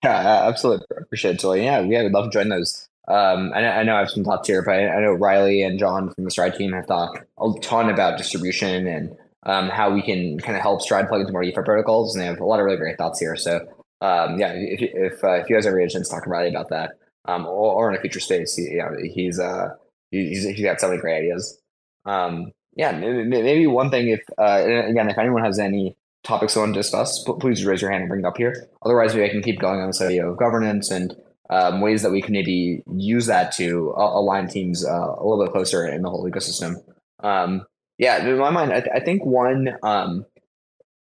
Yeah, 0.05 0.45
absolutely 0.47 0.87
appreciate 1.01 1.35
it, 1.35 1.41
Julie. 1.41 1.65
Yeah, 1.65 1.81
we'd 1.81 2.13
love 2.13 2.31
to 2.31 2.31
join 2.31 2.51
those. 2.51 2.89
Um, 3.09 3.53
I, 3.55 3.61
know, 3.61 3.71
I 3.71 3.83
know 3.85 3.97
I 3.97 4.01
have 4.01 4.11
some 4.11 4.25
thoughts 4.25 4.49
here, 4.49 4.63
but 4.63 4.73
I, 4.73 4.89
I 4.89 5.01
know 5.01 5.13
Riley 5.13 5.63
and 5.63 5.79
John 5.79 6.13
from 6.13 6.25
the 6.25 6.31
Stride 6.31 6.55
team 6.55 6.73
have 6.73 6.87
thought 6.87 7.17
a 7.41 7.53
ton 7.61 7.89
about 7.89 8.19
distribution 8.19 8.87
and 8.87 9.17
um, 9.47 9.69
how 9.71 9.91
we 9.91 10.03
can 10.03 10.39
kind 10.41 10.57
of 10.57 10.63
help 10.63 10.83
Stride 10.83 11.09
plug 11.09 11.21
into 11.21 11.33
more 11.33 11.43
DeFi 11.43 11.63
protocols, 11.65 12.15
and 12.15 12.23
they 12.23 12.27
have 12.27 12.41
a 12.41 12.45
lot 12.45 12.61
of 12.61 12.67
really 12.67 12.77
great 12.77 12.99
thoughts 12.99 13.19
here. 13.19 13.37
So 13.37 13.57
um, 14.01 14.39
yeah, 14.39 14.53
if 14.55 14.83
if, 14.83 15.25
uh, 15.25 15.35
if 15.35 15.49
you 15.49 15.57
guys 15.57 15.67
ever 15.67 15.79
get 15.79 15.87
a 15.87 15.91
chance 15.91 16.09
talk 16.09 16.25
to 16.25 16.31
Riley 16.31 16.51
about 16.51 16.69
that, 16.71 16.99
um, 17.25 17.47
or, 17.47 17.73
or, 17.73 17.91
in 17.91 17.97
a 17.97 18.01
future 18.01 18.21
space, 18.21 18.55
he, 18.57 18.75
know, 18.75 18.91
he's 19.03 19.41
uh 19.41 19.71
he's 20.11 20.45
he's 20.45 20.63
got 20.63 20.81
so 20.81 20.89
many 20.89 21.01
great 21.01 21.19
ideas. 21.19 21.61
Um, 22.05 22.53
yeah, 22.75 22.93
maybe 22.93 23.67
one 23.67 23.91
thing 23.91 24.09
if 24.09 24.21
uh, 24.39 24.63
again 24.65 25.09
if 25.09 25.17
anyone 25.17 25.45
has 25.45 25.59
any 25.59 25.97
topics 26.25 26.55
they 26.55 26.61
want 26.61 26.75
to 26.75 26.81
discuss, 26.81 27.25
please 27.41 27.65
raise 27.65 27.81
your 27.81 27.91
hand 27.91 28.03
and 28.03 28.09
bring 28.09 28.21
it 28.25 28.27
up 28.27 28.37
here. 28.37 28.69
Otherwise, 28.85 29.15
maybe 29.15 29.27
I 29.27 29.33
can 29.33 29.43
keep 29.43 29.61
going 29.61 29.81
on 29.81 29.87
this 29.87 30.03
idea 30.03 30.29
of 30.29 30.37
governance 30.37 30.91
and 30.91 31.17
um, 31.51 31.81
ways 31.81 32.03
that 32.03 32.11
we 32.11 32.21
can 32.21 32.33
maybe 32.33 32.83
use 32.93 33.27
that 33.27 33.53
to 33.53 33.95
uh, 33.97 34.03
align 34.03 34.49
teams 34.49 34.85
uh, 34.85 34.91
a 34.91 35.23
little 35.25 35.45
bit 35.45 35.53
closer 35.53 35.87
in 35.87 36.03
the 36.03 36.11
whole 36.11 36.29
ecosystem. 36.29 36.75
Um, 37.21 37.65
yeah, 37.99 38.27
in 38.27 38.39
my 38.39 38.51
mind, 38.51 38.73
I, 38.73 38.81
th- 38.81 38.93
I 38.95 39.01
think 39.01 39.25
one. 39.25 39.77
Um, 39.83 40.27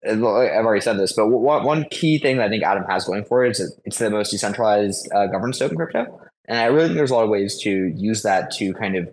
I've 0.03 0.19
already 0.23 0.81
said 0.81 0.97
this, 0.97 1.13
but 1.13 1.27
one, 1.27 1.63
one 1.63 1.85
key 1.91 2.17
thing 2.17 2.37
that 2.37 2.47
I 2.47 2.49
think 2.49 2.63
Atom 2.63 2.85
has 2.89 3.05
going 3.05 3.23
for 3.23 3.45
it 3.45 3.51
is 3.51 3.79
it's 3.85 3.99
the 3.99 4.09
most 4.09 4.31
decentralized 4.31 5.07
uh, 5.13 5.27
governance 5.27 5.59
token 5.59 5.77
crypto, 5.77 6.19
and 6.47 6.57
I 6.57 6.65
really 6.65 6.87
think 6.87 6.97
there's 6.97 7.11
a 7.11 7.15
lot 7.15 7.23
of 7.23 7.29
ways 7.29 7.59
to 7.61 7.69
use 7.69 8.23
that 8.23 8.49
to 8.53 8.73
kind 8.73 8.95
of 8.95 9.09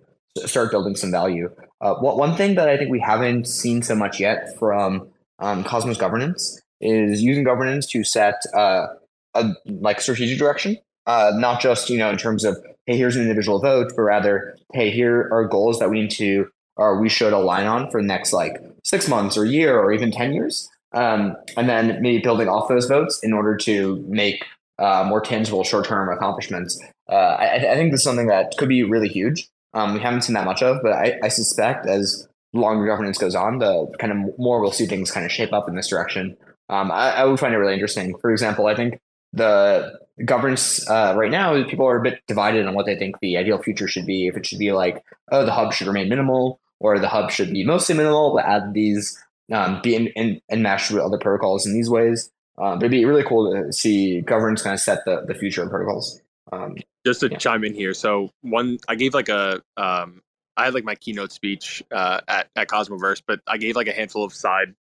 start 0.48 0.70
building 0.70 0.96
some 0.96 1.10
value. 1.10 1.50
Uh, 1.80 1.94
one 1.96 2.34
thing 2.36 2.54
that 2.54 2.68
I 2.68 2.78
think 2.78 2.90
we 2.90 3.00
haven't 3.00 3.46
seen 3.46 3.82
so 3.82 3.94
much 3.94 4.18
yet 4.18 4.58
from 4.58 5.08
um, 5.38 5.62
Cosmos 5.62 5.98
governance 5.98 6.60
is 6.80 7.22
using 7.22 7.44
governance 7.44 7.86
to 7.88 8.02
set 8.02 8.42
uh, 8.54 8.86
a 9.34 9.52
like 9.66 10.00
strategic 10.00 10.38
direction, 10.38 10.78
uh, 11.06 11.32
not 11.34 11.60
just 11.60 11.90
you 11.90 11.98
know 11.98 12.08
in 12.08 12.16
terms 12.16 12.44
of 12.44 12.56
hey 12.86 12.96
here's 12.96 13.14
an 13.14 13.22
individual 13.22 13.60
vote, 13.60 13.92
but 13.94 14.02
rather 14.02 14.56
hey 14.72 14.90
here 14.90 15.28
are 15.32 15.46
goals 15.46 15.78
that 15.80 15.90
we 15.90 16.00
need 16.00 16.10
to 16.12 16.48
or 16.78 17.00
we 17.00 17.08
should 17.08 17.32
align 17.32 17.66
on 17.66 17.90
for 17.90 18.00
the 18.00 18.06
next 18.06 18.32
like 18.32 18.56
six 18.84 19.08
months 19.08 19.36
or 19.36 19.44
year 19.44 19.78
or 19.78 19.92
even 19.92 20.10
10 20.10 20.32
years. 20.32 20.68
Um, 20.92 21.36
and 21.56 21.68
then 21.68 22.00
maybe 22.00 22.18
building 22.22 22.48
off 22.48 22.68
those 22.68 22.86
votes 22.86 23.20
in 23.22 23.34
order 23.34 23.56
to 23.58 24.02
make 24.08 24.42
uh, 24.78 25.04
more 25.06 25.20
tangible 25.20 25.64
short 25.64 25.84
term 25.84 26.08
accomplishments. 26.08 26.80
Uh, 27.10 27.36
I, 27.38 27.56
I, 27.56 27.74
think 27.74 27.90
this 27.90 28.00
is 28.00 28.04
something 28.04 28.28
that 28.28 28.56
could 28.56 28.68
be 28.68 28.84
really 28.84 29.08
huge. 29.08 29.48
Um, 29.74 29.92
we 29.92 30.00
haven't 30.00 30.22
seen 30.22 30.34
that 30.34 30.44
much 30.44 30.62
of, 30.62 30.78
but 30.82 30.92
I, 30.92 31.18
I, 31.22 31.28
suspect 31.28 31.86
as 31.86 32.28
longer 32.52 32.86
governance 32.86 33.18
goes 33.18 33.34
on, 33.34 33.58
the 33.58 33.92
kind 33.98 34.12
of 34.12 34.38
more 34.38 34.60
we'll 34.60 34.72
see 34.72 34.86
things 34.86 35.10
kind 35.10 35.26
of 35.26 35.32
shape 35.32 35.52
up 35.52 35.68
in 35.68 35.74
this 35.74 35.88
direction. 35.88 36.36
Um, 36.68 36.90
I, 36.90 37.10
I, 37.10 37.24
would 37.24 37.40
find 37.40 37.54
it 37.54 37.58
really 37.58 37.74
interesting. 37.74 38.16
For 38.20 38.30
example, 38.30 38.66
I 38.66 38.74
think 38.74 39.00
the 39.32 39.98
governance 40.24 40.88
uh, 40.88 41.14
right 41.16 41.30
now, 41.30 41.62
people 41.64 41.86
are 41.86 41.98
a 41.98 42.02
bit 42.02 42.20
divided 42.26 42.66
on 42.66 42.74
what 42.74 42.86
they 42.86 42.96
think 42.96 43.16
the 43.20 43.36
ideal 43.36 43.58
future 43.58 43.88
should 43.88 44.06
be. 44.06 44.26
If 44.26 44.36
it 44.36 44.46
should 44.46 44.58
be 44.58 44.72
like, 44.72 45.02
oh, 45.32 45.44
the 45.44 45.52
hub 45.52 45.72
should 45.72 45.86
remain 45.86 46.08
minimal, 46.08 46.60
or 46.80 46.98
the 46.98 47.08
hub 47.08 47.30
should 47.30 47.52
be 47.52 47.64
mostly 47.64 47.94
minimal, 47.94 48.34
but 48.34 48.44
add 48.44 48.72
these 48.74 49.18
um, 49.52 49.80
be 49.82 49.94
in, 49.94 50.08
in, 50.08 50.40
enmeshed 50.50 50.90
with 50.90 51.02
other 51.02 51.18
protocols 51.18 51.66
in 51.66 51.72
these 51.72 51.88
ways. 51.88 52.30
Um, 52.58 52.78
but 52.78 52.86
it'd 52.86 52.90
be 52.90 53.04
really 53.04 53.22
cool 53.22 53.52
to 53.52 53.72
see 53.72 54.20
governance 54.20 54.62
kind 54.62 54.74
of 54.74 54.80
set 54.80 55.04
the, 55.04 55.24
the 55.26 55.34
future 55.34 55.62
of 55.62 55.70
protocols. 55.70 56.20
Um, 56.52 56.76
Just 57.06 57.20
to 57.20 57.30
yeah. 57.30 57.38
chime 57.38 57.64
in 57.64 57.74
here, 57.74 57.94
so 57.94 58.30
one, 58.40 58.78
I 58.88 58.94
gave 58.94 59.14
like 59.14 59.28
a, 59.28 59.62
um, 59.76 60.22
I 60.56 60.64
had 60.64 60.74
like 60.74 60.84
my 60.84 60.96
keynote 60.96 61.30
speech 61.30 61.84
uh, 61.92 62.20
at 62.26 62.48
at 62.56 62.68
Cosmoverse, 62.68 63.22
but 63.26 63.40
I 63.46 63.58
gave 63.58 63.76
like 63.76 63.86
a 63.86 63.92
handful 63.92 64.24
of 64.24 64.34
side 64.34 64.74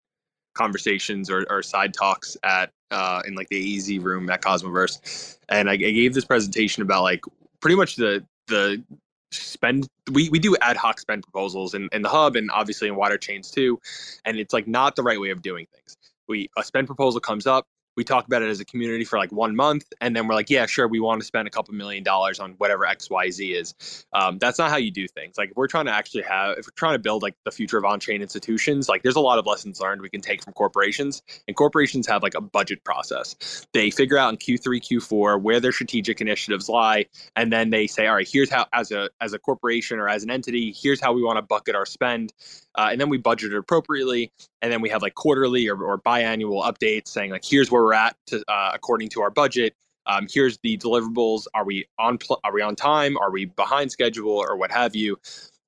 conversations 0.55 1.28
or, 1.28 1.44
or 1.51 1.62
side 1.62 1.92
talks 1.92 2.36
at 2.42 2.70
uh, 2.90 3.20
in 3.26 3.34
like 3.34 3.49
the 3.51 3.76
AEZ 3.76 4.03
room 4.03 4.30
at 4.30 4.40
Cosmoverse, 4.40 5.36
and 5.51 5.68
I, 5.68 5.74
I 5.74 5.76
gave 5.76 6.14
this 6.14 6.24
presentation 6.24 6.82
about 6.82 7.03
like 7.03 7.20
pretty 7.61 7.76
much 7.76 7.97
the 7.97 8.24
the 8.47 8.82
spend 9.31 9.89
we, 10.12 10.29
we 10.29 10.39
do 10.39 10.57
ad 10.61 10.77
hoc 10.77 11.01
spend 11.01 11.22
proposals 11.22 11.74
in, 11.74 11.89
in 11.93 12.03
the 12.03 12.09
hub 12.09 12.37
and 12.37 12.51
obviously 12.51 12.89
in 12.89 12.97
water 12.97 13.18
chains 13.18 13.51
too. 13.51 13.81
And 14.24 14.39
it's 14.39 14.53
like 14.53 14.66
not 14.66 14.97
the 14.97 15.03
right 15.03 15.20
way 15.20 15.31
of 15.31 15.43
doing 15.43 15.66
things. 15.74 15.97
We 16.29 16.51
a 16.57 16.62
spend 16.62 16.87
proposal 16.87 17.20
comes 17.20 17.47
up 17.47 17.66
we 17.97 18.05
talk 18.05 18.26
about 18.26 18.42
it 18.42 18.49
as 18.49 18.61
a 18.61 18.64
community 18.64 19.05
for 19.05 19.18
like 19.18 19.32
one 19.32 19.57
month 19.57 19.84
and 20.01 20.14
then 20.14 20.26
we're 20.26 20.34
like 20.34 20.51
yeah 20.51 20.66
sure 20.66 20.86
we 20.88 21.01
want 21.01 21.20
to 21.20 21.26
spend 21.26 21.49
a 21.49 21.51
couple 21.51 21.74
million 21.74 22.03
dollars 22.03 22.38
on 22.38 22.53
whatever 22.59 22.84
xyz 22.84 23.57
is. 23.57 24.07
Um, 24.12 24.38
that's 24.38 24.59
not 24.59 24.70
how 24.70 24.76
you 24.76 24.90
do 24.90 25.07
things. 25.09 25.36
Like 25.38 25.51
if 25.51 25.57
we're 25.57 25.68
trying 25.68 25.86
to 25.86 25.92
actually 25.92 26.22
have 26.24 26.59
if 26.59 26.66
we're 26.66 26.76
trying 26.76 26.94
to 26.94 26.99
build 26.99 27.22
like 27.22 27.34
the 27.44 27.51
future 27.51 27.78
of 27.78 27.84
on-chain 27.84 28.22
institutions 28.22 28.88
like 28.88 29.03
there's 29.03 29.16
a 29.16 29.20
lot 29.20 29.38
of 29.38 29.47
lessons 29.47 29.80
learned 29.80 30.03
we 30.03 30.11
can 30.11 30.20
take 30.20 30.42
from 30.42 30.53
corporations 30.53 31.22
and 31.49 31.57
corporations 31.57 32.07
have 32.07 32.22
like 32.22 32.34
a 32.34 32.40
budget 32.40 32.84
process. 32.84 33.66
They 33.72 33.90
figure 33.90 34.18
out 34.18 34.32
in 34.32 34.38
q3 34.38 34.80
q4 34.80 35.40
where 35.40 35.61
their 35.61 35.72
strategic 35.72 36.20
initiatives 36.20 36.68
lie 36.68 37.07
and 37.36 37.53
then 37.53 37.70
they 37.70 37.86
say 37.86 38.07
all 38.07 38.16
right 38.16 38.28
here's 38.30 38.51
how 38.51 38.66
as 38.72 38.90
a 38.92 39.09
as 39.20 39.32
a 39.32 39.38
corporation 39.38 39.99
or 39.99 40.09
as 40.09 40.22
an 40.22 40.30
entity 40.30 40.74
here's 40.76 41.01
how 41.01 41.12
we 41.12 41.22
want 41.22 41.36
to 41.36 41.42
bucket 41.42 41.74
our 41.74 41.86
spend 41.86 42.32
uh, 42.76 42.88
and 42.90 43.01
then 43.01 43.09
we 43.09 43.16
budget 43.16 43.53
it 43.53 43.57
appropriately 43.57 44.32
and 44.66 44.72
then 44.72 44.80
we 44.80 44.88
have 44.88 45.00
like 45.00 45.14
quarterly 45.14 45.68
or, 45.68 45.80
or 45.80 45.96
biannual 45.96 46.64
updates 46.64 47.06
saying 47.06 47.30
like 47.30 47.44
here's 47.44 47.70
where 47.70 47.84
we're 47.84 47.94
at 47.94 48.16
to, 48.26 48.42
uh, 48.48 48.72
according 48.74 49.08
to 49.10 49.20
our 49.20 49.30
budget. 49.30 49.74
Um, 50.06 50.26
here's 50.28 50.58
the 50.64 50.76
deliverables. 50.76 51.46
Are 51.54 51.64
we 51.64 51.86
on 52.00 52.18
pl- 52.18 52.40
are 52.42 52.52
we 52.52 52.62
on 52.62 52.74
time? 52.74 53.16
Are 53.16 53.30
we 53.30 53.44
behind 53.44 53.92
schedule? 53.92 54.32
or 54.32 54.56
what 54.56 54.72
have 54.72 54.96
you. 54.96 55.20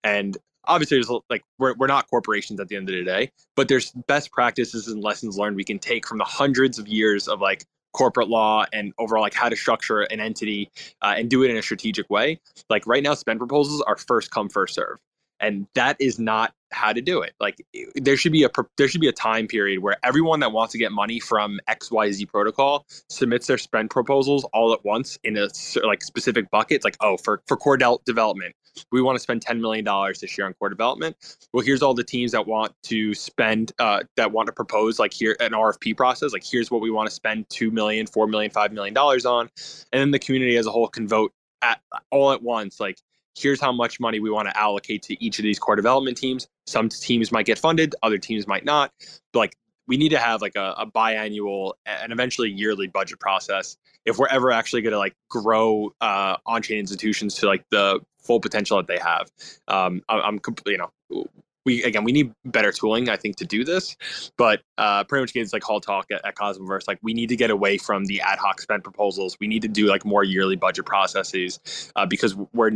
And 0.03 0.37
obviously 0.65 0.97
there's 0.97 1.11
like 1.31 1.45
we're, 1.61 1.75
we're 1.77 1.87
not 1.87 2.11
corporations 2.11 2.59
at 2.59 2.67
the 2.67 2.75
end 2.75 2.89
of 2.89 2.95
the 2.97 3.05
day 3.05 3.31
but 3.55 3.69
there's 3.69 3.93
best 4.09 4.33
practices 4.33 4.89
and 4.89 5.03
lessons 5.03 5.39
learned 5.39 5.57
we 5.57 5.65
can 5.65 5.79
take 5.79 6.07
from 6.07 6.19
the 6.19 6.25
hundreds 6.25 6.79
of 6.79 6.87
years 6.89 7.29
of 7.29 7.41
like 7.41 7.65
corporate 7.93 8.29
law 8.29 8.67
and 8.73 8.93
overall 8.99 9.23
like 9.23 9.33
how 9.33 9.49
to 9.49 9.57
structure 9.57 10.03
an 10.03 10.21
entity 10.21 10.71
uh, 11.01 11.15
and 11.17 11.31
do 11.31 11.43
it 11.43 11.51
in 11.51 11.57
a 11.57 11.63
strategic 11.63 12.11
way. 12.11 12.39
Like 12.69 12.87
right 12.87 13.03
now 13.03 13.15
spend 13.15 13.39
proposals 13.39 13.83
are 13.87 13.97
first 13.97 14.31
come 14.31 14.49
first 14.51 14.75
serve 14.75 14.99
and 15.41 15.67
that 15.75 15.97
is 16.01 16.19
not 16.19 16.53
how 16.73 16.93
to 16.93 17.01
do 17.01 17.23
it. 17.23 17.35
Like 17.41 17.65
there 17.95 18.17
should 18.17 18.33
be 18.33 18.45
a 18.45 18.51
there 18.77 18.89
should 18.89 19.01
be 19.01 19.09
a 19.09 19.13
time 19.13 19.47
period 19.47 19.81
where 19.81 19.97
everyone 20.03 20.41
that 20.41 20.53
wants 20.53 20.73
to 20.73 20.79
get 20.79 20.93
money 20.93 21.21
from 21.21 21.61
xyz 21.69 22.29
protocol 22.29 22.87
submits 23.09 23.47
their 23.47 23.59
spend 23.59 23.91
proposals 23.91 24.45
all 24.53 24.73
at 24.73 24.85
once 24.85 25.19
in 25.25 25.37
a 25.37 25.49
like 25.83 26.03
specific 26.03 26.51
buckets 26.51 26.85
like 26.85 26.97
oh 27.01 27.17
for 27.17 27.43
for 27.47 27.57
core 27.57 27.79
development 28.05 28.55
we 28.93 29.03
want 29.03 29.17
to 29.17 29.21
spend 29.21 29.45
$10 29.45 29.61
million 29.61 29.85
this 30.21 30.39
year 30.39 30.47
on 30.47 30.55
core 30.55 30.69
development. 30.69 31.17
Well 31.53 31.65
here's 31.65 31.83
all 31.83 31.95
the 31.95 32.05
teams 32.05 32.33
that 32.33 32.47
want 32.47 32.73
to 32.85 33.15
spend 33.15 33.73
uh, 33.79 34.03
that 34.17 34.33
want 34.33 34.47
to 34.47 34.53
propose 34.53 34.99
like 34.99 35.13
here 35.13 35.37
an 35.41 35.53
rfp 35.53 35.97
process 35.97 36.33
like 36.33 36.45
here's 36.45 36.71
what 36.71 36.81
we 36.81 36.91
want 36.91 37.09
to 37.09 37.15
spend 37.15 37.49
2 37.51 37.71
million 37.71 38.07
4 38.07 38.27
million 38.27 38.51
5 38.51 38.73
million 38.73 38.95
dollars 38.95 39.27
on. 39.27 39.49
And 39.93 40.01
then 40.01 40.11
the 40.11 40.19
community 40.19 40.57
as 40.57 40.67
a 40.67 40.71
whole 40.71 40.89
can 40.89 41.09
vote 41.09 41.33
at 41.63 41.81
all 42.11 42.33
at 42.33 42.43
once 42.43 42.79
like 42.79 42.99
here's 43.39 43.61
how 43.61 43.73
much 43.73 44.01
money 44.01 44.21
we 44.21 44.31
want 44.31 44.49
to 44.49 44.57
allocate 44.57 45.03
to 45.03 45.25
each 45.25 45.39
of 45.39 45.43
these 45.43 45.59
core 45.59 45.77
development 45.77 46.17
teams. 46.17 46.49
Some 46.67 46.89
teams 46.89 47.31
might 47.33 47.47
get 47.47 47.59
funded, 47.59 47.95
other 48.03 48.19
teams 48.19 48.47
might 48.47 48.65
not. 48.65 48.93
But 49.33 49.39
like 49.39 49.57
we 49.87 49.97
need 49.97 50.11
to 50.11 50.19
have 50.19 50.43
like 50.43 50.57
a, 50.57 50.75
a 50.79 50.87
biannual 50.87 51.75
and 51.87 52.13
eventually 52.13 52.51
yearly 52.51 52.87
budget 52.87 53.21
process 53.21 53.77
if 54.05 54.19
we're 54.19 54.29
ever 54.29 54.51
actually 54.51 54.83
going 54.83 54.93
to 54.93 54.99
like 54.99 55.15
grow 55.29 55.93
uh, 56.01 56.37
on-chain 56.47 56.79
institutions 56.79 57.35
to 57.37 57.47
like 57.47 57.65
the 57.71 58.01
full 58.19 58.41
potential 58.41 58.77
that 58.77 58.87
they 58.87 58.99
have. 58.99 59.31
Um, 59.67 60.03
I, 60.09 60.21
I'm 60.21 60.41
you 60.67 60.79
know, 60.79 61.27
we 61.65 61.83
again 61.83 62.03
we 62.05 62.13
need 62.13 62.33
better 62.47 62.73
tooling 62.73 63.11
i 63.11 63.17
think 63.17 63.37
to 63.37 63.45
do 63.45 63.63
this 63.63 63.97
but 64.39 64.63
uh 64.79 65.05
pretty 65.05 65.23
much 65.23 65.35
gives 65.35 65.53
like 65.53 65.63
hall 65.63 65.81
talk 65.81 66.07
at, 66.11 66.25
at 66.25 66.35
cosmoverse 66.35 66.89
like 66.89 66.99
we 67.03 67.13
need 67.13 67.29
to 67.29 67.37
get 67.37 67.51
away 67.51 67.77
from 67.77 68.07
the 68.07 68.21
ad 68.23 68.39
hoc 68.39 68.61
spend 68.61 68.83
proposals 68.83 69.37
we 69.39 69.47
need 69.47 69.61
to 69.61 69.69
do 69.69 69.87
like 69.87 70.05
more 70.05 70.25
yearly 70.25 70.57
budget 70.57 70.87
processes 70.87 71.61
uh, 71.97 72.07
because 72.07 72.35
we're 72.55 72.71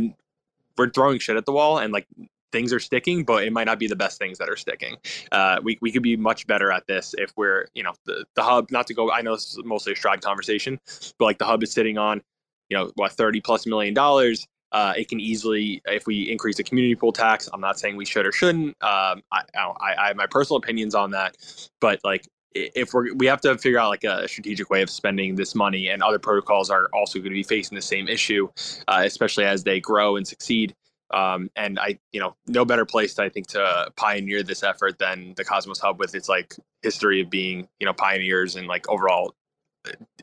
we're 0.77 0.89
throwing 0.89 1.19
shit 1.19 1.37
at 1.37 1.45
the 1.45 1.51
wall 1.51 1.77
and 1.77 1.93
like 1.93 2.07
things 2.53 2.71
are 2.71 2.79
sticking, 2.79 3.25
but 3.25 3.43
it 3.43 3.51
might 3.51 3.65
not 3.65 3.79
be 3.79 3.87
the 3.87 3.95
best 3.95 4.19
things 4.19 4.37
that 4.37 4.47
are 4.47 4.55
sticking. 4.55 4.95
Uh, 5.31 5.59
we, 5.61 5.77
we 5.81 5.91
could 5.91 6.03
be 6.03 6.15
much 6.15 6.47
better 6.47 6.71
at 6.71 6.87
this 6.87 7.13
if 7.17 7.33
we're, 7.35 7.65
you 7.73 7.83
know, 7.83 7.91
the, 8.05 8.23
the 8.35 8.43
hub, 8.43 8.71
not 8.71 8.87
to 8.87 8.93
go, 8.93 9.11
I 9.11 9.21
know 9.21 9.33
this 9.33 9.57
is 9.57 9.59
mostly 9.65 9.91
a 9.93 9.95
stride 9.95 10.21
conversation, 10.21 10.79
but 11.17 11.25
like 11.25 11.39
the 11.39 11.45
hub 11.45 11.63
is 11.63 11.73
sitting 11.73 11.97
on, 11.97 12.21
you 12.69 12.77
know, 12.77 12.91
what, 12.95 13.11
30 13.11 13.41
plus 13.41 13.65
million 13.65 13.93
dollars. 13.93 14.47
Uh, 14.71 14.93
it 14.97 15.07
can 15.07 15.19
easily, 15.19 15.81
if 15.85 16.07
we 16.07 16.31
increase 16.31 16.57
the 16.57 16.63
community 16.63 16.95
pool 16.95 17.11
tax, 17.11 17.47
I'm 17.53 17.61
not 17.61 17.77
saying 17.79 17.95
we 17.95 18.05
should 18.05 18.25
or 18.25 18.31
shouldn't. 18.31 18.69
Um, 18.81 19.21
I, 19.31 19.41
I, 19.55 19.95
I 19.99 20.07
have 20.07 20.15
my 20.15 20.25
personal 20.25 20.57
opinions 20.57 20.95
on 20.95 21.11
that, 21.11 21.35
but 21.79 21.99
like 22.03 22.27
if 22.55 22.93
we're 22.93 23.13
we 23.15 23.25
have 23.25 23.41
to 23.41 23.57
figure 23.57 23.79
out 23.79 23.89
like 23.89 24.03
a 24.03 24.27
strategic 24.27 24.69
way 24.69 24.81
of 24.81 24.89
spending 24.89 25.35
this 25.35 25.55
money 25.55 25.89
and 25.89 26.03
other 26.03 26.19
protocols 26.19 26.69
are 26.69 26.87
also 26.93 27.19
going 27.19 27.31
to 27.31 27.35
be 27.35 27.43
facing 27.43 27.75
the 27.75 27.81
same 27.81 28.07
issue 28.07 28.47
uh, 28.87 29.01
especially 29.05 29.45
as 29.45 29.63
they 29.63 29.79
grow 29.79 30.15
and 30.15 30.27
succeed. 30.27 30.75
Um, 31.13 31.51
and 31.55 31.77
i 31.79 31.99
you 32.11 32.19
know 32.19 32.35
no 32.47 32.65
better 32.65 32.85
place 32.85 33.19
i 33.19 33.29
think 33.29 33.45
to 33.47 33.91
pioneer 33.95 34.41
this 34.41 34.63
effort 34.63 34.97
than 34.97 35.35
the 35.37 35.43
cosmos 35.43 35.77
hub 35.77 35.99
with 35.99 36.15
its 36.15 36.27
like 36.27 36.55
history 36.81 37.21
of 37.21 37.29
being 37.29 37.67
you 37.79 37.85
know 37.85 37.93
pioneers 37.93 38.55
and 38.55 38.67
like 38.67 38.89
overall 38.89 39.35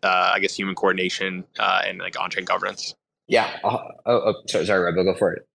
uh, 0.02 0.32
i 0.34 0.40
guess 0.40 0.54
human 0.54 0.74
coordination 0.74 1.44
uh, 1.60 1.82
and 1.86 1.98
like 1.98 2.18
on-chain 2.18 2.44
governance. 2.44 2.94
Yeah. 3.28 3.56
Uh, 3.62 3.78
oh, 4.06 4.22
oh, 4.26 4.34
sorry 4.48 4.66
sorry 4.66 4.82
Rebel, 4.82 5.04
go 5.04 5.14
for 5.14 5.32
it. 5.32 5.46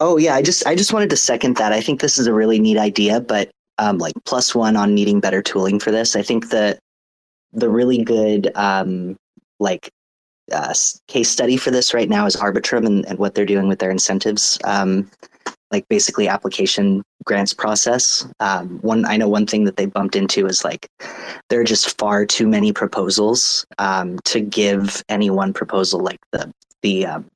Oh 0.00 0.16
yeah, 0.16 0.34
I 0.34 0.42
just 0.42 0.66
I 0.66 0.74
just 0.74 0.92
wanted 0.92 1.10
to 1.10 1.16
second 1.16 1.56
that. 1.56 1.72
I 1.72 1.80
think 1.80 2.00
this 2.00 2.18
is 2.18 2.26
a 2.26 2.32
really 2.32 2.58
neat 2.58 2.78
idea, 2.78 3.20
but 3.20 3.50
um, 3.78 3.98
like 3.98 4.14
plus 4.24 4.54
one 4.54 4.76
on 4.76 4.94
needing 4.94 5.20
better 5.20 5.42
tooling 5.42 5.78
for 5.78 5.90
this. 5.90 6.16
I 6.16 6.22
think 6.22 6.50
that 6.50 6.78
the 7.52 7.68
really 7.68 8.02
good 8.02 8.50
um, 8.56 9.16
like 9.60 9.90
uh, 10.52 10.74
case 11.08 11.30
study 11.30 11.56
for 11.56 11.70
this 11.70 11.94
right 11.94 12.08
now 12.08 12.26
is 12.26 12.36
Arbitrum 12.36 12.86
and, 12.86 13.06
and 13.06 13.18
what 13.18 13.34
they're 13.34 13.46
doing 13.46 13.68
with 13.68 13.78
their 13.78 13.90
incentives, 13.90 14.58
um, 14.64 15.10
like 15.70 15.88
basically 15.88 16.28
application 16.28 17.02
grants 17.24 17.54
process. 17.54 18.26
Um, 18.40 18.78
one 18.80 19.04
I 19.06 19.16
know 19.16 19.28
one 19.28 19.46
thing 19.46 19.64
that 19.64 19.76
they 19.76 19.86
bumped 19.86 20.16
into 20.16 20.46
is 20.46 20.64
like 20.64 20.88
there 21.48 21.60
are 21.60 21.64
just 21.64 21.98
far 21.98 22.26
too 22.26 22.46
many 22.46 22.72
proposals 22.72 23.64
um, 23.78 24.18
to 24.24 24.40
give 24.40 25.02
any 25.08 25.30
one 25.30 25.52
proposal 25.52 26.00
like 26.00 26.20
the 26.32 26.52
the 26.82 27.06
um, 27.06 27.26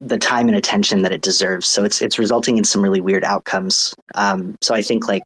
the 0.00 0.18
time 0.18 0.48
and 0.48 0.56
attention 0.56 1.02
that 1.02 1.12
it 1.12 1.22
deserves. 1.22 1.66
So 1.66 1.84
it's 1.84 2.02
it's 2.02 2.18
resulting 2.18 2.58
in 2.58 2.64
some 2.64 2.82
really 2.82 3.00
weird 3.00 3.24
outcomes. 3.24 3.94
Um, 4.14 4.56
so 4.60 4.74
I 4.74 4.82
think 4.82 5.08
like 5.08 5.22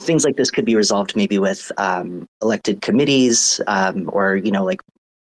things 0.00 0.24
like 0.24 0.36
this 0.36 0.50
could 0.50 0.64
be 0.64 0.76
resolved 0.76 1.16
maybe 1.16 1.38
with 1.38 1.70
um, 1.78 2.26
elected 2.42 2.82
committees 2.82 3.60
um, 3.66 4.10
or 4.12 4.36
you 4.36 4.50
know 4.50 4.64
like 4.64 4.80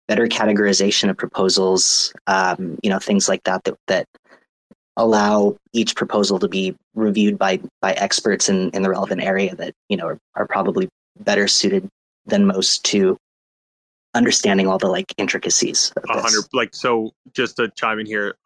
better 0.08 0.26
categorization 0.26 1.10
of 1.10 1.16
proposals. 1.16 2.12
Um, 2.26 2.78
you 2.82 2.90
know 2.90 2.98
things 2.98 3.28
like 3.28 3.42
that 3.44 3.64
that 3.64 3.76
that 3.88 4.06
allow 4.96 5.56
each 5.72 5.94
proposal 5.94 6.38
to 6.38 6.48
be 6.48 6.74
reviewed 6.94 7.38
by 7.38 7.60
by 7.82 7.92
experts 7.94 8.48
in 8.48 8.70
in 8.70 8.82
the 8.82 8.90
relevant 8.90 9.22
area 9.22 9.54
that 9.56 9.74
you 9.88 9.96
know 9.96 10.06
are, 10.06 10.18
are 10.36 10.46
probably 10.46 10.88
better 11.20 11.48
suited 11.48 11.88
than 12.26 12.46
most 12.46 12.84
to 12.84 13.16
understanding 14.16 14.66
all 14.66 14.78
the 14.78 14.88
like 14.88 15.14
intricacies. 15.18 15.92
A 16.08 16.20
hundred, 16.20 16.44
like 16.52 16.74
so. 16.74 17.12
Just 17.32 17.56
to 17.56 17.68
chime 17.76 17.98
in 17.98 18.06
here, 18.06 18.36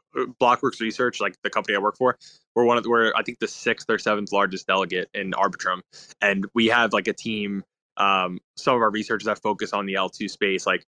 Blockworks 0.40 0.80
Research, 0.80 1.20
like 1.20 1.36
the 1.42 1.50
company 1.50 1.76
I 1.76 1.80
work 1.80 1.96
for, 1.96 2.18
we're 2.54 2.64
one 2.64 2.76
of 2.76 2.82
the, 2.82 2.90
we're 2.90 3.12
I 3.14 3.22
think 3.22 3.38
the 3.38 3.48
sixth 3.48 3.88
or 3.88 3.98
seventh 3.98 4.32
largest 4.32 4.66
delegate 4.66 5.08
in 5.14 5.32
Arbitrum, 5.32 5.80
and 6.20 6.46
we 6.54 6.66
have 6.66 6.92
like 6.92 7.08
a 7.08 7.12
team. 7.12 7.64
Um, 7.96 8.38
some 8.56 8.76
of 8.76 8.82
our 8.82 8.90
researchers 8.90 9.26
that 9.26 9.42
focus 9.42 9.74
on 9.74 9.84
the 9.84 9.94
L2 9.94 10.30
space, 10.30 10.66
like 10.66 10.86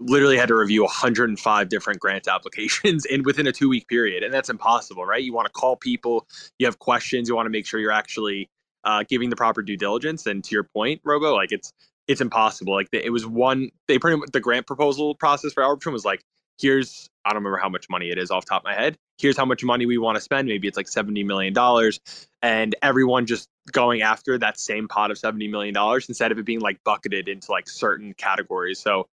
literally 0.00 0.36
had 0.36 0.48
to 0.48 0.54
review 0.54 0.82
105 0.82 1.68
different 1.68 2.00
grant 2.00 2.26
applications 2.34 3.04
in 3.04 3.22
within 3.22 3.46
a 3.46 3.52
two 3.52 3.68
week 3.68 3.86
period, 3.88 4.22
and 4.22 4.32
that's 4.32 4.50
impossible, 4.50 5.04
right? 5.04 5.22
You 5.22 5.32
want 5.32 5.46
to 5.46 5.52
call 5.52 5.76
people, 5.76 6.26
you 6.58 6.66
have 6.66 6.78
questions, 6.78 7.28
you 7.28 7.36
want 7.36 7.46
to 7.46 7.50
make 7.50 7.66
sure 7.66 7.80
you're 7.80 7.92
actually 7.92 8.50
uh, 8.84 9.04
giving 9.08 9.30
the 9.30 9.36
proper 9.36 9.62
due 9.62 9.76
diligence. 9.76 10.26
And 10.26 10.42
to 10.44 10.54
your 10.54 10.64
point, 10.64 11.00
Robo, 11.04 11.34
like 11.34 11.52
it's 11.52 11.72
it's 12.10 12.20
impossible. 12.20 12.74
Like 12.74 12.88
it 12.92 13.12
was 13.12 13.24
one, 13.24 13.70
they 13.86 13.98
pretty 13.98 14.16
much 14.16 14.30
the 14.32 14.40
grant 14.40 14.66
proposal 14.66 15.14
process 15.14 15.52
for 15.52 15.62
Arbitrum 15.62 15.92
was 15.92 16.04
like, 16.04 16.24
here's 16.58 17.08
I 17.24 17.30
don't 17.30 17.36
remember 17.36 17.58
how 17.58 17.68
much 17.68 17.88
money 17.88 18.10
it 18.10 18.18
is 18.18 18.32
off 18.32 18.44
top 18.44 18.62
of 18.62 18.64
my 18.64 18.74
head. 18.74 18.98
Here's 19.18 19.36
how 19.36 19.44
much 19.44 19.62
money 19.62 19.86
we 19.86 19.96
want 19.96 20.16
to 20.16 20.20
spend. 20.20 20.48
Maybe 20.48 20.66
it's 20.66 20.76
like 20.76 20.88
seventy 20.88 21.22
million 21.22 21.52
dollars, 21.52 22.00
and 22.42 22.74
everyone 22.82 23.26
just 23.26 23.48
going 23.70 24.02
after 24.02 24.38
that 24.38 24.58
same 24.58 24.88
pot 24.88 25.12
of 25.12 25.18
seventy 25.18 25.46
million 25.46 25.72
dollars 25.72 26.08
instead 26.08 26.32
of 26.32 26.38
it 26.38 26.44
being 26.44 26.60
like 26.60 26.82
bucketed 26.84 27.28
into 27.28 27.52
like 27.52 27.68
certain 27.68 28.12
categories. 28.14 28.80
So 28.80 29.06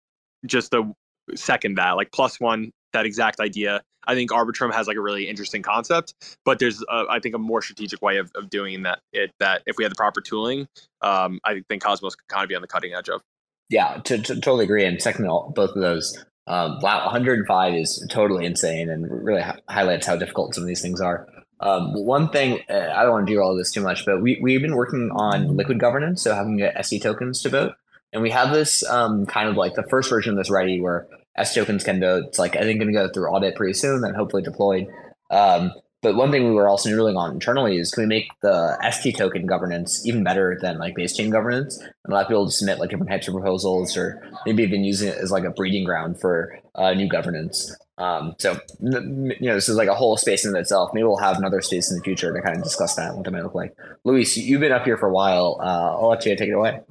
just 0.46 0.72
the 0.72 0.89
second 1.36 1.76
that 1.76 1.91
like 1.98 2.14
plus 2.14 2.39
one 2.39 2.72
that 2.96 3.06
exact 3.06 3.39
idea. 3.39 3.82
I 4.08 4.16
think 4.16 4.32
Arbitrum 4.32 4.74
has 4.74 4.88
like 4.88 4.98
a 4.98 5.02
really 5.02 5.28
interesting 5.28 5.62
concept, 5.62 6.38
but 6.43 6.60
there's 6.60 6.82
a, 6.89 7.06
I 7.10 7.20
think 7.20 7.36
a 7.36 7.39
more 7.39 7.62
strategic 7.62 8.02
way 8.02 8.18
of, 8.18 8.32
of 8.36 8.50
doing 8.50 8.84
that. 8.84 9.00
It 9.14 9.32
that 9.39 9.64
if 9.66 9.78
we 9.78 9.84
had 9.84 9.91
the 9.91 9.96
proper 9.96 10.22
tooling, 10.22 10.68
um, 11.02 11.39
I 11.43 11.62
think 11.68 11.84
Cosmos 11.84 12.16
could 12.16 12.28
kind 12.28 12.43
of 12.43 12.50
be 12.50 12.56
on 12.56 12.62
the 12.62 12.68
cutting 12.68 12.93
edge 12.93 13.10
of. 13.10 13.22
Yeah, 13.70 14.00
to, 14.06 14.18
to 14.20 14.36
totally 14.36 14.66
agree. 14.66 14.86
And 14.86 15.02
second, 15.02 15.26
both 15.26 15.72
of 15.72 15.82
those, 15.82 16.24
um, 16.46 16.80
wow, 16.82 17.06
105 17.06 17.74
is 17.74 18.06
totally 18.12 18.46
insane 18.46 18.89
and 18.89 19.08
really 19.10 19.43
highlights 19.68 20.06
how 20.06 20.16
difficult 20.16 20.54
some 20.54 20.64
of 20.64 20.68
these 20.68 20.82
things 20.82 21.02
are. 21.02 21.28
Um, 21.60 21.93
one 21.93 22.30
thing, 22.30 22.60
uh, 22.70 22.91
I 22.96 23.04
don't 23.04 23.12
want 23.12 23.28
to 23.28 23.34
do 23.34 23.41
all 23.41 23.54
of 23.54 23.58
this 23.58 23.72
too 23.72 23.82
much, 23.82 24.06
but 24.06 24.22
we, 24.22 24.39
we've 24.41 24.62
been 24.62 24.76
working 24.76 25.10
on 25.16 25.56
liquid 25.56 25.80
governance, 25.80 26.22
so 26.22 26.36
having 26.36 26.58
get 26.58 26.86
SC 26.86 27.02
tokens 27.02 27.41
to 27.41 27.50
vote. 27.50 27.74
And 28.14 28.22
we 28.22 28.30
have 28.30 28.54
this 28.54 28.88
um, 28.88 29.26
kind 29.26 29.50
of 29.50 29.56
like 29.56 29.74
the 29.74 29.86
first 29.89 30.10
version 30.10 30.34
of 30.34 30.38
this 30.38 30.52
ready 30.52 30.80
where 30.80 31.08
S 31.38 31.54
tokens 31.54 31.84
can 31.84 32.00
vote. 32.00 32.26
It's 32.28 32.40
like, 32.40 32.56
I 32.56 32.62
think, 32.62 32.80
going 32.80 32.92
to 32.92 32.94
go 32.94 33.10
through 33.10 33.30
audit 33.30 33.56
pretty 33.56 33.74
soon, 33.74 34.04
and 34.04 34.16
hopefully 34.16 34.44
deployed. 34.44 34.88
Um, 35.30 35.72
but 36.06 36.16
one 36.16 36.30
thing 36.30 36.44
we 36.44 36.52
were 36.52 36.68
also 36.68 36.88
noodling 36.88 37.18
on 37.18 37.32
internally 37.32 37.78
is 37.78 37.90
can 37.90 38.04
we 38.04 38.08
make 38.08 38.28
the 38.42 38.78
ST 38.92 39.18
token 39.18 39.48
governance 39.48 40.06
even 40.06 40.24
better 40.24 40.56
than 40.62 40.78
like 40.78 40.94
base 40.94 41.18
chain 41.18 41.32
governance 41.32 41.80
and 41.80 42.14
allow 42.14 42.24
people 42.24 42.46
to 42.46 42.52
submit 42.52 42.78
like 42.78 42.92
different 42.92 43.10
types 43.10 43.28
of 43.28 43.34
proposals 43.34 43.98
or 43.98 44.22
maybe 44.46 44.62
even 44.62 44.84
using 44.84 45.10
it 45.10 45.18
as 45.18 45.32
like 45.32 45.46
a 45.46 45.50
breeding 45.50 45.84
ground 45.84 46.22
for 46.22 46.60
uh, 46.76 46.94
new 46.94 47.10
governance. 47.10 47.76
Um, 47.98 48.36
so 48.38 48.60
you 48.82 49.36
know 49.42 49.56
this 49.56 49.68
is 49.68 49.78
like 49.78 49.88
a 49.88 49.96
whole 49.96 50.16
space 50.16 50.46
in 50.46 50.56
itself. 50.56 50.92
Maybe 50.94 51.06
we'll 51.06 51.18
have 51.18 51.40
another 51.40 51.62
space 51.62 51.90
in 51.90 51.98
the 51.98 52.04
future 52.04 52.32
to 52.32 52.40
kind 52.40 52.56
of 52.56 52.64
discuss 52.64 52.94
that 52.98 53.16
what 53.16 53.26
that 53.26 53.32
might 53.32 53.42
look 53.42 53.56
like. 53.56 53.76
Luis, 54.04 54.38
you've 54.38 54.62
been 54.62 54.74
up 54.74 54.86
here 54.86 54.98
for 54.98 55.08
a 55.10 55.12
while. 55.12 55.58
Uh, 55.60 55.96
I'll 55.96 56.10
let 56.10 56.24
you 56.24 56.36
take 56.36 56.50
it 56.50 56.54
away. 56.54 56.82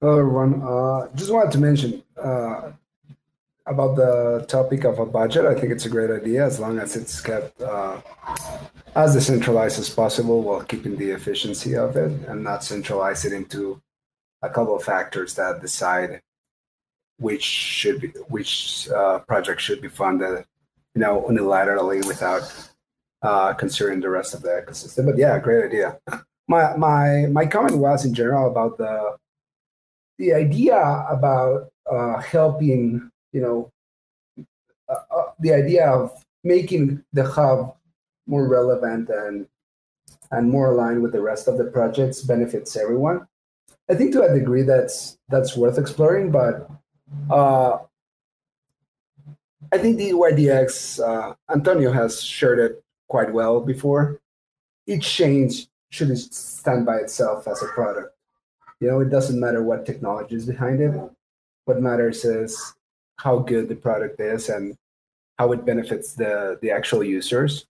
Hello 0.00 0.20
everyone. 0.20 0.62
Uh, 0.62 1.08
just 1.16 1.32
wanted 1.32 1.50
to 1.50 1.58
mention 1.58 2.02
uh, 2.16 2.70
about 3.66 3.96
the 3.96 4.44
topic 4.48 4.84
of 4.84 4.98
a 4.98 5.06
budget, 5.06 5.46
I 5.46 5.54
think 5.54 5.72
it's 5.72 5.86
a 5.86 5.90
great 5.90 6.10
idea 6.10 6.44
as 6.44 6.58
long 6.58 6.78
as 6.78 6.96
it's 6.96 7.20
kept 7.20 7.60
uh, 7.60 8.00
as 8.94 9.14
decentralized 9.14 9.78
as 9.78 9.88
possible 9.88 10.42
while 10.42 10.62
keeping 10.62 10.96
the 10.96 11.10
efficiency 11.10 11.76
of 11.76 11.96
it 11.96 12.10
and 12.28 12.42
not 12.42 12.64
centralize 12.64 13.24
it 13.24 13.32
into 13.32 13.80
a 14.42 14.50
couple 14.50 14.76
of 14.76 14.82
factors 14.82 15.34
that 15.34 15.60
decide 15.60 16.20
which 17.18 17.44
should 17.44 18.00
be 18.00 18.08
which 18.28 18.88
uh, 18.90 19.20
project 19.20 19.60
should 19.60 19.80
be 19.80 19.88
funded, 19.88 20.44
you 20.94 21.00
know, 21.00 21.24
unilaterally 21.30 22.04
without 22.06 22.42
uh, 23.22 23.52
considering 23.54 24.00
the 24.00 24.10
rest 24.10 24.34
of 24.34 24.42
the 24.42 24.48
ecosystem. 24.48 25.06
But 25.06 25.16
yeah, 25.18 25.38
great 25.38 25.64
idea. 25.64 25.98
My 26.48 26.76
my 26.76 27.26
my 27.30 27.46
comment 27.46 27.78
was 27.78 28.04
in 28.04 28.12
general 28.12 28.50
about 28.50 28.76
the 28.76 29.16
the 30.18 30.34
idea 30.34 30.76
about 31.08 31.70
uh, 31.90 32.20
helping 32.20 33.11
you 33.32 33.40
know, 33.40 33.72
uh, 34.88 35.16
uh, 35.16 35.32
the 35.40 35.52
idea 35.52 35.86
of 35.86 36.22
making 36.44 37.02
the 37.12 37.24
hub 37.24 37.74
more 38.26 38.46
relevant 38.48 39.08
and 39.08 39.46
and 40.30 40.50
more 40.50 40.72
aligned 40.72 41.02
with 41.02 41.12
the 41.12 41.20
rest 41.20 41.46
of 41.48 41.58
the 41.58 41.64
projects 41.64 42.22
benefits 42.22 42.76
everyone. 42.76 43.26
I 43.90 43.94
think 43.94 44.12
to 44.12 44.22
a 44.22 44.34
degree 44.34 44.62
that's 44.62 45.18
that's 45.28 45.56
worth 45.56 45.78
exploring, 45.78 46.30
but 46.30 46.70
uh, 47.30 47.78
I 49.72 49.78
think 49.78 49.98
the 49.98 50.10
DYDX 50.10 51.00
uh, 51.00 51.34
Antonio 51.50 51.92
has 51.92 52.22
shared 52.22 52.58
it 52.58 52.82
quite 53.08 53.32
well 53.32 53.60
before. 53.60 54.20
Each 54.86 55.06
change 55.06 55.68
shouldn't 55.90 56.18
stand 56.18 56.86
by 56.86 56.96
itself 56.96 57.46
as 57.46 57.62
a 57.62 57.66
product. 57.66 58.14
You 58.80 58.88
know, 58.88 59.00
it 59.00 59.10
doesn't 59.10 59.38
matter 59.38 59.62
what 59.62 59.86
technology 59.86 60.34
is 60.34 60.46
behind 60.46 60.80
it. 60.80 60.92
What 61.66 61.80
matters 61.80 62.24
is 62.24 62.74
how 63.22 63.38
good 63.38 63.68
the 63.68 63.76
product 63.76 64.20
is 64.20 64.48
and 64.48 64.76
how 65.38 65.52
it 65.52 65.64
benefits 65.64 66.14
the 66.14 66.58
the 66.62 66.70
actual 66.70 67.04
users. 67.04 67.66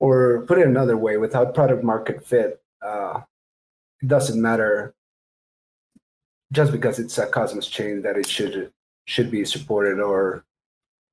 Or 0.00 0.44
put 0.46 0.58
it 0.58 0.66
another 0.66 0.96
way 0.96 1.16
without 1.16 1.54
product 1.54 1.82
market 1.82 2.24
fit 2.24 2.60
uh, 2.82 3.20
it 4.00 4.08
doesn't 4.08 4.40
matter 4.40 4.94
just 6.52 6.70
because 6.70 6.98
it's 6.98 7.18
a 7.18 7.26
cosmos 7.26 7.66
chain 7.66 8.02
that 8.02 8.16
it 8.16 8.28
should 8.28 8.72
should 9.06 9.30
be 9.30 9.44
supported 9.44 10.00
or 10.00 10.44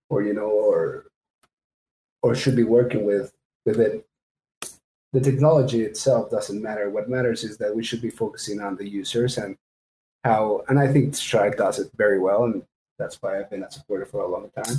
or 0.10 0.22
you 0.22 0.34
know 0.34 0.49
or 0.49 1.07
or 2.22 2.36
should 2.36 2.56
be 2.56 2.64
working 2.64 3.06
with 3.06 3.34
with 3.65 3.80
it. 3.80 4.06
The 5.14 5.22
technology 5.22 5.84
itself 5.84 6.30
doesn't 6.30 6.61
matter. 6.61 6.90
What 6.90 7.10
matters 7.10 7.44
is 7.44 7.57
that 7.57 7.76
we 7.76 7.84
should 7.84 8.02
be 8.02 8.10
focusing 8.10 8.60
on 8.60 8.76
the 8.76 8.88
users 8.88 9.38
and 9.38 9.57
how 10.26 10.64
and 10.68 10.80
i 10.80 10.91
think 10.91 11.15
Stride 11.15 11.56
does 11.56 11.78
it 11.78 11.90
very 11.95 12.19
well 12.19 12.45
and 12.45 12.64
that's 12.97 13.22
why 13.22 13.39
I've 13.39 13.49
been 13.49 13.63
a 13.63 13.72
supporter 13.72 14.05
for 14.05 14.22
a 14.22 14.27
long 14.27 14.49
time. 14.55 14.76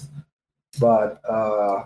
But 0.78 1.20
uh, 1.28 1.84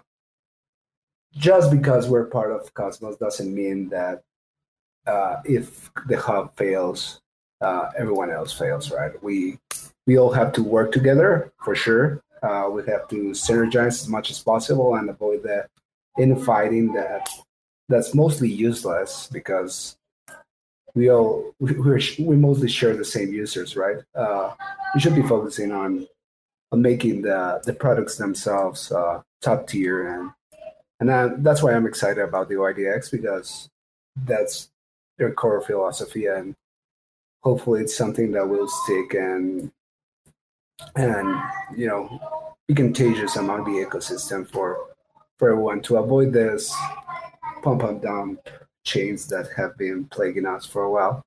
just 1.37 1.71
because 1.71 2.09
we're 2.09 2.27
part 2.27 2.53
of 2.53 2.73
Cosmos 2.75 3.17
doesn't 3.17 3.55
mean 3.55 3.89
that 3.91 4.23
uh, 5.07 5.37
if 5.45 5.91
the 6.07 6.19
hub 6.19 6.57
fails, 6.57 7.21
uh, 7.61 7.91
everyone 7.97 8.31
else 8.31 8.53
fails, 8.53 8.91
right? 8.91 9.13
We 9.23 9.59
we 10.07 10.19
all 10.19 10.33
have 10.33 10.53
to 10.55 10.63
work 10.63 10.93
together 10.93 11.53
for 11.63 11.75
sure. 11.75 12.23
Uh, 12.43 12.69
we 12.71 12.83
have 12.87 13.07
to 13.09 13.31
synergize 13.31 14.03
as 14.03 14.09
much 14.09 14.31
as 14.31 14.41
possible 14.41 14.95
and 14.97 15.11
avoid 15.11 15.43
the 15.43 15.67
infighting 16.19 16.93
that 16.95 17.29
that's 17.89 18.15
mostly 18.15 18.51
useless 18.51 19.29
because 19.31 19.97
we 20.95 21.11
all 21.11 21.55
we 21.59 21.75
we 22.19 22.37
mostly 22.37 22.69
share 22.69 22.97
the 22.97 23.05
same 23.05 23.33
users, 23.33 23.77
right? 23.77 23.99
Uh, 24.15 24.55
we 24.95 25.01
should 25.01 25.15
be 25.15 25.23
focusing 25.23 25.73
on 25.73 26.07
on 26.07 26.07
making 26.73 27.23
the 27.23 27.61
the 27.65 27.73
products 27.73 28.17
themselves 28.17 28.93
uh, 28.93 29.23
top 29.41 29.67
tier, 29.67 30.15
and 30.15 30.31
and 31.01 31.45
that's 31.45 31.63
why 31.63 31.73
I'm 31.73 31.87
excited 31.87 32.23
about 32.23 32.49
the 32.49 32.57
DYDX 32.57 33.11
because 33.11 33.69
that's 34.25 34.71
their 35.19 35.33
core 35.33 35.61
philosophy, 35.61 36.27
and 36.27 36.55
hopefully 37.43 37.83
it's 37.83 37.97
something 37.97 38.33
that 38.33 38.49
will 38.49 38.69
stick 38.69 39.15
and 39.15 39.71
and 40.97 41.37
you 41.77 41.87
know 41.87 42.55
be 42.69 42.75
contagious 42.75 43.37
among 43.37 43.65
the 43.65 43.85
ecosystem 43.85 44.49
for 44.49 44.79
for 45.39 45.51
everyone 45.51 45.81
to 45.81 45.97
avoid 45.97 46.33
this 46.33 46.75
pump 47.63 47.83
and 47.83 48.01
dump 48.03 48.49
chains 48.85 49.27
that 49.27 49.49
have 49.57 49.77
been 49.77 50.05
plaguing 50.07 50.47
us 50.47 50.65
for 50.65 50.85
a 50.85 50.91
while 50.91 51.23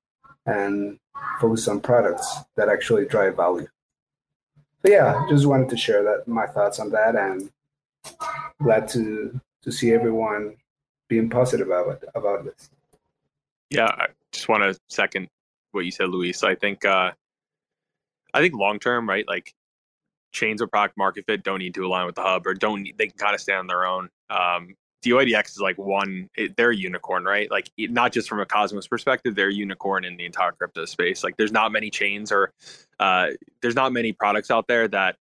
and 0.45 0.97
focus 1.39 1.67
on 1.67 1.79
products 1.79 2.37
that 2.55 2.69
actually 2.69 3.05
drive 3.05 3.35
value. 3.35 3.67
So 4.85 4.91
yeah, 4.91 5.25
just 5.29 5.45
wanted 5.45 5.69
to 5.69 5.77
share 5.77 6.03
that 6.03 6.27
my 6.27 6.45
thoughts 6.45 6.79
on 6.79 6.89
that 6.91 7.15
and 7.15 7.49
glad 8.61 8.87
to 8.89 9.39
to 9.61 9.71
see 9.71 9.93
everyone 9.93 10.55
being 11.07 11.29
positive 11.29 11.67
about 11.67 12.03
about 12.15 12.43
this. 12.43 12.69
Yeah, 13.69 13.85
I 13.85 14.07
just 14.31 14.49
want 14.49 14.63
to 14.63 14.79
second 14.89 15.29
what 15.71 15.85
you 15.85 15.91
said, 15.91 16.09
Luis. 16.09 16.43
I 16.43 16.55
think 16.55 16.83
uh 16.83 17.11
I 18.33 18.41
think 18.41 18.55
long 18.55 18.79
term, 18.79 19.07
right? 19.07 19.27
Like 19.27 19.53
chains 20.33 20.61
of 20.61 20.69
product 20.69 20.97
market 20.97 21.25
fit 21.27 21.43
don't 21.43 21.59
need 21.59 21.75
to 21.75 21.85
align 21.85 22.05
with 22.05 22.15
the 22.15 22.23
hub 22.23 22.45
or 22.45 22.53
don't 22.53 22.83
need, 22.83 22.97
they 22.97 23.07
can 23.07 23.17
kind 23.17 23.35
of 23.35 23.39
stand 23.39 23.59
on 23.59 23.67
their 23.67 23.85
own. 23.85 24.09
Um, 24.29 24.75
DYDX 25.03 25.51
is 25.51 25.59
like 25.59 25.77
one, 25.77 26.29
it, 26.35 26.55
they're 26.55 26.71
a 26.71 26.75
unicorn, 26.75 27.25
right? 27.25 27.49
Like 27.51 27.69
not 27.77 28.11
just 28.11 28.29
from 28.29 28.39
a 28.39 28.45
Cosmos 28.45 28.87
perspective, 28.87 29.35
they're 29.35 29.49
a 29.49 29.53
unicorn 29.53 30.05
in 30.05 30.17
the 30.17 30.25
entire 30.25 30.51
crypto 30.51 30.85
space. 30.85 31.23
Like 31.23 31.37
there's 31.37 31.51
not 31.51 31.71
many 31.71 31.89
chains 31.89 32.31
or 32.31 32.51
uh, 32.99 33.27
there's 33.61 33.75
not 33.75 33.91
many 33.93 34.13
products 34.13 34.49
out 34.49 34.67
there 34.67 34.87
that 34.87 35.17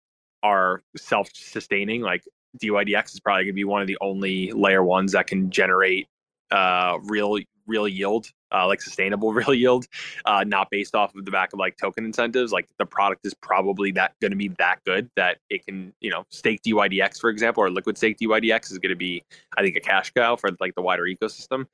are 0.43 0.81
self-sustaining. 0.97 2.01
Like 2.01 2.23
DYDX 2.61 3.13
is 3.13 3.19
probably 3.19 3.43
going 3.43 3.53
to 3.53 3.53
be 3.53 3.63
one 3.63 3.81
of 3.81 3.87
the 3.87 3.97
only 4.01 4.51
layer 4.51 4.83
ones 4.83 5.13
that 5.13 5.27
can 5.27 5.49
generate 5.49 6.07
uh, 6.51 6.97
real 7.03 7.37
real 7.67 7.87
yield, 7.87 8.27
uh, 8.51 8.67
like 8.67 8.81
sustainable 8.81 9.33
real 9.33 9.53
yield, 9.53 9.85
uh, 10.25 10.43
not 10.45 10.69
based 10.69 10.95
off 10.95 11.15
of 11.15 11.25
the 11.25 11.31
back 11.31 11.53
of 11.53 11.59
like 11.59 11.77
token 11.77 12.05
incentives. 12.05 12.51
Like 12.51 12.67
the 12.77 12.85
product 12.85 13.25
is 13.25 13.33
probably 13.33 13.91
that 13.93 14.13
going 14.21 14.31
to 14.31 14.37
be 14.37 14.49
that 14.59 14.79
good 14.85 15.09
that 15.15 15.37
it 15.49 15.65
can, 15.65 15.93
you 15.99 16.09
know, 16.09 16.25
stake 16.29 16.61
DYDX, 16.63 17.19
for 17.19 17.29
example, 17.29 17.63
or 17.63 17.69
liquid 17.69 17.97
stake 17.97 18.17
DYDX 18.17 18.71
is 18.71 18.77
going 18.79 18.91
to 18.91 18.95
be, 18.95 19.23
I 19.57 19.61
think, 19.61 19.75
a 19.75 19.81
cash 19.81 20.11
cow 20.11 20.35
for 20.35 20.49
like 20.59 20.75
the 20.75 20.81
wider 20.81 21.03
ecosystem. 21.03 21.65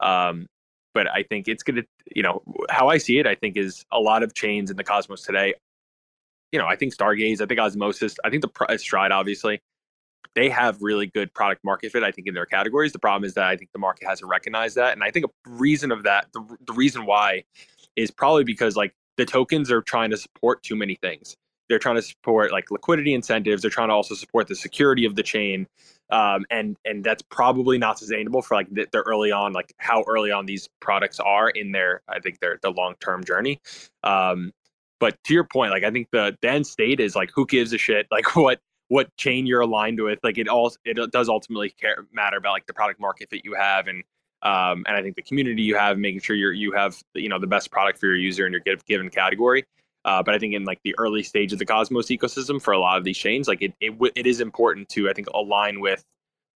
Um, 0.00 0.46
but 0.94 1.10
I 1.10 1.22
think 1.22 1.48
it's 1.48 1.62
going 1.62 1.76
to, 1.76 1.86
you 2.14 2.22
know, 2.22 2.42
how 2.68 2.88
I 2.88 2.98
see 2.98 3.18
it, 3.18 3.26
I 3.26 3.34
think 3.34 3.56
is 3.56 3.84
a 3.90 3.98
lot 3.98 4.22
of 4.22 4.34
chains 4.34 4.70
in 4.70 4.76
the 4.76 4.84
Cosmos 4.84 5.22
today. 5.22 5.54
You 6.50 6.58
know, 6.58 6.66
I 6.66 6.76
think 6.76 6.94
Stargaze, 6.94 7.40
I 7.40 7.46
think 7.46 7.58
Osmosis, 7.58 8.16
I 8.24 8.30
think 8.30 8.42
the 8.42 8.76
Stride, 8.76 9.10
obviously, 9.10 9.60
they 10.34 10.48
have 10.48 10.80
really 10.80 11.06
good 11.06 11.32
product 11.34 11.62
market 11.64 11.92
fit, 11.92 12.02
I 12.02 12.10
think, 12.10 12.26
in 12.26 12.34
their 12.34 12.46
categories. 12.46 12.92
The 12.92 12.98
problem 12.98 13.24
is 13.24 13.34
that 13.34 13.44
I 13.44 13.56
think 13.56 13.70
the 13.72 13.78
market 13.78 14.06
hasn't 14.06 14.28
recognized 14.30 14.76
that. 14.76 14.92
And 14.92 15.04
I 15.04 15.10
think 15.10 15.26
a 15.26 15.50
reason 15.50 15.92
of 15.92 16.04
that, 16.04 16.26
the, 16.32 16.44
the 16.66 16.72
reason 16.72 17.06
why 17.06 17.44
is 17.96 18.10
probably 18.10 18.44
because 18.44 18.76
like 18.76 18.94
the 19.16 19.26
tokens 19.26 19.70
are 19.70 19.82
trying 19.82 20.10
to 20.10 20.16
support 20.16 20.62
too 20.62 20.76
many 20.76 20.94
things. 20.96 21.36
They're 21.68 21.78
trying 21.78 21.96
to 21.96 22.02
support 22.02 22.52
like 22.52 22.70
liquidity 22.70 23.14
incentives. 23.14 23.62
They're 23.62 23.70
trying 23.70 23.88
to 23.88 23.94
also 23.94 24.14
support 24.14 24.48
the 24.48 24.56
security 24.56 25.04
of 25.04 25.16
the 25.16 25.22
chain. 25.22 25.66
Um, 26.10 26.44
and 26.50 26.76
and 26.84 27.02
that's 27.02 27.22
probably 27.22 27.78
not 27.78 27.98
sustainable 27.98 28.42
for 28.42 28.54
like 28.54 28.68
the, 28.70 28.86
the, 28.92 28.98
early 28.98 29.32
on, 29.32 29.54
like 29.54 29.72
how 29.78 30.04
early 30.06 30.30
on 30.30 30.44
these 30.44 30.68
products 30.80 31.18
are 31.20 31.48
in 31.48 31.72
their, 31.72 32.02
I 32.08 32.20
think 32.20 32.40
their 32.40 32.58
the 32.62 32.70
long 32.70 32.94
term 33.00 33.24
journey. 33.24 33.60
Um, 34.04 34.52
but 35.00 35.16
to 35.24 35.34
your 35.34 35.44
point, 35.44 35.70
like 35.70 35.84
I 35.84 35.90
think 35.90 36.08
the, 36.12 36.36
the 36.42 36.50
end 36.50 36.66
state 36.66 37.00
is 37.00 37.16
like 37.16 37.30
who 37.34 37.46
gives 37.46 37.72
a 37.72 37.78
shit 37.78 38.06
like 38.10 38.36
what 38.36 38.60
what 38.92 39.08
chain 39.16 39.46
you're 39.46 39.62
aligned 39.62 39.98
with. 39.98 40.18
Like 40.22 40.36
it 40.36 40.48
all 40.48 40.70
it 40.84 40.98
does 41.10 41.30
ultimately 41.30 41.70
care 41.70 42.04
matter 42.12 42.36
about 42.36 42.52
like 42.52 42.66
the 42.66 42.74
product 42.74 43.00
market 43.00 43.30
that 43.30 43.42
you 43.42 43.54
have 43.54 43.86
and 43.88 44.04
um, 44.42 44.84
and 44.86 44.94
I 44.94 45.02
think 45.02 45.16
the 45.16 45.22
community 45.22 45.62
you 45.62 45.76
have, 45.76 45.98
making 45.98 46.20
sure 46.20 46.36
you're 46.36 46.52
you 46.52 46.72
have 46.72 47.02
you 47.14 47.30
know 47.30 47.38
the 47.38 47.46
best 47.46 47.70
product 47.70 47.98
for 47.98 48.06
your 48.06 48.16
user 48.16 48.46
in 48.46 48.52
your 48.52 48.60
given 48.86 49.08
category. 49.08 49.64
Uh, 50.04 50.22
but 50.22 50.34
I 50.34 50.38
think 50.38 50.52
in 50.52 50.64
like 50.64 50.80
the 50.84 50.94
early 50.98 51.22
stage 51.22 51.54
of 51.54 51.58
the 51.58 51.64
Cosmos 51.64 52.08
ecosystem 52.08 52.60
for 52.60 52.72
a 52.72 52.78
lot 52.78 52.98
of 52.98 53.04
these 53.04 53.16
chains, 53.16 53.48
like 53.48 53.62
it 53.62 53.72
it, 53.80 53.94
it 54.14 54.26
is 54.26 54.42
important 54.42 54.90
to 54.90 55.08
I 55.08 55.14
think 55.14 55.28
align 55.32 55.80
with 55.80 56.04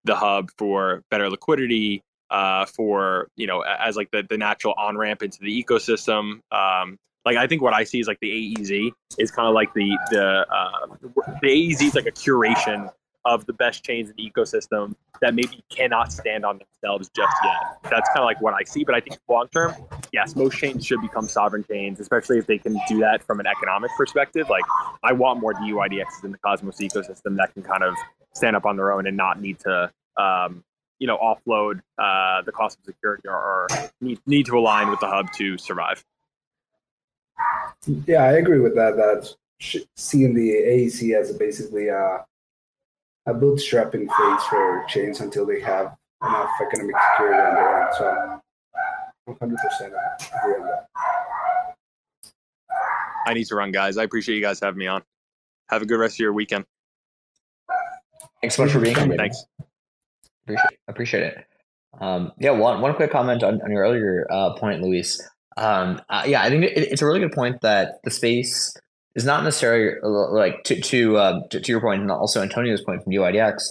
the 0.03 0.15
hub 0.15 0.49
for 0.57 1.03
better 1.09 1.29
liquidity, 1.29 2.03
uh, 2.31 2.65
for 2.65 3.29
you 3.37 3.47
know 3.47 3.61
as 3.61 3.95
like 3.95 4.11
the 4.11 4.23
the 4.29 4.37
natural 4.37 4.73
on 4.77 4.97
ramp 4.97 5.23
into 5.23 5.39
the 5.39 5.63
ecosystem. 5.63 6.41
Um, 6.51 6.97
like 7.25 7.37
I 7.37 7.47
think 7.47 7.61
what 7.61 7.73
I 7.73 7.83
see 7.83 7.99
is 7.99 8.07
like 8.07 8.19
the 8.21 8.29
AEZ 8.29 8.91
is 9.17 9.31
kind 9.31 9.47
of 9.47 9.53
like 9.53 9.73
the 9.73 9.97
the 10.11 10.45
uh, 10.49 10.87
the 11.41 11.47
AEZ 11.47 11.81
is 11.81 11.95
like 11.95 12.05
a 12.05 12.11
curation 12.11 12.89
of 13.25 13.45
the 13.47 13.53
best 13.53 13.83
chains 13.83 14.09
in 14.09 14.15
the 14.15 14.31
ecosystem 14.31 14.93
that 15.19 15.33
maybe 15.33 15.63
cannot 15.69 16.13
stand 16.13 16.45
on 16.45 16.59
themselves 16.59 17.09
just 17.15 17.35
yet. 17.43 17.55
That's 17.83 18.07
kind 18.09 18.19
of 18.19 18.25
like 18.25 18.39
what 18.39 18.53
I 18.53 18.63
see. 18.63 18.83
But 18.83 18.93
I 18.93 18.99
think 18.99 19.17
long 19.27 19.47
term, 19.47 19.73
yes, 20.13 20.35
most 20.35 20.57
chains 20.57 20.85
should 20.85 21.01
become 21.01 21.27
sovereign 21.27 21.65
chains, 21.67 21.99
especially 21.99 22.37
if 22.37 22.45
they 22.45 22.59
can 22.59 22.79
do 22.87 22.99
that 22.99 23.23
from 23.23 23.39
an 23.39 23.47
economic 23.47 23.89
perspective. 23.97 24.47
Like 24.49 24.63
I 25.03 25.13
want 25.13 25.39
more 25.39 25.53
DYDXs 25.55 26.23
in 26.23 26.31
the 26.31 26.37
Cosmos 26.37 26.77
ecosystem 26.77 27.35
that 27.37 27.53
can 27.53 27.63
kind 27.63 27.83
of 27.83 27.95
stand 28.35 28.55
up 28.55 28.65
on 28.65 28.77
their 28.77 28.93
own 28.93 29.07
and 29.07 29.17
not 29.17 29.41
need 29.41 29.59
to 29.61 29.91
um, 30.17 30.63
you 30.99 31.07
know 31.07 31.17
offload 31.17 31.79
uh, 31.97 32.43
the 32.43 32.51
cost 32.51 32.77
of 32.79 32.85
security 32.85 33.27
or, 33.27 33.35
or 33.35 33.67
need, 34.01 34.19
need 34.27 34.45
to 34.45 34.57
align 34.57 34.89
with 34.89 34.99
the 34.99 35.07
hub 35.07 35.31
to 35.33 35.57
survive. 35.57 36.03
Yeah, 38.07 38.23
I 38.23 38.33
agree 38.33 38.59
with 38.59 38.75
that. 38.75 38.95
That 38.95 39.33
seeing 39.95 40.33
the 40.33 40.51
AEZ 40.51 41.19
as 41.19 41.33
basically 41.37 41.89
uh, 41.89 42.19
a 43.27 43.33
bootstrapping 43.33 44.07
phase 44.07 44.43
for 44.49 44.85
chains 44.87 45.21
until 45.21 45.45
they 45.45 45.59
have 45.61 45.95
enough 46.21 46.49
economic 46.61 46.95
security 47.11 47.39
on 47.39 47.55
their 47.55 47.83
own. 47.83 47.93
So, 47.97 48.41
100 49.25 49.57
percent 49.57 49.93
agree 50.39 50.55
on 50.55 50.67
that. 50.67 50.87
I 53.27 53.33
need 53.33 53.45
to 53.47 53.55
run, 53.55 53.71
guys. 53.71 53.97
I 53.97 54.03
appreciate 54.03 54.35
you 54.35 54.41
guys 54.41 54.59
having 54.59 54.77
me 54.77 54.87
on. 54.87 55.01
Have 55.69 55.81
a 55.81 55.85
good 55.85 55.99
rest 55.99 56.15
of 56.15 56.19
your 56.19 56.33
weekend. 56.33 56.65
Thanks 58.41 58.55
so 58.55 58.63
much 58.63 58.71
for 58.71 58.79
being 58.79 58.95
here. 58.95 59.15
Thanks. 59.17 59.43
Appreciate, 60.43 60.79
appreciate 60.87 61.23
it. 61.23 61.45
Um, 61.99 62.31
yeah, 62.39 62.51
one 62.51 62.81
one 62.81 62.93
quick 62.93 63.11
comment 63.11 63.41
on, 63.41 63.61
on 63.61 63.71
your 63.71 63.81
earlier 63.81 64.27
uh, 64.29 64.53
point, 64.53 64.83
Luis. 64.83 65.19
Um, 65.57 66.01
uh, 66.09 66.23
yeah, 66.25 66.41
I 66.41 66.49
think 66.49 66.63
it, 66.63 66.77
it's 66.77 67.01
a 67.01 67.05
really 67.05 67.19
good 67.19 67.31
point 67.31 67.61
that 67.61 68.03
the 68.03 68.11
space 68.11 68.75
is 69.15 69.25
not 69.25 69.43
necessarily 69.43 69.95
like 70.03 70.63
to 70.65 70.81
to, 70.81 71.17
uh, 71.17 71.47
to, 71.49 71.59
to 71.59 71.71
your 71.71 71.81
point 71.81 72.01
and 72.01 72.11
also 72.11 72.41
Antonio's 72.41 72.81
point 72.81 73.03
from 73.03 73.13
DYDX. 73.13 73.61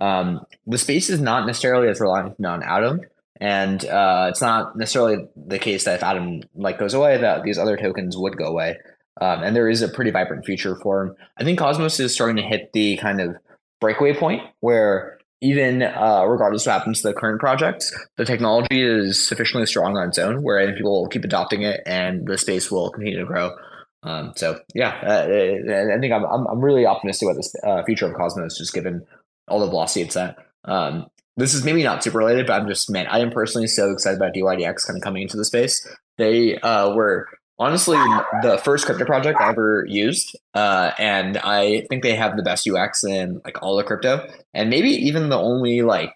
Um, 0.00 0.40
the 0.66 0.78
space 0.78 1.10
is 1.10 1.20
not 1.20 1.46
necessarily 1.46 1.88
as 1.88 2.00
reliant 2.00 2.44
on 2.44 2.62
Atom, 2.62 3.00
and 3.40 3.84
uh, 3.84 4.28
it's 4.30 4.40
not 4.40 4.76
necessarily 4.76 5.28
the 5.36 5.58
case 5.58 5.84
that 5.84 5.96
if 5.96 6.02
Atom 6.02 6.42
like 6.54 6.78
goes 6.78 6.94
away, 6.94 7.18
that 7.18 7.42
these 7.42 7.58
other 7.58 7.76
tokens 7.76 8.16
would 8.16 8.36
go 8.36 8.46
away. 8.46 8.78
Um, 9.20 9.42
and 9.44 9.54
there 9.54 9.68
is 9.68 9.82
a 9.82 9.88
pretty 9.88 10.10
vibrant 10.10 10.44
future 10.44 10.76
for 10.82 11.06
them. 11.06 11.16
I 11.36 11.44
think 11.44 11.58
Cosmos 11.58 12.00
is 12.00 12.12
starting 12.12 12.36
to 12.36 12.42
hit 12.42 12.72
the 12.72 12.96
kind 12.96 13.20
of 13.20 13.36
breakaway 13.80 14.14
point 14.14 14.42
where 14.60 15.18
even 15.44 15.82
uh, 15.82 16.24
regardless 16.26 16.62
of 16.62 16.70
what 16.70 16.78
happens 16.78 17.02
to 17.02 17.08
the 17.08 17.14
current 17.14 17.38
projects, 17.38 17.92
the 18.16 18.24
technology 18.24 18.82
is 18.82 19.28
sufficiently 19.28 19.66
strong 19.66 19.94
on 19.98 20.08
its 20.08 20.18
own 20.18 20.42
where 20.42 20.74
people 20.74 21.02
will 21.02 21.08
keep 21.08 21.22
adopting 21.22 21.62
it 21.62 21.82
and 21.84 22.26
the 22.26 22.38
space 22.38 22.70
will 22.70 22.90
continue 22.90 23.18
to 23.18 23.26
grow. 23.26 23.54
Um, 24.02 24.32
so 24.36 24.58
yeah, 24.74 24.98
uh, 25.02 25.24
I 25.24 26.00
think 26.00 26.14
I'm, 26.14 26.24
I'm, 26.24 26.46
I'm 26.46 26.60
really 26.60 26.86
optimistic 26.86 27.26
about 27.26 27.36
this 27.36 27.54
uh, 27.62 27.82
future 27.84 28.06
of 28.06 28.14
Cosmos, 28.14 28.56
just 28.56 28.72
given 28.72 29.04
all 29.46 29.60
the 29.60 29.66
velocity 29.66 30.00
it's 30.00 30.16
at. 30.16 30.38
Um, 30.64 31.08
this 31.36 31.52
is 31.52 31.62
maybe 31.62 31.82
not 31.82 32.02
super 32.02 32.18
related, 32.18 32.46
but 32.46 32.62
I'm 32.62 32.66
just 32.66 32.90
man, 32.90 33.06
I 33.08 33.18
am 33.18 33.30
personally 33.30 33.66
so 33.66 33.90
excited 33.90 34.16
about 34.16 34.32
DYDX 34.32 34.86
kind 34.86 34.96
of 34.96 35.02
coming 35.02 35.22
into 35.22 35.36
the 35.36 35.44
space. 35.44 35.86
They 36.16 36.58
uh, 36.58 36.94
were 36.94 37.28
honestly 37.58 37.96
the 38.42 38.60
first 38.62 38.86
crypto 38.86 39.04
project 39.04 39.40
I 39.40 39.50
ever 39.50 39.84
used, 39.88 40.36
uh, 40.54 40.90
and 40.98 41.38
I 41.38 41.86
think 41.88 42.02
they 42.02 42.14
have 42.14 42.36
the 42.36 42.42
best 42.42 42.68
UX 42.68 43.04
in 43.04 43.40
like 43.44 43.62
all 43.62 43.78
of 43.78 43.86
crypto, 43.86 44.26
and 44.52 44.70
maybe 44.70 44.90
even 44.90 45.28
the 45.28 45.38
only 45.38 45.82
like 45.82 46.12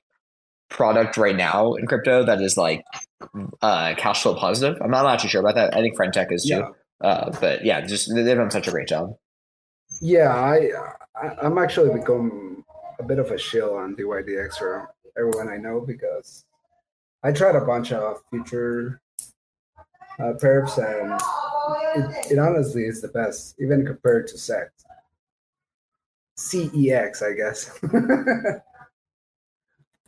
product 0.69 1.17
right 1.17 1.37
now 1.37 1.75
in 1.75 1.87
crypto 1.87 2.25
that 2.25 2.41
is 2.41 2.57
like 2.57 2.85
uh, 3.63 3.95
cash 3.97 4.23
flow 4.23 4.35
positive. 4.35 4.81
I'm 4.83 4.91
not 4.91 5.07
actually 5.07 5.31
sure 5.31 5.41
about 5.41 5.55
that. 5.55 5.77
I 5.77 5.81
think 5.81 5.97
Friend.tech 5.97 6.31
is 6.31 6.45
too, 6.45 6.49
yeah. 6.51 6.69
Uh, 7.01 7.31
but 7.41 7.65
yeah, 7.65 7.81
just 7.81 8.13
they've 8.15 8.37
done 8.37 8.51
such 8.51 8.69
a 8.69 8.71
great 8.71 8.89
job. 8.89 9.17
Yeah, 10.01 10.35
I, 10.35 10.71
I 11.21 11.47
am 11.47 11.59
actually 11.59 11.97
become 11.99 12.65
a 12.99 13.03
bit 13.03 13.19
of 13.19 13.31
a 13.31 13.39
shill 13.39 13.75
on 13.75 13.97
DYDX 13.97 14.59
for 14.59 14.91
everyone 15.17 15.49
I 15.49 15.57
know 15.57 15.81
because 15.81 16.45
I 17.23 17.33
tried 17.33 17.57
a 17.57 17.65
bunch 17.65 17.93
of 17.93 18.21
future 18.31 19.01
uh, 20.19 20.33
perps, 20.35 20.79
and 20.79 21.21
it, 21.97 22.33
it 22.33 22.39
honestly 22.39 22.85
is 22.85 23.01
the 23.01 23.09
best, 23.09 23.55
even 23.61 23.87
compared 23.87 24.27
to 24.29 24.39
sex. 24.39 24.73
CEX, 26.39 27.23
I 27.23 27.35
guess. 27.35 27.79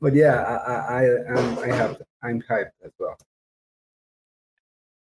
but 0.01 0.15
yeah, 0.15 0.43
I 0.43 0.73
I 0.73 1.35
I'm, 1.35 1.59
I 1.59 1.67
have 1.75 2.03
I'm 2.23 2.43
hyped 2.43 2.71
as 2.85 2.93
well. 2.99 3.17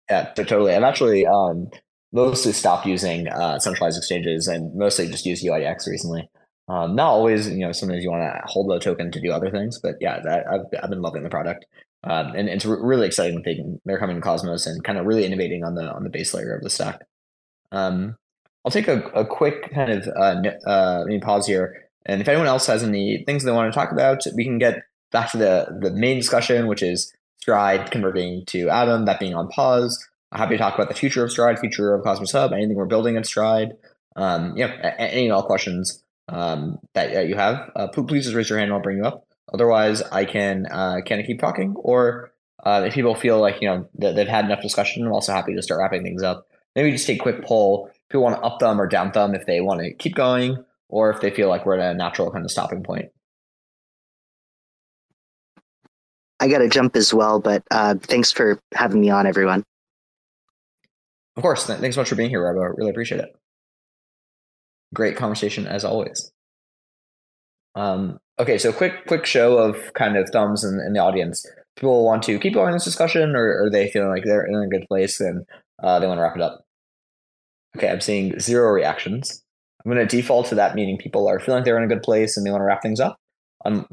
Yeah, 0.08 0.32
totally. 0.34 0.74
I've 0.74 0.84
actually 0.84 1.26
um, 1.26 1.70
mostly 2.12 2.52
stopped 2.52 2.86
using 2.86 3.28
uh, 3.28 3.58
centralized 3.58 3.98
exchanges 3.98 4.46
and 4.48 4.74
mostly 4.74 5.08
just 5.08 5.26
use 5.26 5.42
DYDX 5.44 5.86
recently. 5.86 6.28
Um, 6.68 6.94
not 6.94 7.08
always, 7.08 7.48
you 7.48 7.58
know, 7.58 7.72
sometimes 7.72 8.04
you 8.04 8.10
want 8.10 8.22
to 8.22 8.42
hold 8.46 8.70
the 8.70 8.78
token 8.78 9.10
to 9.10 9.20
do 9.20 9.32
other 9.32 9.50
things, 9.50 9.78
but 9.82 9.94
yeah, 10.00 10.20
that, 10.20 10.46
I've, 10.46 10.82
I've 10.82 10.90
been 10.90 11.00
loving 11.00 11.22
the 11.22 11.30
product. 11.30 11.66
Um, 12.04 12.34
and 12.36 12.48
it's 12.48 12.64
really 12.64 13.06
exciting 13.06 13.42
thing. 13.42 13.80
They're 13.84 13.98
coming 13.98 14.16
to 14.16 14.22
Cosmos 14.22 14.66
and 14.66 14.84
kind 14.84 14.98
of 14.98 15.06
really 15.06 15.24
innovating 15.24 15.64
on 15.64 15.74
the 15.74 15.92
on 15.92 16.04
the 16.04 16.10
base 16.10 16.32
layer 16.32 16.54
of 16.54 16.62
the 16.62 16.70
stack. 16.70 17.02
Um, 17.72 18.16
I'll 18.64 18.70
take 18.70 18.88
a, 18.88 19.00
a 19.08 19.26
quick 19.26 19.72
kind 19.74 19.92
of 19.92 20.08
uh, 20.08 20.42
uh, 20.68 21.04
pause 21.20 21.46
here, 21.46 21.88
and 22.06 22.20
if 22.20 22.28
anyone 22.28 22.46
else 22.46 22.66
has 22.66 22.82
any 22.82 23.24
things 23.26 23.42
they 23.42 23.52
want 23.52 23.72
to 23.72 23.78
talk 23.78 23.92
about, 23.92 24.22
we 24.34 24.44
can 24.44 24.58
get 24.58 24.82
back 25.10 25.30
to 25.32 25.38
the 25.38 25.78
the 25.80 25.90
main 25.90 26.16
discussion, 26.16 26.66
which 26.66 26.82
is 26.82 27.12
Stride 27.40 27.90
converting 27.90 28.44
to 28.46 28.68
Atom, 28.68 29.06
that 29.06 29.20
being 29.20 29.34
on 29.34 29.48
pause. 29.48 30.06
I'm 30.30 30.38
happy 30.38 30.54
to 30.54 30.58
talk 30.58 30.74
about 30.74 30.88
the 30.88 30.94
future 30.94 31.24
of 31.24 31.30
Stride, 31.30 31.58
future 31.58 31.94
of 31.94 32.02
Cosmos 32.02 32.32
Hub, 32.32 32.52
anything 32.52 32.76
we're 32.76 32.86
building 32.86 33.16
in 33.16 33.24
Stride. 33.24 33.72
Um, 34.16 34.54
know, 34.56 34.66
any 34.98 35.24
and 35.24 35.32
all 35.32 35.44
questions 35.44 36.02
um, 36.28 36.80
that, 36.94 37.12
that 37.12 37.28
you 37.28 37.36
have, 37.36 37.70
uh, 37.76 37.88
please 37.88 38.24
just 38.24 38.34
raise 38.34 38.50
your 38.50 38.58
hand. 38.58 38.70
and 38.70 38.74
I'll 38.74 38.82
bring 38.82 38.98
you 38.98 39.04
up. 39.04 39.27
Otherwise, 39.52 40.02
I 40.02 40.24
can 40.24 40.66
uh, 40.66 41.00
kind 41.06 41.20
of 41.20 41.26
keep 41.26 41.40
talking. 41.40 41.74
Or 41.76 42.32
uh, 42.64 42.84
if 42.86 42.94
people 42.94 43.14
feel 43.14 43.40
like 43.40 43.60
you 43.60 43.68
know 43.68 43.88
that 43.98 44.16
they've 44.16 44.28
had 44.28 44.44
enough 44.44 44.62
discussion, 44.62 45.06
I'm 45.06 45.12
also 45.12 45.32
happy 45.32 45.54
to 45.54 45.62
start 45.62 45.80
wrapping 45.80 46.02
things 46.02 46.22
up. 46.22 46.46
Maybe 46.76 46.92
just 46.92 47.06
take 47.06 47.20
a 47.20 47.22
quick 47.22 47.44
poll. 47.44 47.88
If 47.90 48.08
People 48.10 48.24
want 48.24 48.36
to 48.36 48.42
up 48.42 48.58
them 48.58 48.80
or 48.80 48.86
down 48.86 49.12
them 49.12 49.34
if 49.34 49.46
they 49.46 49.60
want 49.60 49.80
to 49.80 49.92
keep 49.94 50.14
going, 50.14 50.64
or 50.88 51.10
if 51.10 51.20
they 51.20 51.30
feel 51.30 51.48
like 51.48 51.66
we're 51.66 51.78
at 51.78 51.94
a 51.94 51.96
natural 51.96 52.30
kind 52.30 52.44
of 52.44 52.50
stopping 52.50 52.82
point. 52.82 53.06
I 56.40 56.48
got 56.48 56.58
to 56.58 56.68
jump 56.68 56.94
as 56.96 57.12
well, 57.12 57.40
but 57.40 57.64
uh, 57.70 57.96
thanks 58.00 58.30
for 58.30 58.60
having 58.72 59.00
me 59.00 59.10
on, 59.10 59.26
everyone. 59.26 59.64
Of 61.36 61.42
course. 61.42 61.66
Thanks 61.66 61.94
so 61.94 62.00
much 62.00 62.08
for 62.08 62.14
being 62.14 62.30
here, 62.30 62.42
Robo. 62.42 62.74
Really 62.76 62.90
appreciate 62.90 63.20
it. 63.20 63.34
Great 64.94 65.16
conversation 65.16 65.66
as 65.66 65.84
always. 65.84 66.32
Um, 67.74 68.18
okay, 68.38 68.58
so 68.58 68.72
quick 68.72 69.06
quick 69.06 69.26
show 69.26 69.58
of 69.58 69.92
kind 69.94 70.16
of 70.16 70.28
thumbs 70.30 70.64
in, 70.64 70.80
in 70.80 70.92
the 70.92 71.00
audience. 71.00 71.46
People 71.76 72.04
want 72.04 72.22
to 72.24 72.38
keep 72.38 72.54
going 72.54 72.72
this 72.72 72.84
discussion, 72.84 73.36
or 73.36 73.64
are 73.64 73.70
they 73.70 73.90
feeling 73.90 74.10
like 74.10 74.24
they're 74.24 74.46
in 74.46 74.54
a 74.54 74.68
good 74.68 74.86
place 74.88 75.20
and 75.20 75.44
uh, 75.82 75.98
they 76.00 76.06
want 76.06 76.18
to 76.18 76.22
wrap 76.22 76.36
it 76.36 76.42
up? 76.42 76.64
Okay, 77.76 77.88
I'm 77.88 78.00
seeing 78.00 78.38
zero 78.40 78.70
reactions. 78.72 79.44
I'm 79.84 79.92
going 79.92 80.06
to 80.06 80.16
default 80.16 80.46
to 80.46 80.56
that, 80.56 80.74
meaning 80.74 80.98
people 80.98 81.28
are 81.28 81.38
feeling 81.38 81.58
like 81.58 81.64
they're 81.64 81.78
in 81.78 81.84
a 81.84 81.94
good 81.94 82.02
place 82.02 82.36
and 82.36 82.44
they 82.44 82.50
want 82.50 82.62
to 82.62 82.64
wrap 82.64 82.82
things 82.82 82.98
up. 82.98 83.16
Um, 83.64 83.86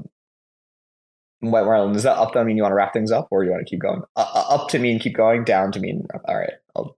White 1.42 1.66
Marlin, 1.66 1.94
does 1.94 2.04
that 2.04 2.18
up 2.18 2.34
to 2.34 2.44
mean 2.44 2.58
you 2.58 2.64
want 2.64 2.72
to 2.72 2.76
wrap 2.78 2.94
things 2.94 3.12
up, 3.12 3.28
or 3.30 3.44
you 3.44 3.52
want 3.52 3.66
to 3.66 3.70
keep 3.70 3.82
going? 3.82 4.02
Uh, 4.16 4.26
uh 4.34 4.56
up 4.56 4.70
to 4.70 4.80
mean 4.80 5.00
keep 5.00 5.16
going, 5.16 5.44
down 5.44 5.72
to 5.74 5.80
mean 5.80 6.08
all 6.28 6.36
right. 6.36 6.54
I'll 6.76 6.98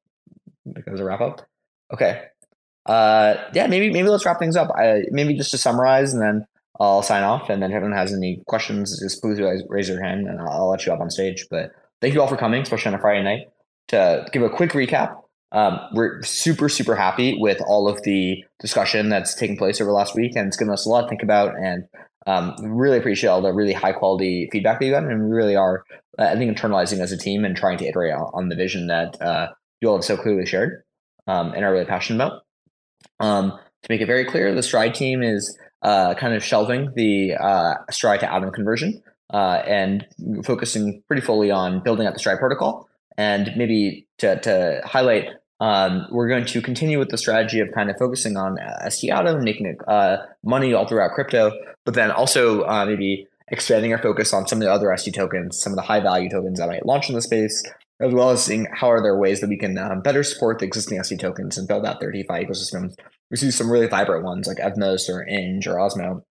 because 0.74 1.00
a 1.00 1.04
wrap 1.04 1.22
up. 1.22 1.46
Okay. 1.94 2.24
Uh, 2.86 3.36
yeah, 3.54 3.68
maybe 3.68 3.92
maybe 3.92 4.08
let's 4.08 4.26
wrap 4.26 4.40
things 4.40 4.56
up. 4.56 4.72
I, 4.76 5.04
maybe 5.12 5.36
just 5.36 5.52
to 5.52 5.58
summarize, 5.58 6.14
and 6.14 6.22
then 6.22 6.46
I'll 6.80 7.02
sign 7.02 7.24
off. 7.24 7.50
And 7.50 7.62
then 7.62 7.72
if 7.72 7.76
anyone 7.76 7.98
has 7.98 8.14
any 8.14 8.42
questions, 8.48 9.00
just 9.00 9.22
please 9.22 9.40
raise 9.68 9.90
your 9.90 10.04
hand, 10.04 10.28
and 10.28 10.40
I'll, 10.40 10.70
let 10.70 10.86
you 10.86 10.94
up 10.94 11.00
on 11.00 11.10
stage. 11.10 11.48
But 11.50 11.72
thank 12.02 12.14
you 12.14 12.22
all 12.22 12.28
for 12.28 12.38
coming, 12.38 12.62
especially 12.62 12.94
on 12.94 13.00
a 13.00 13.02
Friday 13.02 13.24
night. 13.24 13.48
To 13.90 14.26
give 14.34 14.44
a 14.44 14.50
quick 14.50 14.72
recap, 14.72 15.16
um, 15.54 15.80
we're 15.94 16.22
super 16.24 16.68
super 16.68 16.96
happy 16.96 17.38
with 17.40 17.62
all 17.66 17.88
of 17.88 18.02
the 18.04 18.44
discussion 18.60 19.08
that's 19.10 19.34
taking 19.34 19.58
place 19.58 19.80
over 19.80 19.90
the 19.90 19.96
last 19.96 20.14
week, 20.14 20.36
and 20.36 20.48
it's 20.48 20.58
given 20.58 20.74
us 20.74 20.86
a 20.86 20.90
lot 20.90 21.04
to 21.04 21.08
think 21.08 21.24
about. 21.24 21.56
And 21.56 21.86
um, 22.26 22.56
really 22.62 22.98
appreciate 22.98 23.30
all 23.30 23.42
the 23.42 23.54
really 23.54 23.74
high 23.74 23.94
quality 23.94 24.50
feedback 24.52 24.80
that 24.80 24.86
you 24.86 24.92
got, 24.92 25.04
and 25.04 25.24
we 25.24 25.36
really 25.36 25.56
are, 25.56 25.84
I 26.20 26.36
think, 26.36 26.56
internalizing 26.56 27.00
as 27.00 27.14
a 27.14 27.18
team 27.18 27.46
and 27.46 27.56
trying 27.56 27.78
to 27.78 27.86
iterate 27.86 28.14
on, 28.14 28.30
on 28.34 28.50
the 28.50 28.56
vision 28.56 28.88
that 28.88 29.20
uh, 29.22 29.48
you 29.80 29.88
all 29.88 29.96
have 29.96 30.04
so 30.04 30.18
clearly 30.18 30.46
shared 30.46 30.84
um, 31.28 31.54
and 31.54 31.64
are 31.64 31.72
really 31.72 31.86
passionate 31.86 32.24
about. 32.24 32.42
Um, 33.20 33.52
to 33.52 33.88
make 33.90 34.02
it 34.02 34.08
very 34.08 34.26
clear, 34.26 34.54
the 34.54 34.64
Stride 34.64 34.94
team 34.94 35.24
is 35.24 35.58
uh, 35.82 36.14
kind 36.16 36.34
of 36.34 36.44
shelving 36.44 36.92
the 36.96 37.34
uh, 37.36 37.76
Stride 37.90 38.22
to 38.22 38.32
Atom 38.32 38.52
conversion 38.52 39.02
uh, 39.34 39.62
and 39.66 40.06
focusing 40.44 41.04
pretty 41.08 41.22
fully 41.22 41.52
on 41.52 41.82
building 41.84 42.08
out 42.08 42.14
the 42.14 42.20
Stride 42.20 42.40
protocol. 42.40 42.90
And 43.18 43.52
maybe 43.56 44.08
to, 44.20 44.40
to 44.42 44.82
highlight, 44.86 45.30
um, 45.60 46.06
we're 46.12 46.30
going 46.30 46.46
to 46.46 46.62
continue 46.62 47.00
with 47.00 47.10
the 47.10 47.18
strategy 47.18 47.60
of 47.60 47.70
kind 47.74 47.90
of 47.90 47.98
focusing 47.98 48.38
on 48.38 48.60
uh, 48.60 48.90
ST 48.90 49.12
Atom, 49.12 49.44
making 49.44 49.76
uh, 49.88 50.18
money 50.44 50.74
all 50.74 50.88
throughout 50.88 51.12
crypto, 51.12 51.52
but 51.84 51.96
then 51.96 52.12
also 52.12 52.66
maybe 52.86 53.28
expanding 53.50 53.94
our 53.94 54.02
focus 54.02 54.34
on 54.34 54.48
some 54.48 54.60
of 54.60 54.64
the 54.64 54.72
other 54.72 54.96
ST 54.98 55.14
tokens, 55.16 55.60
some 55.60 55.74
of 55.74 55.78
the 55.78 55.84
high 55.84 56.00
value 56.00 56.30
tokens 56.30 56.60
that 56.60 56.68
might 56.68 56.86
launch 56.86 57.10
in 57.10 57.16
the 57.16 57.22
space, 57.22 57.64
as 58.00 58.14
well 58.14 58.30
as 58.30 58.44
seeing 58.44 58.68
how 58.74 58.92
are 58.92 59.02
there 59.02 59.18
ways 59.18 59.42
that 59.42 59.50
we 59.50 59.58
can 59.58 59.78
um, 59.78 60.02
better 60.02 60.24
support 60.24 60.60
the 60.60 60.66
existing 60.66 61.02
ST 61.02 61.20
tokens 61.20 61.58
and 61.58 61.68
build 61.68 61.86
out 61.86 62.00
their 62.00 62.12
DeFi 62.12 62.46
ecosystems. 62.46 62.96
We 63.30 63.38
see 63.38 63.52
some 63.52 63.72
really 63.72 63.88
vibrant 63.88 64.24
ones 64.24 64.48
like 64.48 64.58
Evmos 64.58 65.10
or 65.10 65.26
Inj 65.26 65.68
or 65.68 65.76
Osmo, 65.76 66.24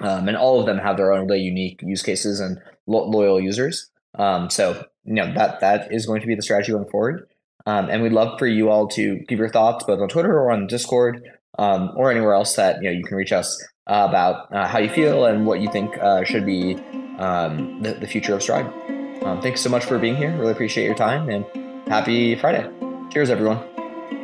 um, 0.00 0.28
and 0.28 0.36
all 0.36 0.60
of 0.60 0.66
them 0.66 0.78
have 0.78 0.96
their 0.96 1.12
own 1.12 1.26
really 1.26 1.40
unique 1.40 1.80
use 1.82 2.02
cases 2.02 2.40
and 2.40 2.58
lo- 2.86 3.08
loyal 3.08 3.40
users. 3.40 3.90
Um, 4.18 4.50
so 4.50 4.84
you 5.04 5.14
know 5.14 5.32
that 5.34 5.60
that 5.60 5.92
is 5.92 6.06
going 6.06 6.20
to 6.20 6.26
be 6.26 6.34
the 6.34 6.42
strategy 6.42 6.72
going 6.72 6.88
forward. 6.88 7.28
Um, 7.66 7.90
and 7.90 8.02
we'd 8.02 8.12
love 8.12 8.38
for 8.38 8.46
you 8.46 8.70
all 8.70 8.88
to 8.88 9.18
give 9.28 9.38
your 9.38 9.50
thoughts 9.50 9.84
both 9.84 10.00
on 10.00 10.08
Twitter 10.08 10.32
or 10.32 10.50
on 10.50 10.66
Discord 10.66 11.22
um, 11.58 11.92
or 11.96 12.10
anywhere 12.10 12.34
else 12.34 12.56
that 12.56 12.82
you 12.82 12.88
know 12.88 12.96
you 12.96 13.04
can 13.04 13.16
reach 13.16 13.32
us 13.32 13.62
uh, 13.86 14.06
about 14.08 14.52
uh, 14.54 14.66
how 14.66 14.78
you 14.78 14.88
feel 14.88 15.26
and 15.26 15.46
what 15.46 15.60
you 15.60 15.70
think 15.70 15.96
uh, 15.98 16.24
should 16.24 16.46
be 16.46 16.76
um, 17.18 17.82
the, 17.82 17.94
the 17.94 18.06
future 18.06 18.34
of 18.34 18.42
Stride. 18.42 18.66
Um, 19.22 19.42
thanks 19.42 19.60
so 19.60 19.68
much 19.68 19.84
for 19.84 19.98
being 19.98 20.16
here. 20.16 20.36
Really 20.38 20.52
appreciate 20.52 20.84
your 20.84 20.94
time 20.94 21.28
and 21.28 21.44
happy 21.88 22.36
Friday. 22.36 22.68
Cheers, 23.10 23.30
everyone. 23.30 23.58